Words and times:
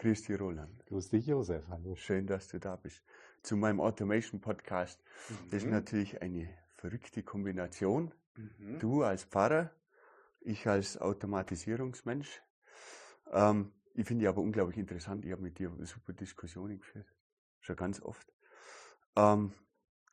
Grüß 0.00 0.22
dich, 0.22 0.40
Roland. 0.40 0.86
Grüß 0.86 1.10
dich, 1.10 1.26
Josef. 1.26 1.62
Hallo. 1.68 1.94
Schön, 1.94 2.26
dass 2.26 2.48
du 2.48 2.58
da 2.58 2.74
bist. 2.74 3.02
Zu 3.42 3.54
meinem 3.54 3.82
Automation 3.82 4.40
Podcast. 4.40 4.98
Mhm. 5.28 5.50
Das 5.50 5.62
ist 5.62 5.68
natürlich 5.68 6.22
eine 6.22 6.48
verrückte 6.76 7.22
Kombination. 7.22 8.10
Mhm. 8.34 8.78
Du 8.78 9.02
als 9.02 9.24
Pfarrer, 9.24 9.70
ich 10.40 10.66
als 10.66 10.98
Automatisierungsmensch. 10.98 12.40
Ähm, 13.30 13.72
ich 13.92 14.06
finde 14.06 14.22
die 14.22 14.28
aber 14.28 14.40
unglaublich 14.40 14.78
interessant. 14.78 15.26
Ich 15.26 15.32
habe 15.32 15.42
mit 15.42 15.58
dir 15.58 15.70
super 15.82 16.14
Diskussionen 16.14 16.78
geführt. 16.78 17.12
Schon 17.60 17.76
ganz 17.76 18.00
oft. 18.00 18.32
Ähm, 19.16 19.52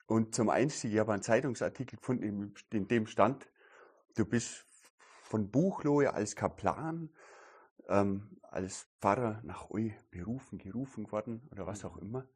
und 0.06 0.36
zum 0.36 0.50
Einstieg, 0.50 0.92
ich 0.92 1.00
habe 1.00 1.14
einen 1.14 1.22
Zeitungsartikel 1.22 1.98
gefunden, 1.98 2.54
in 2.74 2.88
dem 2.90 3.08
stand, 3.08 3.50
du 4.18 4.26
bist 4.26 4.66
von 5.24 5.50
Buchlohe 5.50 6.14
als 6.14 6.36
Kaplan, 6.36 7.10
ähm, 7.88 8.38
als 8.44 8.88
Pfarrer 9.00 9.42
nach 9.44 9.70
Eu 9.70 9.90
berufen, 10.12 10.58
gerufen 10.58 11.12
worden 11.12 11.48
oder 11.52 11.68
was 11.68 11.86
auch 11.86 11.98
immer. 11.98 12.28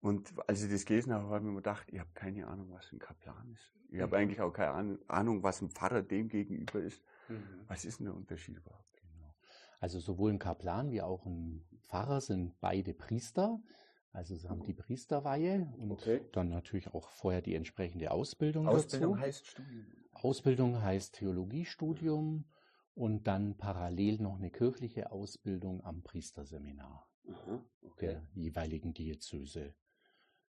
Und 0.00 0.34
als 0.46 0.62
ich 0.62 0.70
das 0.70 0.84
gelesen 0.84 1.14
habe, 1.14 1.24
habe 1.24 1.38
ich 1.38 1.44
mir 1.44 1.56
gedacht, 1.56 1.88
ich 1.90 1.98
habe 1.98 2.10
keine 2.12 2.46
Ahnung, 2.46 2.70
was 2.70 2.92
ein 2.92 2.98
Kaplan 2.98 3.50
ist. 3.52 3.72
Ich 3.90 4.00
habe 4.00 4.16
mhm. 4.16 4.22
eigentlich 4.22 4.40
auch 4.40 4.52
keine 4.52 4.98
Ahnung, 5.08 5.42
was 5.42 5.62
ein 5.62 5.70
Pfarrer 5.70 6.02
dem 6.02 6.28
gegenüber 6.28 6.80
ist. 6.80 7.02
Mhm. 7.28 7.42
Was 7.68 7.84
ist 7.84 8.00
denn 8.00 8.06
der 8.06 8.14
Unterschied 8.14 8.56
überhaupt? 8.56 9.00
Genau. 9.00 9.34
Also 9.80 10.00
sowohl 10.00 10.32
ein 10.32 10.38
Kaplan 10.38 10.90
wie 10.90 11.00
auch 11.00 11.24
ein 11.24 11.64
Pfarrer 11.80 12.20
sind 12.20 12.60
beide 12.60 12.92
Priester. 12.92 13.62
Also 14.12 14.36
sie 14.36 14.48
haben 14.48 14.62
die 14.62 14.74
Priesterweihe 14.74 15.72
und 15.78 15.90
okay. 15.90 16.20
dann 16.32 16.50
natürlich 16.50 16.92
auch 16.92 17.08
vorher 17.08 17.40
die 17.40 17.54
entsprechende 17.54 18.10
Ausbildung. 18.10 18.68
Ausbildung 18.68 19.14
dazu. 19.14 19.22
heißt 19.24 19.46
Studium. 19.46 19.86
Ausbildung 20.12 20.82
heißt 20.82 21.14
Theologiestudium 21.14 22.44
und 22.94 23.26
dann 23.26 23.56
parallel 23.56 24.20
noch 24.20 24.36
eine 24.36 24.50
kirchliche 24.50 25.10
Ausbildung 25.10 25.84
am 25.84 26.02
Priesterseminar 26.02 27.08
Aha, 27.28 27.64
okay. 27.82 28.06
der 28.06 28.22
jeweiligen 28.34 28.94
Diözese. 28.94 29.74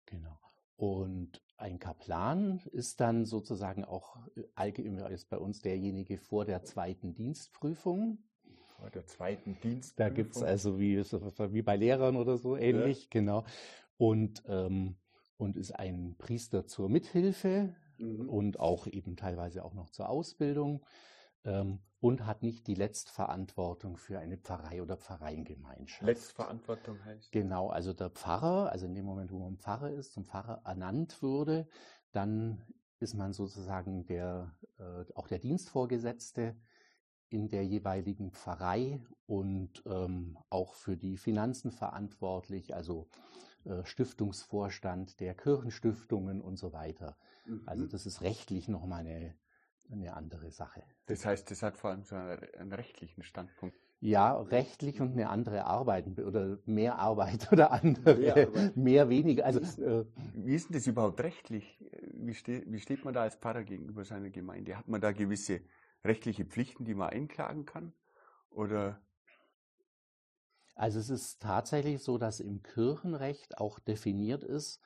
Genau. 0.05 0.37
Und 0.76 1.41
ein 1.57 1.79
Kaplan 1.79 2.62
ist 2.71 2.99
dann 2.99 3.26
sozusagen 3.26 3.85
auch 3.85 4.18
allgemein 4.55 5.12
ist 5.12 5.29
bei 5.29 5.37
uns 5.37 5.62
derjenige 5.62 6.18
vor 6.18 6.45
der 6.45 6.63
zweiten 6.63 7.13
Dienstprüfung. 7.13 8.18
Vor 8.77 8.90
der 8.90 9.05
zweiten 9.05 9.57
Dienstprüfung. 9.62 9.96
Da 9.96 10.09
gibt 10.09 10.35
es 10.35 10.43
also 10.43 10.79
wie, 10.79 10.98
wie 10.98 11.62
bei 11.62 11.77
Lehrern 11.77 12.18
oder 12.18 12.37
so 12.37 12.57
ähnlich, 12.57 13.03
ja. 13.03 13.07
genau. 13.12 13.46
Und, 13.98 14.43
ähm, 14.48 14.98
und 15.37 15.55
ist 15.55 15.71
ein 15.71 16.15
Priester 16.18 16.65
zur 16.65 16.90
Mithilfe 16.90 17.75
mhm. 17.98 18.27
und 18.27 18.59
auch 18.59 18.87
eben 18.87 19.15
teilweise 19.15 19.63
auch 19.63 19.75
noch 19.75 19.90
zur 19.90 20.09
Ausbildung 20.09 20.84
ähm, 21.46 21.79
und 22.04 22.26
hat 22.26 22.43
nicht 22.43 22.68
die 22.68 22.76
Letztverantwortung 22.76 23.96
für 23.96 24.20
eine 24.20 24.35
Pfarrei 24.35 24.82
oder 24.82 24.98
Pfarreiengemeinschaft. 24.98 26.04
Letztverantwortung 26.04 27.01
heißt? 27.05 27.32
Genau, 27.32 27.70
also 27.70 27.93
der 27.93 28.09
Pfarrer, 28.09 28.70
also 28.70 28.87
in 28.87 28.93
dem 28.93 29.05
Moment, 29.05 29.32
wo 29.32 29.40
man 29.40 29.57
Pfarrer 29.57 29.90
ist, 29.90 30.12
zum 30.12 30.26
Pfarrer 30.26 30.62
ernannt 30.65 31.21
würde, 31.21 31.65
dann 32.12 32.62
ist 32.99 33.13
man 33.13 33.31
sozusagen 33.31 34.05
der, 34.05 34.54
äh, 34.79 35.05
auch 35.15 35.29
der 35.29 35.40
Dienstvorgesetzte 35.40 36.57
in 37.29 37.48
der 37.48 37.65
jeweiligen 37.65 38.31
Pfarrei 38.31 39.01
und 39.26 39.81
ähm, 39.85 40.37
auch 40.49 40.74
für 40.74 40.98
die 40.98 41.15
Finanzen 41.15 41.71
verantwortlich, 41.71 42.76
also 42.76 43.07
äh, 43.63 43.85
Stiftungsvorstand 43.85 45.21
der 45.21 45.35
Kirchenstiftungen 45.35 46.41
und 46.41 46.57
so 46.57 46.74
weiter. 46.74 47.15
Also 47.46 47.54
mhm. 47.54 47.63
Also 47.65 47.87
das 47.87 48.05
ist 48.05 48.21
rechtlich 48.21 48.68
nochmal 48.68 49.07
eine 49.07 49.35
eine 49.94 50.13
andere 50.13 50.52
Sache. 50.52 50.84
Das 51.05 51.26
heißt, 51.26 51.49
das 51.52 51.63
hat 51.63 51.77
vor 51.77 51.91
allem 51.91 52.04
so 52.04 52.16
einen 52.16 52.74
rechtlichen 52.74 53.24
Standpunkt. 53.24 53.77
Ja, 53.99 54.38
rechtlich 54.38 54.99
und 54.99 55.13
eine 55.13 55.30
andere 55.30 55.63
Arbeit 55.63 56.20
oder 56.20 56.58
mehr 56.66 56.99
Arbeit 56.99 57.48
oder 57.54 57.72
andere, 57.72 58.16
mehr, 58.16 58.36
Arbeit. 58.36 58.76
mehr 58.76 59.10
weniger. 59.10 59.46
Also, 59.46 59.62
äh, 59.82 60.05
wie 60.34 60.55
ist 60.55 60.70
denn 60.70 60.76
das 60.76 60.88
überhaupt 60.88 61.21
rechtlich? 61.21 61.80
Wie, 62.12 62.34
ste 62.34 62.64
wie 62.68 62.80
steht 62.80 63.05
man 63.05 63.14
da 63.14 63.21
als 63.21 63.36
Pfarrer 63.36 63.64
gegenüber 63.64 64.03
seiner 64.03 64.30
Gemeinde? 64.30 64.78
Hat 64.78 64.90
man 64.90 65.00
da 65.00 65.14
gewisse 65.14 65.62
rechtliche 66.03 66.44
Pflichten, 66.44 66.84
die 66.84 66.96
man 66.96 67.12
einklagen 67.12 67.66
kann? 67.66 67.94
Oder? 68.50 69.02
Also 70.76 71.00
es 71.00 71.09
ist 71.09 71.42
tatsächlich 71.42 72.03
so, 72.03 72.18
dass 72.18 72.40
im 72.40 72.62
Kirchenrecht 72.62 73.58
auch 73.58 73.80
definiert 73.80 74.44
ist, 74.44 74.82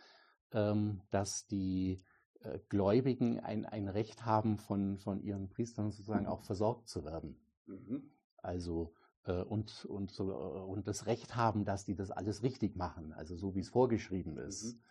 ähm, 0.51 1.01
dass 1.09 1.47
die 1.47 2.03
äh, 2.41 2.59
Gläubigen 2.69 3.39
ein, 3.39 3.65
ein 3.65 3.87
Recht 3.87 4.25
haben, 4.25 4.57
von, 4.57 4.97
von 4.97 5.21
ihren 5.21 5.49
Priestern 5.49 5.91
sozusagen 5.91 6.27
auch 6.27 6.43
versorgt 6.43 6.87
zu 6.87 7.05
werden. 7.05 7.39
Mhm. 7.65 8.11
Also 8.37 8.93
äh, 9.25 9.43
und, 9.43 9.85
und, 9.85 10.11
so, 10.11 10.31
äh, 10.31 10.35
und 10.35 10.87
das 10.87 11.05
Recht 11.05 11.35
haben, 11.35 11.65
dass 11.65 11.85
die 11.85 11.95
das 11.95 12.11
alles 12.11 12.43
richtig 12.43 12.75
machen, 12.75 13.13
also 13.13 13.35
so 13.35 13.55
wie 13.55 13.59
es 13.59 13.69
vorgeschrieben 13.69 14.37
ist. 14.37 14.75
Mhm. 14.75 14.81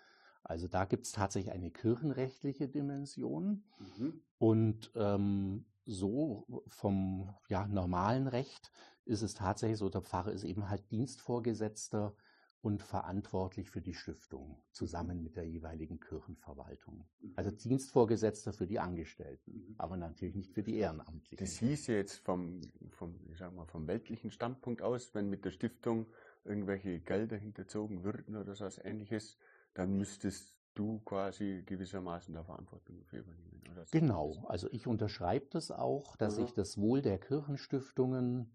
Also 0.42 0.68
da 0.68 0.84
gibt 0.84 1.06
es 1.06 1.12
tatsächlich 1.12 1.52
eine 1.52 1.70
kirchenrechtliche 1.70 2.68
Dimension 2.68 3.64
mhm. 3.78 4.20
und 4.38 4.92
ähm, 4.94 5.64
so 5.84 6.62
vom 6.68 7.34
ja, 7.48 7.66
normalen 7.66 8.28
Recht 8.28 8.70
ist 9.04 9.22
es 9.22 9.34
tatsächlich 9.34 9.78
so, 9.78 9.88
der 9.88 10.02
Pfarrer 10.02 10.32
ist 10.32 10.44
eben 10.44 10.68
halt 10.68 10.90
Dienstvorgesetzter 10.90 12.14
und 12.62 12.82
verantwortlich 12.82 13.70
für 13.70 13.80
die 13.80 13.94
Stiftung, 13.94 14.60
zusammen 14.72 15.22
mit 15.22 15.36
der 15.36 15.44
jeweiligen 15.44 16.00
Kirchenverwaltung. 16.00 17.06
Also 17.36 17.50
mhm. 17.50 17.58
Dienstvorgesetzter 17.58 18.52
für 18.52 18.66
die 18.66 18.80
Angestellten, 18.80 19.52
mhm. 19.52 19.74
aber 19.78 19.96
natürlich 19.96 20.34
nicht 20.34 20.52
für 20.52 20.62
die 20.62 20.76
Ehrenamtlichen. 20.76 21.44
Das 21.44 21.56
hieß 21.58 21.86
jetzt 21.88 22.18
vom, 22.18 22.60
vom, 22.90 23.14
ich 23.30 23.38
sag 23.38 23.54
mal, 23.54 23.66
vom 23.66 23.86
weltlichen 23.86 24.30
Standpunkt 24.30 24.82
aus, 24.82 25.14
wenn 25.14 25.30
mit 25.30 25.44
der 25.44 25.50
Stiftung 25.50 26.06
irgendwelche 26.44 27.00
Gelder 27.00 27.36
hinterzogen 27.36 28.04
würden 28.04 28.36
oder 28.36 28.54
so 28.54 28.64
was 28.64 28.78
ähnliches, 28.78 29.38
dann 29.74 29.96
müsstest 29.96 30.56
du 30.74 31.00
quasi 31.04 31.62
gewissermaßen 31.66 32.34
da 32.34 32.44
Verantwortung 32.44 33.04
für 33.04 33.18
übernehmen. 33.18 33.62
genau, 33.90 34.44
also 34.48 34.68
ich 34.70 34.86
unterschreibe 34.86 35.46
das 35.50 35.70
auch, 35.70 36.16
dass 36.16 36.36
Aha. 36.36 36.44
ich 36.44 36.52
das 36.52 36.78
Wohl 36.78 37.02
der 37.02 37.18
Kirchenstiftungen 37.18 38.52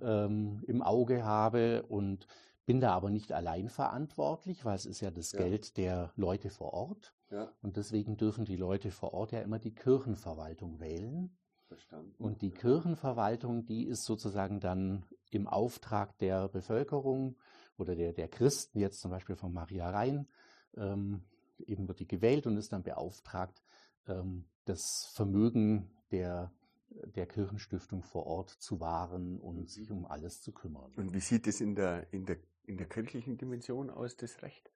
ähm, 0.00 0.62
im 0.66 0.82
Auge 0.82 1.24
habe 1.24 1.84
und 1.88 2.26
bin 2.68 2.80
da 2.80 2.92
aber 2.92 3.08
nicht 3.08 3.32
allein 3.32 3.70
verantwortlich, 3.70 4.66
weil 4.66 4.76
es 4.76 4.84
ist 4.84 5.00
ja 5.00 5.10
das 5.10 5.32
ja. 5.32 5.38
Geld 5.38 5.78
der 5.78 6.12
Leute 6.16 6.50
vor 6.50 6.74
Ort. 6.74 7.14
Ja. 7.30 7.50
Und 7.62 7.78
deswegen 7.78 8.18
dürfen 8.18 8.44
die 8.44 8.56
Leute 8.56 8.90
vor 8.90 9.14
Ort 9.14 9.32
ja 9.32 9.40
immer 9.40 9.58
die 9.58 9.74
Kirchenverwaltung 9.74 10.78
wählen. 10.78 11.34
Verstanden. 11.66 12.14
Und 12.22 12.42
die 12.42 12.50
Kirchenverwaltung, 12.50 13.64
die 13.64 13.84
ist 13.86 14.04
sozusagen 14.04 14.60
dann 14.60 15.06
im 15.30 15.46
Auftrag 15.46 16.18
der 16.18 16.48
Bevölkerung 16.48 17.36
oder 17.78 17.96
der, 17.96 18.12
der 18.12 18.28
Christen, 18.28 18.80
jetzt 18.80 19.00
zum 19.00 19.12
Beispiel 19.12 19.36
von 19.36 19.54
Maria 19.54 19.88
Rhein, 19.88 20.28
ähm, 20.76 21.22
eben 21.66 21.88
wird 21.88 22.00
die 22.00 22.06
gewählt 22.06 22.46
und 22.46 22.58
ist 22.58 22.74
dann 22.74 22.82
beauftragt, 22.82 23.62
ähm, 24.06 24.44
das 24.66 25.10
Vermögen 25.14 25.88
der, 26.10 26.52
der 26.90 27.24
Kirchenstiftung 27.24 28.02
vor 28.02 28.26
Ort 28.26 28.50
zu 28.50 28.78
wahren 28.78 29.40
und 29.40 29.56
mhm. 29.56 29.66
sich 29.68 29.90
um 29.90 30.04
alles 30.04 30.42
zu 30.42 30.52
kümmern. 30.52 30.92
Und 30.96 31.14
wie 31.14 31.20
sieht 31.20 31.46
es 31.46 31.62
in 31.62 31.74
der, 31.74 32.12
in 32.12 32.26
der 32.26 32.36
in 32.68 32.76
der 32.76 32.86
kirchlichen 32.86 33.38
Dimension 33.38 33.90
aus 33.90 34.16
das 34.16 34.42
Recht? 34.42 34.70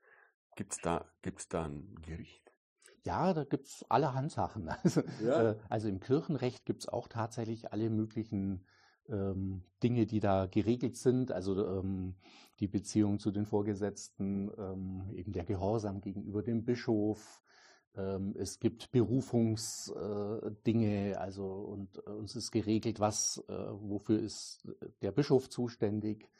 Gibt 0.56 0.72
es 0.72 0.78
da, 0.78 1.04
gibt's 1.22 1.48
da 1.48 1.66
ein 1.66 1.94
Gericht? 2.02 2.52
Ja, 3.04 3.34
da 3.34 3.44
gibt 3.44 3.66
es 3.66 3.84
allerhand 3.88 4.32
Sachen. 4.32 4.70
Also, 4.82 5.02
ja. 5.22 5.50
äh, 5.50 5.56
also 5.68 5.88
im 5.88 6.00
Kirchenrecht 6.00 6.64
gibt 6.64 6.80
es 6.82 6.88
auch 6.88 7.06
tatsächlich 7.08 7.72
alle 7.72 7.90
möglichen 7.90 8.64
ähm, 9.08 9.64
Dinge, 9.82 10.06
die 10.06 10.20
da 10.20 10.46
geregelt 10.46 10.96
sind. 10.96 11.32
Also 11.32 11.66
ähm, 11.66 12.14
die 12.60 12.68
Beziehung 12.68 13.18
zu 13.18 13.30
den 13.30 13.44
Vorgesetzten, 13.44 14.50
ähm, 14.56 15.10
eben 15.14 15.32
der 15.32 15.44
Gehorsam 15.44 16.00
gegenüber 16.00 16.42
dem 16.42 16.64
Bischof. 16.64 17.42
Ähm, 17.94 18.34
es 18.38 18.58
gibt 18.58 18.90
Berufungsdinge, 18.90 21.10
äh, 21.10 21.14
also 21.14 21.46
und 21.46 21.98
äh, 22.06 22.10
uns 22.10 22.36
ist 22.36 22.52
geregelt, 22.52 23.00
was, 23.00 23.44
äh, 23.48 23.52
wofür 23.52 24.18
ist 24.20 24.66
der 25.02 25.12
Bischof 25.12 25.50
zuständig 25.50 26.30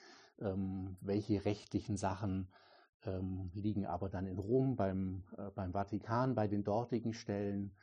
ähm, 0.43 0.97
welche 1.01 1.45
rechtlichen 1.45 1.97
Sachen 1.97 2.49
ähm, 3.05 3.51
liegen 3.55 3.87
aber 3.87 4.09
dann 4.09 4.27
in 4.27 4.39
Rom 4.39 4.77
beim, 4.77 5.25
äh, 5.37 5.51
beim 5.55 5.73
Vatikan, 5.73 6.35
bei 6.35 6.47
den 6.47 6.65
dortigen 6.65 7.13
Stellen. 7.13 7.75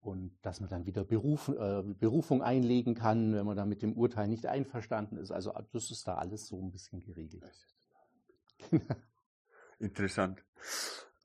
Und 0.00 0.32
dass 0.42 0.60
man 0.60 0.70
dann 0.70 0.86
wieder 0.86 1.04
Beruf, 1.04 1.48
äh, 1.48 1.82
Berufung 1.82 2.42
einlegen 2.42 2.94
kann, 2.94 3.34
wenn 3.34 3.44
man 3.44 3.56
da 3.56 3.66
mit 3.66 3.82
dem 3.82 3.92
Urteil 3.92 4.28
nicht 4.28 4.46
einverstanden 4.46 5.18
ist. 5.18 5.30
Also 5.30 5.52
das 5.72 5.90
ist 5.90 6.08
da 6.08 6.14
alles 6.14 6.46
so 6.46 6.58
ein 6.62 6.70
bisschen 6.70 7.00
geregelt. 7.00 7.44
Interessant. 9.78 10.42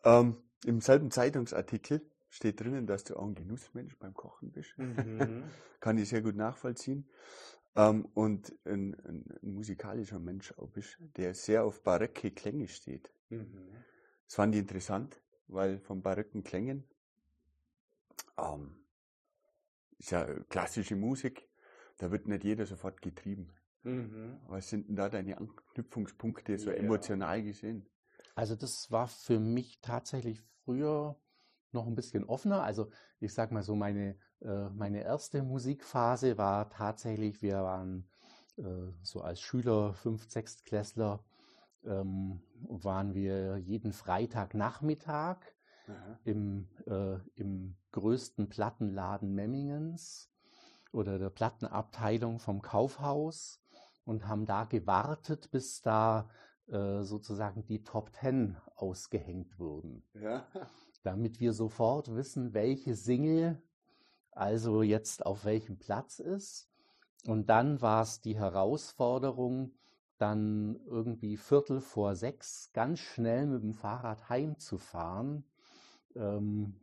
Ähm, 0.04 0.38
Im 0.65 0.81
selben 0.81 1.09
Zeitungsartikel 1.09 2.01
steht 2.30 2.59
drinnen, 2.59 2.86
dass 2.86 3.06
du 3.06 3.15
auch 3.15 3.25
ein 3.25 3.36
Genussmensch 3.36 3.98
beim 3.98 4.13
Kochen 4.13 4.51
bist. 4.51 4.77
Mhm. 4.77 5.44
Kann 5.80 5.98
ich 5.98 6.09
sehr 6.09 6.21
gut 6.21 6.36
nachvollziehen. 6.36 7.07
Ähm, 7.75 8.06
und 8.13 8.56
ein, 8.66 8.95
ein, 9.06 9.25
ein, 9.42 9.54
musikalischer 9.54 10.19
Mensch 10.19 10.54
auch 10.57 10.69
bist, 10.69 10.98
der 11.18 11.33
sehr 11.33 11.66
auf 11.66 11.83
barocke 11.83 12.31
Klänge 12.31 12.68
steht. 12.68 13.12
Mhm. 13.30 13.83
Das 14.27 14.36
fand 14.36 14.56
ich 14.56 14.62
interessant, 14.62 15.22
weil 15.48 15.80
von 15.80 16.01
barocken 16.01 16.44
Klängen 16.44 16.86
ähm, 18.38 18.75
ist 19.98 20.12
ja 20.12 20.25
klassische 20.50 20.95
Musik, 20.95 21.50
da 21.98 22.12
wird 22.12 22.27
nicht 22.27 22.44
jeder 22.44 22.66
sofort 22.66 23.01
getrieben. 23.01 23.54
Mhm. 23.83 24.39
Was 24.48 24.69
sind 24.69 24.88
denn 24.88 24.95
da 24.95 25.10
deine 25.10 25.38
Anknüpfungspunkte 25.38 26.57
so 26.57 26.71
ja. 26.71 26.78
emotional 26.78 27.44
gesehen? 27.44 27.88
Also 28.36 28.56
das 28.56 28.92
war 28.92 29.07
für 29.07 29.39
mich 29.39 29.80
tatsächlich 29.81 30.42
früher 30.63 31.19
noch 31.71 31.88
ein 31.88 31.95
bisschen 31.95 32.25
offener. 32.25 32.63
Also 32.63 32.89
ich 33.19 33.33
sag 33.33 33.51
mal 33.51 33.63
so, 33.63 33.75
meine, 33.75 34.18
meine 34.41 35.03
erste 35.03 35.41
Musikphase 35.43 36.37
war 36.37 36.69
tatsächlich, 36.69 37.41
wir 37.41 37.63
waren 37.63 38.07
äh, 38.57 38.91
so 39.01 39.21
als 39.21 39.41
Schüler, 39.41 39.93
fünf, 39.93 40.29
sechs 40.29 40.63
Klässler, 40.63 41.23
ähm, 41.83 42.41
waren 42.67 43.13
wir 43.13 43.57
jeden 43.57 43.93
Freitagnachmittag 43.93 45.37
im, 46.23 46.67
äh, 46.87 47.17
im 47.35 47.75
größten 47.91 48.49
Plattenladen 48.49 49.33
Memmingens 49.33 50.31
oder 50.91 51.19
der 51.19 51.29
Plattenabteilung 51.29 52.39
vom 52.39 52.61
Kaufhaus 52.61 53.61
und 54.03 54.27
haben 54.27 54.45
da 54.45 54.63
gewartet, 54.63 55.51
bis 55.51 55.81
da 55.81 56.29
äh, 56.67 57.03
sozusagen 57.03 57.65
die 57.65 57.83
Top 57.83 58.11
Ten 58.13 58.57
ausgehängt 58.75 59.59
wurden. 59.59 60.03
Ja. 60.13 60.47
Damit 61.03 61.39
wir 61.39 61.53
sofort 61.53 62.15
wissen, 62.15 62.53
welche 62.53 62.95
Single 62.95 63.61
also 64.35 64.81
jetzt 64.81 65.25
auf 65.25 65.45
welchem 65.45 65.77
Platz 65.77 66.19
ist. 66.19 66.69
Und 67.25 67.49
dann 67.49 67.81
war 67.81 68.03
es 68.03 68.21
die 68.21 68.37
Herausforderung, 68.37 69.71
dann 70.17 70.79
irgendwie 70.85 71.37
Viertel 71.37 71.81
vor 71.81 72.15
sechs 72.15 72.71
ganz 72.73 72.99
schnell 72.99 73.47
mit 73.47 73.63
dem 73.63 73.73
Fahrrad 73.73 74.29
heimzufahren, 74.29 75.43
ähm, 76.15 76.75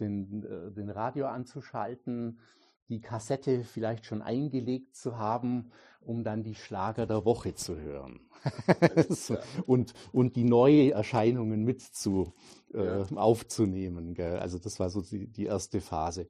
den, 0.00 0.44
äh, 0.44 0.72
den 0.72 0.90
Radio 0.90 1.26
anzuschalten, 1.26 2.40
die 2.88 3.00
Kassette 3.00 3.64
vielleicht 3.64 4.06
schon 4.06 4.22
eingelegt 4.22 4.96
zu 4.96 5.18
haben, 5.18 5.70
um 6.00 6.24
dann 6.24 6.42
die 6.42 6.54
Schlager 6.54 7.06
der 7.06 7.24
Woche 7.24 7.54
zu 7.54 7.78
hören 7.78 8.20
und, 9.66 9.94
und 10.12 10.36
die 10.36 10.44
neuen 10.44 10.92
Erscheinungen 10.92 11.62
mit 11.62 11.80
zu, 11.80 12.32
äh, 12.74 13.04
aufzunehmen. 13.14 14.14
Gell? 14.14 14.38
Also 14.38 14.58
das 14.58 14.80
war 14.80 14.90
so 14.90 15.00
die, 15.00 15.28
die 15.28 15.46
erste 15.46 15.80
Phase. 15.80 16.28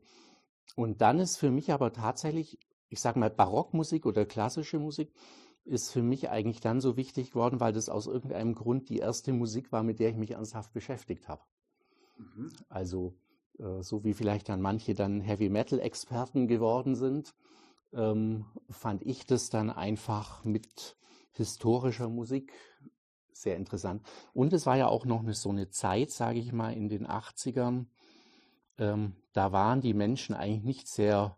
Und 0.77 1.01
dann 1.01 1.19
ist 1.19 1.37
für 1.37 1.51
mich 1.51 1.73
aber 1.73 1.93
tatsächlich, 1.93 2.59
ich 2.89 3.01
sage 3.01 3.19
mal, 3.19 3.31
Barockmusik 3.31 4.07
oder 4.07 4.25
klassische 4.25 4.79
Musik 4.79 5.13
ist 5.65 5.91
für 5.91 6.03
mich 6.03 6.29
eigentlich 6.31 6.61
dann 6.61 6.81
so 6.81 6.97
wichtig 6.97 7.31
geworden, 7.31 7.61
weil 7.61 7.73
das 7.73 7.89
aus 7.89 8.07
irgendeinem 8.07 8.55
Grund 8.55 8.89
die 8.89 8.99
erste 8.99 9.33
Musik 9.33 9.71
war, 9.71 9.83
mit 9.83 10.01
der 10.01 10.11
ich 10.11 10.17
mich 10.17 10.33
ernsthaft 10.33 10.73
beschäftigt 10.73 11.29
habe. 11.29 11.43
Mhm. 12.17 12.53
Also 12.69 13.15
äh, 13.59 13.83
so 13.83 14.05
wie 14.05 14.15
vielleicht 14.15 14.49
dann 14.49 14.61
manche 14.61 14.95
dann 14.95 15.21
Heavy 15.21 15.49
Metal 15.49 15.79
Experten 15.79 16.49
geworden 16.49 16.97
sind, 16.97 17.35
ähm, 17.93 18.47
fand 18.71 19.03
ich 19.03 19.27
das 19.27 19.51
dann 19.51 19.71
einfach 19.71 20.45
mit 20.45 20.97
historischer 21.33 22.09
Musik 22.09 22.53
sehr 23.33 23.57
interessant. 23.57 24.03
Und 24.33 24.53
es 24.53 24.67
war 24.67 24.77
ja 24.77 24.87
auch 24.87 25.05
noch 25.05 25.21
eine, 25.21 25.35
so 25.35 25.51
eine 25.51 25.69
Zeit, 25.69 26.11
sage 26.11 26.39
ich 26.39 26.53
mal, 26.53 26.73
in 26.73 26.89
den 26.89 27.07
80ern, 27.07 27.87
ähm, 28.79 29.17
da 29.33 29.53
waren 29.53 29.81
die 29.81 29.95
Menschen 29.95 30.35
eigentlich 30.35 30.65
nicht 30.65 30.89
sehr 30.89 31.37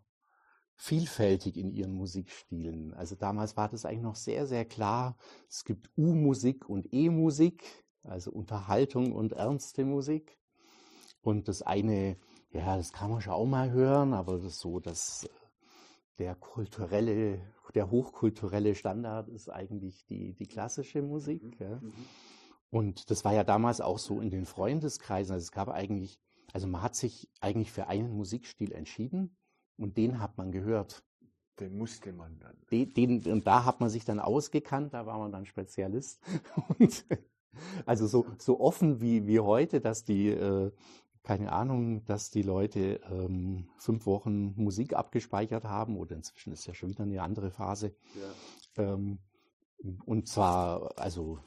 vielfältig 0.75 1.57
in 1.57 1.71
ihren 1.71 1.93
Musikstilen. 1.93 2.93
Also 2.93 3.15
damals 3.15 3.55
war 3.55 3.69
das 3.69 3.85
eigentlich 3.85 4.03
noch 4.03 4.15
sehr, 4.15 4.45
sehr 4.45 4.65
klar. 4.65 5.17
Es 5.49 5.63
gibt 5.63 5.89
U-Musik 5.97 6.69
und 6.69 6.93
E-Musik, 6.93 7.85
also 8.03 8.31
Unterhaltung 8.31 9.13
und 9.13 9.33
ernste 9.33 9.85
Musik. 9.85 10.37
Und 11.21 11.47
das 11.47 11.61
eine, 11.61 12.17
ja, 12.51 12.77
das 12.77 12.91
kann 12.91 13.09
man 13.09 13.21
schon 13.21 13.33
auch 13.33 13.45
mal 13.45 13.71
hören, 13.71 14.13
aber 14.13 14.37
das 14.37 14.59
so, 14.59 14.79
dass 14.79 15.27
der 16.19 16.35
kulturelle, 16.35 17.41
der 17.73 17.89
hochkulturelle 17.89 18.75
Standard 18.75 19.27
ist 19.27 19.49
eigentlich 19.49 20.05
die, 20.05 20.33
die 20.33 20.47
klassische 20.47 21.01
Musik. 21.01 21.59
Mhm. 21.59 21.65
Ja. 21.65 21.75
Mhm. 21.77 21.93
Und 22.69 23.09
das 23.09 23.23
war 23.23 23.33
ja 23.33 23.43
damals 23.43 23.79
auch 23.79 23.99
so 23.99 24.19
in 24.19 24.29
den 24.29 24.45
Freundeskreisen. 24.45 25.33
Also 25.33 25.43
es 25.43 25.51
gab 25.51 25.69
eigentlich, 25.69 26.19
also 26.55 26.67
man 26.67 26.81
hat 26.81 26.95
sich 26.95 27.29
eigentlich 27.41 27.69
für 27.69 27.87
einen 27.87 28.15
Musikstil 28.15 28.71
entschieden 28.71 29.35
und 29.75 29.97
den 29.97 30.21
hat 30.21 30.37
man 30.37 30.53
gehört. 30.53 31.03
Den 31.59 31.77
musste 31.77 32.13
man 32.13 32.39
dann. 32.39 32.55
Den, 32.71 32.93
den, 32.93 33.33
und 33.33 33.45
da 33.45 33.65
hat 33.65 33.81
man 33.81 33.89
sich 33.89 34.05
dann 34.05 34.21
ausgekannt, 34.21 34.93
da 34.93 35.05
war 35.05 35.19
man 35.19 35.33
dann 35.33 35.45
Spezialist. 35.45 36.21
Und 36.79 37.05
also 37.85 38.07
so, 38.07 38.25
so 38.37 38.61
offen 38.61 39.01
wie, 39.01 39.27
wie 39.27 39.41
heute, 39.41 39.81
dass 39.81 40.05
die, 40.05 40.29
äh, 40.29 40.71
keine 41.23 41.51
Ahnung, 41.51 42.05
dass 42.05 42.31
die 42.31 42.41
Leute 42.41 43.01
ähm, 43.11 43.67
fünf 43.77 44.05
Wochen 44.05 44.53
Musik 44.55 44.93
abgespeichert 44.93 45.65
haben, 45.65 45.97
oder 45.97 46.15
inzwischen 46.15 46.53
ist 46.53 46.65
ja 46.67 46.73
schon 46.73 46.89
wieder 46.89 47.03
eine 47.03 47.21
andere 47.21 47.51
Phase. 47.51 47.93
Ja. 48.77 48.93
Ähm, 48.93 49.19
und 50.05 50.29
zwar, 50.29 50.97
also 50.97 51.39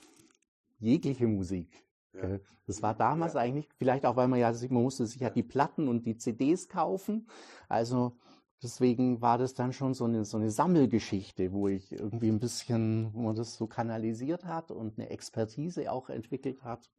jegliche 0.78 1.26
Musik. 1.26 1.87
Ja. 2.22 2.38
Das 2.66 2.82
war 2.82 2.94
damals 2.94 3.34
ja. 3.34 3.40
eigentlich, 3.40 3.68
vielleicht 3.78 4.04
auch, 4.04 4.16
weil 4.16 4.28
man 4.28 4.38
ja, 4.38 4.52
man 4.70 4.82
musste 4.82 5.06
sich 5.06 5.20
ja 5.20 5.30
die 5.30 5.42
Platten 5.42 5.88
und 5.88 6.04
die 6.04 6.16
CDs 6.16 6.68
kaufen. 6.68 7.28
Also 7.68 8.16
deswegen 8.62 9.20
war 9.20 9.38
das 9.38 9.54
dann 9.54 9.72
schon 9.72 9.94
so 9.94 10.04
eine, 10.04 10.24
so 10.24 10.36
eine 10.36 10.50
Sammelgeschichte, 10.50 11.52
wo 11.52 11.68
ich 11.68 11.92
irgendwie 11.92 12.28
ein 12.28 12.40
bisschen, 12.40 13.12
wo 13.14 13.20
man 13.20 13.36
das 13.36 13.56
so 13.56 13.66
kanalisiert 13.66 14.44
hat 14.44 14.70
und 14.70 14.98
eine 14.98 15.10
Expertise 15.10 15.90
auch 15.90 16.10
entwickelt 16.10 16.62
hat 16.62 16.90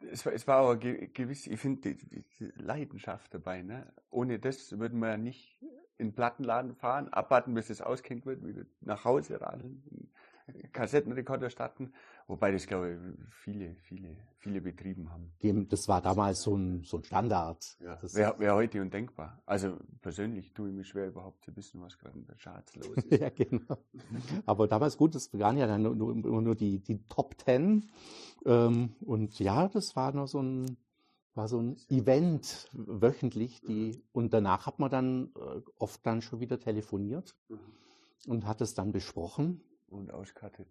es 0.00 0.24
war, 0.24 0.32
es 0.32 0.46
war 0.46 0.58
aber 0.58 0.76
gewiss, 0.76 1.46
ich 1.46 1.60
finde, 1.60 1.94
die, 1.94 2.22
die, 2.22 2.52
Leidenschaft 2.56 3.34
dabei. 3.34 3.62
Ne? 3.62 3.92
Ohne 4.10 4.38
das 4.38 4.78
würden 4.78 4.98
wir 5.00 5.10
ja 5.10 5.16
nicht 5.16 5.60
in 5.98 6.08
den 6.08 6.14
Plattenladen 6.14 6.74
fahren, 6.74 7.08
abwarten, 7.08 7.54
bis 7.54 7.70
es 7.70 7.82
ausgehängt 7.82 8.24
wird, 8.26 8.46
wieder 8.46 8.64
nach 8.80 9.04
Hause 9.04 9.40
radeln, 9.40 10.12
Kassettenrekorder 10.72 11.50
starten. 11.50 11.92
Wobei 12.28 12.52
das, 12.52 12.66
glaube 12.66 12.92
ich, 12.92 13.34
viele, 13.36 13.74
viele, 13.76 14.14
viele 14.36 14.60
betrieben 14.60 15.10
haben. 15.10 15.32
Das 15.70 15.88
war 15.88 16.02
damals 16.02 16.42
so 16.42 16.54
ein, 16.54 16.84
so 16.84 16.98
ein 16.98 17.04
Standard. 17.04 17.78
Ja, 17.80 17.98
wäre 18.02 18.38
wär 18.38 18.54
heute 18.54 18.82
undenkbar. 18.82 19.40
Also 19.46 19.78
persönlich 20.02 20.52
tue 20.52 20.68
ich 20.68 20.74
mich 20.74 20.88
schwer, 20.88 21.08
überhaupt 21.08 21.42
zu 21.42 21.56
wissen, 21.56 21.80
was 21.80 21.98
gerade 21.98 22.18
in 22.18 22.26
der 22.26 22.36
Charts 22.36 22.76
los 22.76 22.96
ist. 22.96 23.18
ja, 23.18 23.30
genau. 23.30 23.78
Aber 24.44 24.68
damals, 24.68 24.98
gut, 24.98 25.14
das 25.14 25.32
waren 25.32 25.56
ja 25.56 25.66
dann 25.66 25.80
nur, 25.80 25.94
nur, 25.94 26.42
nur 26.42 26.54
die, 26.54 26.80
die 26.80 27.02
Top 27.08 27.38
Ten. 27.38 27.88
Ähm, 28.44 28.94
und 29.00 29.38
ja, 29.38 29.66
das 29.66 29.96
war 29.96 30.12
noch 30.12 30.28
so 30.28 30.42
ein, 30.42 30.76
war 31.34 31.48
so 31.48 31.62
ein 31.62 31.78
Event 31.88 32.68
wöchentlich, 32.72 33.62
die, 33.62 34.02
und 34.12 34.34
danach 34.34 34.66
hat 34.66 34.78
man 34.80 34.90
dann 34.90 35.30
äh, 35.34 35.62
oft 35.78 36.04
dann 36.04 36.20
schon 36.20 36.40
wieder 36.40 36.60
telefoniert 36.60 37.34
mhm. 37.48 37.58
und 38.26 38.46
hat 38.46 38.60
es 38.60 38.74
dann 38.74 38.92
besprochen. 38.92 39.62
Und 39.90 40.12
auskartet. 40.12 40.68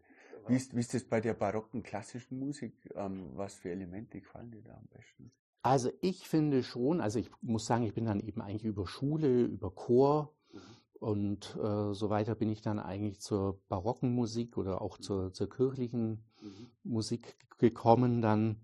Wie 0.50 0.56
ist, 0.56 0.76
wie 0.76 0.80
ist 0.80 0.94
das 0.94 1.04
bei 1.04 1.22
der 1.22 1.34
barocken 1.34 1.84
klassischen 1.84 2.40
Musik? 2.40 2.74
Ähm, 2.96 3.32
was 3.36 3.56
für 3.56 3.70
Elemente 3.70 4.20
gefallen 4.20 4.52
dir 4.52 4.62
da 4.62 4.76
am 4.76 4.88
besten? 4.88 5.32
Also 5.62 5.92
ich 6.02 6.28
finde 6.28 6.64
schon, 6.64 7.02
also 7.02 7.20
ich 7.20 7.30
muss 7.42 7.66
sagen, 7.66 7.84
ich 7.84 7.94
bin 7.94 8.06
dann 8.06 8.20
eben 8.20 8.42
eigentlich 8.42 8.64
über 8.64 8.88
Schule, 8.88 9.44
über 9.44 9.72
Chor 9.72 10.34
mhm. 10.54 10.60
und 11.00 11.56
äh, 11.58 11.94
so 11.94 12.10
weiter 12.10 12.36
bin 12.36 12.50
ich 12.50 12.62
dann 12.62 12.80
eigentlich 12.80 13.20
zur 13.20 13.62
barocken 13.68 14.14
Musik 14.14 14.58
oder 14.58 14.82
auch 14.82 14.98
mhm. 15.00 15.04
zur, 15.04 15.34
zur 15.34 15.50
kirchlichen 15.50 16.24
mhm. 16.42 16.68
Musik 16.84 17.36
gekommen. 17.58 18.22
Dann 18.22 18.62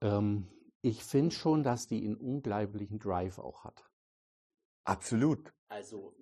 ähm, 0.00 0.46
ich 0.82 1.04
finde 1.04 1.34
schon, 1.34 1.62
dass 1.62 1.86
die 1.86 2.04
einen 2.04 2.16
unglaublichen 2.16 2.98
Drive 2.98 3.38
auch 3.38 3.64
hat. 3.64 3.84
Absolut. 4.84 5.52
Also 5.68 6.14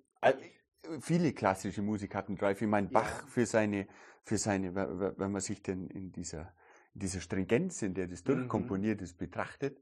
viele 0.99 1.33
klassische 1.33 1.81
Musik 1.81 2.15
hatten 2.15 2.35
Drive. 2.35 2.61
Ich 2.61 2.67
meine, 2.67 2.87
Bach 2.87 3.27
für 3.27 3.45
seine, 3.45 3.87
für 4.23 4.37
seine, 4.37 4.75
wenn 4.75 5.31
man 5.31 5.41
sich 5.41 5.61
denn 5.61 5.87
in 5.87 6.11
dieser, 6.11 6.53
in 6.93 7.01
dieser 7.01 7.21
Stringenz, 7.21 7.81
in 7.81 7.93
der 7.93 8.07
das 8.07 8.23
mhm. 8.23 8.33
durchkomponiert 8.33 9.01
ist, 9.01 9.17
betrachtet, 9.17 9.81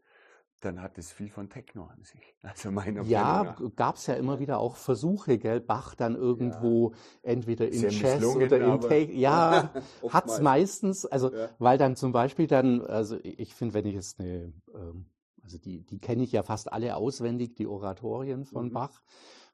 dann 0.62 0.82
hat 0.82 0.98
es 0.98 1.12
viel 1.12 1.30
von 1.30 1.50
Techno 1.50 1.86
an 1.86 2.04
sich. 2.04 2.36
Also 2.42 2.72
meiner 2.72 3.04
Ja, 3.04 3.56
gab 3.76 3.96
es 3.96 4.08
ja 4.08 4.16
immer 4.16 4.40
wieder 4.40 4.60
auch 4.60 4.76
Versuche, 4.76 5.38
gell, 5.38 5.60
Bach 5.60 5.94
dann 5.96 6.16
irgendwo 6.16 6.92
ja. 6.92 6.98
entweder 7.32 7.68
in 7.68 7.90
Jazz 7.90 8.24
oder 8.24 8.60
in 8.60 8.82
Techno. 8.82 9.16
Ja, 9.16 9.72
hat 10.10 10.28
es 10.28 10.42
meistens, 10.42 11.06
also 11.06 11.32
ja. 11.32 11.50
weil 11.60 11.78
dann 11.78 11.96
zum 11.96 12.12
Beispiel 12.12 12.48
dann, 12.48 12.82
also 12.82 13.18
ich 13.22 13.54
finde, 13.54 13.76
wenn 13.76 13.86
ich 13.86 13.96
jetzt 13.96 14.20
eine, 14.20 14.54
ähm, 14.74 15.06
also 15.44 15.58
die, 15.60 15.86
die 15.86 16.00
kenne 16.00 16.24
ich 16.24 16.32
ja 16.32 16.44
fast 16.44 16.72
alle 16.72 16.96
auswendig, 16.96 17.56
die 17.56 17.68
Oratorien 17.68 18.46
von 18.46 18.70
mhm. 18.70 18.74
Bach 18.74 19.02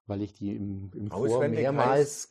weil 0.05 0.22
ich 0.22 0.33
die 0.33 0.55
im, 0.55 0.91
im 0.95 1.10
Chor 1.10 1.48
mehrmals 1.48 2.29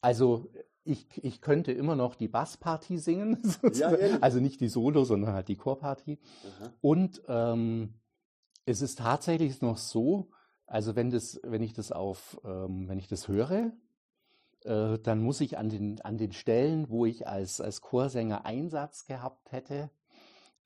also 0.00 0.50
ich, 0.84 1.06
ich 1.22 1.40
könnte 1.40 1.72
immer 1.72 1.94
noch 1.94 2.14
die 2.16 2.28
Basspartie 2.28 2.98
singen, 2.98 3.38
ja, 3.74 3.90
also 4.20 4.40
nicht 4.40 4.60
die 4.60 4.68
Solo, 4.68 5.04
sondern 5.04 5.32
halt 5.32 5.48
die 5.48 5.56
Chorpartie. 5.56 6.18
Aha. 6.44 6.72
Und 6.80 7.22
ähm, 7.28 7.94
es 8.66 8.82
ist 8.82 8.98
tatsächlich 8.98 9.60
noch 9.60 9.78
so, 9.78 10.30
also 10.66 10.96
wenn 10.96 11.10
das, 11.10 11.40
wenn 11.44 11.62
ich 11.62 11.72
das 11.72 11.92
auf, 11.92 12.40
ähm, 12.44 12.88
wenn 12.88 12.98
ich 12.98 13.06
das 13.06 13.28
höre, 13.28 13.72
äh, 14.64 14.98
dann 14.98 15.22
muss 15.22 15.40
ich 15.40 15.58
an 15.58 15.68
den 15.68 16.00
an 16.00 16.18
den 16.18 16.32
Stellen, 16.32 16.88
wo 16.88 17.06
ich 17.06 17.26
als 17.26 17.60
als 17.60 17.80
Chorsänger 17.80 18.44
Einsatz 18.44 19.04
gehabt 19.04 19.52
hätte, 19.52 19.90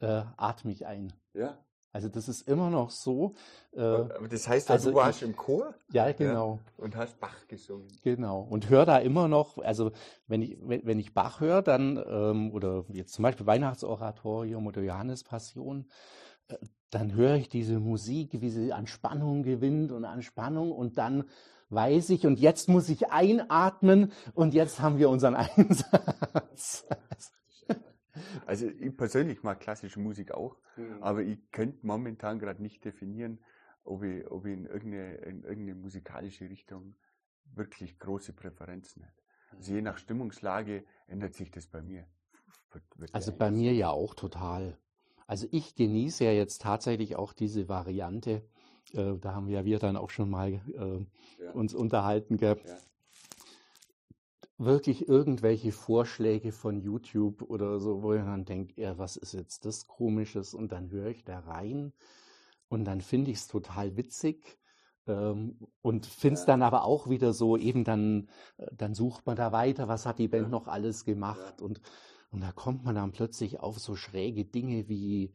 äh, 0.01 0.23
atme 0.37 0.73
ich 0.73 0.87
ein. 0.87 1.13
Ja. 1.35 1.59
Also 1.93 2.09
das 2.09 2.29
ist 2.29 2.47
immer 2.47 2.69
noch 2.69 2.91
so. 2.91 3.35
Äh, 3.73 3.81
Aber 3.81 4.29
das 4.29 4.47
heißt, 4.47 4.71
also 4.71 4.91
du 4.91 4.97
warst 4.97 5.23
ich, 5.23 5.29
im 5.29 5.35
Chor? 5.35 5.75
Ja, 5.93 6.13
genau. 6.13 6.61
Ja, 6.77 6.85
und 6.85 6.97
hast 6.97 7.19
Bach 7.21 7.47
gesungen. 7.49 7.89
Genau. 8.03 8.41
Und 8.43 8.69
höre 8.69 8.85
da 8.85 8.99
immer 8.99 9.29
noch, 9.29 9.59
also 9.59 9.93
wenn 10.27 10.43
ich, 10.43 10.59
wenn, 10.61 10.85
wenn 10.85 10.99
ich 10.99 11.15
Bach 11.15 11.41
höre, 11.41 11.63
dann, 11.63 12.03
ähm, 12.07 12.53
oder 12.53 12.85
jetzt 12.93 13.15
zum 13.15 13.23
Beispiel 13.23 13.47
Weihnachtsoratorium 13.47 14.67
oder 14.67 14.83
Johannespassion, 14.83 15.89
äh, 16.49 16.57
dann 16.91 17.15
höre 17.15 17.35
ich 17.37 17.49
diese 17.49 17.81
Musik, 17.81 18.41
wie 18.41 18.51
sie 18.51 18.73
an 18.73 18.87
Spannung 18.87 19.43
gewinnt 19.43 19.91
und 19.91 20.05
an 20.05 20.23
Spannung 20.23 20.73
und 20.73 20.99
dann 20.99 21.25
weiß 21.71 22.11
ich, 22.11 22.27
und 22.27 22.39
jetzt 22.39 22.69
muss 22.69 22.89
ich 22.89 23.11
einatmen 23.11 24.13
und 24.35 24.55
jetzt 24.55 24.81
haben 24.81 24.99
wir 24.99 25.11
unseren 25.11 25.35
Einsatz. 25.57 26.87
Also 28.47 28.69
ich 28.69 28.97
persönlich 28.97 29.43
mag 29.43 29.61
klassische 29.61 30.01
Musik 30.01 30.33
auch, 30.33 30.57
mhm. 30.77 31.03
aber 31.03 31.23
ich 31.23 31.39
könnte 31.53 31.87
momentan 31.87 32.39
gerade 32.39 32.63
nicht 32.63 32.85
definieren, 32.85 33.41
ob 33.85 34.03
ich, 34.03 34.27
ob 34.31 34.47
ich 34.47 34.53
in, 34.53 34.67
irgendeine, 34.67 35.15
in 35.17 35.43
irgendeine 35.43 35.75
musikalische 35.75 36.49
Richtung 36.49 36.97
wirklich 37.55 37.99
große 37.99 38.33
Präferenzen 38.33 39.03
hätte. 39.03 39.23
Also 39.53 39.75
je 39.75 39.83
nach 39.83 39.99
Stimmungslage 39.99 40.85
ändert 41.07 41.35
sich 41.35 41.51
das 41.51 41.67
bei 41.67 41.81
mir. 41.81 42.07
also 43.13 43.33
bei 43.33 43.51
mir 43.51 43.73
ja 43.73 43.91
auch 43.91 44.15
total. 44.15 44.79
Also 45.27 45.47
ich 45.51 45.75
genieße 45.75 46.25
ja 46.25 46.33
jetzt 46.33 46.63
tatsächlich 46.63 47.17
auch 47.17 47.33
diese 47.33 47.69
Variante. 47.69 48.49
Äh, 48.93 49.15
da 49.19 49.35
haben 49.35 49.49
ja 49.49 49.65
wir 49.65 49.79
dann 49.79 49.97
auch 49.97 50.11
schon 50.11 50.31
mal 50.31 50.53
äh, 50.53 51.43
ja. 51.43 51.53
uns 51.53 51.75
unterhalten 51.75 52.37
gehabt. 52.37 52.69
Ja 52.69 52.77
wirklich 54.59 55.09
irgendwelche 55.09 55.73
Vorschläge 55.73 56.53
von 56.53 56.81
YouTube 56.81 57.43
oder 57.43 57.79
so, 57.79 58.03
wo 58.03 58.15
ich 58.15 58.23
dann 58.23 58.45
denke, 58.45 58.81
ja, 58.81 58.97
was 58.99 59.17
ist 59.17 59.35
jetzt 59.35 59.65
das 59.65 59.87
Komisches? 59.87 60.55
Und 60.55 60.73
dann 60.73 60.91
höre 60.91 61.09
ich 61.09 61.25
da 61.25 61.41
rein 61.41 61.93
und 62.69 62.85
dann 62.85 63.01
finde 63.01 63.31
ich 63.31 63.39
es 63.39 63.49
total 63.49 63.97
witzig. 63.97 64.59
Ähm, 65.07 65.59
und 65.83 66.07
finde 66.07 66.35
es 66.35 66.41
ja. 66.41 66.47
dann 66.47 66.63
aber 66.63 66.85
auch 66.85 67.09
wieder 67.09 67.33
so, 67.33 67.57
eben 67.57 67.85
dann, 67.85 68.29
äh, 68.57 68.67
dann 68.77 68.95
sucht 68.95 69.27
man 69.27 69.37
da 69.37 69.53
weiter, 69.53 69.89
was 69.89 70.07
hat 70.07 70.19
die 70.19 70.29
Band 70.29 70.45
ja. 70.45 70.49
noch 70.51 70.67
alles 70.67 71.05
gemacht 71.05 71.61
ja. 71.61 71.65
und, 71.65 71.81
und 72.31 72.41
da 72.41 72.51
kommt 72.51 72.85
man 72.85 72.97
dann 72.97 73.13
plötzlich 73.13 73.61
auf 73.61 73.79
so 73.79 73.95
schräge 73.95 74.45
Dinge 74.45 74.89
wie 74.89 75.33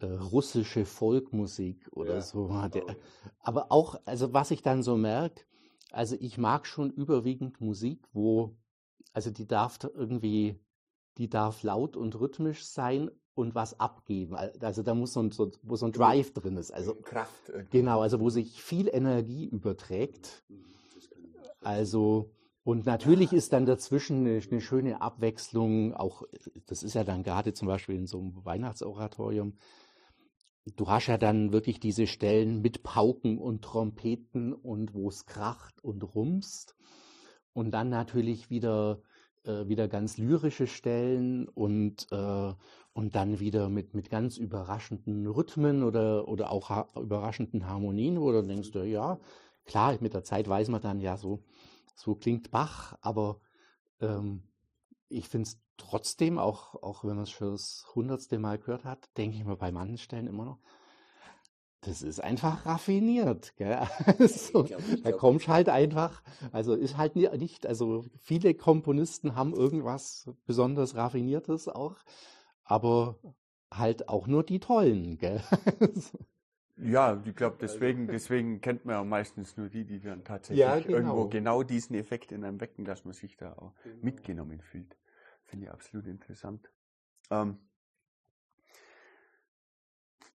äh, 0.00 0.06
russische 0.06 0.84
Folkmusik 0.84 1.88
oder 1.92 2.20
so. 2.20 2.50
Aber 3.40 3.72
auch, 3.72 3.98
also 4.04 4.34
was 4.34 4.50
ich 4.50 4.60
dann 4.60 4.82
so 4.82 4.96
merke, 4.96 5.44
also 5.90 6.16
ich 6.20 6.36
mag 6.36 6.66
schon 6.66 6.90
überwiegend 6.90 7.60
Musik, 7.60 8.06
wo 8.12 8.56
also 9.14 9.30
die 9.30 9.46
darf 9.46 9.78
irgendwie, 9.94 10.60
die 11.16 11.30
darf 11.30 11.62
laut 11.62 11.96
und 11.96 12.20
rhythmisch 12.20 12.66
sein 12.66 13.10
und 13.34 13.54
was 13.54 13.78
abgeben. 13.80 14.34
Also 14.34 14.82
da 14.82 14.94
muss 14.94 15.14
so 15.14 15.20
ein, 15.20 15.30
so, 15.30 15.50
wo 15.62 15.76
so 15.76 15.86
ein 15.86 15.92
Drive 15.92 16.32
drin 16.32 16.56
ist. 16.56 16.72
Also 16.72 16.94
Kraft. 16.96 17.48
Irgendwie. 17.48 17.78
Genau, 17.78 18.00
also 18.00 18.20
wo 18.20 18.28
sich 18.28 18.62
viel 18.62 18.88
Energie 18.92 19.46
überträgt. 19.46 20.44
Mhm, 20.48 20.64
also 21.60 22.30
und 22.64 22.86
natürlich 22.86 23.32
ist 23.32 23.52
dann 23.52 23.66
dazwischen 23.66 24.26
eine, 24.26 24.40
eine, 24.50 24.60
schöne 24.60 25.00
Abwechslung. 25.00 25.94
Auch 25.94 26.22
das 26.66 26.82
ist 26.82 26.94
ja 26.94 27.04
dann 27.04 27.22
gerade 27.22 27.52
zum 27.52 27.68
Beispiel 27.68 27.94
in 27.94 28.06
so 28.06 28.18
einem 28.18 28.44
Weihnachtsoratorium. 28.44 29.54
Du 30.76 30.88
hast 30.88 31.08
ja 31.08 31.18
dann 31.18 31.52
wirklich 31.52 31.78
diese 31.78 32.06
Stellen 32.06 32.62
mit 32.62 32.82
Pauken 32.82 33.38
und 33.38 33.62
Trompeten 33.62 34.54
und 34.54 34.94
wo 34.94 35.08
es 35.08 35.26
kracht 35.26 35.84
und 35.84 36.02
rumst 36.14 36.74
und 37.54 37.70
dann 37.70 37.88
natürlich 37.88 38.50
wieder 38.50 39.00
äh, 39.44 39.68
wieder 39.68 39.88
ganz 39.88 40.18
lyrische 40.18 40.66
Stellen 40.66 41.48
und 41.48 42.06
äh, 42.10 42.54
und 42.92 43.14
dann 43.14 43.40
wieder 43.40 43.68
mit 43.68 43.94
mit 43.94 44.10
ganz 44.10 44.36
überraschenden 44.36 45.26
Rhythmen 45.26 45.82
oder 45.82 46.28
oder 46.28 46.50
auch 46.50 46.70
ha 46.70 46.88
überraschenden 46.96 47.66
Harmonien, 47.66 48.20
wo 48.20 48.32
du 48.32 48.42
denkst, 48.42 48.70
ja 48.74 49.18
klar, 49.64 49.96
mit 50.00 50.14
der 50.14 50.24
Zeit 50.24 50.48
weiß 50.48 50.68
man 50.68 50.82
dann 50.82 51.00
ja 51.00 51.16
so 51.16 51.42
so 51.94 52.14
klingt 52.14 52.50
Bach, 52.50 52.96
aber 53.00 53.40
ähm, 54.00 54.42
ich 55.08 55.28
finde 55.28 55.48
es 55.48 55.60
trotzdem 55.76 56.38
auch 56.38 56.74
auch 56.82 57.04
wenn 57.04 57.16
man 57.16 57.24
es 57.24 57.30
schon 57.30 57.52
das 57.52 57.86
hundertste 57.94 58.38
Mal 58.38 58.58
gehört 58.58 58.84
hat, 58.84 59.08
denke 59.16 59.36
ich 59.36 59.44
mir 59.44 59.56
bei 59.56 59.72
manchen 59.72 59.98
Stellen 59.98 60.26
immer 60.26 60.44
noch, 60.44 60.58
das 61.86 62.02
ist 62.02 62.20
einfach 62.20 62.66
raffiniert. 62.66 63.56
Gell? 63.56 63.78
Also, 64.18 64.64
glaub, 64.64 64.82
da 65.02 65.12
kommst 65.12 65.48
halt 65.48 65.68
einfach, 65.68 66.22
also 66.52 66.74
ist 66.74 66.96
halt 66.96 67.16
nicht, 67.16 67.66
also 67.66 68.04
viele 68.18 68.54
Komponisten 68.54 69.34
haben 69.34 69.54
irgendwas 69.54 70.30
besonders 70.46 70.94
Raffiniertes 70.94 71.68
auch, 71.68 71.96
aber 72.64 73.18
halt 73.70 74.08
auch 74.08 74.26
nur 74.26 74.42
die 74.42 74.60
Tollen. 74.60 75.18
Gell? 75.18 75.42
Ja, 76.76 77.22
ich 77.24 77.36
glaube, 77.36 77.56
deswegen, 77.60 78.08
deswegen 78.08 78.60
kennt 78.60 78.84
man 78.84 78.96
ja 78.96 79.04
meistens 79.04 79.56
nur 79.56 79.68
die, 79.68 79.84
die 79.84 80.00
dann 80.00 80.24
tatsächlich 80.24 80.60
ja, 80.60 80.80
genau. 80.80 80.96
irgendwo 80.96 81.28
genau 81.28 81.62
diesen 81.62 81.94
Effekt 81.94 82.32
in 82.32 82.42
einem 82.44 82.60
wecken, 82.60 82.84
dass 82.84 83.04
man 83.04 83.14
sich 83.14 83.36
da 83.36 83.52
auch 83.52 83.74
genau. 83.84 83.96
mitgenommen 84.02 84.60
fühlt. 84.60 84.96
Finde 85.44 85.66
ich 85.66 85.72
absolut 85.72 86.06
interessant. 86.06 86.68
Ähm, 87.30 87.58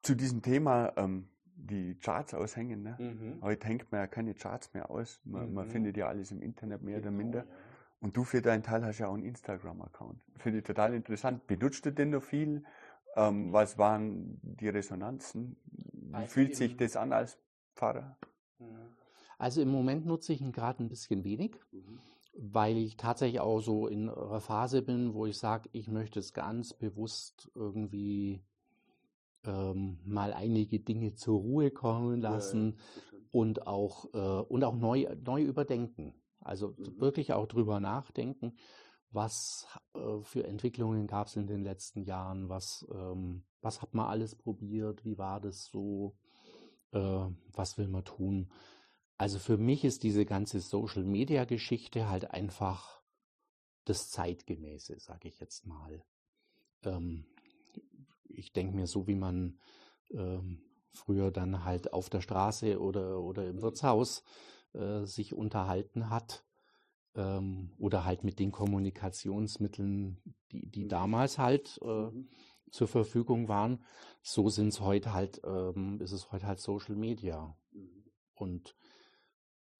zu 0.02 0.16
diesem 0.16 0.42
Thema 0.42 0.92
ähm, 0.96 1.28
die 1.56 1.96
Charts 1.96 2.34
aushängen. 2.34 2.82
Ne? 2.82 2.96
Mhm. 2.98 3.42
Heute 3.42 3.66
hängt 3.66 3.90
man 3.90 4.02
ja 4.02 4.06
keine 4.06 4.34
Charts 4.34 4.72
mehr 4.74 4.90
aus. 4.90 5.20
Man, 5.24 5.48
mhm. 5.48 5.54
man 5.54 5.66
findet 5.66 5.96
ja 5.96 6.08
alles 6.08 6.30
im 6.30 6.42
Internet 6.42 6.82
mehr 6.82 7.00
genau, 7.00 7.08
oder 7.08 7.16
minder. 7.16 7.38
Ja. 7.40 7.54
Und 8.00 8.16
du 8.16 8.24
für 8.24 8.42
deinen 8.42 8.62
Teil 8.62 8.84
hast 8.84 8.98
ja 8.98 9.08
auch 9.08 9.14
einen 9.14 9.24
Instagram-Account. 9.24 10.20
Finde 10.36 10.58
ich 10.58 10.64
total 10.64 10.94
interessant. 10.94 11.46
Benutzt 11.46 11.86
du 11.86 11.92
den 11.92 12.10
noch 12.10 12.22
viel? 12.22 12.64
Ähm, 13.16 13.52
was 13.52 13.78
waren 13.78 14.38
die 14.42 14.68
Resonanzen? 14.68 15.56
Wie 15.92 16.26
fühlt 16.26 16.56
sich 16.56 16.76
das 16.76 16.96
an 16.96 17.12
als 17.12 17.38
Pfarrer? 17.74 18.18
Also 19.38 19.62
im 19.62 19.68
Moment 19.68 20.06
nutze 20.06 20.32
ich 20.32 20.40
ihn 20.40 20.52
gerade 20.52 20.82
ein 20.82 20.88
bisschen 20.88 21.24
wenig, 21.24 21.56
mhm. 21.72 22.00
weil 22.36 22.76
ich 22.76 22.96
tatsächlich 22.96 23.40
auch 23.40 23.60
so 23.60 23.86
in 23.86 24.08
einer 24.08 24.40
Phase 24.40 24.82
bin, 24.82 25.14
wo 25.14 25.26
ich 25.26 25.38
sage, 25.38 25.68
ich 25.72 25.88
möchte 25.88 26.20
es 26.20 26.32
ganz 26.32 26.72
bewusst 26.72 27.50
irgendwie 27.54 28.44
ähm, 29.44 29.98
mal 30.04 30.32
einige 30.32 30.80
Dinge 30.80 31.14
zur 31.14 31.40
Ruhe 31.40 31.70
kommen 31.70 32.20
lassen 32.20 32.76
ja, 32.76 33.12
ja, 33.12 33.18
und 33.30 33.66
auch 33.66 34.12
äh, 34.14 34.42
und 34.46 34.64
auch 34.64 34.76
neu 34.76 35.06
neu 35.24 35.42
überdenken. 35.42 36.14
Also 36.40 36.74
mhm. 36.76 37.00
wirklich 37.00 37.32
auch 37.32 37.46
drüber 37.46 37.80
nachdenken, 37.80 38.56
was 39.10 39.66
äh, 39.94 40.20
für 40.22 40.46
Entwicklungen 40.46 41.06
gab 41.06 41.28
es 41.28 41.36
in 41.36 41.46
den 41.46 41.62
letzten 41.62 42.02
Jahren, 42.02 42.48
was 42.48 42.86
ähm, 42.92 43.44
was 43.60 43.80
hat 43.80 43.94
man 43.94 44.06
alles 44.06 44.34
probiert, 44.34 45.04
wie 45.04 45.16
war 45.16 45.40
das 45.40 45.66
so, 45.66 46.16
äh, 46.92 47.26
was 47.52 47.78
will 47.78 47.88
man 47.88 48.04
tun. 48.04 48.50
Also 49.16 49.38
für 49.38 49.56
mich 49.56 49.84
ist 49.84 50.02
diese 50.02 50.26
ganze 50.26 50.60
Social 50.60 51.04
Media 51.04 51.44
Geschichte 51.44 52.08
halt 52.08 52.30
einfach 52.30 53.00
das 53.84 54.10
Zeitgemäße, 54.10 54.98
sage 54.98 55.28
ich 55.28 55.38
jetzt 55.40 55.66
mal. 55.66 56.04
Ähm, 56.82 57.26
ich 58.36 58.52
denke 58.52 58.76
mir, 58.76 58.86
so 58.86 59.06
wie 59.06 59.14
man 59.14 59.58
ähm, 60.10 60.62
früher 60.92 61.30
dann 61.30 61.64
halt 61.64 61.92
auf 61.92 62.08
der 62.08 62.20
Straße 62.20 62.80
oder, 62.80 63.20
oder 63.20 63.46
im 63.46 63.62
Wirtshaus 63.62 64.22
äh, 64.72 65.04
sich 65.04 65.34
unterhalten 65.34 66.10
hat 66.10 66.44
ähm, 67.14 67.72
oder 67.78 68.04
halt 68.04 68.24
mit 68.24 68.38
den 68.38 68.52
Kommunikationsmitteln, 68.52 70.20
die, 70.52 70.70
die 70.70 70.84
mhm. 70.84 70.88
damals 70.88 71.38
halt 71.38 71.78
äh, 71.82 71.86
mhm. 71.86 72.28
zur 72.70 72.88
Verfügung 72.88 73.48
waren, 73.48 73.84
so 74.22 74.48
sind 74.48 74.68
es 74.68 74.80
heute 74.80 75.12
halt, 75.12 75.40
ähm, 75.44 76.00
ist 76.00 76.12
es 76.12 76.32
heute 76.32 76.46
halt 76.46 76.60
Social 76.60 76.96
Media. 76.96 77.56
Mhm. 77.72 78.04
Und 78.34 78.76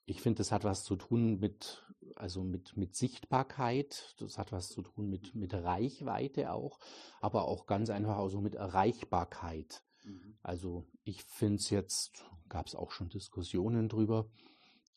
ich 0.06 0.20
finde, 0.20 0.38
das 0.38 0.52
hat 0.52 0.64
was 0.64 0.84
zu 0.84 0.96
tun 0.96 1.38
mit, 1.38 1.84
also 2.16 2.42
mit, 2.42 2.76
mit 2.76 2.94
Sichtbarkeit, 2.94 4.14
das 4.18 4.38
hat 4.38 4.52
was 4.52 4.68
zu 4.68 4.82
tun 4.82 5.08
mit, 5.08 5.34
mit 5.34 5.54
Reichweite 5.54 6.52
auch, 6.52 6.78
aber 7.20 7.46
auch 7.46 7.66
ganz 7.66 7.90
einfach 7.90 8.18
auch 8.18 8.28
so 8.28 8.40
mit 8.40 8.54
Erreichbarkeit. 8.54 9.82
Mhm. 10.04 10.36
Also 10.42 10.86
ich 11.04 11.22
finde 11.24 11.56
es 11.56 11.70
jetzt, 11.70 12.24
gab 12.48 12.66
es 12.66 12.74
auch 12.74 12.90
schon 12.90 13.08
Diskussionen 13.08 13.88
drüber, 13.88 14.28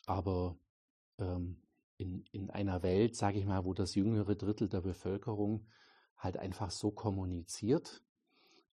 aber 0.06 0.58
ähm, 1.20 1.62
in, 1.98 2.24
in 2.32 2.50
einer 2.50 2.84
Welt, 2.84 3.16
sage 3.16 3.40
ich 3.40 3.46
mal, 3.46 3.66
wo 3.66 3.74
das 3.74 3.96
jüngere 3.96 4.36
Drittel 4.36 4.70
der 4.70 4.82
Bevölkerung 4.82 5.68
halt 6.18 6.38
einfach 6.38 6.72
so 6.72 6.92
kommuniziert, 6.92 8.04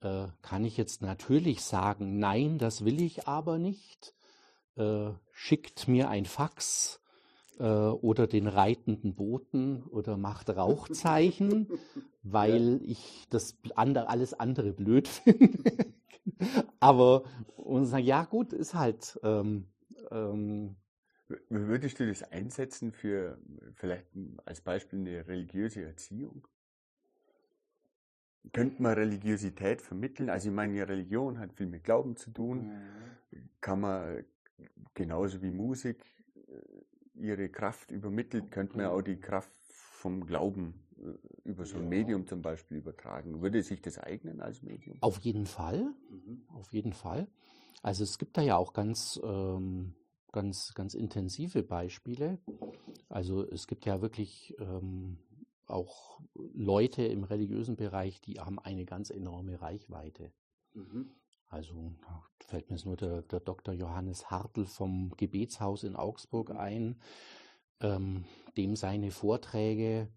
äh, 0.02 0.28
kann 0.42 0.64
ich 0.64 0.78
jetzt 0.78 1.02
natürlich 1.02 1.64
sagen, 1.64 2.20
nein, 2.20 2.58
das 2.58 2.86
will 2.86 3.02
ich 3.02 3.28
aber 3.28 3.58
nicht 3.58 4.16
äh, 4.78 5.12
schickt 5.32 5.88
mir 5.88 6.10
ein 6.10 6.26
Fax 6.26 7.02
oder 7.64 8.28
den 8.28 8.48
reitenden 8.48 9.16
Boten 9.16 9.84
oder 9.84 10.18
macht 10.18 10.50
Rauchzeichen, 10.50 11.68
weil 12.24 12.80
ja. 12.82 12.92
ich 12.92 13.28
das 13.30 13.58
andere, 13.76 14.10
alles 14.10 14.34
andere 14.34 14.74
blöd 14.74 15.08
finde. 15.08 15.94
Aber 16.80 17.24
und 17.56 17.86
sagen, 17.86 18.06
ja 18.06 18.24
gut, 18.26 18.54
ist 18.54 18.74
halt. 18.74 19.20
Ähm, 19.24 19.66
ähm, 20.12 20.76
Würdest 21.50 22.00
du 22.00 22.08
das 22.08 22.24
einsetzen 22.24 22.94
für 22.94 23.38
vielleicht 23.76 24.06
als 24.46 24.62
Beispiel 24.62 25.00
eine 25.00 25.28
religiöse 25.28 25.84
Erziehung? 25.84 26.48
könnte 28.54 28.82
man 28.82 28.94
Religiosität 28.94 29.82
vermitteln? 29.82 30.30
Also 30.30 30.50
ich 30.50 30.56
meine, 30.56 30.88
Religion 30.88 31.40
hat 31.40 31.54
viel 31.54 31.68
mit 31.68 31.84
Glauben 31.84 32.16
zu 32.16 32.32
tun. 32.32 32.68
Mhm. 33.32 33.50
Kann 33.62 33.82
man 33.82 34.24
genauso 34.94 35.42
wie 35.42 35.52
Musik 35.52 36.04
äh, 36.04 36.17
ihre 37.20 37.50
Kraft 37.50 37.92
übermittelt, 37.92 38.52
könnte 38.52 38.78
man 38.78 38.88
auch 38.88 39.02
die 39.02 39.18
Kraft 39.18 39.52
vom 39.70 40.26
Glauben 40.26 40.74
äh, 41.00 41.50
über 41.50 41.66
so 41.66 41.78
ein 41.78 41.84
ja. 41.84 41.90
Medium 41.90 42.28
zum 42.28 42.42
Beispiel 42.42 42.78
übertragen. 42.78 43.42
Würde 43.42 43.62
sich 43.64 43.82
das 43.82 43.98
eignen 43.98 44.42
als 44.42 44.62
Medium? 44.62 44.98
Auf 45.02 45.20
jeden 45.20 45.46
Fall. 45.46 45.94
Mhm. 46.10 46.44
Auf 46.50 46.74
jeden 46.74 46.94
Fall. 46.94 47.28
Also 47.82 48.04
es 48.04 48.18
gibt 48.18 48.38
da 48.38 48.42
ja 48.42 48.58
auch 48.58 48.74
ganz, 48.74 49.20
ähm, 49.24 49.94
ganz, 50.32 50.74
ganz 50.74 50.94
intensive 50.94 51.64
Beispiele. 51.64 52.40
Also 53.10 53.48
es 53.48 53.68
gibt 53.68 53.86
ja 53.86 54.02
wirklich 54.02 54.56
ähm, 54.60 55.18
auch 55.68 56.22
Leute 56.54 57.04
im 57.04 57.24
religiösen 57.24 57.76
Bereich, 57.76 58.22
die 58.22 58.40
haben 58.40 58.60
eine 58.60 58.86
ganz 58.86 59.10
enorme 59.10 59.62
Reichweite. 59.62 60.32
Mhm. 60.74 61.12
Also 61.50 61.94
fällt 62.40 62.70
mir 62.70 62.76
jetzt 62.76 62.86
nur 62.86 62.98
der, 62.98 63.22
der 63.22 63.40
Dr. 63.40 63.74
Johannes 63.74 64.30
Hartl 64.30 64.66
vom 64.66 65.12
Gebetshaus 65.18 65.84
in 65.84 65.96
Augsburg 65.96 66.50
mhm. 66.50 66.58
ein, 66.58 66.96
ähm, 67.82 68.26
dem 68.56 68.76
seine 68.76 69.12
Vorträge, 69.12 70.08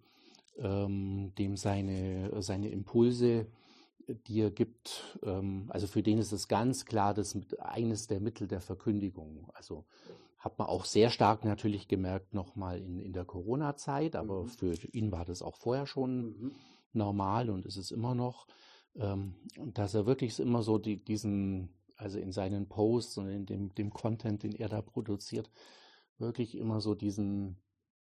ähm, 0.59 1.33
dem 1.39 1.57
seine, 1.57 2.43
seine 2.43 2.69
Impulse, 2.69 3.47
die 4.27 4.41
er 4.41 4.51
gibt, 4.51 5.19
ähm, 5.23 5.67
also 5.69 5.87
für 5.87 6.03
den 6.03 6.19
ist 6.19 6.33
es 6.33 6.49
ganz 6.49 6.85
klar 6.85 7.15
das 7.15 7.37
eines 7.59 8.07
der 8.07 8.21
Mittel 8.21 8.49
der 8.49 8.61
Verkündigung. 8.61 9.49
Also 9.55 9.85
hat 10.39 10.59
man 10.59 10.69
auch 10.69 10.87
sehr 10.87 11.11
stark 11.11 11.45
natürlich 11.45 11.87
gemerkt 11.87 12.33
nochmal 12.35 12.81
in, 12.81 12.99
in 12.99 13.13
der 13.13 13.25
Corona-Zeit, 13.25 14.17
aber 14.17 14.45
mhm. 14.45 14.49
für 14.49 14.75
ihn 14.93 15.13
war 15.13 15.25
das 15.25 15.43
auch 15.43 15.57
vorher 15.57 15.87
schon 15.87 16.23
mhm. 16.23 16.53
normal 16.93 17.51
und 17.51 17.67
ist 17.67 17.77
es 17.77 17.91
immer 17.91 18.15
noch, 18.15 18.47
dass 18.95 19.95
er 19.95 20.07
wirklich 20.07 20.39
immer 20.41 20.63
so 20.63 20.79
die, 20.79 21.03
diesen, 21.03 21.71
also 21.97 22.19
in 22.19 22.33
seinen 22.33 22.69
Posts 22.69 23.19
und 23.19 23.29
in 23.29 23.47
dem, 23.47 23.75
dem 23.75 23.91
Content, 23.91 24.43
den 24.43 24.53
er 24.53 24.69
da 24.69 24.83
produziert, 24.83 25.51
wirklich 26.19 26.57
immer 26.57 26.81
so 26.81 26.95
diesen, 26.95 27.57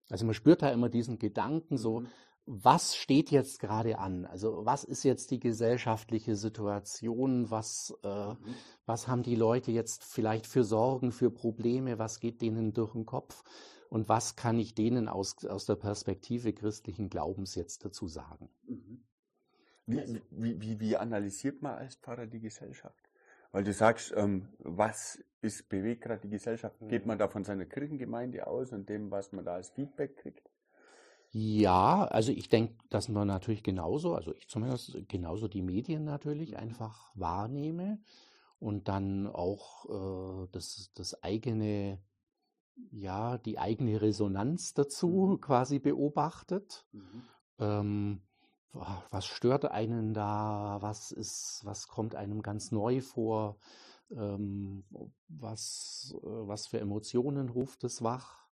also 0.09 0.25
man 0.25 0.33
spürt 0.33 0.61
da 0.61 0.69
immer 0.69 0.89
diesen 0.89 1.19
Gedanken 1.19 1.77
so, 1.77 2.01
mhm 2.01 2.07
was 2.47 2.95
steht 2.95 3.29
jetzt 3.29 3.59
gerade 3.59 3.99
an? 3.99 4.25
Also 4.25 4.65
was 4.65 4.85
ist 4.85 5.03
jetzt 5.03 5.31
die 5.31 5.39
gesellschaftliche 5.39 6.37
Situation? 6.37 7.51
Was, 7.51 7.93
äh, 8.03 8.29
mhm. 8.29 8.37
was 8.85 9.09
haben 9.09 9.21
die 9.21 9.35
Leute 9.35 9.71
jetzt 9.73 10.05
vielleicht 10.05 10.47
für 10.47 10.63
Sorgen, 10.63 11.11
für 11.11 11.29
Probleme? 11.29 11.99
Was 11.99 12.21
geht 12.21 12.41
denen 12.41 12.73
durch 12.73 12.93
den 12.93 13.05
Kopf? 13.05 13.43
Und 13.89 14.07
was 14.07 14.37
kann 14.37 14.59
ich 14.59 14.73
denen 14.73 15.09
aus, 15.09 15.45
aus 15.45 15.65
der 15.65 15.75
Perspektive 15.75 16.53
christlichen 16.53 17.09
Glaubens 17.09 17.53
jetzt 17.55 17.83
dazu 17.83 18.07
sagen? 18.07 18.49
Mhm. 18.65 19.03
Wie, 19.87 20.21
wie, 20.31 20.61
wie, 20.61 20.79
wie 20.79 20.97
analysiert 20.97 21.61
man 21.61 21.77
als 21.77 21.95
Pfarrer 21.95 22.27
die 22.27 22.41
Gesellschaft? 22.41 23.09
Weil 23.51 23.63
du 23.63 23.73
sagst, 23.73 24.13
ähm, 24.15 24.49
was 24.59 25.23
ist 25.41 25.69
bewegt 25.69 26.01
gerade 26.03 26.21
die 26.21 26.29
Gesellschaft? 26.29 26.77
Geht 26.89 27.03
mhm. 27.03 27.07
man 27.07 27.17
da 27.17 27.27
von 27.29 27.43
seiner 27.43 27.65
Kirchengemeinde 27.65 28.45
aus 28.45 28.73
und 28.73 28.89
dem, 28.89 29.09
was 29.09 29.31
man 29.31 29.45
da 29.45 29.55
als 29.55 29.69
Feedback 29.69 30.17
kriegt? 30.17 30.49
Ja, 31.31 32.05
also 32.05 32.31
ich 32.31 32.49
denke, 32.49 32.75
dass 32.89 33.09
man 33.09 33.27
natürlich 33.27 33.63
genauso, 33.63 34.15
also 34.15 34.33
ich 34.35 34.47
zumindest 34.47 34.97
genauso 35.07 35.47
die 35.47 35.61
Medien 35.61 36.03
natürlich 36.03 36.51
mhm. 36.51 36.57
einfach 36.57 37.11
wahrnehme 37.15 37.99
und 38.59 38.87
dann 38.87 39.27
auch 39.27 39.85
äh, 39.85 40.47
das, 40.51 40.91
das 40.95 41.23
eigene, 41.23 41.99
ja, 42.91 43.37
die 43.37 43.59
eigene 43.59 44.01
Resonanz 44.01 44.73
dazu 44.73 45.37
mhm. 45.37 45.41
quasi 45.41 45.79
beobachtet. 45.79 46.85
Mhm. 46.91 47.23
Ähm, 47.59 48.21
was 48.73 49.25
stört 49.25 49.65
einen 49.65 50.13
da? 50.13 50.77
Was 50.81 51.11
ist, 51.11 51.61
was 51.63 51.87
kommt 51.87 52.15
einem 52.15 52.41
ganz 52.41 52.71
neu 52.71 53.01
vor? 53.01 53.57
Ähm, 54.11 54.83
was, 55.27 56.15
äh, 56.23 56.25
was 56.25 56.67
für 56.67 56.79
Emotionen 56.79 57.49
ruft 57.49 57.83
es 57.83 58.01
wach? 58.01 58.47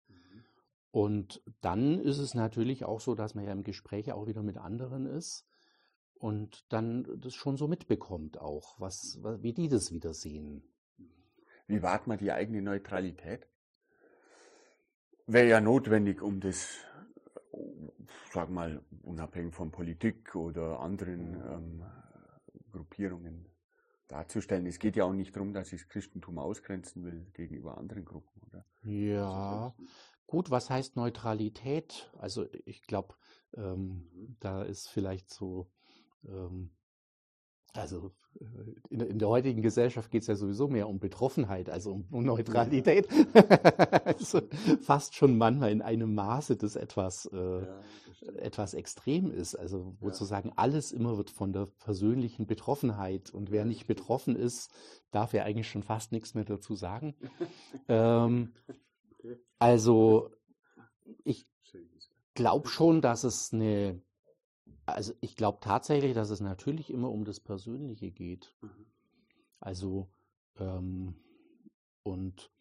Und 0.92 1.42
dann 1.62 2.00
ist 2.00 2.20
es 2.20 2.34
natürlich 2.34 2.84
auch 2.84 3.00
so, 3.00 3.16
dass 3.16 3.34
man 3.34 3.46
ja 3.46 3.52
im 3.52 3.64
Gespräch 3.64 4.12
auch 4.12 4.28
wieder 4.28 4.44
mit 4.44 4.58
anderen 4.58 5.06
ist 5.06 5.46
und 6.16 6.66
dann 6.70 7.08
das 7.20 7.34
schon 7.34 7.58
so 7.58 7.68
mitbekommt 7.68 8.40
auch, 8.40 8.80
was, 8.80 9.20
wie 9.40 9.54
die 9.54 9.70
das 9.70 9.92
wieder 9.92 10.14
sehen. 10.14 10.64
Wie 11.68 11.82
wahrt 11.82 12.08
man 12.08 12.18
die 12.18 12.32
eigene 12.32 12.62
Neutralität? 12.62 13.48
Wäre 15.26 15.48
ja 15.48 15.62
notwendig, 15.62 16.22
um 16.22 16.42
das, 16.42 16.76
sag 18.32 18.50
mal, 18.50 18.82
unabhängig 19.04 19.54
von 19.54 19.72
Politik 19.72 20.36
oder 20.36 20.80
anderen 20.80 21.36
ähm, 21.36 21.84
Gruppierungen 22.72 23.46
darzustellen. 24.08 24.66
Es 24.66 24.80
geht 24.80 24.96
ja 24.96 25.06
auch 25.06 25.14
nicht 25.14 25.36
darum, 25.36 25.54
dass 25.54 25.72
ich 25.74 25.82
das 25.82 25.90
Christentum 25.90 26.38
ausgrenzen 26.38 27.04
will 27.04 27.26
gegenüber 27.34 27.78
anderen 27.78 28.06
Gruppen, 28.06 28.42
oder? 28.44 28.66
Ja, 28.84 29.74
Gut, 30.32 30.50
was 30.50 30.70
heißt 30.70 30.96
Neutralität? 30.96 32.10
Also 32.18 32.48
ich 32.64 32.84
glaube, 32.84 33.16
ähm, 33.54 34.10
mhm. 34.14 34.38
da 34.40 34.64
ist 34.64 34.88
vielleicht 34.88 35.30
so, 35.30 35.70
ähm, 36.26 36.72
also 37.74 38.16
in, 38.90 39.00
in, 39.00 39.20
der 39.20 39.28
heutigen 39.28 39.62
Gesellschaft 39.62 40.12
geht 40.12 40.22
es 40.22 40.28
ja 40.28 40.36
sowieso 40.36 40.68
mehr 40.68 40.88
um 40.88 41.00
Betroffenheit, 41.00 41.70
also 41.70 41.92
um, 41.92 42.06
um 42.12 42.24
Neutralität. 42.24 43.08
also 44.06 44.42
fast 44.82 45.16
schon 45.16 45.38
manchmal 45.38 45.72
in 45.72 45.82
einem 45.82 46.14
Maße, 46.16 46.56
das 46.56 46.76
etwas, 46.76 47.26
äh, 47.28 47.38
ja, 47.38 47.80
etwas 48.38 48.74
extrem 48.74 49.32
ist. 49.32 49.56
Also 49.56 49.96
wo 50.00 50.08
ja. 50.08 50.14
zu 50.14 50.26
sagen, 50.26 50.52
alles 50.56 50.92
immer 50.92 51.18
wird 51.18 51.30
von 51.30 51.54
der 51.54 51.66
persönlichen 51.66 52.48
Betroffenheit 52.48 53.30
und 53.32 53.52
wer 53.52 53.66
nicht 53.66 53.88
betroffen 53.88 54.36
ist, 54.36 54.72
darf 55.12 55.34
ja 55.34 55.44
eigentlich 55.44 55.70
schon 55.70 55.84
fast 55.84 56.12
nichts 56.12 56.34
mehr 56.34 56.46
dazu 56.46 56.76
sagen. 56.76 57.16
ähm, 57.88 58.54
also 59.60 60.30
ich 61.24 61.48
glaube 62.34 62.68
schon, 62.68 63.02
dass 63.02 63.24
es 63.24 63.54
eine, 63.54 64.02
also 64.94 65.14
ich 65.22 65.36
glaube 65.36 65.60
tatsächlich, 65.62 66.14
dass 66.14 66.30
es 66.30 66.40
natürlich 66.40 66.90
immer 66.90 67.10
um 67.10 67.26
das 67.26 67.40
Persönliche 67.40 68.12
geht. 68.12 68.54
Mhm. 68.62 68.86
Also 69.60 70.08
ähm, 70.58 71.16
und 72.04 72.52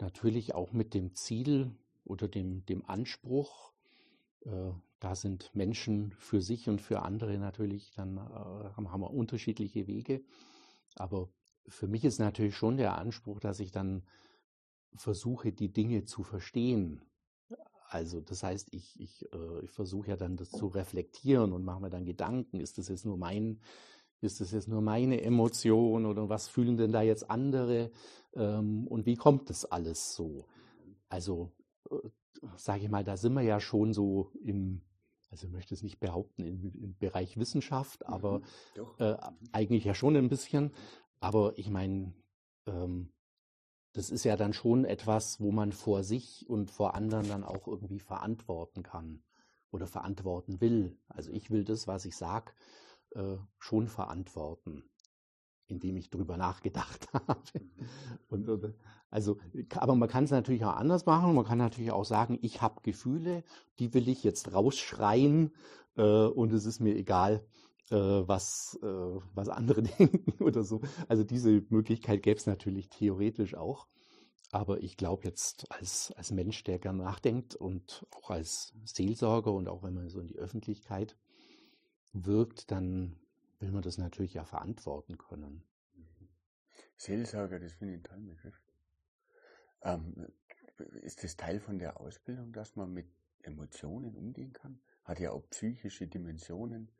natürlich 0.00 0.54
auch 0.54 0.72
mit 0.72 0.94
dem 0.94 1.14
Ziel 1.14 1.70
oder 2.04 2.28
dem, 2.28 2.64
dem 2.66 2.84
Anspruch, 2.84 3.72
äh, 4.44 4.72
da 5.00 5.14
sind 5.14 5.54
Menschen 5.54 6.12
für 6.18 6.40
sich 6.40 6.68
und 6.68 6.80
für 6.80 7.02
andere 7.02 7.38
natürlich, 7.38 7.92
dann 7.92 8.16
äh, 8.16 8.20
haben, 8.20 8.90
haben 8.90 9.00
wir 9.00 9.10
unterschiedliche 9.10 9.86
Wege. 9.86 10.22
Aber 10.96 11.28
für 11.66 11.88
mich 11.88 12.04
ist 12.04 12.18
natürlich 12.18 12.56
schon 12.56 12.76
der 12.76 12.98
Anspruch, 12.98 13.40
dass 13.40 13.60
ich 13.60 13.70
dann 13.70 14.02
versuche, 14.94 15.52
die 15.52 15.72
Dinge 15.72 16.04
zu 16.04 16.22
verstehen. 16.22 17.02
Also 17.94 18.20
das 18.20 18.42
heißt, 18.42 18.74
ich, 18.74 18.98
ich, 18.98 19.32
äh, 19.32 19.60
ich 19.62 19.70
versuche 19.70 20.08
ja 20.08 20.16
dann 20.16 20.36
das 20.36 20.50
zu 20.50 20.66
reflektieren 20.66 21.52
und 21.52 21.64
mache 21.64 21.80
mir 21.80 21.90
dann 21.90 22.04
Gedanken, 22.04 22.58
ist 22.58 22.76
das 22.76 22.88
jetzt 22.88 23.06
nur 23.06 23.16
mein, 23.16 23.60
ist 24.20 24.40
das 24.40 24.50
jetzt 24.50 24.66
nur 24.66 24.80
meine 24.80 25.22
Emotion 25.22 26.04
oder 26.04 26.28
was 26.28 26.48
fühlen 26.48 26.76
denn 26.76 26.90
da 26.90 27.02
jetzt 27.02 27.30
andere 27.30 27.92
ähm, 28.34 28.88
und 28.88 29.06
wie 29.06 29.14
kommt 29.14 29.48
das 29.48 29.64
alles 29.64 30.16
so? 30.16 30.48
Also 31.08 31.52
äh, 31.88 31.98
sage 32.56 32.82
ich 32.82 32.90
mal, 32.90 33.04
da 33.04 33.16
sind 33.16 33.34
wir 33.34 33.42
ja 33.42 33.60
schon 33.60 33.92
so 33.92 34.32
im, 34.42 34.80
also 35.30 35.46
ich 35.46 35.52
möchte 35.52 35.72
es 35.72 35.84
nicht 35.84 36.00
behaupten, 36.00 36.44
im, 36.44 36.72
im 36.74 36.96
Bereich 36.98 37.36
Wissenschaft, 37.36 38.06
aber 38.06 38.40
mhm, 38.40 38.44
äh, 38.98 39.16
eigentlich 39.52 39.84
ja 39.84 39.94
schon 39.94 40.16
ein 40.16 40.28
bisschen. 40.28 40.72
Aber 41.20 41.56
ich 41.56 41.70
meine, 41.70 42.12
ähm, 42.66 43.13
das 43.94 44.10
ist 44.10 44.24
ja 44.24 44.36
dann 44.36 44.52
schon 44.52 44.84
etwas, 44.84 45.40
wo 45.40 45.52
man 45.52 45.72
vor 45.72 46.02
sich 46.02 46.48
und 46.48 46.70
vor 46.70 46.94
anderen 46.94 47.28
dann 47.28 47.44
auch 47.44 47.68
irgendwie 47.68 48.00
verantworten 48.00 48.82
kann 48.82 49.22
oder 49.70 49.86
verantworten 49.86 50.60
will. 50.60 50.98
Also 51.08 51.30
ich 51.30 51.50
will 51.50 51.64
das, 51.64 51.86
was 51.86 52.04
ich 52.04 52.16
sage, 52.16 52.52
äh, 53.14 53.36
schon 53.58 53.86
verantworten, 53.86 54.82
indem 55.68 55.96
ich 55.96 56.10
drüber 56.10 56.36
nachgedacht 56.36 57.08
habe. 57.12 57.40
Und, 58.28 58.48
und, 58.48 58.74
also, 59.10 59.38
aber 59.76 59.94
man 59.94 60.08
kann 60.08 60.24
es 60.24 60.32
natürlich 60.32 60.64
auch 60.64 60.74
anders 60.74 61.06
machen. 61.06 61.34
Man 61.34 61.44
kann 61.44 61.58
natürlich 61.58 61.92
auch 61.92 62.04
sagen, 62.04 62.36
ich 62.42 62.62
habe 62.62 62.82
Gefühle, 62.82 63.44
die 63.78 63.94
will 63.94 64.08
ich 64.08 64.24
jetzt 64.24 64.52
rausschreien 64.52 65.52
äh, 65.96 66.02
und 66.02 66.52
es 66.52 66.66
ist 66.66 66.80
mir 66.80 66.96
egal, 66.96 67.34
äh, 67.36 67.63
was, 67.92 68.78
äh, 68.82 68.86
was 69.34 69.48
andere 69.48 69.82
denken 69.98 70.42
oder 70.42 70.64
so. 70.64 70.80
Also 71.08 71.24
diese 71.24 71.62
Möglichkeit 71.68 72.22
gäbe 72.22 72.38
es 72.38 72.46
natürlich 72.46 72.88
theoretisch 72.88 73.54
auch. 73.54 73.88
Aber 74.50 74.82
ich 74.82 74.96
glaube 74.96 75.24
jetzt 75.24 75.70
als, 75.72 76.12
als 76.16 76.30
Mensch, 76.30 76.62
der 76.62 76.78
gern 76.78 76.98
nachdenkt 76.98 77.56
und 77.56 78.06
auch 78.14 78.30
als 78.30 78.72
Seelsorger 78.84 79.52
und 79.52 79.68
auch 79.68 79.82
wenn 79.82 79.94
man 79.94 80.08
so 80.08 80.20
in 80.20 80.28
die 80.28 80.38
Öffentlichkeit 80.38 81.16
wirkt, 82.12 82.70
dann 82.70 83.16
will 83.58 83.72
man 83.72 83.82
das 83.82 83.98
natürlich 83.98 84.34
ja 84.34 84.44
verantworten 84.44 85.18
können. 85.18 85.64
Seelsorger, 86.96 87.58
das 87.58 87.72
finde 87.72 87.94
ich 87.94 88.00
ein 88.00 88.04
toller 88.04 88.20
Begriff. 88.22 88.60
Ähm, 89.82 90.28
ist 91.02 91.24
das 91.24 91.36
Teil 91.36 91.60
von 91.60 91.78
der 91.78 92.00
Ausbildung, 92.00 92.52
dass 92.52 92.76
man 92.76 92.92
mit 92.92 93.06
Emotionen 93.42 94.14
umgehen 94.14 94.52
kann? 94.52 94.80
Hat 95.02 95.18
ja 95.18 95.32
auch 95.32 95.48
psychische 95.50 96.06
Dimensionen 96.06 96.90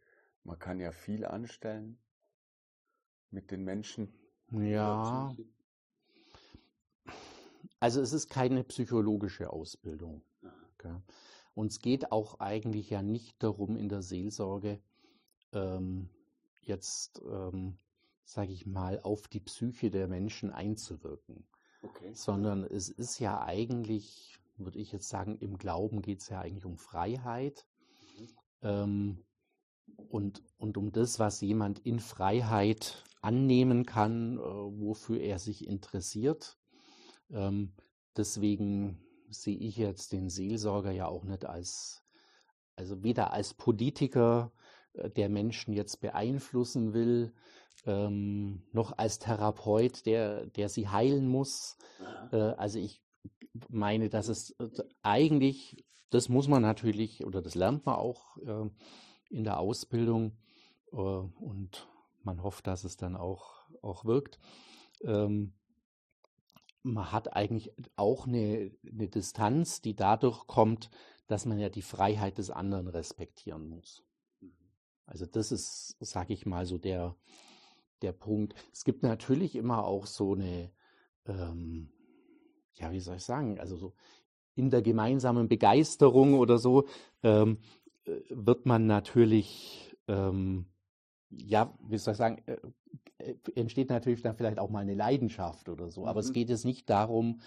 man 0.44 0.59
kann 0.59 0.78
ja 0.80 0.92
viel 0.92 1.24
anstellen 1.24 1.98
mit 3.30 3.50
den 3.50 3.64
Menschen. 3.64 4.12
Ja. 4.50 5.35
Also 7.80 8.00
es 8.00 8.12
ist 8.12 8.28
keine 8.28 8.62
psychologische 8.64 9.50
Ausbildung. 9.50 10.22
Okay. 10.74 10.94
Und 11.54 11.72
es 11.72 11.80
geht 11.80 12.12
auch 12.12 12.40
eigentlich 12.40 12.90
ja 12.90 13.02
nicht 13.02 13.42
darum 13.42 13.76
in 13.76 13.88
der 13.88 14.02
Seelsorge, 14.02 14.80
ähm, 15.52 16.09
jetzt, 16.61 17.22
ähm, 17.30 17.78
sage 18.24 18.52
ich 18.52 18.66
mal, 18.66 19.00
auf 19.00 19.28
die 19.28 19.40
Psyche 19.40 19.90
der 19.90 20.09
Menschen 20.09 20.50
einzuwirken. 20.50 21.46
Okay. 21.83 22.12
Sondern 22.14 22.64
es 22.64 22.88
ist 22.88 23.18
ja 23.18 23.42
eigentlich, 23.42 24.38
würde 24.57 24.78
ich 24.78 24.92
jetzt 24.92 25.09
sagen, 25.09 25.37
im 25.38 25.59
Glauben 25.59 26.02
geht 26.02 26.20
es 26.20 26.28
ja 26.28 26.40
eigentlich 26.40 26.64
um 26.64 26.78
Freiheit. 26.78 27.66
Mhm. 28.18 28.28
Ähm, 28.62 29.24
und, 30.09 30.42
und 30.59 30.77
um 30.77 30.92
das, 30.92 31.18
was 31.18 31.40
jemand 31.40 31.81
in 31.81 31.99
Freiheit 31.99 33.05
annehmen 33.20 33.87
kann, 33.87 34.38
äh, 34.38 34.40
wofür 34.40 35.20
er 35.20 35.38
sich 35.38 35.66
interessiert. 35.66 36.59
Ähm, 37.31 37.73
deswegen 38.16 39.01
sehe 39.29 39.57
ich 39.57 39.77
jetzt 39.77 40.12
den 40.12 40.29
Seelsorger 40.29 40.90
ja 40.90 41.07
auch 41.07 41.25
nicht 41.25 41.47
als, 41.47 42.05
also 42.77 43.03
weder 43.03 43.33
als 43.33 43.55
Politiker, 43.55 44.53
äh, 44.92 45.11
der 45.11 45.29
Menschen 45.29 45.73
jetzt 45.73 46.01
beeinflussen 46.01 46.92
will, 46.92 47.33
ähm, 47.87 48.62
noch 48.73 48.97
als 48.97 49.18
Therapeut, 49.18 50.07
der, 50.07 50.47
der 50.47 50.68
sie 50.68 50.88
heilen 50.88 51.27
muss. 51.29 51.77
Äh, 52.31 52.37
also 52.37 52.79
ich 52.79 53.03
meine, 53.68 54.09
dass 54.09 54.29
es 54.29 54.51
äh, 54.59 54.68
eigentlich, 55.03 55.85
das 56.11 56.29
muss 56.29 56.49
man 56.49 56.62
natürlich, 56.62 57.25
oder 57.25 57.42
das 57.42 57.55
lernt 57.55 57.87
man 57.87 57.97
auch 57.97 58.37
äh, 58.38 58.70
in 59.35 59.44
der 59.44 59.59
Ausbildung 59.59 60.33
äh, 60.92 60.97
und 60.97 61.88
man 62.23 62.42
hofft, 62.42 62.66
dass 62.66 62.85
es 62.85 62.97
dann 62.97 63.16
auch, 63.16 63.68
auch 63.83 64.05
wirkt. 64.05 64.38
Ähm, 65.03 65.53
man 66.83 67.12
hat 67.12 67.35
eigentlich 67.35 67.73
auch 67.97 68.27
eine, 68.27 68.70
eine 68.87 69.09
Distanz, 69.09 69.81
die 69.83 69.97
dadurch 69.97 70.47
kommt, 70.47 70.90
dass 71.27 71.47
man 71.47 71.59
ja 71.59 71.68
die 71.68 71.83
Freiheit 71.83 72.38
des 72.38 72.51
anderen 72.51 72.88
respektieren 72.88 73.68
muss. 73.68 74.05
Also 75.07 75.27
das 75.27 75.53
ist, 75.53 75.97
sage 76.01 76.33
ich 76.33 76.47
mal, 76.47 76.64
so 76.64 76.79
der, 76.79 77.16
der 78.03 78.12
Punkt. 78.12 78.55
Es 78.73 78.85
gibt 78.85 79.03
natürlich 79.03 79.57
immer 79.57 79.85
auch 79.85 80.07
so 80.07 80.35
eine, 80.35 80.70
ähm, 81.27 81.90
ja, 82.75 82.92
wie 82.92 83.01
soll 83.01 83.16
ich 83.16 83.25
sagen, 83.25 83.59
also 83.59 83.77
so 83.77 83.94
in 84.55 84.70
der 84.70 84.83
gemeinsamen 84.83 85.49
Begeisterung 85.49 86.35
oder 86.35 86.59
so 86.59 86.87
ähm, 87.23 87.59
äh, 87.59 87.84
wird 88.29 88.67
man 88.67 88.87
natürlich, 88.87 89.97
ähm, 90.09 90.67
ja, 91.31 91.77
wie 91.88 91.99
soll 91.99 92.12
ich 92.12 92.19
sagen, 92.19 92.43
äh, 92.47 92.57
äh, 93.19 93.35
entsteht 93.55 93.90
natürlich 93.90 94.23
dann 94.23 94.37
vielleicht 94.37 94.59
auch 94.59 94.71
mal 94.71 94.81
eine 94.81 94.95
Leidenschaft 94.95 95.69
oder 95.69 95.90
so. 95.90 96.07
Aber 96.07 96.21
mhm. 96.21 96.27
es 96.27 96.33
geht 96.33 96.49
jetzt 96.49 96.64
nicht 96.64 96.88
darum, 96.90 97.40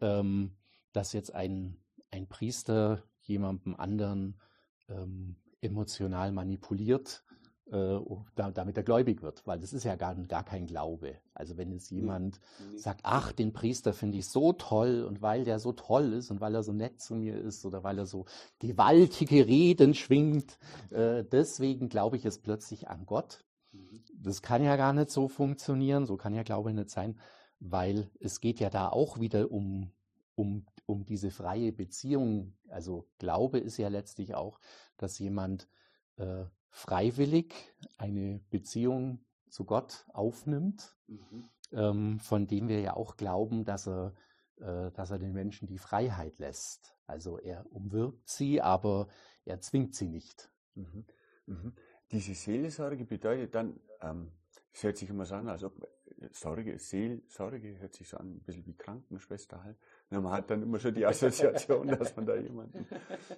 ähm, 0.00 0.56
dass 0.92 1.12
jetzt 1.12 1.34
ein, 1.34 1.76
ein 2.10 2.28
Priester 2.28 3.04
jemandem 3.20 3.76
anderen 3.76 4.40
ähm, 4.88 5.36
emotional 5.60 6.32
manipuliert, 6.32 7.22
äh, 7.70 8.00
damit 8.34 8.76
er 8.76 8.82
gläubig 8.82 9.22
wird, 9.22 9.46
weil 9.46 9.60
das 9.60 9.72
ist 9.72 9.84
ja 9.84 9.94
gar, 9.94 10.14
gar 10.14 10.44
kein 10.44 10.66
Glaube. 10.66 11.14
Also 11.34 11.56
wenn 11.56 11.70
jetzt 11.70 11.90
jemand 11.90 12.40
nee. 12.72 12.78
sagt, 12.78 13.00
ach, 13.04 13.32
den 13.32 13.52
Priester 13.52 13.92
finde 13.92 14.18
ich 14.18 14.28
so 14.28 14.52
toll 14.52 15.04
und 15.04 15.22
weil 15.22 15.44
der 15.44 15.58
so 15.58 15.72
toll 15.72 16.12
ist 16.14 16.30
und 16.30 16.40
weil 16.40 16.54
er 16.54 16.62
so 16.62 16.72
nett 16.72 17.00
zu 17.00 17.14
mir 17.14 17.38
ist 17.38 17.64
oder 17.64 17.84
weil 17.84 17.98
er 17.98 18.06
so 18.06 18.24
gewaltige 18.58 19.46
Reden 19.46 19.94
schwingt, 19.94 20.58
äh, 20.90 21.24
deswegen 21.24 21.88
glaube 21.88 22.16
ich 22.16 22.24
jetzt 22.24 22.42
plötzlich 22.42 22.88
an 22.88 23.06
Gott. 23.06 23.44
Mhm. 23.72 24.02
Das 24.14 24.42
kann 24.42 24.64
ja 24.64 24.76
gar 24.76 24.92
nicht 24.92 25.10
so 25.10 25.28
funktionieren, 25.28 26.06
so 26.06 26.16
kann 26.16 26.34
ja 26.34 26.42
Glaube 26.42 26.72
nicht 26.72 26.90
sein, 26.90 27.20
weil 27.60 28.10
es 28.18 28.40
geht 28.40 28.58
ja 28.58 28.70
da 28.70 28.88
auch 28.88 29.20
wieder 29.20 29.52
um, 29.52 29.92
um, 30.34 30.66
um 30.86 31.04
diese 31.04 31.30
freie 31.30 31.72
Beziehung. 31.72 32.54
Also 32.68 33.06
Glaube 33.18 33.58
ist 33.58 33.76
ja 33.76 33.88
letztlich 33.88 34.34
auch, 34.34 34.58
dass 34.96 35.20
jemand 35.20 35.68
äh, 36.16 36.46
freiwillig 36.70 37.54
eine 37.98 38.40
Beziehung 38.50 39.24
zu 39.48 39.64
Gott 39.64 40.06
aufnimmt, 40.12 40.96
mhm. 41.06 41.44
ähm, 41.72 42.20
von 42.20 42.46
dem 42.46 42.68
wir 42.68 42.80
ja 42.80 42.94
auch 42.94 43.16
glauben, 43.16 43.64
dass 43.64 43.88
er, 43.88 44.14
äh, 44.58 44.90
dass 44.92 45.10
er 45.10 45.18
den 45.18 45.32
Menschen 45.32 45.66
die 45.66 45.78
Freiheit 45.78 46.38
lässt. 46.38 46.96
Also 47.06 47.38
er 47.38 47.66
umwirbt 47.72 48.28
sie, 48.28 48.60
aber 48.60 49.08
er 49.44 49.60
zwingt 49.60 49.94
sie 49.94 50.08
nicht. 50.08 50.50
Mhm. 50.74 51.04
Mhm. 51.46 51.74
Diese 52.12 52.34
Seelsorge 52.34 53.04
bedeutet 53.04 53.54
dann, 53.54 53.80
ähm, 54.00 54.32
es 54.72 54.82
hört 54.82 54.96
sich 54.96 55.10
immer 55.10 55.24
so 55.24 55.34
an, 55.34 55.48
als 55.48 55.64
ob 55.64 55.88
Sorge, 56.32 56.78
Seelsorge 56.78 57.78
hört 57.78 57.94
sich 57.94 58.08
so 58.08 58.18
an, 58.18 58.36
ein 58.36 58.40
bisschen 58.40 58.66
wie 58.66 58.74
Krankenschwester 58.74 59.64
halt. 59.64 59.76
Ja, 60.10 60.20
man 60.20 60.32
hat 60.32 60.50
dann 60.50 60.62
immer 60.62 60.78
schon 60.78 60.94
die 60.94 61.06
Assoziation, 61.06 61.88
dass 61.98 62.14
man 62.14 62.26
da 62.26 62.36
jemanden 62.36 62.86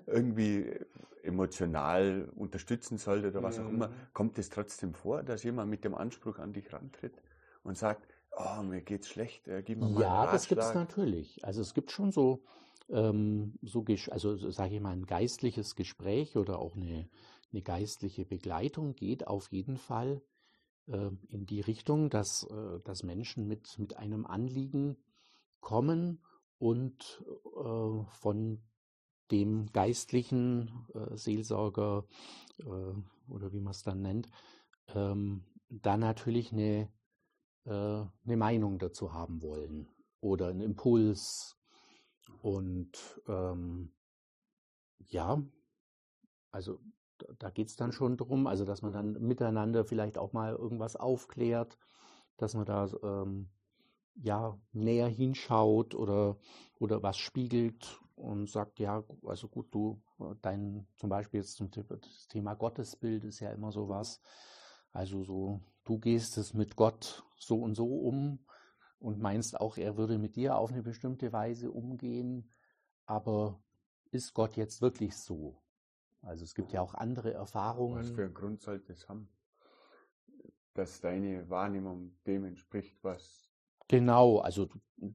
irgendwie 0.07 0.81
emotional 1.23 2.29
unterstützen 2.35 2.99
sollte 2.99 3.29
oder 3.29 3.42
was 3.42 3.61
auch 3.61 3.68
immer. 3.68 3.88
Mhm. 3.88 3.95
Kommt 4.12 4.38
es 4.38 4.49
trotzdem 4.51 4.95
vor, 4.95 5.23
dass 5.23 5.45
jemand 5.45 5.71
mit 5.71 5.85
dem 5.85 5.95
Anspruch 5.95 6.38
an 6.38 6.53
dich 6.53 6.73
rantritt 6.73 7.23
und 7.62 7.79
sagt, 7.79 8.09
oh, 8.37 8.62
mir 8.62 8.81
geht's 8.81 9.09
schlecht, 9.09 9.47
äh, 9.47 9.62
gib 9.62 9.79
mir 9.79 9.88
mal 9.88 10.01
Ja, 10.01 10.33
das 10.33 10.49
gibt 10.49 10.62
es 10.62 10.75
natürlich. 10.75 11.45
Also 11.45 11.61
es 11.61 11.75
gibt 11.75 11.92
schon 11.92 12.11
so, 12.11 12.42
ähm, 12.90 13.55
so 13.62 13.85
also 14.11 14.51
sage 14.51 14.75
ich 14.75 14.81
mal, 14.81 14.92
ein 14.92 15.07
geistliches 15.07 15.77
Gespräch 15.77 16.37
oder 16.37 16.59
auch 16.59 16.75
eine, 16.75 17.09
eine 17.53 17.62
geistliche 17.62 18.25
Begleitung 18.25 18.97
geht 18.97 19.29
auf 19.29 19.53
jeden 19.53 19.77
Fall 19.77 20.16
äh, 20.16 20.32
in 20.87 21.47
die 21.47 21.61
Richtung, 21.61 22.11
dass, 22.11 22.45
äh, 22.45 22.81
dass 22.85 23.03
Menschen 23.03 23.47
mit, 23.47 23.79
mit 23.79 23.97
einem 23.97 24.27
Anliegen 24.27 24.97
kommen 25.61 26.23
und 26.59 27.25
äh, 27.57 28.05
von 28.11 28.62
dem 29.31 29.73
geistlichen 29.73 30.71
Seelsorger 31.14 32.05
oder 32.59 33.53
wie 33.55 33.61
man 33.61 33.71
es 33.71 33.83
dann 33.83 34.03
nennt, 34.03 34.29
ähm, 34.88 35.45
dann 35.71 36.01
natürlich 36.01 36.53
eine, 36.53 36.92
eine 37.64 38.37
Meinung 38.37 38.79
dazu 38.79 39.14
haben 39.14 39.40
wollen 39.40 39.88
oder 40.21 40.49
einen 40.49 40.61
Impuls. 40.61 41.57
Und 42.42 43.23
ähm, 43.27 43.95
ja, 45.09 45.42
also 46.51 46.79
da 47.38 47.50
geht 47.50 47.68
es 47.68 47.76
dann 47.76 47.92
schon 47.92 48.16
drum, 48.16 48.46
also 48.46 48.64
dass 48.64 48.82
man 48.82 48.92
dann 48.92 49.12
miteinander 49.20 49.85
vielleicht 49.85 50.18
auch 50.18 50.32
mal 50.32 50.52
irgendwas 50.52 50.96
aufklärt, 50.96 51.78
dass 52.37 52.54
man 52.54 52.64
da 52.64 52.88
ähm, 53.02 53.48
ja 54.14 54.58
näher 54.72 55.08
hinschaut 55.08 55.94
oder 55.94 56.37
oder 56.78 57.02
was 57.02 57.16
spiegelt 57.16 58.00
und 58.14 58.48
sagt, 58.48 58.78
ja, 58.78 59.04
also 59.26 59.48
gut, 59.48 59.74
du, 59.74 60.00
dein 60.42 60.87
zum 60.96 61.11
Beispiel 61.11 61.40
jetzt 61.40 61.56
zum 61.56 61.70
das 61.70 62.28
Thema 62.28 62.54
Gottesbild 62.54 63.24
ist 63.24 63.40
ja 63.40 63.50
immer 63.52 63.72
so 63.72 63.88
was. 63.88 64.20
Also 64.92 65.24
so, 65.24 65.61
du 65.85 65.98
gehst 65.98 66.37
es 66.37 66.54
mit 66.54 66.76
Gott 66.76 67.24
so 67.37 67.56
und 67.56 67.74
so 67.74 67.87
um 67.87 68.40
und 68.98 69.20
meinst 69.20 69.61
auch, 69.61 69.76
er 69.76 69.96
würde 69.96 70.18
mit 70.18 70.37
dir 70.37 70.56
auf 70.56 70.70
eine 70.70 70.82
bestimmte 70.82 71.32
Weise 71.32 71.70
umgehen, 71.70 72.50
aber 73.06 73.62
ist 74.11 74.35
Gott 74.35 74.56
jetzt 74.56 74.82
wirklich 74.82 75.16
so? 75.16 75.62
Also 76.22 76.44
es 76.44 76.54
gibt 76.54 76.72
ja 76.72 76.80
auch 76.80 76.94
andere 76.94 77.32
Erfahrungen. 77.32 77.98
Was 77.98 78.11
für 78.11 78.24
einen 78.24 78.35
Grund 78.35 78.61
sollte 78.61 78.92
es 78.92 79.08
haben, 79.08 79.28
dass 80.74 81.00
deine 81.00 81.48
Wahrnehmung 81.50 82.16
dem 82.26 82.44
entspricht, 82.44 83.02
was. 83.02 83.50
Genau, 83.88 84.38
also 84.38 84.68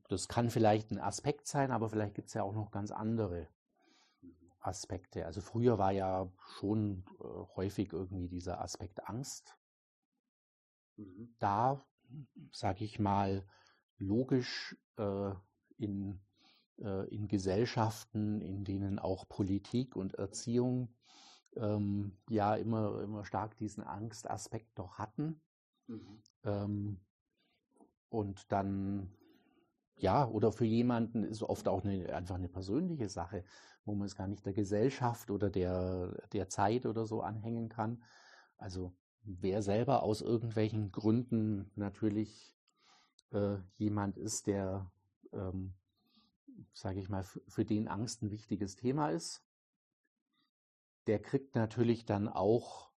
das 0.09 0.27
kann 0.27 0.49
vielleicht 0.49 0.91
ein 0.91 0.99
Aspekt 0.99 1.47
sein, 1.47 1.71
aber 1.71 1.89
vielleicht 1.89 2.15
gibt 2.15 2.27
es 2.27 2.33
ja 2.33 2.43
auch 2.43 2.53
noch 2.53 2.71
ganz 2.71 2.91
andere 2.91 3.47
Aspekte. 4.59 5.25
Also 5.25 5.41
früher 5.41 5.77
war 5.77 5.91
ja 5.91 6.31
schon 6.59 7.05
äh, 7.19 7.23
häufig 7.55 7.93
irgendwie 7.93 8.27
dieser 8.27 8.61
Aspekt 8.61 9.07
Angst. 9.07 9.57
Mhm. 10.97 11.33
Da, 11.39 11.85
sage 12.51 12.83
ich 12.83 12.99
mal, 12.99 13.47
logisch 13.97 14.77
äh, 14.97 15.31
in, 15.77 16.19
in 16.77 17.27
Gesellschaften, 17.27 18.41
in 18.41 18.63
denen 18.63 18.99
auch 18.99 19.27
Politik 19.27 19.95
und 19.95 20.13
Erziehung 20.15 20.93
ähm, 21.55 22.17
ja 22.29 22.55
immer, 22.55 23.01
immer 23.01 23.25
stark 23.25 23.57
diesen 23.57 23.83
Angstaspekt 23.83 24.77
doch 24.77 24.97
hatten. 24.97 25.41
Mhm. 25.87 26.21
Ähm, 26.43 26.99
und 28.09 28.51
dann, 28.51 29.11
ja, 29.97 30.27
oder 30.27 30.51
für 30.51 30.65
jemanden 30.65 31.23
ist 31.23 31.43
oft 31.43 31.67
auch 31.67 31.83
eine, 31.83 32.13
einfach 32.13 32.35
eine 32.35 32.49
persönliche 32.49 33.09
Sache, 33.09 33.43
wo 33.85 33.95
man 33.95 34.05
es 34.05 34.15
gar 34.15 34.27
nicht 34.27 34.45
der 34.45 34.53
Gesellschaft 34.53 35.31
oder 35.31 35.49
der, 35.49 36.27
der 36.33 36.49
Zeit 36.49 36.85
oder 36.85 37.05
so 37.05 37.21
anhängen 37.21 37.69
kann. 37.69 38.03
Also 38.57 38.93
wer 39.23 39.61
selber 39.61 40.03
aus 40.03 40.21
irgendwelchen 40.21 40.91
Gründen 40.91 41.71
natürlich 41.75 42.55
äh, 43.31 43.57
jemand 43.77 44.17
ist, 44.17 44.47
der, 44.47 44.91
ähm, 45.33 45.73
sage 46.73 46.99
ich 46.99 47.09
mal, 47.09 47.23
für 47.23 47.65
den 47.65 47.87
Angst 47.87 48.21
ein 48.21 48.31
wichtiges 48.31 48.75
Thema 48.75 49.09
ist, 49.09 49.43
der 51.07 51.19
kriegt 51.21 51.55
natürlich 51.55 52.05
dann 52.05 52.27
auch 52.27 52.91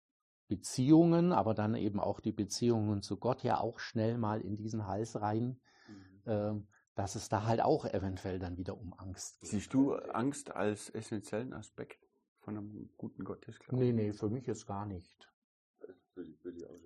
Beziehungen, 0.48 1.34
aber 1.34 1.54
dann 1.54 1.76
eben 1.76 2.00
auch 2.00 2.20
die 2.20 2.32
Beziehungen 2.32 3.02
zu 3.02 3.18
Gott 3.18 3.44
ja 3.44 3.60
auch 3.60 3.80
schnell 3.80 4.18
mal 4.18 4.42
in 4.42 4.56
diesen 4.56 4.88
Hals 4.88 5.20
rein, 5.20 5.60
mhm. 5.88 6.32
äh, 6.32 6.54
dass 6.96 7.16
es 7.16 7.30
da 7.30 7.46
halt 7.46 7.62
auch 7.62 7.86
eventuell 7.86 8.40
dann 8.40 8.58
wieder 8.58 8.78
um 8.78 8.94
Angst 8.94 9.40
geht. 9.40 9.50
Siehst 9.50 9.74
du 9.74 9.94
Angst 9.94 10.52
als 10.52 10.90
essentiellen 10.90 11.54
Aspekt 11.54 12.08
von 12.40 12.58
einem 12.58 12.90
guten 12.98 13.24
Gottesglauben? 13.24 13.78
Nee, 13.78 13.92
nee, 13.92 14.14
für 14.14 14.30
mich 14.30 14.48
ist 14.48 14.66
gar 14.66 14.86
nicht. 14.86 15.30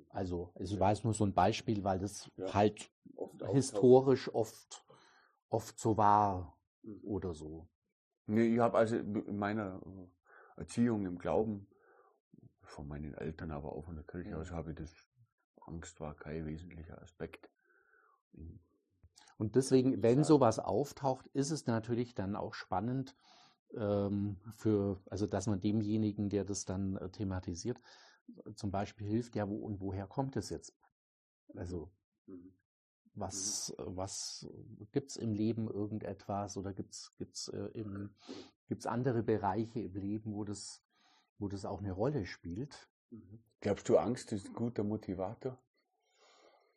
Also, 0.10 0.52
ich 0.60 0.78
weiß 0.78 1.04
nur 1.06 1.14
so 1.14 1.26
ein 1.26 1.34
Beispiel, 1.34 1.84
weil 1.84 2.00
das 2.00 2.30
ja. 2.36 2.54
halt 2.54 2.92
oft 3.16 3.46
historisch 3.54 4.34
oft, 4.34 4.86
oft 5.50 5.80
so 5.80 5.96
war. 5.96 6.58
Oder 7.04 7.34
so. 7.34 7.68
Nee, 8.28 8.54
ich 8.54 8.60
habe 8.60 8.78
also 8.78 8.96
in 8.96 9.38
meiner 9.38 9.82
Erziehung 10.56 11.06
im 11.06 11.18
Glauben 11.18 11.68
von 12.64 12.88
meinen 12.88 13.14
Eltern, 13.14 13.52
aber 13.52 13.74
auch 13.74 13.86
von 13.86 13.96
der 13.96 14.06
Kirche 14.06 14.38
aus 14.38 14.52
habe 14.52 14.72
ich 14.72 14.78
das, 14.78 14.94
Angst 15.62 16.00
war 16.00 16.16
kein 16.16 16.46
wesentlicher 16.46 17.02
Aspekt. 17.02 17.50
Und 19.38 19.56
deswegen, 19.56 20.02
wenn 20.02 20.24
sowas 20.24 20.60
auftaucht, 20.60 21.28
ist 21.34 21.52
es 21.52 21.66
natürlich 21.66 22.14
dann 22.14 22.36
auch 22.36 22.54
spannend, 22.54 23.16
ähm, 23.76 24.38
für, 24.58 25.02
also 25.10 25.26
dass 25.26 25.48
man 25.48 25.60
demjenigen, 25.60 26.30
der 26.30 26.46
das 26.46 26.66
dann 26.66 26.98
äh, 26.98 27.10
thematisiert, 27.10 27.80
zum 28.56 28.72
Beispiel 28.72 29.08
hilft, 29.08 29.36
ja, 29.36 29.50
wo 29.50 29.58
und 29.58 29.82
woher 29.82 30.08
kommt 30.08 30.36
es 30.36 30.50
jetzt? 30.50 30.76
Also 31.56 31.92
mhm. 32.28 32.54
Was, 33.14 33.76
mhm. 33.78 33.98
was 33.98 34.48
gibt 34.92 35.12
es 35.12 35.18
im 35.18 35.34
Leben 35.34 35.70
irgendetwas 35.70 36.58
oder 36.58 36.74
gibt 36.74 36.94
es 36.94 37.14
gibt's, 37.18 37.48
äh, 37.50 37.86
gibt's 38.68 38.86
andere 38.86 39.24
Bereiche 39.24 39.80
im 39.80 39.96
Leben, 39.96 40.34
wo 40.34 40.44
das 40.44 40.82
wo 41.42 41.48
das 41.48 41.66
auch 41.66 41.80
eine 41.80 41.92
Rolle 41.92 42.26
spielt. 42.26 42.88
Mhm. 43.10 43.40
Glaubst 43.60 43.90
du, 43.90 43.98
Angst 43.98 44.32
ist 44.32 44.48
ein 44.48 44.54
guter 44.54 44.84
Motivator? 44.84 45.58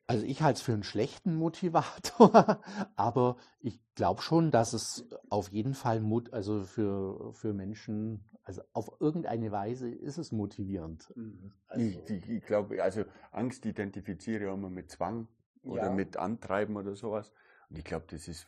Also 0.06 0.26
ich 0.26 0.42
halte 0.42 0.58
es 0.58 0.62
für 0.62 0.72
einen 0.72 0.82
schlechten 0.82 1.34
Motivator, 1.34 2.60
aber 2.96 3.36
ich 3.60 3.80
glaube 3.94 4.20
schon, 4.20 4.50
dass 4.50 4.72
es 4.72 5.08
auf 5.30 5.48
jeden 5.50 5.74
Fall 5.74 6.00
Mut, 6.00 6.32
also 6.32 6.64
für, 6.64 7.32
für 7.32 7.54
Menschen, 7.54 8.28
also 8.42 8.62
auf 8.74 8.90
irgendeine 9.00 9.50
Weise 9.50 9.88
ist 9.88 10.18
es 10.18 10.30
motivierend. 10.30 11.10
Mhm. 11.16 11.52
Also, 11.68 11.86
ich, 11.86 12.10
ich, 12.10 12.28
ich 12.28 12.44
glaube, 12.44 12.82
also 12.82 13.04
Angst 13.30 13.64
identifiziere 13.64 14.44
ich 14.44 14.52
immer 14.52 14.68
mit 14.68 14.90
Zwang 14.90 15.28
oder 15.64 15.86
ja. 15.86 15.90
mit 15.90 16.16
Antreiben 16.16 16.76
oder 16.76 16.94
sowas. 16.94 17.32
Und 17.70 17.78
ich 17.78 17.84
glaube, 17.84 18.06
das 18.08 18.28
ist 18.28 18.46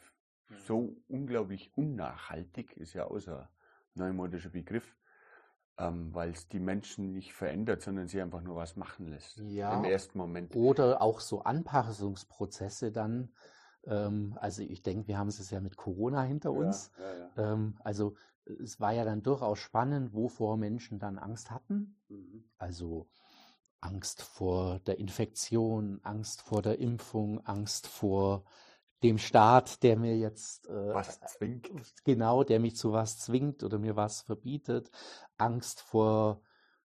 so 0.67 0.97
unglaublich 1.09 1.73
unnachhaltig, 1.77 2.77
ist 2.77 2.95
ja 2.95 3.05
außer 3.05 3.51
neumodischer 3.95 4.51
Begriff 4.51 4.97
ähm, 5.79 6.15
weil 6.15 6.31
es 6.31 6.49
die 6.49 6.59
Menschen 6.59 7.13
nicht 7.13 7.33
verändert, 7.33 7.83
sondern 7.83 8.09
sie 8.09 8.21
einfach 8.21 8.41
nur 8.41 8.57
was 8.57 8.77
machen 8.77 9.09
lässt. 9.09 9.39
Ja. 9.39 9.77
Im 9.79 9.85
ersten 9.85 10.19
Moment. 10.19 10.57
Oder 10.57 11.03
auch 11.03 11.21
so 11.21 11.43
Anpassungsprozesse 11.43 12.93
dann. 12.93 13.31
Ähm, 13.85 14.37
also 14.41 14.63
ich 14.63 14.83
denke, 14.83 15.09
wir 15.09 15.19
haben 15.19 15.29
es 15.29 15.51
ja 15.51 15.61
mit 15.61 15.77
Corona 15.77 16.23
hinter 16.23 16.53
uns. 16.53 16.91
Ja, 16.99 17.05
ja, 17.05 17.31
ja. 17.37 17.53
Ähm, 17.53 17.77
also 17.81 18.17
es 18.63 18.81
war 18.81 18.93
ja 18.93 19.05
dann 19.05 19.23
durchaus 19.23 19.59
spannend, 19.59 20.15
wovor 20.15 20.57
Menschen 20.57 20.99
dann 20.99 21.19
Angst 21.19 21.51
hatten. 21.51 21.97
Mhm. 22.09 22.45
Also 22.59 23.09
Angst 23.81 24.23
vor 24.23 24.81
der 24.81 24.99
Infektion, 24.99 26.01
Angst 26.03 26.43
vor 26.43 26.63
der 26.63 26.79
Impfung, 26.79 27.41
Angst 27.47 27.87
vor 27.87 28.45
dem 29.03 29.19
Staat, 29.19 29.83
der 29.83 29.99
mir 29.99 30.17
jetzt 30.17 30.69
äh, 30.69 30.95
was 30.95 31.21
zwingt. 31.21 31.71
Genau, 32.05 32.45
der 32.45 32.61
mich 32.61 32.77
zu 32.77 32.93
was 32.93 33.19
zwingt 33.19 33.63
oder 33.63 33.79
mir 33.79 33.97
was 33.97 34.23
verbietet. 34.23 34.91
Angst 35.37 35.81
vor 35.81 36.41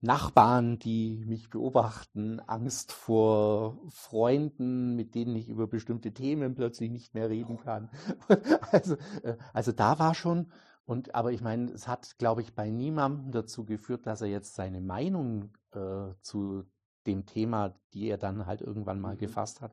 Nachbarn, 0.04 0.78
die 0.78 1.24
mich 1.26 1.48
beobachten, 1.48 2.38
Angst 2.40 2.92
vor 2.92 3.80
Freunden, 3.88 4.94
mit 4.96 5.14
denen 5.14 5.34
ich 5.34 5.48
über 5.48 5.66
bestimmte 5.66 6.12
Themen 6.12 6.54
plötzlich 6.54 6.90
nicht 6.90 7.14
mehr 7.14 7.30
reden 7.30 7.58
kann. 7.58 7.90
Also, 8.70 8.96
äh, 9.22 9.36
also 9.52 9.72
da 9.72 9.98
war 9.98 10.14
schon, 10.14 10.52
und 10.84 11.14
aber 11.14 11.32
ich 11.32 11.40
meine, 11.40 11.70
es 11.72 11.88
hat, 11.88 12.18
glaube 12.18 12.42
ich, 12.42 12.54
bei 12.54 12.70
niemandem 12.70 13.32
dazu 13.32 13.64
geführt, 13.64 14.06
dass 14.06 14.20
er 14.20 14.28
jetzt 14.28 14.54
seine 14.54 14.80
Meinung 14.80 15.52
äh, 15.72 16.12
zu 16.20 16.64
dem 17.06 17.26
Thema, 17.26 17.74
die 17.92 18.08
er 18.08 18.18
dann 18.18 18.46
halt 18.46 18.60
irgendwann 18.60 19.00
mal 19.00 19.14
mhm. 19.14 19.18
gefasst 19.18 19.60
hat, 19.60 19.72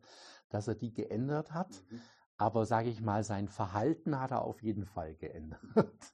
dass 0.49 0.67
er 0.67 0.75
die 0.75 0.93
geändert 0.93 1.53
hat. 1.53 1.83
Mhm. 1.89 2.01
Aber 2.37 2.65
sage 2.65 2.89
ich 2.89 3.01
mal, 3.01 3.23
sein 3.23 3.47
Verhalten 3.47 4.19
hat 4.19 4.31
er 4.31 4.41
auf 4.41 4.63
jeden 4.63 4.85
Fall 4.85 5.13
geändert. 5.15 5.61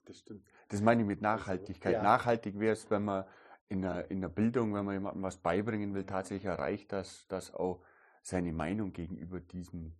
Das 0.04 0.18
stimmt. 0.18 0.46
Das 0.68 0.82
meine 0.82 1.00
ich 1.00 1.08
mit 1.08 1.22
Nachhaltigkeit. 1.22 1.94
Ja. 1.94 2.02
Nachhaltig 2.02 2.58
wäre 2.58 2.74
es, 2.74 2.90
wenn 2.90 3.04
man 3.04 3.24
in 3.68 3.82
der, 3.82 4.10
in 4.10 4.20
der 4.20 4.28
Bildung, 4.28 4.74
wenn 4.74 4.84
man 4.84 4.94
jemandem 4.94 5.22
was 5.22 5.38
beibringen 5.38 5.94
will, 5.94 6.04
tatsächlich 6.04 6.44
erreicht, 6.44 6.92
dass, 6.92 7.26
dass 7.28 7.54
auch 7.54 7.82
seine 8.22 8.52
Meinung 8.52 8.92
gegenüber 8.92 9.40
diesem 9.40 9.94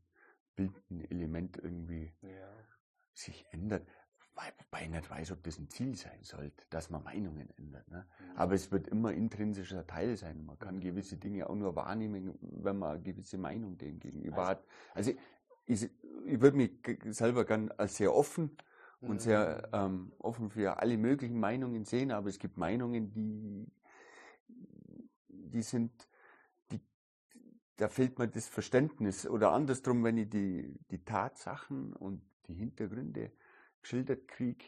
bildenden 0.54 1.11
Element 1.11 1.57
irgendwie 1.57 2.12
ja. 2.20 2.50
sich 3.14 3.46
ändert. 3.50 3.87
Wobei 4.38 4.85
ich 4.85 4.90
nicht 4.90 5.11
weiß, 5.11 5.33
ob 5.33 5.42
das 5.42 5.59
ein 5.59 5.68
Ziel 5.68 5.96
sein 5.96 6.22
sollte, 6.22 6.64
dass 6.70 6.90
man 6.90 7.03
Meinungen 7.03 7.48
ändert. 7.57 7.90
Ne? 7.90 8.07
Mhm. 8.07 8.37
Aber 8.37 8.55
es 8.55 8.70
wird 8.70 8.87
immer 8.87 9.12
intrinsischer 9.12 9.87
Teil 9.87 10.16
sein. 10.16 10.44
Man 10.44 10.59
kann 10.59 10.81
gewisse 10.81 11.16
Dinge 11.16 11.48
auch 11.48 11.57
nur 11.57 11.74
wahrnehmen, 11.74 12.38
wenn 12.40 12.79
man 12.79 12.92
eine 12.92 13.03
gewisse 13.03 13.38
Meinung 13.38 13.77
dem 13.79 13.98
gegenüber 13.98 14.38
also, 14.38 14.51
hat. 14.51 14.64
Also 14.94 15.12
ich, 15.66 15.90
ich 16.24 16.40
würde 16.40 16.57
mich 16.57 16.72
selber 17.07 17.44
gern 17.44 17.70
als 17.72 17.96
sehr 17.96 18.14
offen 18.14 18.57
und 19.01 19.14
mhm. 19.14 19.18
sehr 19.18 19.68
ähm, 19.72 20.12
offen 20.18 20.51
für 20.51 20.79
alle 20.79 20.96
möglichen 20.96 21.38
Meinungen 21.38 21.85
sehen, 21.85 22.12
aber 22.12 22.29
es 22.29 22.38
gibt 22.38 22.57
Meinungen, 22.57 23.11
die, 23.12 23.66
die 25.29 25.62
sind, 25.62 25.90
die, 26.70 26.81
da 27.77 27.88
fehlt 27.88 28.18
mir 28.18 28.29
das 28.29 28.46
Verständnis. 28.46 29.27
Oder 29.27 29.53
andersrum, 29.53 30.05
wenn 30.05 30.16
ich 30.16 30.31
die, 30.31 30.79
die 30.90 31.05
Tatsachen 31.05 31.92
und 31.94 32.22
die 32.46 32.55
Hintergründe 32.55 33.33
geschildert 33.88 34.29
kriege, 34.29 34.64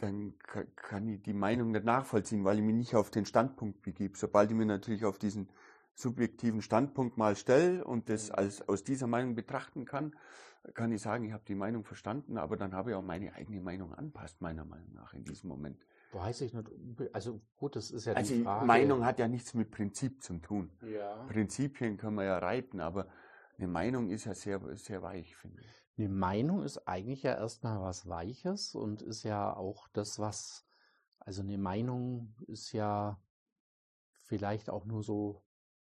dann 0.00 0.34
kann 0.74 1.06
ich 1.06 1.22
die 1.22 1.32
Meinung 1.32 1.70
nicht 1.70 1.84
nachvollziehen, 1.84 2.44
weil 2.44 2.58
ich 2.58 2.64
mich 2.64 2.74
nicht 2.74 2.94
auf 2.96 3.10
den 3.10 3.24
Standpunkt 3.24 3.82
begebe. 3.82 4.16
Sobald 4.16 4.50
ich 4.50 4.56
mir 4.56 4.66
natürlich 4.66 5.04
auf 5.04 5.18
diesen 5.18 5.48
subjektiven 5.94 6.60
Standpunkt 6.60 7.18
mal 7.18 7.36
stelle 7.36 7.84
und 7.84 8.08
das 8.08 8.30
mhm. 8.30 8.34
als, 8.34 8.68
aus 8.68 8.82
dieser 8.82 9.06
Meinung 9.06 9.36
betrachten 9.36 9.84
kann, 9.84 10.16
kann 10.74 10.90
ich 10.90 11.02
sagen, 11.02 11.24
ich 11.24 11.32
habe 11.32 11.44
die 11.46 11.54
Meinung 11.54 11.84
verstanden, 11.84 12.36
aber 12.36 12.56
dann 12.56 12.74
habe 12.74 12.90
ich 12.90 12.96
auch 12.96 13.02
meine 13.02 13.32
eigene 13.34 13.60
Meinung 13.60 13.94
anpasst, 13.94 14.40
meiner 14.40 14.64
Meinung 14.64 14.92
nach, 14.94 15.14
in 15.14 15.24
diesem 15.24 15.48
Moment. 15.48 15.84
Weiß 16.12 16.40
ich 16.40 16.52
nicht. 16.52 16.68
Also 17.12 17.40
gut, 17.56 17.76
das 17.76 17.90
ist 17.90 18.06
ja 18.06 18.14
also 18.14 18.34
die 18.34 18.42
Frage. 18.42 18.66
Meinung 18.66 19.04
hat 19.04 19.18
ja 19.18 19.28
nichts 19.28 19.54
mit 19.54 19.70
Prinzip 19.70 20.22
zu 20.22 20.38
tun. 20.38 20.70
Ja. 20.82 21.24
Prinzipien 21.28 21.96
können 21.96 22.16
wir 22.16 22.24
ja 22.24 22.38
reiten, 22.38 22.80
aber 22.80 23.08
eine 23.58 23.68
Meinung 23.68 24.10
ist 24.10 24.24
ja 24.24 24.34
sehr, 24.34 24.60
sehr 24.76 25.02
weich, 25.02 25.36
finde 25.36 25.62
ich. 25.62 25.81
Eine 25.98 26.08
Meinung 26.08 26.62
ist 26.62 26.88
eigentlich 26.88 27.22
ja 27.22 27.34
erstmal 27.34 27.80
was 27.80 28.08
Weiches 28.08 28.74
und 28.74 29.02
ist 29.02 29.24
ja 29.24 29.54
auch 29.54 29.88
das, 29.92 30.18
was, 30.18 30.64
also 31.18 31.42
eine 31.42 31.58
Meinung 31.58 32.34
ist 32.46 32.72
ja 32.72 33.20
vielleicht 34.24 34.70
auch 34.70 34.86
nur 34.86 35.02
so 35.02 35.42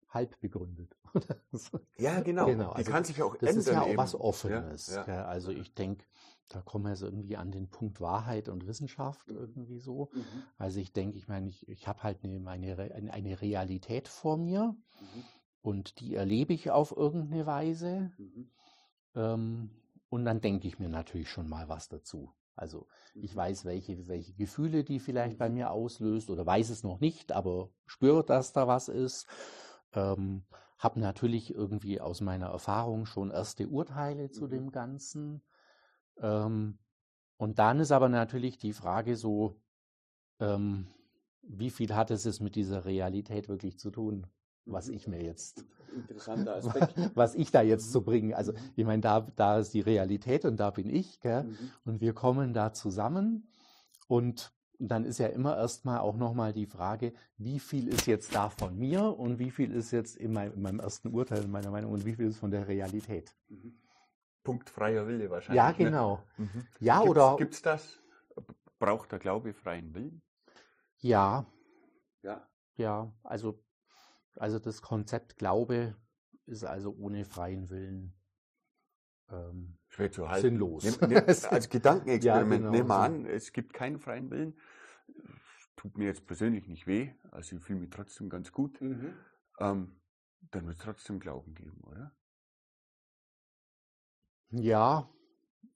halb 0.09 0.39
begründet. 0.41 0.97
ja, 1.99 2.21
genau. 2.21 2.47
genau. 2.47 2.71
Die 2.71 2.77
also 2.77 2.91
kann 2.91 3.05
sich 3.05 3.23
auch 3.23 3.37
das 3.37 3.51
ändern. 3.51 3.57
Das 3.57 3.67
ist 3.67 3.73
ja 3.73 3.83
auch 3.83 3.89
eben. 3.89 3.99
was 3.99 4.15
Offenes. 4.15 4.95
Ja, 4.95 5.07
ja. 5.07 5.25
Also 5.27 5.51
ich 5.51 5.75
denke, 5.75 6.05
da 6.49 6.61
kommen 6.61 6.85
wir 6.85 6.91
jetzt 6.91 7.03
irgendwie 7.03 7.37
an 7.37 7.51
den 7.51 7.69
Punkt 7.69 8.01
Wahrheit 8.01 8.49
und 8.49 8.67
Wissenschaft 8.67 9.29
irgendwie 9.29 9.79
so. 9.79 10.11
Mhm. 10.13 10.25
Also 10.57 10.81
ich 10.81 10.93
denke, 10.93 11.19
ich 11.19 11.29
meine, 11.29 11.49
ich, 11.49 11.69
ich 11.69 11.89
habe 11.89 12.03
halt 12.03 12.25
eine, 12.25 12.49
eine, 12.49 13.13
eine 13.13 13.41
Realität 13.41 14.09
vor 14.09 14.37
mir 14.37 14.77
mhm. 15.01 15.25
und 15.63 16.01
die 16.01 16.15
erlebe 16.15 16.53
ich 16.53 16.71
auf 16.71 16.97
irgendeine 16.97 17.47
Weise. 17.47 18.13
Mhm. 18.19 18.51
Ähm, 19.17 19.71
und 20.09 20.25
dann 20.25 20.41
denke 20.41 20.69
ich 20.69 20.79
mir 20.79 20.89
natürlich 20.89 21.31
schon 21.31 21.49
mal 21.49 21.69
was 21.69 21.89
dazu. 21.89 22.35
Also 22.57 22.87
ich 23.15 23.35
mhm. 23.35 23.39
weiß, 23.39 23.65
welche, 23.65 24.07
welche 24.09 24.35
Gefühle 24.35 24.85
die 24.85 25.01
vielleicht 25.01 25.39
bei 25.39 25.49
mhm. 25.49 25.55
mir 25.55 25.71
auslöst 25.71 26.31
oder 26.31 26.47
weiß 26.47 26.71
es 26.71 26.85
noch 26.85 27.01
nicht, 27.01 27.33
aber 27.33 27.71
spürt, 27.87 28.31
dass 28.31 28.53
da 28.53 28.69
was 28.69 28.89
ist. 28.89 29.27
Ähm, 29.93 30.45
habe 30.79 31.01
natürlich 31.01 31.55
irgendwie 31.55 32.01
aus 32.01 32.21
meiner 32.21 32.49
Erfahrung 32.49 33.07
schon 33.07 33.31
erste 33.31 33.69
Urteile 33.69 34.31
zu 34.31 34.45
mhm. 34.45 34.51
dem 34.51 34.71
Ganzen. 34.71 35.43
Ähm, 36.19 36.79
und 37.37 37.59
dann 37.59 37.81
ist 37.81 37.93
aber 37.93 38.09
natürlich 38.09 38.59
die 38.59 38.73
Frage 38.73 39.17
so, 39.17 39.61
ähm, 40.41 40.89
wie 41.43 41.71
viel 41.71 41.95
hat 41.95 42.11
es 42.11 42.41
mit 42.41 42.55
dieser 42.55 42.85
Realität 42.85 43.49
wirklich 43.49 43.79
zu 43.79 43.91
tun, 43.91 44.27
was 44.67 44.89
mhm. 44.89 44.95
ich 44.95 45.09
mir 45.09 45.23
jetzt, 45.23 45.65
was 47.15 47.35
ich 47.35 47.51
da 47.51 47.63
jetzt 47.63 47.87
zu 47.87 47.93
so 47.93 48.01
bringen. 48.03 48.35
Also 48.35 48.53
mhm. 48.53 48.59
ich 48.77 48.85
meine, 48.85 49.03
da, 49.03 49.27
da 49.37 49.59
ist 49.59 49.75
die 49.75 49.81
Realität 49.81 50.45
und 50.45 50.59
da 50.59 50.71
bin 50.71 50.89
ich, 50.89 51.21
gell? 51.21 51.45
Mhm. 51.45 51.71
und 51.85 52.01
wir 52.01 52.15
kommen 52.15 52.55
da 52.55 52.73
zusammen 52.73 53.49
und 54.09 54.53
dann 54.79 55.05
ist 55.05 55.19
ja 55.19 55.29
immer 55.29 55.57
erstmal 55.57 56.01
auch 56.01 56.17
nochmal 56.17 56.53
die 56.53 56.67
Frage, 56.67 57.13
wie 57.39 57.59
viel 57.59 57.89
ist 57.89 58.07
jetzt 58.07 58.35
da 58.35 58.51
von 58.51 58.77
mir 58.77 59.19
und 59.19 59.39
wie 59.39 59.51
viel 59.51 59.73
ist 59.73 59.93
jetzt 59.93 60.17
in 60.17 60.33
meinem, 60.33 60.55
in 60.55 60.63
meinem 60.63 60.81
ersten 60.81 61.09
Urteil, 61.09 61.45
in 61.45 61.51
meiner 61.51 61.71
Meinung, 61.71 61.93
und 61.93 62.05
wie 62.05 62.15
viel 62.15 62.27
ist 62.27 62.39
von 62.39 62.51
der 62.51 62.67
Realität. 62.67 63.35
Mhm. 63.49 63.79
Punkt 64.43 64.69
freier 64.69 65.07
Wille 65.07 65.31
wahrscheinlich. 65.31 65.57
Ja, 65.57 65.71
ne? 65.71 65.77
genau. 65.77 66.21
Ne? 66.37 66.51
Mhm. 66.53 66.67
Ja, 66.81 66.99
gibt's, 66.99 67.11
oder. 67.11 67.37
Gibt 67.37 67.55
es 67.55 67.63
das? 67.63 67.99
Braucht 68.79 69.13
der 69.13 69.19
Glaube 69.19 69.55
freien 69.55 69.95
Willen? 69.95 70.23
Ja. 70.99 71.47
Ja. 72.23 72.47
ja, 72.77 73.13
also, 73.23 73.63
also 74.37 74.59
das 74.59 74.83
Konzept 74.83 75.37
Glaube 75.37 75.97
ist 76.47 76.65
also 76.65 76.95
ohne 76.95 77.25
freien 77.25 77.71
Willen 77.71 78.15
ähm, 79.31 79.79
Schwer 79.89 80.13
zu 80.13 80.29
halten. 80.29 80.49
sinnlos. 80.49 80.85
Nimm, 81.01 81.11
nimm, 81.11 81.25
als 81.51 81.69
Gedankenexperiment 81.69 82.25
Ja, 82.25 82.43
genau, 82.43 82.71
nehmen 82.71 82.89
wir 82.89 82.95
so. 82.95 83.01
an, 83.01 83.27
es 83.27 83.53
gibt 83.53 83.73
keinen 83.73 83.99
freien 83.99 84.31
Willen. 84.31 84.59
Tut 85.77 85.99
mir 85.99 86.07
jetzt 86.07 86.27
persönlich 86.27 86.67
nicht 86.69 86.87
weh, 86.87 87.13
also 87.31 87.57
ich 87.57 87.63
fühle 87.63 87.81
mich 87.81 87.91
trotzdem 87.91 88.29
ganz 88.29 88.53
gut. 88.53 88.81
Mhm. 88.81 89.15
Ähm, 89.59 90.01
dann 90.51 90.67
wird 90.67 90.79
es 90.79 90.85
trotzdem 90.85 91.21
Glauben 91.21 91.55
geben, 91.55 91.81
oder? 91.85 92.13
Ja, 94.51 95.11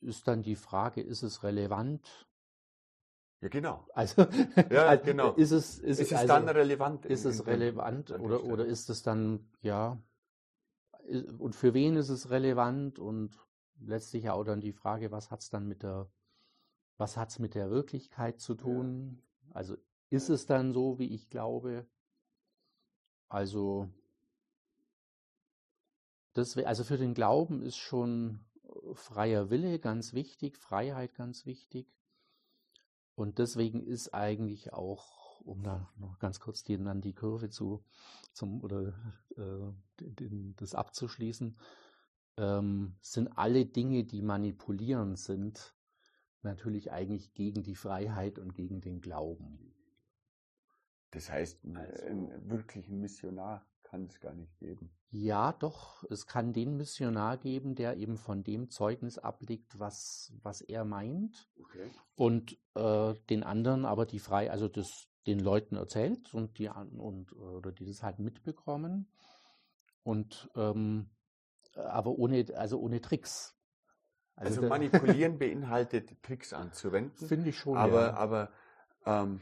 ist 0.01 0.29
dann 0.29 0.43
die 0.43 0.57
Frage, 0.57 1.01
ist 1.01 1.23
es 1.23 1.43
relevant? 1.43 2.28
Ja, 3.41 3.49
genau. 3.49 3.87
Also, 3.95 4.23
Ja, 4.71 4.87
also 4.87 5.05
genau. 5.05 5.33
ist 5.35 5.53
es, 5.53 5.79
ist, 5.79 6.01
Ist 6.01 6.13
es 6.13 6.19
also, 6.19 6.27
dann 6.35 6.49
relevant? 6.49 7.07
ist 7.07 7.25
es 7.25 7.39
dem- 7.39 7.47
relevant 7.47 8.13
an 8.13 8.21
der 8.23 8.31
oder, 8.31 8.45
oder 8.45 8.67
ist 8.67 8.91
es 8.91 9.03
dann, 9.03 9.49
ja, 9.63 9.99
und 11.39 11.55
für 11.55 11.73
wen 11.73 11.97
ist 11.97 12.09
es 12.11 12.31
relevant 12.31 12.99
und 12.99 13.39
letztlich 13.81 14.25
ja 14.25 14.35
auch 14.35 14.45
dann 14.45 14.61
die 14.61 14.73
Frage, 14.73 15.11
was 15.11 15.31
hat 15.31 15.41
es 15.41 15.51
dann 15.51 15.67
mit 15.67 15.83
der, 15.83 16.11
was 16.99 17.17
hat 17.17 17.31
es 17.31 17.39
mit 17.39 17.55
der 17.55 17.71
Wirklichkeit 17.71 18.41
zu 18.41 18.55
tun? 18.55 19.23
Also 19.53 19.77
ist 20.11 20.29
es 20.29 20.47
dann 20.47 20.73
so, 20.73 20.99
wie 20.99 21.15
ich 21.15 21.31
glaube? 21.31 21.87
Also, 23.29 23.89
das, 26.35 26.57
also 26.57 26.85
für 26.85 26.99
den 26.99 27.15
Glauben 27.15 27.63
ist 27.63 27.77
schon 27.77 28.41
äh, 28.65 28.95
freier 28.95 29.51
Wille 29.51 29.79
ganz 29.79 30.13
wichtig, 30.13 30.57
Freiheit 30.57 31.15
ganz 31.15 31.47
wichtig. 31.47 31.87
Und 33.19 33.41
deswegen 33.41 33.81
ist 33.83 34.15
eigentlich 34.15 34.73
auch, 34.73 35.41
um 35.41 35.65
da 35.65 35.93
noch 35.97 36.21
ganz 36.21 36.39
kurz 36.39 36.63
die, 36.63 36.79
dann 36.79 37.01
die 37.01 37.15
Kurve 37.15 37.51
zu, 37.51 37.83
zum, 38.33 38.63
oder 38.63 38.95
äh, 39.37 39.73
den, 39.99 40.15
den, 40.15 40.57
das 40.57 40.77
abzuschließen, 40.77 41.59
ähm, 42.37 42.95
sind 43.01 43.37
alle 43.37 43.67
Dinge, 43.67 44.05
die 44.05 44.23
manipulierend 44.23 45.19
sind, 45.19 45.75
natürlich 46.43 46.93
eigentlich 46.93 47.35
gegen 47.35 47.65
die 47.65 47.75
Freiheit 47.75 48.39
und 48.39 48.55
gegen 48.55 48.81
den 48.81 49.01
Glauben. 49.01 49.75
Das 51.11 51.29
heißt, 51.29 51.59
Also- 51.75 52.05
einen 52.07 52.49
wirklichen 52.49 53.01
Missionar 53.01 53.67
kann 53.91 54.05
es 54.07 54.21
gar 54.21 54.35
nicht 54.35 54.57
geben. 54.59 54.91
Ja, 55.11 55.53
doch, 55.53 56.05
es 56.11 56.27
kann 56.27 56.53
den 56.53 56.77
Missionar 56.77 57.39
geben, 57.39 57.75
der 57.75 57.97
eben 57.97 58.17
von 58.19 58.45
dem 58.45 58.69
Zeugnis 58.69 59.19
ablegt, 59.19 59.79
was, 59.79 60.33
was 60.43 60.61
er 60.61 60.85
meint. 60.85 61.49
Okay. 61.59 61.91
und 62.15 62.59
äh, 62.75 63.15
den 63.31 63.43
anderen 63.43 63.85
aber 63.85 64.05
die 64.07 64.19
frei, 64.19 64.51
also 64.51 64.69
das 64.69 65.09
den 65.27 65.41
Leuten 65.41 65.77
erzählt 65.77 66.33
und 66.35 66.59
die 66.59 66.69
an- 66.69 66.99
und 66.99 67.33
oder 67.33 67.71
die 67.71 67.85
das 67.85 68.03
halt 68.03 68.19
mitbekommen 68.19 69.07
und 70.03 70.51
ähm, 70.57 71.11
aber 71.75 72.13
ohne 72.13 72.47
also 72.57 72.81
ohne 72.81 73.01
Tricks. 73.01 73.55
Also, 74.37 74.63
da- 74.63 74.69
manipulieren 74.69 75.39
beinhaltet, 75.39 76.23
Tricks 76.23 76.53
anzuwenden. 76.53 77.27
finde 77.29 77.51
ich 77.51 77.59
schon. 77.59 77.77
Aber, 77.77 78.07
ja. 78.07 78.15
aber 78.15 78.51
ähm, 79.05 79.41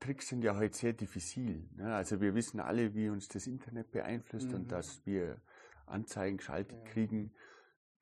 Tricks 0.00 0.28
sind 0.28 0.44
ja 0.44 0.56
heute 0.56 0.76
sehr 0.76 0.92
diffizil. 0.92 1.68
Ne? 1.74 1.94
Also 1.94 2.20
wir 2.20 2.34
wissen 2.34 2.60
alle, 2.60 2.94
wie 2.94 3.08
uns 3.08 3.28
das 3.28 3.46
Internet 3.46 3.90
beeinflusst 3.90 4.48
Mhm. 4.48 4.54
und 4.54 4.72
dass 4.72 5.04
wir 5.06 5.40
Anzeigen 5.86 6.36
geschaltet 6.36 6.78
Ja. 6.84 6.92
kriegen, 6.92 7.32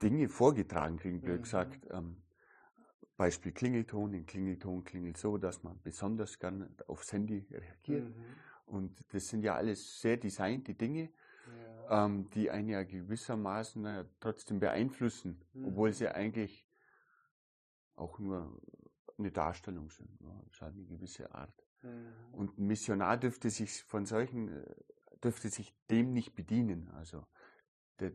Dinge 0.02 0.28
vorgetragen 0.28 0.96
kriegen, 0.98 1.20
blöd 1.20 1.38
Mhm. 1.38 1.42
gesagt. 1.42 1.86
Ähm, 1.90 2.16
Beispiel 3.16 3.52
Klingelton, 3.52 4.12
in 4.12 4.26
Klingelton 4.26 4.82
klingelt 4.82 5.16
so, 5.18 5.38
dass 5.38 5.62
man 5.62 5.80
besonders 5.82 6.38
gern 6.38 6.74
aufs 6.88 7.12
Handy 7.12 7.46
reagiert. 7.50 8.08
Mhm. 8.08 8.24
Und 8.66 9.04
das 9.14 9.28
sind 9.28 9.42
ja 9.44 9.54
alles 9.54 10.00
sehr 10.00 10.16
designte 10.16 10.74
Dinge, 10.74 11.10
Ja. 11.88 12.06
ähm, 12.06 12.28
die 12.30 12.50
einen 12.50 12.68
ja 12.70 12.82
gewissermaßen 12.82 13.84
äh, 13.84 14.04
trotzdem 14.18 14.58
beeinflussen, 14.58 15.40
Mhm. 15.52 15.66
obwohl 15.66 15.92
sie 15.92 16.08
eigentlich 16.08 16.66
auch 17.94 18.18
nur 18.18 18.60
eine 19.16 19.30
Darstellung 19.30 19.90
sind. 19.90 20.10
Ja, 20.20 20.42
ist 20.50 20.60
halt 20.60 20.74
eine 20.74 20.84
gewisse 20.86 21.32
Art. 21.32 21.63
Mhm. 21.84 22.34
Und 22.34 22.58
ein 22.58 22.66
Missionar 22.66 23.16
dürfte 23.16 23.50
sich 23.50 23.82
von 23.84 24.06
solchen, 24.06 24.48
äh, 24.48 24.74
dürfte 25.22 25.48
sich 25.48 25.74
dem 25.90 26.12
nicht 26.12 26.34
bedienen. 26.34 26.90
Also 26.94 27.26
der, 28.00 28.12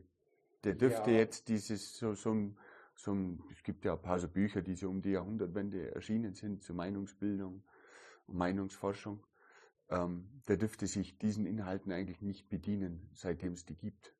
der 0.64 0.74
dürfte 0.74 1.10
Ja. 1.10 1.18
jetzt 1.18 1.48
dieses 1.48 1.96
so, 1.96 2.14
so 2.14 2.32
ein, 2.32 2.58
so 2.94 3.12
ein, 3.14 3.42
es 3.50 3.62
gibt 3.62 3.84
ja 3.84 3.94
ein 3.94 4.02
paar 4.02 4.18
so 4.18 4.28
Bücher, 4.28 4.62
die 4.62 4.74
so 4.74 4.90
um 4.90 5.02
die 5.02 5.10
Jahrhundertwende 5.12 5.94
erschienen 5.94 6.34
sind 6.34 6.62
zur 6.62 6.76
Meinungsbildung 6.76 7.62
und 8.26 8.36
Meinungsforschung. 8.36 9.26
Ähm, 9.88 10.42
der 10.48 10.56
dürfte 10.56 10.86
sich 10.86 11.18
diesen 11.18 11.46
Inhalten 11.46 11.92
eigentlich 11.92 12.22
nicht 12.22 12.48
bedienen, 12.48 13.08
seitdem 13.14 13.54
es 13.54 13.64
die 13.64 13.76
gibt. 13.76 14.14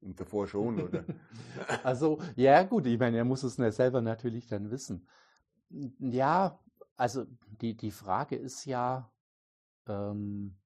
Und 0.00 0.20
davor 0.20 0.46
schon, 0.46 0.80
oder? 0.80 1.04
Also, 1.82 2.20
ja, 2.36 2.62
gut, 2.62 2.86
ich 2.86 2.98
meine, 2.98 3.18
er 3.18 3.24
muss 3.24 3.42
es 3.42 3.54
selber 3.54 4.02
natürlich 4.02 4.46
dann 4.48 4.70
wissen. 4.70 5.08
Ja, 5.98 6.60
also 6.96 7.26
die, 7.60 7.76
die 7.76 7.90
Frage 7.90 8.36
ist 8.36 8.64
ja, 8.64 9.10
ähm, 9.86 10.56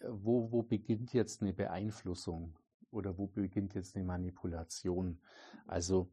wo, 0.00 0.50
wo 0.52 0.62
beginnt 0.62 1.12
jetzt 1.12 1.42
eine 1.42 1.52
Beeinflussung 1.52 2.58
oder 2.90 3.18
wo 3.18 3.26
beginnt 3.26 3.74
jetzt 3.74 3.96
eine 3.96 4.04
Manipulation? 4.04 5.20
Also, 5.66 6.12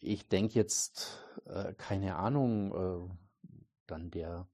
ich 0.00 0.28
denke 0.28 0.54
jetzt, 0.54 1.24
äh, 1.46 1.74
keine 1.74 2.16
Ahnung, 2.16 2.72
äh, 2.72 3.14
dann 3.86 4.10
der, 4.10 4.48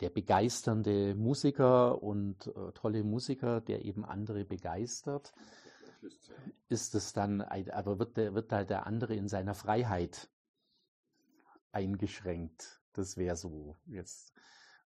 der 0.00 0.10
begeisternde 0.10 1.14
Musiker 1.14 2.02
und 2.02 2.46
äh, 2.48 2.72
tolle 2.72 3.04
Musiker, 3.04 3.60
der 3.60 3.84
eben 3.84 4.04
andere 4.04 4.44
begeistert, 4.44 5.32
ist 6.68 6.94
es 6.94 7.12
dann, 7.12 7.40
aber 7.40 7.98
wird, 7.98 8.16
der, 8.16 8.34
wird 8.34 8.52
halt 8.52 8.70
der 8.70 8.86
andere 8.86 9.14
in 9.14 9.28
seiner 9.28 9.54
Freiheit 9.54 10.28
eingeschränkt. 11.72 12.83
Das 12.94 13.16
wäre 13.16 13.36
so 13.36 13.76
jetzt. 13.86 14.32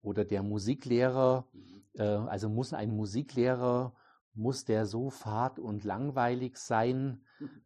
Oder 0.03 0.25
der 0.25 0.42
Musiklehrer, 0.42 1.47
äh, 1.95 2.03
also 2.03 2.49
muss 2.49 2.73
ein 2.73 2.97
Musiklehrer, 2.97 3.95
muss 4.35 4.64
der 4.64 4.87
so 4.87 5.11
fad 5.11 5.59
und 5.59 5.85
langweilig 5.85 6.59
sein, 6.59 7.23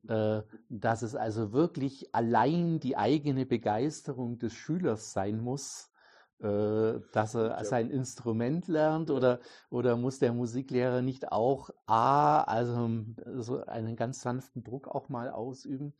äh, 0.08 0.42
dass 0.68 1.02
es 1.02 1.14
also 1.14 1.52
wirklich 1.52 2.14
allein 2.14 2.80
die 2.80 2.96
eigene 2.96 3.44
Begeisterung 3.44 4.38
des 4.38 4.54
Schülers 4.54 5.12
sein 5.12 5.40
muss, 5.40 5.90
äh, 6.38 7.00
dass 7.12 7.34
er 7.34 7.62
sein 7.64 7.90
Instrument 7.90 8.68
lernt? 8.68 9.10
Oder, 9.10 9.40
oder 9.68 9.96
muss 9.96 10.20
der 10.20 10.32
Musiklehrer 10.32 11.02
nicht 11.02 11.32
auch 11.32 11.70
A, 11.86 12.42
also 12.42 13.04
so 13.36 13.64
einen 13.64 13.96
ganz 13.96 14.22
sanften 14.22 14.62
Druck 14.62 14.88
auch 14.88 15.08
mal 15.08 15.28
ausüben? 15.28 15.92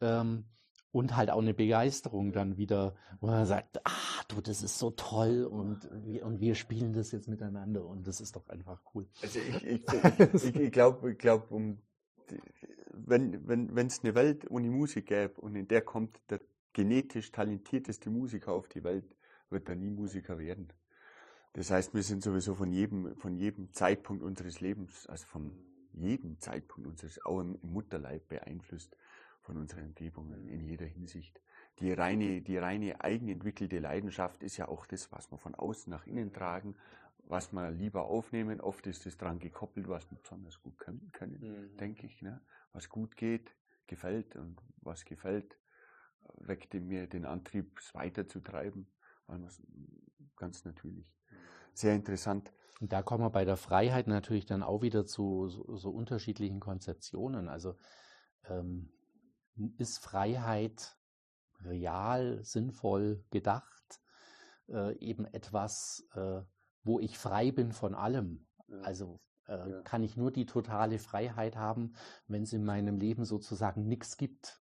Ähm, 0.00 0.46
und 0.96 1.14
halt 1.14 1.28
auch 1.30 1.42
eine 1.42 1.52
Begeisterung 1.52 2.32
dann 2.32 2.56
wieder, 2.56 2.96
wo 3.20 3.28
er 3.28 3.44
sagt, 3.44 3.86
ah, 3.86 4.24
du, 4.28 4.40
das 4.40 4.62
ist 4.62 4.78
so 4.78 4.90
toll 4.92 5.44
und 5.44 5.90
wir, 6.06 6.24
und 6.24 6.40
wir 6.40 6.54
spielen 6.54 6.94
das 6.94 7.12
jetzt 7.12 7.28
miteinander 7.28 7.84
und 7.84 8.06
das 8.06 8.22
ist 8.22 8.34
doch 8.34 8.48
einfach 8.48 8.80
cool. 8.94 9.06
Also 9.20 9.38
ich, 9.38 9.62
ich, 9.62 9.82
ich, 10.42 10.56
ich 10.56 10.72
glaube, 10.72 11.12
ich 11.12 11.18
glaub, 11.18 11.50
um, 11.50 11.82
wenn 12.94 13.46
wenn 13.46 13.76
wenn, 13.76 13.88
es 13.88 14.02
eine 14.02 14.14
Welt 14.14 14.50
ohne 14.50 14.70
Musik 14.70 15.08
gäbe 15.08 15.38
und 15.38 15.54
in 15.54 15.68
der 15.68 15.82
kommt 15.82 16.18
der 16.30 16.40
genetisch 16.72 17.30
talentierteste 17.30 18.08
Musiker 18.08 18.52
auf 18.52 18.66
die 18.68 18.82
Welt, 18.82 19.14
wird 19.50 19.68
er 19.68 19.76
nie 19.76 19.90
Musiker 19.90 20.38
werden. 20.38 20.72
Das 21.52 21.70
heißt, 21.70 21.92
wir 21.92 22.02
sind 22.02 22.22
sowieso 22.22 22.54
von 22.54 22.72
jedem, 22.72 23.14
von 23.16 23.36
jedem 23.36 23.70
Zeitpunkt 23.74 24.22
unseres 24.22 24.62
Lebens, 24.62 25.06
also 25.08 25.26
von 25.26 25.52
jedem 25.92 26.40
Zeitpunkt 26.40 26.88
unseres, 26.88 27.22
auch 27.26 27.40
im 27.40 27.58
Mutterleib 27.60 28.28
beeinflusst 28.28 28.96
von 29.46 29.56
unseren 29.56 29.84
Umgebungen 29.84 30.48
in 30.48 30.64
jeder 30.64 30.86
Hinsicht. 30.86 31.40
Die 31.78 31.92
reine, 31.92 32.42
die 32.42 32.58
reine 32.58 33.00
eigenentwickelte 33.00 33.78
Leidenschaft 33.78 34.42
ist 34.42 34.56
ja 34.56 34.66
auch 34.66 34.86
das, 34.86 35.12
was 35.12 35.30
wir 35.30 35.38
von 35.38 35.54
außen 35.54 35.88
nach 35.88 36.06
innen 36.06 36.32
tragen, 36.32 36.74
was 37.28 37.52
wir 37.52 37.70
lieber 37.70 38.06
aufnehmen. 38.06 38.60
Oft 38.60 38.86
ist 38.88 39.06
es 39.06 39.16
dran 39.16 39.38
gekoppelt, 39.38 39.88
was 39.88 40.10
wir 40.10 40.18
besonders 40.18 40.60
gut 40.60 40.78
können, 40.78 41.10
können 41.12 41.76
denke 41.76 42.06
ich. 42.06 42.22
Ne? 42.22 42.40
Was 42.72 42.88
gut 42.88 43.16
geht, 43.16 43.54
gefällt 43.86 44.34
und 44.34 44.60
was 44.78 45.04
gefällt, 45.04 45.56
weckt 46.38 46.74
in 46.74 46.88
mir 46.88 47.06
den 47.06 47.24
Antrieb, 47.24 47.78
es 47.78 47.94
weiterzutreiben. 47.94 48.88
Ganz 50.36 50.64
natürlich. 50.64 51.06
Sehr 51.72 51.94
interessant. 51.94 52.52
Und 52.80 52.92
da 52.92 53.02
kommen 53.02 53.22
wir 53.22 53.30
bei 53.30 53.44
der 53.44 53.56
Freiheit 53.56 54.06
natürlich 54.08 54.44
dann 54.44 54.62
auch 54.62 54.82
wieder 54.82 55.06
zu 55.06 55.48
so, 55.48 55.76
so 55.76 55.90
unterschiedlichen 55.90 56.60
Konzeptionen. 56.60 57.48
Also 57.48 57.76
ähm, 58.44 58.90
ist 59.78 59.98
Freiheit 59.98 60.96
real, 61.64 62.42
sinnvoll 62.44 63.24
gedacht, 63.30 64.00
äh, 64.68 64.96
eben 64.98 65.24
etwas, 65.26 66.06
äh, 66.14 66.42
wo 66.82 67.00
ich 67.00 67.18
frei 67.18 67.50
bin 67.52 67.72
von 67.72 67.94
allem. 67.94 68.46
Also 68.82 69.20
äh, 69.46 69.70
Ja. 69.70 69.82
kann 69.82 70.02
ich 70.02 70.16
nur 70.16 70.30
die 70.30 70.46
totale 70.46 70.98
Freiheit 70.98 71.56
haben, 71.56 71.94
wenn 72.26 72.42
es 72.42 72.52
in 72.52 72.64
meinem 72.64 72.96
Leben 72.98 73.24
sozusagen 73.24 73.86
nichts 73.86 74.16
gibt. 74.16 74.60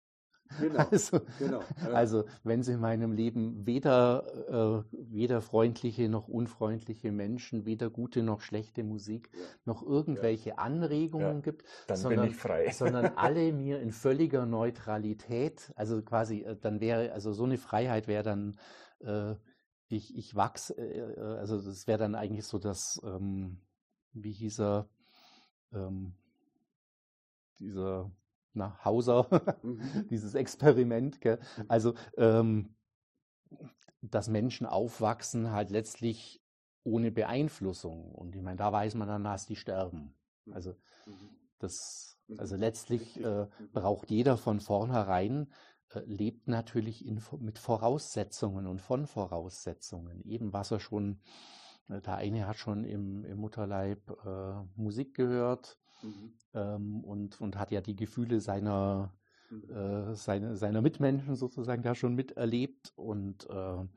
Genau, 0.59 0.85
also, 0.91 1.21
genau, 1.39 1.61
ja. 1.81 1.91
also 1.91 2.25
wenn 2.43 2.59
es 2.59 2.67
in 2.67 2.79
meinem 2.79 3.11
Leben 3.13 3.65
weder, 3.65 4.83
äh, 4.91 4.95
weder 5.11 5.41
freundliche 5.41 6.09
noch 6.09 6.27
unfreundliche 6.27 7.11
Menschen, 7.11 7.65
weder 7.65 7.89
gute 7.89 8.23
noch 8.23 8.41
schlechte 8.41 8.83
Musik, 8.83 9.29
ja. 9.33 9.39
noch 9.65 9.83
irgendwelche 9.83 10.49
ja. 10.49 10.55
Anregungen 10.55 11.41
gibt, 11.41 11.63
sondern, 11.91 12.33
sondern 12.71 13.05
alle 13.15 13.53
mir 13.53 13.79
in 13.79 13.91
völliger 13.91 14.45
Neutralität, 14.45 15.71
also 15.75 16.01
quasi, 16.01 16.41
äh, 16.41 16.55
dann 16.59 16.79
wäre, 16.79 17.11
also 17.13 17.33
so 17.33 17.43
eine 17.43 17.57
Freiheit 17.57 18.07
wäre 18.07 18.23
dann, 18.23 18.57
äh, 18.99 19.35
ich, 19.87 20.15
ich 20.15 20.35
wachse, 20.35 20.75
äh, 20.77 21.13
äh, 21.13 21.37
also 21.37 21.61
das 21.61 21.87
wäre 21.87 21.99
dann 21.99 22.15
eigentlich 22.15 22.45
so 22.45 22.59
das, 22.59 23.01
ähm, 23.03 23.59
wie 24.13 24.31
hieß 24.31 24.59
er, 24.59 24.89
ähm, 25.73 26.13
dieser 27.59 28.11
na, 28.53 28.83
Hauser, 28.83 29.27
mhm. 29.61 29.81
dieses 30.09 30.35
Experiment. 30.35 31.21
Gell? 31.21 31.39
Mhm. 31.57 31.65
Also, 31.67 31.93
ähm, 32.17 32.75
dass 34.01 34.27
Menschen 34.27 34.65
aufwachsen 34.67 35.51
halt 35.51 35.69
letztlich 35.69 36.41
ohne 36.83 37.11
Beeinflussung. 37.11 38.11
Und 38.11 38.35
ich 38.35 38.41
meine, 38.41 38.57
da 38.57 38.71
weiß 38.71 38.95
man 38.95 39.07
dann, 39.07 39.23
dass 39.23 39.45
die 39.45 39.55
sterben. 39.55 40.15
Mhm. 40.45 40.53
Also, 40.53 40.75
das, 41.59 42.19
also 42.37 42.55
letztlich 42.55 43.19
äh, 43.23 43.47
braucht 43.71 44.11
jeder 44.11 44.37
von 44.37 44.59
vornherein, 44.59 45.51
äh, 45.93 45.99
lebt 46.05 46.47
natürlich 46.47 47.05
in, 47.05 47.21
mit 47.39 47.59
Voraussetzungen 47.59 48.67
und 48.67 48.81
von 48.81 49.07
Voraussetzungen. 49.07 50.21
Eben 50.25 50.51
was 50.53 50.71
er 50.71 50.79
schon, 50.79 51.21
äh, 51.87 52.01
der 52.01 52.15
eine 52.15 52.47
hat 52.47 52.57
schon 52.57 52.83
im, 52.83 53.23
im 53.23 53.37
Mutterleib 53.37 54.09
äh, 54.25 54.53
Musik 54.75 55.15
gehört, 55.15 55.77
Mhm. 56.03 56.33
Ähm, 56.53 57.03
und, 57.03 57.41
und 57.41 57.57
hat 57.57 57.71
ja 57.71 57.81
die 57.81 57.95
Gefühle 57.95 58.39
seiner, 58.39 59.13
mhm. 59.49 59.69
äh, 59.69 60.15
seine, 60.15 60.55
seiner 60.55 60.81
Mitmenschen 60.81 61.35
sozusagen 61.35 61.83
da 61.83 61.95
schon 61.95 62.15
miterlebt. 62.15 62.93
Und 62.95 63.49
äh, 63.49 63.87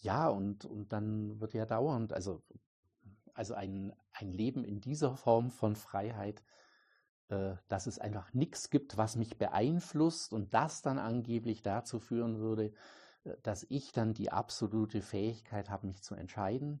ja, 0.00 0.28
und, 0.28 0.64
und 0.64 0.92
dann 0.92 1.40
wird 1.40 1.54
ja 1.54 1.66
dauernd, 1.66 2.12
also, 2.12 2.42
also 3.34 3.54
ein, 3.54 3.92
ein 4.12 4.32
Leben 4.32 4.64
in 4.64 4.80
dieser 4.80 5.16
Form 5.16 5.50
von 5.50 5.76
Freiheit, 5.76 6.42
äh, 7.28 7.56
dass 7.68 7.86
es 7.86 7.98
einfach 7.98 8.32
nichts 8.34 8.70
gibt, 8.70 8.96
was 8.96 9.16
mich 9.16 9.36
beeinflusst 9.36 10.32
und 10.32 10.54
das 10.54 10.82
dann 10.82 10.98
angeblich 10.98 11.62
dazu 11.62 11.98
führen 11.98 12.38
würde, 12.38 12.72
äh, 13.24 13.36
dass 13.42 13.66
ich 13.68 13.92
dann 13.92 14.14
die 14.14 14.30
absolute 14.30 15.02
Fähigkeit 15.02 15.68
habe, 15.68 15.88
mich 15.88 16.02
zu 16.02 16.14
entscheiden 16.14 16.80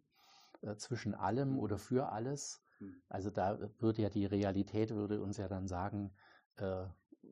äh, 0.62 0.76
zwischen 0.76 1.14
allem 1.14 1.52
mhm. 1.54 1.58
oder 1.58 1.78
für 1.78 2.12
alles. 2.12 2.62
Hm. 2.78 2.94
Also 3.08 3.30
da 3.30 3.58
würde 3.78 4.02
ja 4.02 4.08
die 4.10 4.26
Realität 4.26 4.90
würde 4.90 5.20
uns 5.20 5.36
ja 5.36 5.48
dann 5.48 5.68
sagen, 5.68 6.12
äh, 6.56 6.84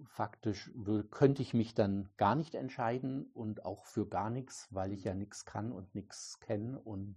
faktisch 0.07 0.71
würde, 0.75 1.05
könnte 1.05 1.43
ich 1.43 1.55
mich 1.55 1.75
dann 1.75 2.09
gar 2.17 2.35
nicht 2.35 2.55
entscheiden 2.55 3.31
und 3.33 3.65
auch 3.65 3.87
für 3.87 4.09
gar 4.09 4.31
nichts, 4.31 4.69
weil 4.71 4.93
ich 4.93 5.05
ja 5.05 5.15
nichts 5.15 5.45
kann 5.45 5.73
und 5.73 5.95
nichts 5.95 6.41
kenne 6.41 6.81
und 6.81 7.17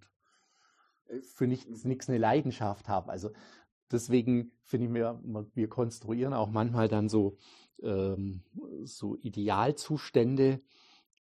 für 1.21 1.47
nichts, 1.47 1.85
nichts 1.85 2.09
eine 2.09 2.17
Leidenschaft 2.17 2.89
habe. 2.89 3.11
Also 3.11 3.31
deswegen 3.91 4.51
finde 4.63 4.85
ich 4.87 4.91
mir, 4.91 5.19
wir 5.53 5.69
konstruieren 5.69 6.33
auch 6.33 6.49
manchmal 6.49 6.87
dann 6.87 7.09
so, 7.09 7.37
ähm, 7.81 8.43
so 8.83 9.17
Idealzustände 9.17 10.61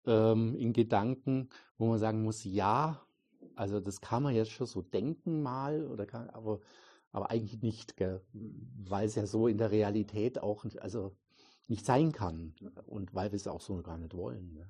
ähm, 0.07 0.55
in 0.55 0.73
Gedanken, 0.73 1.51
wo 1.79 1.89
man 1.89 1.99
sagen 1.99 2.23
muss, 2.23 2.45
ja, 2.45 3.07
also 3.55 3.81
das 3.81 4.01
kann 4.01 4.23
man 4.23 4.35
jetzt 4.35 4.51
schon 4.51 4.67
so 4.67 4.83
denken 4.83 5.43
mal, 5.43 5.87
oder 5.87 6.07
kann, 6.07 6.31
aber 6.31 6.61
aber 7.17 7.31
eigentlich 7.31 7.63
nicht, 7.63 7.97
gell? 7.97 8.21
weil 8.35 9.07
es 9.07 9.15
ja 9.15 9.25
so 9.25 9.49
in 9.49 9.57
der 9.57 9.71
Realität 9.71 10.39
auch 10.39 10.67
also 10.81 11.17
nicht 11.67 11.87
sein 11.87 12.13
kann 12.13 12.55
und 12.87 13.15
weil 13.15 13.33
wir 13.33 13.37
es 13.37 13.49
auch 13.49 13.63
so 13.63 13.81
gar 13.81 13.97
nicht 13.97 14.15
wollen. 14.15 14.53
Ne? 14.53 14.69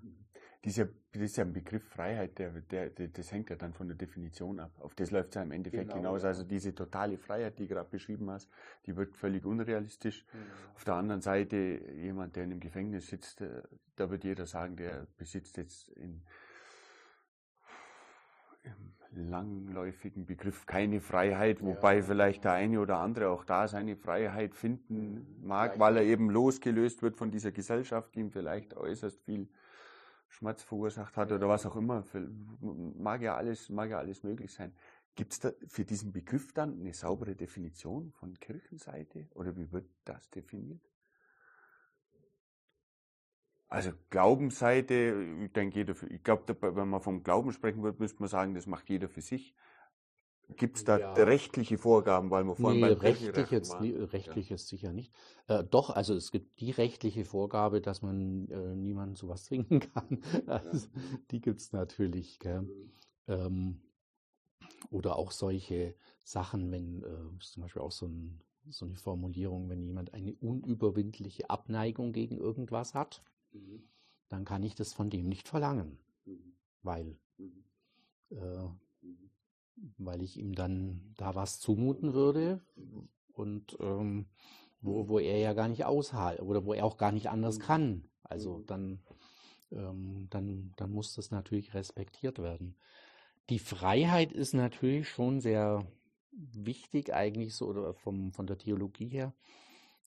Dieser, 0.64 0.88
dieser 1.12 1.44
Begriff 1.44 1.82
Freiheit, 1.88 2.38
der, 2.38 2.52
der, 2.52 2.90
der, 2.90 3.08
das 3.08 3.32
hängt 3.32 3.50
ja 3.50 3.56
dann 3.56 3.72
von 3.72 3.88
der 3.88 3.96
Definition 3.96 4.60
ab. 4.60 4.70
Auf 4.78 4.94
das 4.94 5.10
läuft 5.10 5.30
es 5.30 5.34
ja 5.34 5.42
im 5.42 5.50
Endeffekt 5.50 5.88
genau, 5.88 5.96
hinaus. 5.96 6.22
Ja. 6.22 6.28
Also 6.28 6.44
diese 6.44 6.72
totale 6.72 7.18
Freiheit, 7.18 7.58
die 7.58 7.66
du 7.66 7.74
gerade 7.74 7.90
beschrieben 7.90 8.30
hast, 8.30 8.48
die 8.86 8.94
wird 8.94 9.16
völlig 9.16 9.44
unrealistisch. 9.44 10.24
Mhm. 10.32 10.38
Auf 10.76 10.84
der 10.84 10.94
anderen 10.94 11.22
Seite, 11.22 11.56
jemand, 11.96 12.36
der 12.36 12.44
in 12.44 12.52
einem 12.52 12.60
Gefängnis 12.60 13.08
sitzt, 13.08 13.40
äh, 13.40 13.62
da 13.96 14.08
wird 14.08 14.22
jeder 14.22 14.46
sagen, 14.46 14.76
der 14.76 15.08
besitzt 15.16 15.56
jetzt 15.56 15.88
in 15.88 16.22
langläufigen 19.16 20.26
Begriff 20.26 20.66
keine 20.66 21.00
Freiheit, 21.00 21.62
wobei 21.62 21.96
ja. 21.96 22.02
vielleicht 22.02 22.44
der 22.44 22.52
eine 22.52 22.80
oder 22.80 22.98
andere 22.98 23.30
auch 23.30 23.44
da 23.44 23.66
seine 23.68 23.96
Freiheit 23.96 24.54
finden 24.54 25.26
mag, 25.42 25.78
weil 25.78 25.96
er 25.96 26.02
eben 26.04 26.30
losgelöst 26.30 27.02
wird 27.02 27.16
von 27.16 27.30
dieser 27.30 27.52
Gesellschaft, 27.52 28.14
die 28.14 28.20
ihm 28.20 28.30
vielleicht 28.30 28.76
äußerst 28.76 29.20
viel 29.22 29.48
Schmerz 30.28 30.62
verursacht 30.62 31.16
hat 31.16 31.32
oder 31.32 31.48
was 31.48 31.66
auch 31.66 31.76
immer. 31.76 32.04
Mag 32.60 33.22
ja 33.22 33.36
alles, 33.36 33.70
mag 33.70 33.90
ja 33.90 33.98
alles 33.98 34.22
möglich 34.22 34.52
sein. 34.52 34.72
Gibt 35.14 35.32
es 35.32 35.40
da 35.40 35.50
für 35.66 35.84
diesen 35.84 36.12
Begriff 36.12 36.52
dann 36.52 36.78
eine 36.78 36.92
saubere 36.92 37.34
Definition 37.34 38.12
von 38.12 38.34
Kirchenseite 38.34 39.28
oder 39.34 39.56
wie 39.56 39.72
wird 39.72 39.88
das 40.04 40.28
definiert? 40.30 40.82
Also 43.68 43.90
Glaubensseite, 44.10 45.40
ich 45.44 45.52
denke 45.52 45.76
jeder 45.76 45.94
ich 46.08 46.22
glaube, 46.22 46.56
wenn 46.60 46.88
man 46.88 47.00
vom 47.00 47.22
Glauben 47.22 47.52
sprechen 47.52 47.82
würde, 47.82 47.98
müsste 47.98 48.20
man 48.20 48.28
sagen, 48.28 48.54
das 48.54 48.66
macht 48.66 48.88
jeder 48.88 49.08
für 49.08 49.20
sich. 49.20 49.54
Gibt 50.56 50.76
es 50.76 50.84
da 50.84 50.98
ja. 50.98 51.12
rechtliche 51.14 51.76
Vorgaben, 51.76 52.30
weil 52.30 52.44
wir 52.44 52.54
vorhin 52.54 52.80
nee, 52.80 52.88
beim 52.90 52.98
rechtlich 52.98 53.50
jetzt 53.50 53.80
nie, 53.80 53.90
rechtlich 53.90 54.50
ja. 54.50 54.54
ist 54.54 54.68
sicher 54.68 54.92
nicht. 54.92 55.12
Äh, 55.48 55.64
doch, 55.64 55.90
also 55.90 56.14
es 56.14 56.30
gibt 56.30 56.60
die 56.60 56.70
rechtliche 56.70 57.24
Vorgabe, 57.24 57.80
dass 57.80 58.00
man 58.00 58.48
äh, 58.50 58.76
niemanden 58.76 59.16
zu 59.16 59.28
was 59.28 59.44
zwingen 59.46 59.80
kann. 59.80 60.22
Also, 60.46 60.86
ja. 60.86 61.02
Die 61.32 61.40
gibt 61.40 61.60
es 61.60 61.72
natürlich. 61.72 62.38
Mhm. 62.44 62.92
Ähm, 63.26 63.80
oder 64.90 65.16
auch 65.16 65.32
solche 65.32 65.96
Sachen, 66.24 66.70
wenn 66.70 67.02
äh, 67.02 67.38
zum 67.40 67.62
Beispiel 67.62 67.82
auch 67.82 67.92
so, 67.92 68.06
ein, 68.06 68.40
so 68.68 68.86
eine 68.86 68.94
Formulierung, 68.94 69.68
wenn 69.68 69.82
jemand 69.82 70.14
eine 70.14 70.34
unüberwindliche 70.34 71.50
Abneigung 71.50 72.12
gegen 72.12 72.38
irgendwas 72.38 72.94
hat, 72.94 73.22
Mhm. 73.56 73.82
dann 74.28 74.44
kann 74.44 74.62
ich 74.62 74.74
das 74.74 74.92
von 74.92 75.10
dem 75.10 75.28
nicht 75.28 75.48
verlangen, 75.48 75.98
mhm. 76.24 76.52
weil, 76.82 77.18
mhm. 77.38 77.64
äh, 78.30 78.68
weil 79.98 80.22
ich 80.22 80.38
ihm 80.38 80.54
dann 80.54 81.14
da 81.16 81.34
was 81.34 81.60
zumuten 81.60 82.12
würde 82.14 82.60
und 83.32 83.76
ähm, 83.80 84.26
wo, 84.80 85.08
wo 85.08 85.18
er 85.18 85.38
ja 85.38 85.52
gar 85.52 85.68
nicht 85.68 85.84
aushält 85.84 86.40
oder 86.40 86.64
wo 86.64 86.72
er 86.72 86.84
auch 86.84 86.96
gar 86.96 87.12
nicht 87.12 87.28
anders 87.28 87.58
kann. 87.58 88.08
Also 88.22 88.60
dann, 88.66 89.00
ähm, 89.70 90.26
dann, 90.30 90.72
dann 90.76 90.90
muss 90.90 91.14
das 91.14 91.30
natürlich 91.30 91.74
respektiert 91.74 92.38
werden. 92.38 92.76
Die 93.48 93.58
Freiheit 93.58 94.32
ist 94.32 94.54
natürlich 94.54 95.08
schon 95.08 95.40
sehr 95.40 95.86
wichtig 96.32 97.14
eigentlich 97.14 97.54
so 97.54 97.66
oder 97.66 97.94
vom, 97.94 98.32
von 98.32 98.46
der 98.46 98.58
Theologie 98.58 99.08
her. 99.08 99.34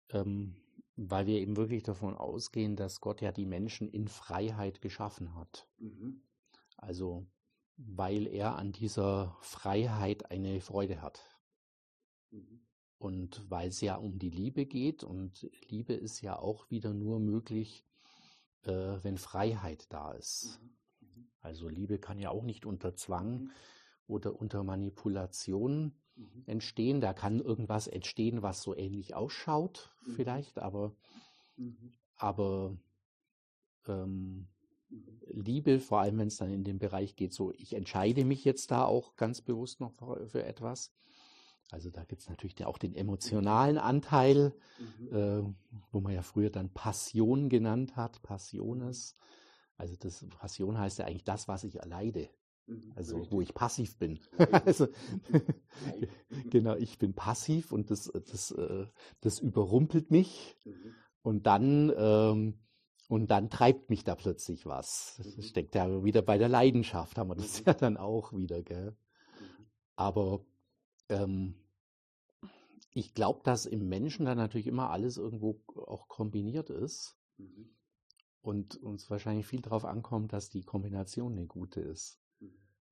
Ähm, 0.09 0.55
weil 0.97 1.27
wir 1.27 1.39
eben 1.39 1.55
wirklich 1.55 1.83
davon 1.83 2.15
ausgehen, 2.15 2.75
dass 2.75 2.99
Gott 3.01 3.21
ja 3.21 3.31
die 3.31 3.45
Menschen 3.45 3.87
in 3.87 4.07
Freiheit 4.07 4.81
geschaffen 4.81 5.35
hat. 5.35 5.67
Mhm. 5.77 6.21
Also 6.75 7.27
weil 7.77 8.25
er 8.25 8.55
an 8.55 8.71
dieser 8.71 9.37
Freiheit 9.41 10.31
eine 10.31 10.59
Freude 10.61 11.01
hat. 11.01 11.21
Mhm. 12.31 12.61
Und 12.97 13.45
weil 13.49 13.69
es 13.69 13.81
ja 13.81 13.95
um 13.95 14.17
die 14.17 14.31
Liebe 14.31 14.65
geht 14.65 15.03
und 15.03 15.47
Liebe 15.69 15.93
ist 15.93 16.21
ja 16.21 16.37
auch 16.39 16.71
wieder 16.71 16.95
nur 16.95 17.19
möglich, 17.19 17.85
äh, 18.63 18.97
wenn 19.03 19.19
Freiheit 19.19 19.85
da 19.93 20.13
ist. 20.13 20.59
Mhm. 20.99 21.07
mhm. 21.07 21.27
Also 21.39 21.69
Liebe 21.69 21.99
kann 21.99 22.17
ja 22.17 22.31
auch 22.31 22.43
nicht 22.43 22.65
unter 22.65 22.95
Zwang 22.95 23.43
mhm. 23.43 23.51
oder 24.07 24.35
unter 24.35 24.63
Manipulation 24.63 25.93
mhm. 26.17 26.43
entstehen. 26.45 27.01
Da 27.01 27.13
kann 27.13 27.39
irgendwas 27.39 27.87
entstehen, 27.87 28.41
was 28.41 28.61
so 28.61 28.75
ähnlich 28.75 29.15
ausschaut, 29.15 29.95
mhm. 30.05 30.11
vielleicht, 30.15 30.59
aber, 30.59 30.95
mhm. 31.55 31.93
aber 32.15 32.77
ähm, 33.87 34.47
mhm. 34.89 35.19
Liebe, 35.29 35.79
vor 35.79 36.01
allem 36.01 36.17
wenn 36.17 36.27
es 36.27 36.37
dann 36.37 36.51
in 36.51 36.63
den 36.63 36.79
Bereich 36.79 37.15
geht, 37.15 37.33
so 37.33 37.51
ich 37.53 37.73
entscheide 37.73 38.25
mich 38.25 38.43
jetzt 38.43 38.71
da 38.71 38.83
auch 38.85 39.15
ganz 39.15 39.41
bewusst 39.41 39.79
noch 39.79 39.93
für, 39.93 40.27
für 40.27 40.43
etwas. 40.43 40.91
Also 41.69 41.89
da 41.89 42.05
gibt 42.05 42.21
es 42.21 42.29
natürlich 42.29 42.63
auch 42.65 42.77
den 42.77 42.95
emotionalen 42.95 43.77
Anteil, 43.77 44.53
mhm. 44.79 45.15
äh, 45.15 45.43
wo 45.91 45.99
man 45.99 46.13
ja 46.13 46.21
früher 46.21 46.49
dann 46.49 46.69
Passion 46.69 47.49
genannt 47.49 47.97
hat, 47.97 48.21
Passiones. 48.23 49.17
Also 49.75 49.95
das 49.97 50.25
Passion 50.29 50.77
heißt 50.77 50.99
ja 50.99 51.05
eigentlich 51.05 51.25
das, 51.25 51.47
was 51.47 51.65
ich 51.65 51.75
erleide. 51.75 52.29
Mhm, 52.67 52.93
also 52.95 53.17
Richtig. 53.17 53.33
wo 53.33 53.41
ich 53.41 53.53
passiv 53.53 53.97
bin. 53.97 54.19
also, 54.65 54.87
genau, 56.49 56.75
ich 56.75 56.97
bin 56.97 57.13
passiv 57.13 57.71
und 57.71 57.89
das, 57.89 58.11
das, 58.29 58.51
äh, 58.51 58.85
das 59.21 59.39
überrumpelt 59.39 60.11
mich 60.11 60.57
mhm. 60.65 60.93
und 61.21 61.47
dann 61.47 61.91
ähm, 61.97 62.59
und 63.09 63.31
dann 63.31 63.49
treibt 63.49 63.89
mich 63.89 64.03
da 64.03 64.15
plötzlich 64.15 64.65
was. 64.65 65.15
Das 65.17 65.37
mhm. 65.37 65.41
steckt 65.41 65.75
ja 65.75 66.03
wieder 66.03 66.21
bei 66.21 66.37
der 66.37 66.49
Leidenschaft, 66.49 67.17
haben 67.17 67.29
wir 67.29 67.35
das 67.35 67.63
ja 67.65 67.73
dann 67.73 67.95
auch 67.95 68.33
wieder, 68.33 68.61
gell? 68.63 68.97
Aber 69.95 70.45
ähm, 71.07 71.55
ich 72.93 73.13
glaube, 73.13 73.41
dass 73.43 73.65
im 73.65 73.87
Menschen 73.87 74.25
dann 74.25 74.37
natürlich 74.37 74.67
immer 74.67 74.89
alles 74.89 75.17
irgendwo 75.17 75.61
auch 75.75 76.07
kombiniert 76.09 76.69
ist. 76.69 77.17
und 78.41 78.75
uns 78.77 79.09
wahrscheinlich 79.09 79.45
viel 79.45 79.61
darauf 79.61 79.85
ankommt, 79.85 80.33
dass 80.33 80.49
die 80.49 80.63
Kombination 80.63 81.33
eine 81.33 81.47
gute 81.47 81.81
ist. 81.81 82.19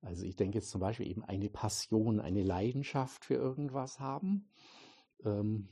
Also 0.06 0.24
ich 0.24 0.36
denke 0.36 0.58
jetzt 0.58 0.70
zum 0.70 0.80
Beispiel 0.80 1.08
eben 1.08 1.24
eine 1.24 1.50
Passion, 1.50 2.20
eine 2.20 2.44
Leidenschaft 2.44 3.24
für 3.24 3.34
irgendwas 3.34 3.98
haben, 3.98 4.48
ähm, 5.24 5.68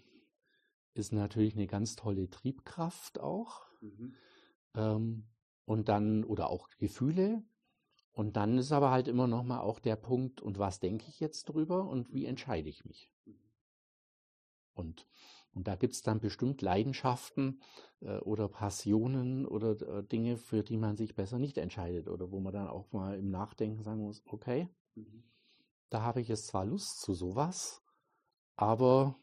ist 0.95 1.13
natürlich 1.13 1.55
eine 1.55 1.69
ganz 1.69 1.95
tolle 1.95 2.29
Triebkraft 2.29 3.21
auch. 3.21 3.65
Mhm. 3.81 4.15
Ähm, 4.75 5.29
und 5.67 5.89
dann, 5.89 6.25
oder 6.25 6.51
auch 6.51 6.69
Gefühle. 6.79 7.45
Und 8.11 8.37
dann 8.37 8.59
ist 8.59 8.73
aber 8.73 8.91
halt 8.91 9.07
immer 9.07 9.29
noch 9.29 9.45
mal 9.45 9.61
auch 9.61 9.79
der 9.79 9.97
Punkt, 9.97 10.41
und 10.41 10.59
was 10.59 10.81
denke 10.81 11.07
ich 11.09 11.21
jetzt 11.21 11.49
drüber 11.49 11.89
und 11.89 12.13
wie 12.13 12.27
entscheide 12.27 12.69
ich 12.69 12.85
mich? 12.85 13.13
Mhm. 13.25 13.39
Und, 14.75 15.07
und 15.55 15.69
da 15.69 15.77
gibt 15.77 15.95
es 15.95 16.03
dann 16.03 16.21
bestimmt 16.21 16.63
Leidenschaften 16.63 17.61
äh, 18.01 18.19
oder 18.19 18.49
Passionen 18.49 19.47
oder 19.47 19.81
äh, 19.81 20.03
Dinge, 20.03 20.37
für 20.37 20.63
die 20.63 20.77
man 20.77 20.97
sich 20.97 21.15
besser 21.15 21.39
nicht 21.39 21.59
entscheidet 21.59 22.09
oder 22.09 22.31
wo 22.31 22.41
man 22.41 22.53
dann 22.53 22.69
auch 22.69 22.93
mal 22.93 23.19
im 23.19 23.31
Nachdenken 23.31 23.83
sagen 23.83 24.03
muss, 24.03 24.23
okay, 24.27 24.69
mhm. 24.95 25.25
da 25.91 26.03
habe 26.03 26.21
ich 26.21 26.29
jetzt 26.29 26.49
zwar 26.49 26.67
Lust 26.67 27.01
zu 27.01 27.15
sowas, 27.15 27.83
aber 28.57 29.17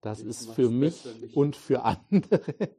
das 0.00 0.20
ich 0.20 0.26
ist 0.26 0.50
für 0.52 0.70
mich 0.70 1.06
und 1.36 1.56
für 1.56 1.84
andere 2.10 2.76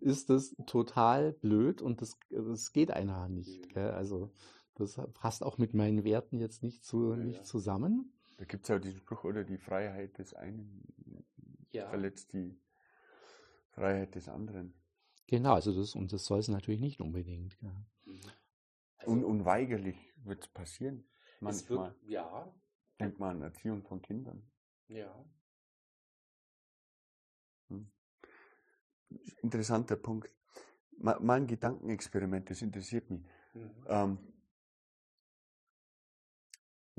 ist 0.00 0.30
das 0.30 0.54
total 0.66 1.32
blöd 1.32 1.82
und 1.82 2.00
das, 2.00 2.18
das 2.30 2.72
geht 2.72 2.90
einer 2.90 3.28
nicht. 3.28 3.74
Mhm. 3.74 3.82
Also 3.82 4.32
das 4.74 5.00
passt 5.14 5.42
auch 5.42 5.58
mit 5.58 5.74
meinen 5.74 6.04
Werten 6.04 6.38
jetzt 6.38 6.62
nicht, 6.62 6.84
zu, 6.84 7.10
ja, 7.10 7.16
nicht 7.16 7.36
ja. 7.38 7.42
zusammen. 7.42 8.12
Da 8.38 8.46
gibt 8.46 8.64
es 8.64 8.68
ja 8.68 8.78
diesen 8.78 9.00
Spruch, 9.00 9.24
oder 9.24 9.44
die 9.44 9.58
Freiheit 9.58 10.16
des 10.16 10.32
einen 10.32 10.82
ja. 11.72 11.88
verletzt 11.88 12.32
die 12.32 12.58
Freiheit 13.70 14.14
des 14.14 14.28
anderen. 14.28 14.74
Genau, 15.26 15.54
also 15.54 15.72
das, 15.72 15.94
und 15.94 16.12
das 16.12 16.24
soll 16.24 16.40
es 16.40 16.48
natürlich 16.48 16.80
nicht 16.80 17.00
unbedingt. 17.00 17.56
Ja. 17.62 17.68
Mhm. 18.04 18.20
Also, 18.98 19.12
Un, 19.12 19.24
unweigerlich 19.24 19.96
wird 20.24 20.42
es 20.42 20.48
passieren. 20.48 21.04
Manchmal. 21.40 21.94
Wird, 22.00 22.10
ja. 22.10 22.52
Denkt 22.98 23.18
man 23.18 23.36
an 23.36 23.42
Erziehung 23.42 23.82
von 23.82 24.02
Kindern. 24.02 24.42
Ja. 24.88 25.24
Hm. 27.68 27.90
Interessanter 29.42 29.96
Punkt. 29.96 30.34
Mal, 30.98 31.18
mal 31.20 31.38
ein 31.38 31.46
Gedankenexperiment, 31.46 32.50
das 32.50 32.60
interessiert 32.60 33.08
mich. 33.08 33.24
Mhm. 33.54 33.70
Ähm, 33.86 34.18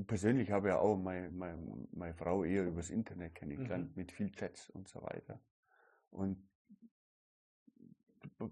persönlich 0.07 0.51
habe 0.51 0.69
ich 0.69 0.73
ja 0.73 0.79
auch 0.79 0.97
meine, 0.97 1.29
meine, 1.31 1.87
meine 1.91 2.13
Frau 2.13 2.43
eher 2.43 2.65
übers 2.65 2.89
Internet 2.89 3.35
kennengelernt, 3.35 3.89
mhm. 3.89 3.93
mit 3.95 4.11
viel 4.11 4.31
Chats 4.31 4.69
und 4.69 4.87
so 4.87 5.01
weiter. 5.01 5.39
Und 6.11 6.47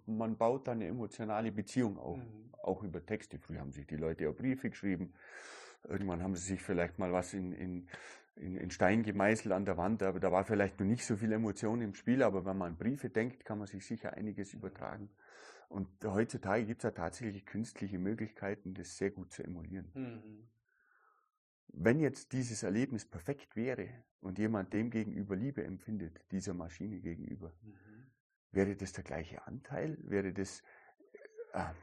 man 0.05 0.37
baut 0.37 0.67
da 0.67 0.71
eine 0.73 0.87
emotionale 0.87 1.51
Beziehung 1.51 1.97
auf, 1.97 2.17
mhm. 2.17 2.53
auch 2.63 2.83
über 2.83 3.05
Texte. 3.05 3.39
Früher 3.39 3.59
haben 3.59 3.71
sich 3.71 3.87
die 3.87 3.95
Leute 3.95 4.29
auch 4.29 4.35
Briefe 4.35 4.69
geschrieben. 4.69 5.13
Irgendwann 5.87 6.21
haben 6.21 6.35
sie 6.35 6.45
sich 6.45 6.61
vielleicht 6.61 6.99
mal 6.99 7.13
was 7.13 7.33
in, 7.33 7.53
in, 7.53 7.87
in, 8.35 8.57
in 8.57 8.71
Stein 8.71 9.03
gemeißelt 9.03 9.53
an 9.53 9.65
der 9.65 9.77
Wand, 9.77 10.03
aber 10.03 10.19
da 10.19 10.31
war 10.31 10.43
vielleicht 10.43 10.79
noch 10.79 10.85
nicht 10.85 11.05
so 11.05 11.15
viel 11.15 11.31
Emotion 11.31 11.81
im 11.81 11.93
Spiel, 11.95 12.23
aber 12.23 12.45
wenn 12.45 12.57
man 12.57 12.71
an 12.71 12.77
Briefe 12.77 13.09
denkt, 13.09 13.45
kann 13.45 13.59
man 13.59 13.67
sich 13.67 13.85
sicher 13.85 14.13
einiges 14.13 14.53
übertragen. 14.53 15.09
Und 15.69 15.87
heutzutage 16.03 16.65
gibt 16.65 16.79
es 16.79 16.83
ja 16.83 16.91
tatsächlich 16.91 17.45
künstliche 17.45 17.99
Möglichkeiten, 17.99 18.73
das 18.73 18.97
sehr 18.97 19.11
gut 19.11 19.31
zu 19.31 19.43
emulieren. 19.43 19.91
Mhm. 19.93 20.49
Wenn 21.73 21.99
jetzt 21.99 22.33
dieses 22.33 22.63
Erlebnis 22.63 23.05
perfekt 23.05 23.55
wäre 23.55 23.89
und 24.21 24.39
jemand 24.39 24.73
dem 24.73 24.89
gegenüber 24.89 25.35
Liebe 25.35 25.63
empfindet, 25.63 26.19
dieser 26.31 26.53
Maschine 26.53 26.99
gegenüber, 26.99 27.53
mhm. 27.61 28.11
wäre 28.51 28.75
das 28.75 28.91
der 28.93 29.03
gleiche 29.03 29.45
Anteil? 29.45 29.97
Wäre 30.01 30.33
das, 30.33 30.63
äh, 31.53 31.73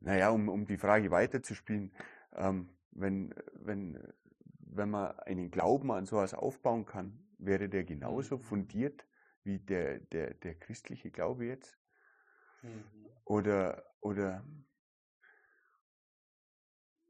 naja, 0.00 0.30
um, 0.30 0.48
um 0.48 0.66
die 0.66 0.78
Frage 0.78 1.10
weiterzuspielen, 1.10 1.92
ähm, 2.32 2.68
wenn, 2.90 3.34
wenn, 3.54 4.12
wenn 4.58 4.90
man 4.90 5.18
einen 5.20 5.50
Glauben 5.50 5.90
an 5.92 6.06
sowas 6.06 6.34
aufbauen 6.34 6.86
kann, 6.86 7.24
wäre 7.38 7.68
der 7.68 7.84
genauso 7.84 8.36
mhm. 8.36 8.42
fundiert 8.42 9.06
wie 9.42 9.58
der, 9.58 10.00
der, 10.00 10.34
der 10.34 10.54
christliche 10.56 11.10
Glaube 11.10 11.46
jetzt? 11.46 11.78
Mhm. 12.62 12.84
Oder, 13.24 13.84
oder 14.00 14.44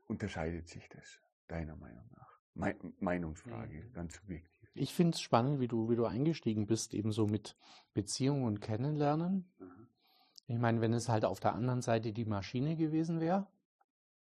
unterscheidet 0.06 0.68
sich 0.68 0.88
das? 0.90 1.20
Deiner 1.50 1.76
Meinung 1.76 2.08
nach? 2.16 2.40
Me 2.54 2.74
Meinungsfrage, 2.98 3.84
mhm. 3.84 3.92
ganz 3.92 4.16
subjektiv. 4.16 4.68
Ich 4.74 4.94
finde 4.94 5.14
es 5.14 5.20
spannend, 5.20 5.60
wie 5.60 5.68
du, 5.68 5.90
wie 5.90 5.96
du 5.96 6.06
eingestiegen 6.06 6.66
bist, 6.66 6.94
ebenso 6.94 7.26
mit 7.26 7.56
Beziehungen 7.92 8.44
und 8.44 8.60
Kennenlernen. 8.60 9.52
Mhm. 9.58 9.88
Ich 10.46 10.58
meine, 10.58 10.80
wenn 10.80 10.92
es 10.92 11.08
halt 11.08 11.24
auf 11.24 11.40
der 11.40 11.54
anderen 11.54 11.80
Seite 11.80 12.12
die 12.12 12.24
Maschine 12.24 12.76
gewesen 12.76 13.20
wäre. 13.20 13.46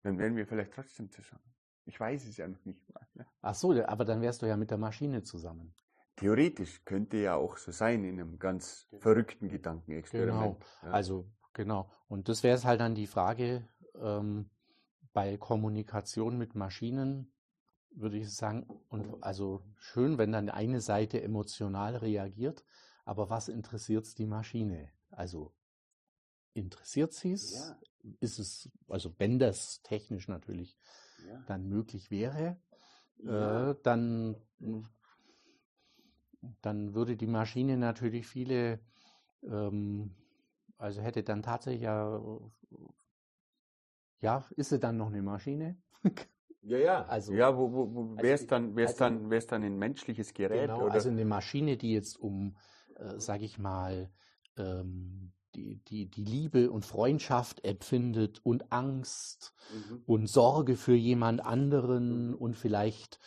Dann 0.03 0.17
wären 0.17 0.36
wir 0.36 0.45
vielleicht 0.45 0.73
trotzdem 0.73 1.09
zusammen. 1.09 1.43
Ich 1.86 1.99
weiß 1.99 2.28
es 2.28 2.38
ja 2.38 2.47
noch 2.47 2.63
nicht 2.65 2.82
mal. 2.93 3.07
Ne? 3.13 3.25
Ach 3.41 3.55
so, 3.55 3.71
aber 3.86 4.03
dann 4.03 4.21
wärst 4.21 4.41
du 4.41 4.45
ja 4.45 4.57
mit 4.57 4.69
der 4.69 4.78
Maschine 4.78 5.23
zusammen. 5.23 5.73
Theoretisch 6.17 6.84
könnte 6.84 7.17
ja 7.17 7.36
auch 7.36 7.57
so 7.57 7.71
sein 7.71 8.03
in 8.03 8.19
einem 8.19 8.39
ganz 8.39 8.89
verrückten 8.99 9.47
Gedankenexperiment. 9.47 10.59
Genau, 10.59 10.59
ja. 10.84 10.89
also 10.89 11.32
genau. 11.53 11.89
Und 12.07 12.28
das 12.28 12.43
wäre 12.43 12.57
es 12.57 12.65
halt 12.65 12.82
dann 12.82 12.95
die 12.95 13.07
Frage, 13.07 13.67
ähm, 14.01 14.49
bei 15.18 15.36
Kommunikation 15.36 16.38
mit 16.38 16.53
Maschinen 16.53 17.34
würde 17.89 18.20
ich 18.20 18.32
sagen, 18.32 18.68
und 18.88 19.24
also 19.24 19.63
schön, 19.76 20.20
wenn 20.20 20.32
dann 20.32 20.47
eine 20.47 20.80
Seite 20.80 21.24
emotional 21.24 21.95
reagiert, 21.95 22.63
aber 23.03 23.28
was 23.28 23.47
interessiert 23.47 24.05
es 24.05 24.13
die 24.13 24.28
Maschine? 24.28 24.91
Also 25.09 25.55
interessiert 26.53 27.13
sie 27.13 27.32
es? 27.32 27.51
Ja. 27.55 27.80
Ist 28.20 28.38
es, 28.38 28.70
also 28.88 29.11
wenn 29.18 29.39
das 29.39 29.82
technisch 29.82 30.28
natürlich 30.28 30.78
ja. 31.28 31.43
dann 31.47 31.68
möglich 31.68 32.11
wäre, 32.11 32.61
ja. 33.18 33.72
äh, 33.72 33.76
dann, 33.82 34.36
dann 36.61 36.93
würde 36.93 37.18
die 37.18 37.26
Maschine 37.26 37.76
natürlich 37.76 38.28
viele, 38.28 38.82
ähm, 39.41 40.13
also 40.78 41.01
hätte 41.01 41.24
dann 41.24 41.41
tatsächlich 41.41 41.82
ja 41.82 42.22
ja, 44.22 44.45
ist 44.55 44.70
sie 44.70 44.80
dann 44.80 44.97
noch 44.97 45.07
eine 45.07 45.22
Maschine? 45.22 45.78
Ja, 46.68 46.78
ja. 46.78 47.05
Also, 47.05 47.34
ja, 47.34 47.57
wo, 47.57 47.72
wo, 47.72 47.95
wo 47.95 48.18
wäre 48.18 48.34
es 48.34 48.41
also, 48.41 48.47
dann, 48.47 48.76
wär's 48.76 48.89
also, 48.89 49.03
dann, 49.05 49.30
wär's 49.30 49.47
dann 49.47 49.63
ein 49.63 49.78
menschliches 49.78 50.34
Gerät? 50.34 50.68
Genau, 50.68 50.84
oder? 50.84 50.95
also 50.95 51.07
eine 51.07 51.24
Maschine, 51.24 51.78
die 51.78 51.93
jetzt 51.93 52.18
um, 52.18 52.57
äh, 52.97 53.20
sage 53.20 53.45
ich 53.45 53.57
mal, 53.57 54.11
ähm, 54.57 55.32
die, 55.55 55.82
die, 55.86 56.09
die 56.09 56.24
Liebe 56.24 56.70
und 56.70 56.86
Freundschaft 56.86 57.63
empfindet 57.63 58.39
und 58.43 58.72
Angst 58.72 59.53
mhm. 59.72 60.03
und 60.05 60.28
Sorge 60.28 60.76
für 60.76 60.93
jemand 60.93 61.39
anderen 61.39 62.30
mhm. 62.30 62.36
und 62.36 62.55
vielleicht 62.55 63.20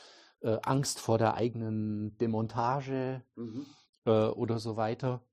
äh, 0.43 0.59
Angst 0.63 1.01
vor 1.01 1.19
der 1.19 1.35
eigenen 1.35 2.17
Demontage 2.19 3.25
mhm. 3.37 3.67
äh, 4.05 4.27
oder 4.27 4.59
so 4.59 4.77
weiter. 4.77 5.25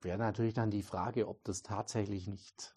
Wäre 0.00 0.18
natürlich 0.18 0.54
dann 0.54 0.70
die 0.70 0.82
Frage, 0.82 1.28
ob 1.28 1.42
das 1.44 1.62
tatsächlich 1.62 2.28
nicht 2.28 2.75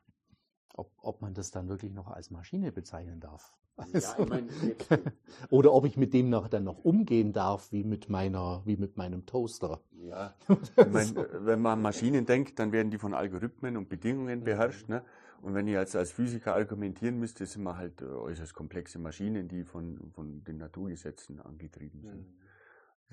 ob, 0.79 0.91
ob 1.01 1.21
man 1.21 1.33
das 1.33 1.51
dann 1.51 1.67
wirklich 1.67 1.93
noch 1.93 2.07
als 2.07 2.31
Maschine 2.31 2.71
bezeichnen 2.71 3.19
darf. 3.19 3.53
Also, 3.75 3.97
ja, 3.97 4.15
ich 4.19 4.29
mein, 4.29 4.49
oder 5.49 5.73
ob 5.73 5.85
ich 5.85 5.95
mit 5.95 6.13
dem 6.13 6.29
noch 6.29 6.47
dann 6.47 6.63
noch 6.63 6.83
umgehen 6.83 7.31
darf, 7.31 7.71
wie 7.71 7.83
mit 7.83 8.09
meiner, 8.09 8.61
wie 8.65 8.77
mit 8.77 8.97
meinem 8.97 9.25
Toaster. 9.25 9.81
Ja, 9.91 10.33
ich 10.49 10.87
mein, 10.87 11.15
wenn 11.15 11.61
man 11.61 11.73
an 11.73 11.81
Maschinen 11.81 12.25
denkt, 12.25 12.59
dann 12.59 12.71
werden 12.71 12.91
die 12.91 12.97
von 12.97 13.13
Algorithmen 13.13 13.77
und 13.77 13.89
Bedingungen 13.89 14.43
beherrscht. 14.43 14.89
Ne? 14.89 15.03
Und 15.41 15.53
wenn 15.53 15.67
ich 15.67 15.77
als, 15.77 15.95
als 15.95 16.11
Physiker 16.11 16.55
argumentieren 16.55 17.19
müsste, 17.19 17.45
sind 17.45 17.63
wir 17.63 17.77
halt 17.77 18.01
äh, 18.01 18.05
äußerst 18.05 18.53
komplexe 18.53 18.99
Maschinen, 18.99 19.47
die 19.47 19.63
von, 19.63 20.11
von 20.11 20.43
den 20.43 20.57
Naturgesetzen 20.57 21.39
angetrieben 21.39 22.01
sind. 22.01 22.27
Mhm. 22.27 22.37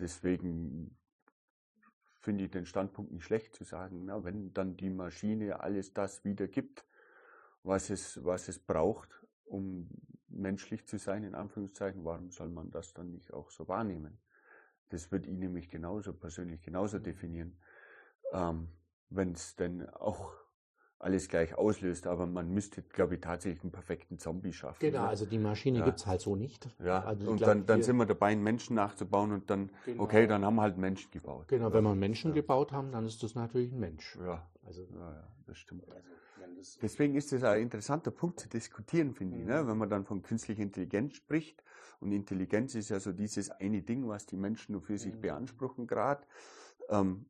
Deswegen 0.01 0.97
finde 2.21 2.45
ich 2.45 2.51
den 2.51 2.67
Standpunkt 2.67 3.13
nicht 3.13 3.25
schlecht 3.25 3.55
zu 3.55 3.63
sagen, 3.63 4.03
na, 4.07 4.25
wenn 4.25 4.53
dann 4.53 4.77
die 4.77 4.91
Maschine 4.91 5.61
alles 5.61 5.95
das 5.95 6.25
wiedergibt, 6.25 6.85
was 7.67 7.91
es, 7.91 8.25
was 8.25 8.49
es 8.49 8.59
braucht, 8.59 9.09
um 9.45 9.89
menschlich 10.29 10.87
zu 10.87 10.99
sein, 10.99 11.25
in 11.25 11.35
Anführungszeichen, 11.35 12.05
warum 12.05 12.31
soll 12.31 12.49
man 12.49 12.71
das 12.71 12.95
dann 12.95 13.11
nicht 13.11 13.33
auch 13.33 13.51
so 13.51 13.69
wahrnehmen? 13.69 14.19
Das 14.91 15.11
wird 15.11 15.27
ihn 15.27 15.39
nämlich 15.39 15.69
genauso 15.69 16.13
persönlich 16.13 16.63
genauso 16.63 16.99
definieren, 16.99 17.57
ähm, 18.33 18.69
wenn 19.11 19.33
es 19.33 19.57
denn 19.57 19.89
auch 19.91 20.33
alles 20.99 21.29
gleich 21.29 21.55
auslöst, 21.57 22.07
aber 22.07 22.27
man 22.27 22.51
müsste, 22.51 22.83
glaube 22.83 23.17
ich, 23.17 23.21
tatsächlich 23.21 23.63
einen 23.63 23.73
perfekten 23.73 24.19
Zombie 24.19 24.53
schaffen. 24.53 24.79
Genau, 24.81 25.01
oder? 25.01 25.09
also 25.09 25.27
die 25.27 25.39
Maschine 25.39 25.81
ja. 25.81 25.85
gibt 25.85 25.99
es 25.99 26.07
halt 26.07 26.21
so 26.21 26.37
nicht. 26.37 26.69
Ja, 26.83 27.05
also 27.05 27.31
und 27.31 27.37
glaub, 27.37 27.49
dann, 27.49 27.67
dann 27.67 27.83
sind 27.83 27.97
wir 27.97 28.07
dabei, 28.07 28.29
einen 28.29 28.43
Menschen 28.43 28.77
nachzubauen 28.77 29.33
und 29.33 29.51
dann, 29.51 29.71
genau. 29.85 30.05
okay, 30.05 30.27
dann 30.27 30.45
haben 30.45 30.57
wir 30.57 30.63
halt 30.63 30.79
Menschen 30.79 31.11
gebaut. 31.11 31.49
Genau, 31.49 31.73
wenn 31.73 31.85
wir 31.85 31.91
einen 31.91 32.01
Menschen 32.01 32.31
ja. 32.31 32.37
gebaut 32.37 32.73
haben, 32.73 32.93
dann 32.93 33.05
ist 33.05 33.23
das 33.23 33.35
natürlich 33.35 33.73
ein 33.73 33.79
Mensch. 33.79 34.17
Ja, 34.25 34.49
also, 34.67 34.87
ja, 34.93 35.13
ja 35.13 35.29
das 35.47 35.59
stimmt. 35.59 35.89
Also, 35.89 36.09
Deswegen 36.83 37.15
ist 37.15 37.33
es 37.33 37.43
ein 37.45 37.63
interessanter 37.63 38.11
Punkt 38.11 38.41
zu 38.41 38.49
diskutieren, 38.49 39.15
finde 39.15 39.37
mhm. 39.37 39.43
ich, 39.43 39.49
ne? 39.49 39.63
Mhm. 39.63 39.69
wenn 39.69 39.79
man 39.79 39.91
dann 39.91 40.05
von 40.05 40.23
künstlicher 40.23 40.63
Intelligenz 40.63 41.15
spricht. 41.15 41.63
Und 42.01 42.13
Intelligenz 42.13 42.75
ist 42.75 42.91
ja 42.91 43.01
so 43.01 43.13
dieses 43.13 43.51
eine 43.51 43.83
Ding, 43.83 44.07
was 44.07 44.27
die 44.27 44.37
Menschen 44.37 44.73
nur 44.73 44.83
für 44.83 44.99
sich 44.99 45.15
mhm. 45.15 45.21
beanspruchen 45.21 45.87
gerade, 45.87 46.27
ähm, 46.89 47.27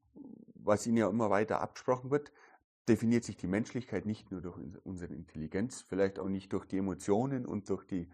was 0.55 0.87
ihnen 0.87 0.97
ja 0.97 1.09
immer 1.09 1.31
weiter 1.31 1.61
abgesprochen 1.61 2.11
wird. 2.11 2.33
definiert 2.89 3.25
sich 3.25 3.37
die 3.37 3.49
Menschlichkeit 3.49 4.07
nicht 4.07 4.31
nur 4.31 4.41
durch 4.41 4.57
unsere 4.85 5.13
Intelligenz, 5.13 5.83
vielleicht 5.83 6.21
auch 6.21 6.29
nicht 6.29 6.53
durch 6.53 6.67
die 6.67 6.79
Emotionen 6.79 7.45
und 7.45 7.69
durch 7.69 7.85
die 7.85 8.09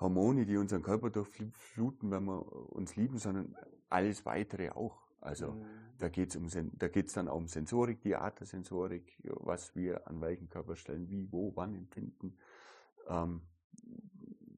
Hormone, 0.00 0.46
die 0.46 0.56
unseren 0.56 0.82
Körper 0.82 1.10
durchfluten, 1.10 2.10
wenn 2.10 2.24
wir 2.24 2.72
uns 2.72 2.96
lieben, 2.96 3.18
sondern 3.18 3.54
alles 3.90 4.24
weitere 4.24 4.70
auch. 4.70 5.05
Also 5.26 5.52
mhm. 5.52 5.66
da 5.98 6.08
geht 6.08 6.34
es 6.34 6.36
um, 6.36 6.48
da 6.78 6.88
geht's 6.88 7.14
dann 7.14 7.28
auch 7.28 7.36
um 7.36 7.48
Sensorik, 7.48 8.00
die 8.02 8.16
Art 8.16 8.38
der 8.40 8.46
Sensorik, 8.46 9.18
was 9.24 9.74
wir 9.74 10.06
an 10.06 10.20
welchen 10.20 10.48
Körperstellen 10.48 11.08
wie, 11.10 11.30
wo, 11.30 11.54
wann 11.56 11.74
empfinden, 11.74 12.36
ähm, 13.08 13.42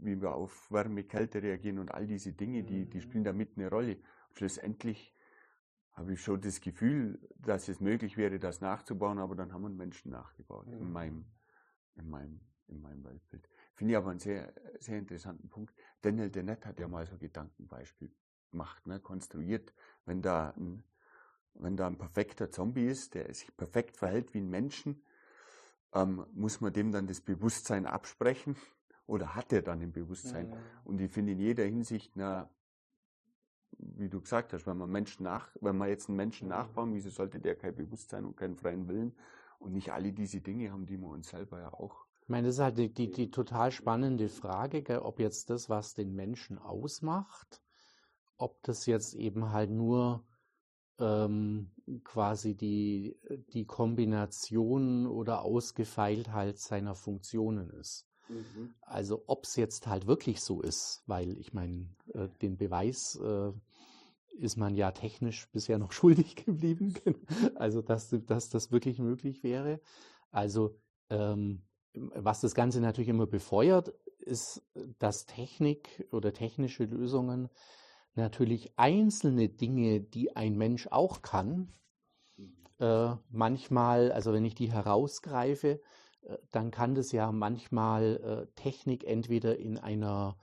wie 0.01 0.21
wir 0.21 0.35
auf 0.35 0.71
Wärme, 0.71 1.05
Kälte 1.05 1.43
reagieren 1.43 1.79
und 1.79 1.93
all 1.93 2.07
diese 2.07 2.33
Dinge, 2.33 2.62
die, 2.62 2.89
die 2.89 2.99
mhm. 2.99 3.03
spielen 3.03 3.25
da 3.25 3.33
mit 3.33 3.57
eine 3.57 3.69
Rolle. 3.69 3.97
Und 4.29 4.39
schlussendlich 4.39 5.14
habe 5.93 6.12
ich 6.12 6.21
schon 6.21 6.41
das 6.41 6.61
Gefühl, 6.61 7.19
dass 7.39 7.69
es 7.69 7.81
möglich 7.81 8.16
wäre, 8.16 8.39
das 8.39 8.61
nachzubauen, 8.61 9.19
aber 9.19 9.35
dann 9.35 9.53
haben 9.53 9.62
wir 9.62 9.71
Menschen 9.71 10.12
nachgebaut 10.12 10.66
mhm. 10.66 10.81
in 10.81 10.93
meinem, 10.93 11.25
in 11.97 12.09
meinem, 12.09 12.41
in 12.69 12.81
meinem 12.81 13.03
Weltbild. 13.05 13.49
Finde 13.75 13.93
ich 13.93 13.97
aber 13.97 14.11
einen 14.11 14.21
sehr, 14.21 14.53
sehr 14.79 14.99
interessanten 14.99 15.49
Punkt. 15.49 15.75
Daniel 16.03 16.31
Dennett 16.31 16.66
hat 16.66 16.79
ja 16.79 16.89
mal 16.89 17.07
so 17.07 17.14
ein 17.14 17.19
Gedankenbeispiel 17.19 18.12
gemacht, 18.51 18.87
ne, 18.87 19.01
konstruiert, 19.01 19.73
wenn 20.05 20.23
da 20.23 20.51
ein, 20.51 20.85
wenn 21.55 21.77
da 21.77 21.87
ein 21.87 21.99
perfekter 21.99 22.51
Zombie 22.51 22.87
ist, 22.87 23.15
der 23.15 23.33
sich 23.35 23.55
perfekt 23.57 23.97
verhält 23.97 24.35
wie 24.35 24.39
ein 24.39 24.49
Menschen, 24.49 25.03
ähm, 25.93 26.27
muss 26.33 26.61
man 26.61 26.73
dem 26.73 26.93
dann 26.93 27.07
das 27.07 27.21
Bewusstsein 27.21 27.87
absprechen 27.87 28.57
oder 29.07 29.35
hat 29.35 29.53
er 29.53 29.63
dann 29.63 29.81
ein 29.81 29.93
Bewusstsein? 29.93 30.51
Mhm. 30.51 30.57
Und 30.85 31.01
ich 31.01 31.11
finde 31.11 31.33
in 31.33 31.41
jeder 31.41 31.65
Hinsicht, 31.65 32.13
na, 32.15 32.51
wie 33.79 34.09
du 34.09 34.21
gesagt 34.21 34.53
hast, 34.53 34.67
wenn 34.67 34.77
man 34.77 34.91
Menschen 34.91 35.25
nach, 35.25 35.51
wenn 35.61 35.77
man 35.77 35.89
jetzt 35.89 36.09
einen 36.09 36.17
Menschen 36.17 36.49
nachbauen, 36.49 36.95
wieso 36.95 37.11
sollte 37.11 37.39
der 37.41 37.57
kein 37.57 37.75
Bewusstsein 37.75 38.25
und 38.25 38.37
keinen 38.37 38.57
freien 38.57 38.89
Willen 38.89 39.15
und 39.59 39.73
nicht 39.73 39.93
alle 39.93 40.13
diese 40.13 40.41
Dinge 40.41 40.73
haben, 40.73 40.87
die 40.87 40.99
wir 40.99 41.09
uns 41.09 41.31
selber 41.31 41.61
ja 41.61 41.73
auch. 41.73 42.07
Ich 42.23 42.29
meine, 42.29 42.49
das 42.49 42.57
ist 42.57 42.61
halt 42.61 42.79
die, 42.79 42.93
die, 42.93 43.11
die 43.11 43.31
total 43.31 43.71
spannende 43.71 44.29
Frage, 44.29 44.83
gell, 44.83 44.99
ob 44.99 45.19
jetzt 45.19 45.49
das, 45.49 45.71
was 45.71 45.95
den 45.95 46.15
Menschen 46.15 46.59
ausmacht, 46.59 47.63
ob 48.39 48.62
das 48.62 48.86
jetzt 48.86 49.14
eben 49.14 49.53
halt 49.53 49.70
nur 49.70 50.24
ähm, 50.99 51.70
quasi 52.05 52.55
die, 52.57 53.16
die 53.53 53.66
Kombination 53.66 55.07
oder 55.07 55.43
Ausgefeiltheit 55.43 56.59
seiner 56.59 56.95
Funktionen 56.95 57.70
ist. 57.70 58.09
Mhm. 58.28 58.74
Also 58.82 59.24
ob 59.26 59.45
es 59.45 59.57
jetzt 59.57 59.86
halt 59.86 60.07
wirklich 60.07 60.41
so 60.41 60.61
ist, 60.61 61.03
weil 61.07 61.39
ich 61.39 61.53
meine, 61.53 61.89
äh, 62.14 62.28
den 62.43 62.57
Beweis 62.57 63.16
äh, 63.16 63.53
ist 64.39 64.57
man 64.57 64.74
ja 64.74 64.93
technisch 64.93 65.49
bisher 65.51 65.78
noch 65.78 65.93
schuldig 65.93 66.36
geblieben, 66.36 66.95
also 67.57 67.82
dass, 67.82 68.14
dass 68.26 68.51
das 68.51 68.70
wirklich 68.70 68.99
möglich 68.99 69.43
wäre. 69.43 69.80
Also 70.30 70.76
ähm, 71.11 71.62
was 71.95 72.41
das 72.41 72.55
Ganze 72.55 72.80
natürlich 72.80 73.09
immer 73.09 73.26
befeuert, 73.26 73.95
ist, 74.18 74.62
dass 74.99 75.26
Technik 75.26 76.07
oder 76.12 76.32
technische 76.32 76.84
Lösungen 76.84 77.49
natürlich 78.15 78.73
einzelne 78.77 79.49
Dinge, 79.49 80.01
die 80.01 80.37
ein 80.37 80.57
Mensch 80.57 80.89
auch 80.89 81.23
kann, 81.23 81.73
mhm. 82.37 82.53
äh, 82.79 83.17
manchmal, 83.31 84.13
also 84.13 84.33
wenn 84.33 84.45
ich 84.45 84.55
die 84.55 84.73
herausgreife, 84.73 85.81
äh, 86.23 86.39
dann 86.51 86.71
kann 86.71 86.95
das 86.95 87.13
ja 87.13 87.33
manchmal 87.33 88.49
äh, 88.49 88.55
Technik 88.55 89.05
entweder 89.05 89.59
in 89.59 89.79
einer 89.79 90.37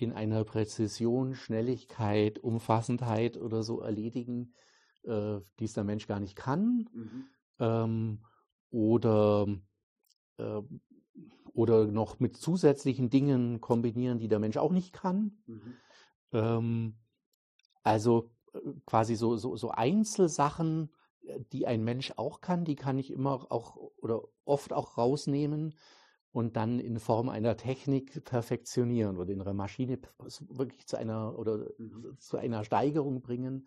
in 0.00 0.12
einer 0.12 0.44
Präzision, 0.44 1.34
Schnelligkeit, 1.34 2.38
Umfassendheit 2.38 3.36
oder 3.36 3.62
so 3.62 3.80
erledigen, 3.80 4.54
äh, 5.02 5.40
die 5.58 5.64
es 5.64 5.74
der 5.74 5.84
Mensch 5.84 6.06
gar 6.06 6.20
nicht 6.20 6.36
kann. 6.36 6.88
Mhm. 6.92 7.24
Ähm, 7.58 8.24
oder, 8.70 9.46
äh, 10.38 10.62
oder 11.52 11.86
noch 11.86 12.18
mit 12.18 12.36
zusätzlichen 12.36 13.10
Dingen 13.10 13.60
kombinieren, 13.60 14.18
die 14.18 14.28
der 14.28 14.38
Mensch 14.38 14.56
auch 14.56 14.72
nicht 14.72 14.94
kann. 14.94 15.42
Mhm. 15.46 15.76
Ähm, 16.32 16.96
also 17.82 18.30
äh, 18.52 18.58
quasi 18.86 19.16
so, 19.16 19.36
so, 19.36 19.56
so 19.56 19.70
Einzelsachen, 19.70 20.90
äh, 21.22 21.40
die 21.52 21.66
ein 21.66 21.84
Mensch 21.84 22.12
auch 22.16 22.40
kann, 22.40 22.64
die 22.64 22.76
kann 22.76 22.98
ich 22.98 23.10
immer 23.10 23.50
auch 23.50 23.76
oder 23.76 24.22
oft 24.44 24.72
auch 24.72 24.98
rausnehmen 24.98 25.74
und 26.32 26.56
dann 26.56 26.78
in 26.78 26.98
Form 26.98 27.28
einer 27.28 27.56
Technik 27.56 28.24
perfektionieren 28.24 29.16
oder 29.16 29.32
in 29.32 29.40
einer 29.40 29.54
Maschine 29.54 29.98
wirklich 30.48 30.86
zu 30.86 30.96
einer 30.96 31.38
oder 31.38 31.68
mhm. 31.78 32.16
zu 32.18 32.36
einer 32.36 32.64
Steigerung 32.64 33.20
bringen 33.20 33.66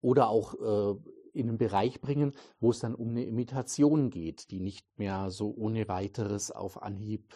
oder 0.00 0.28
auch 0.28 0.54
äh, 0.54 0.98
in 1.32 1.48
einen 1.48 1.58
Bereich 1.58 2.00
bringen, 2.00 2.32
wo 2.60 2.70
es 2.70 2.80
dann 2.80 2.94
um 2.94 3.10
eine 3.10 3.24
Imitation 3.24 4.10
geht, 4.10 4.50
die 4.50 4.60
nicht 4.60 4.86
mehr 4.98 5.30
so 5.30 5.54
ohne 5.54 5.86
weiteres 5.88 6.50
auf 6.50 6.82
Anhieb 6.82 7.34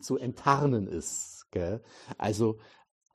zu 0.00 0.16
enttarnen 0.16 0.86
ist. 0.86 1.46
Gell? 1.50 1.82
Also, 2.18 2.58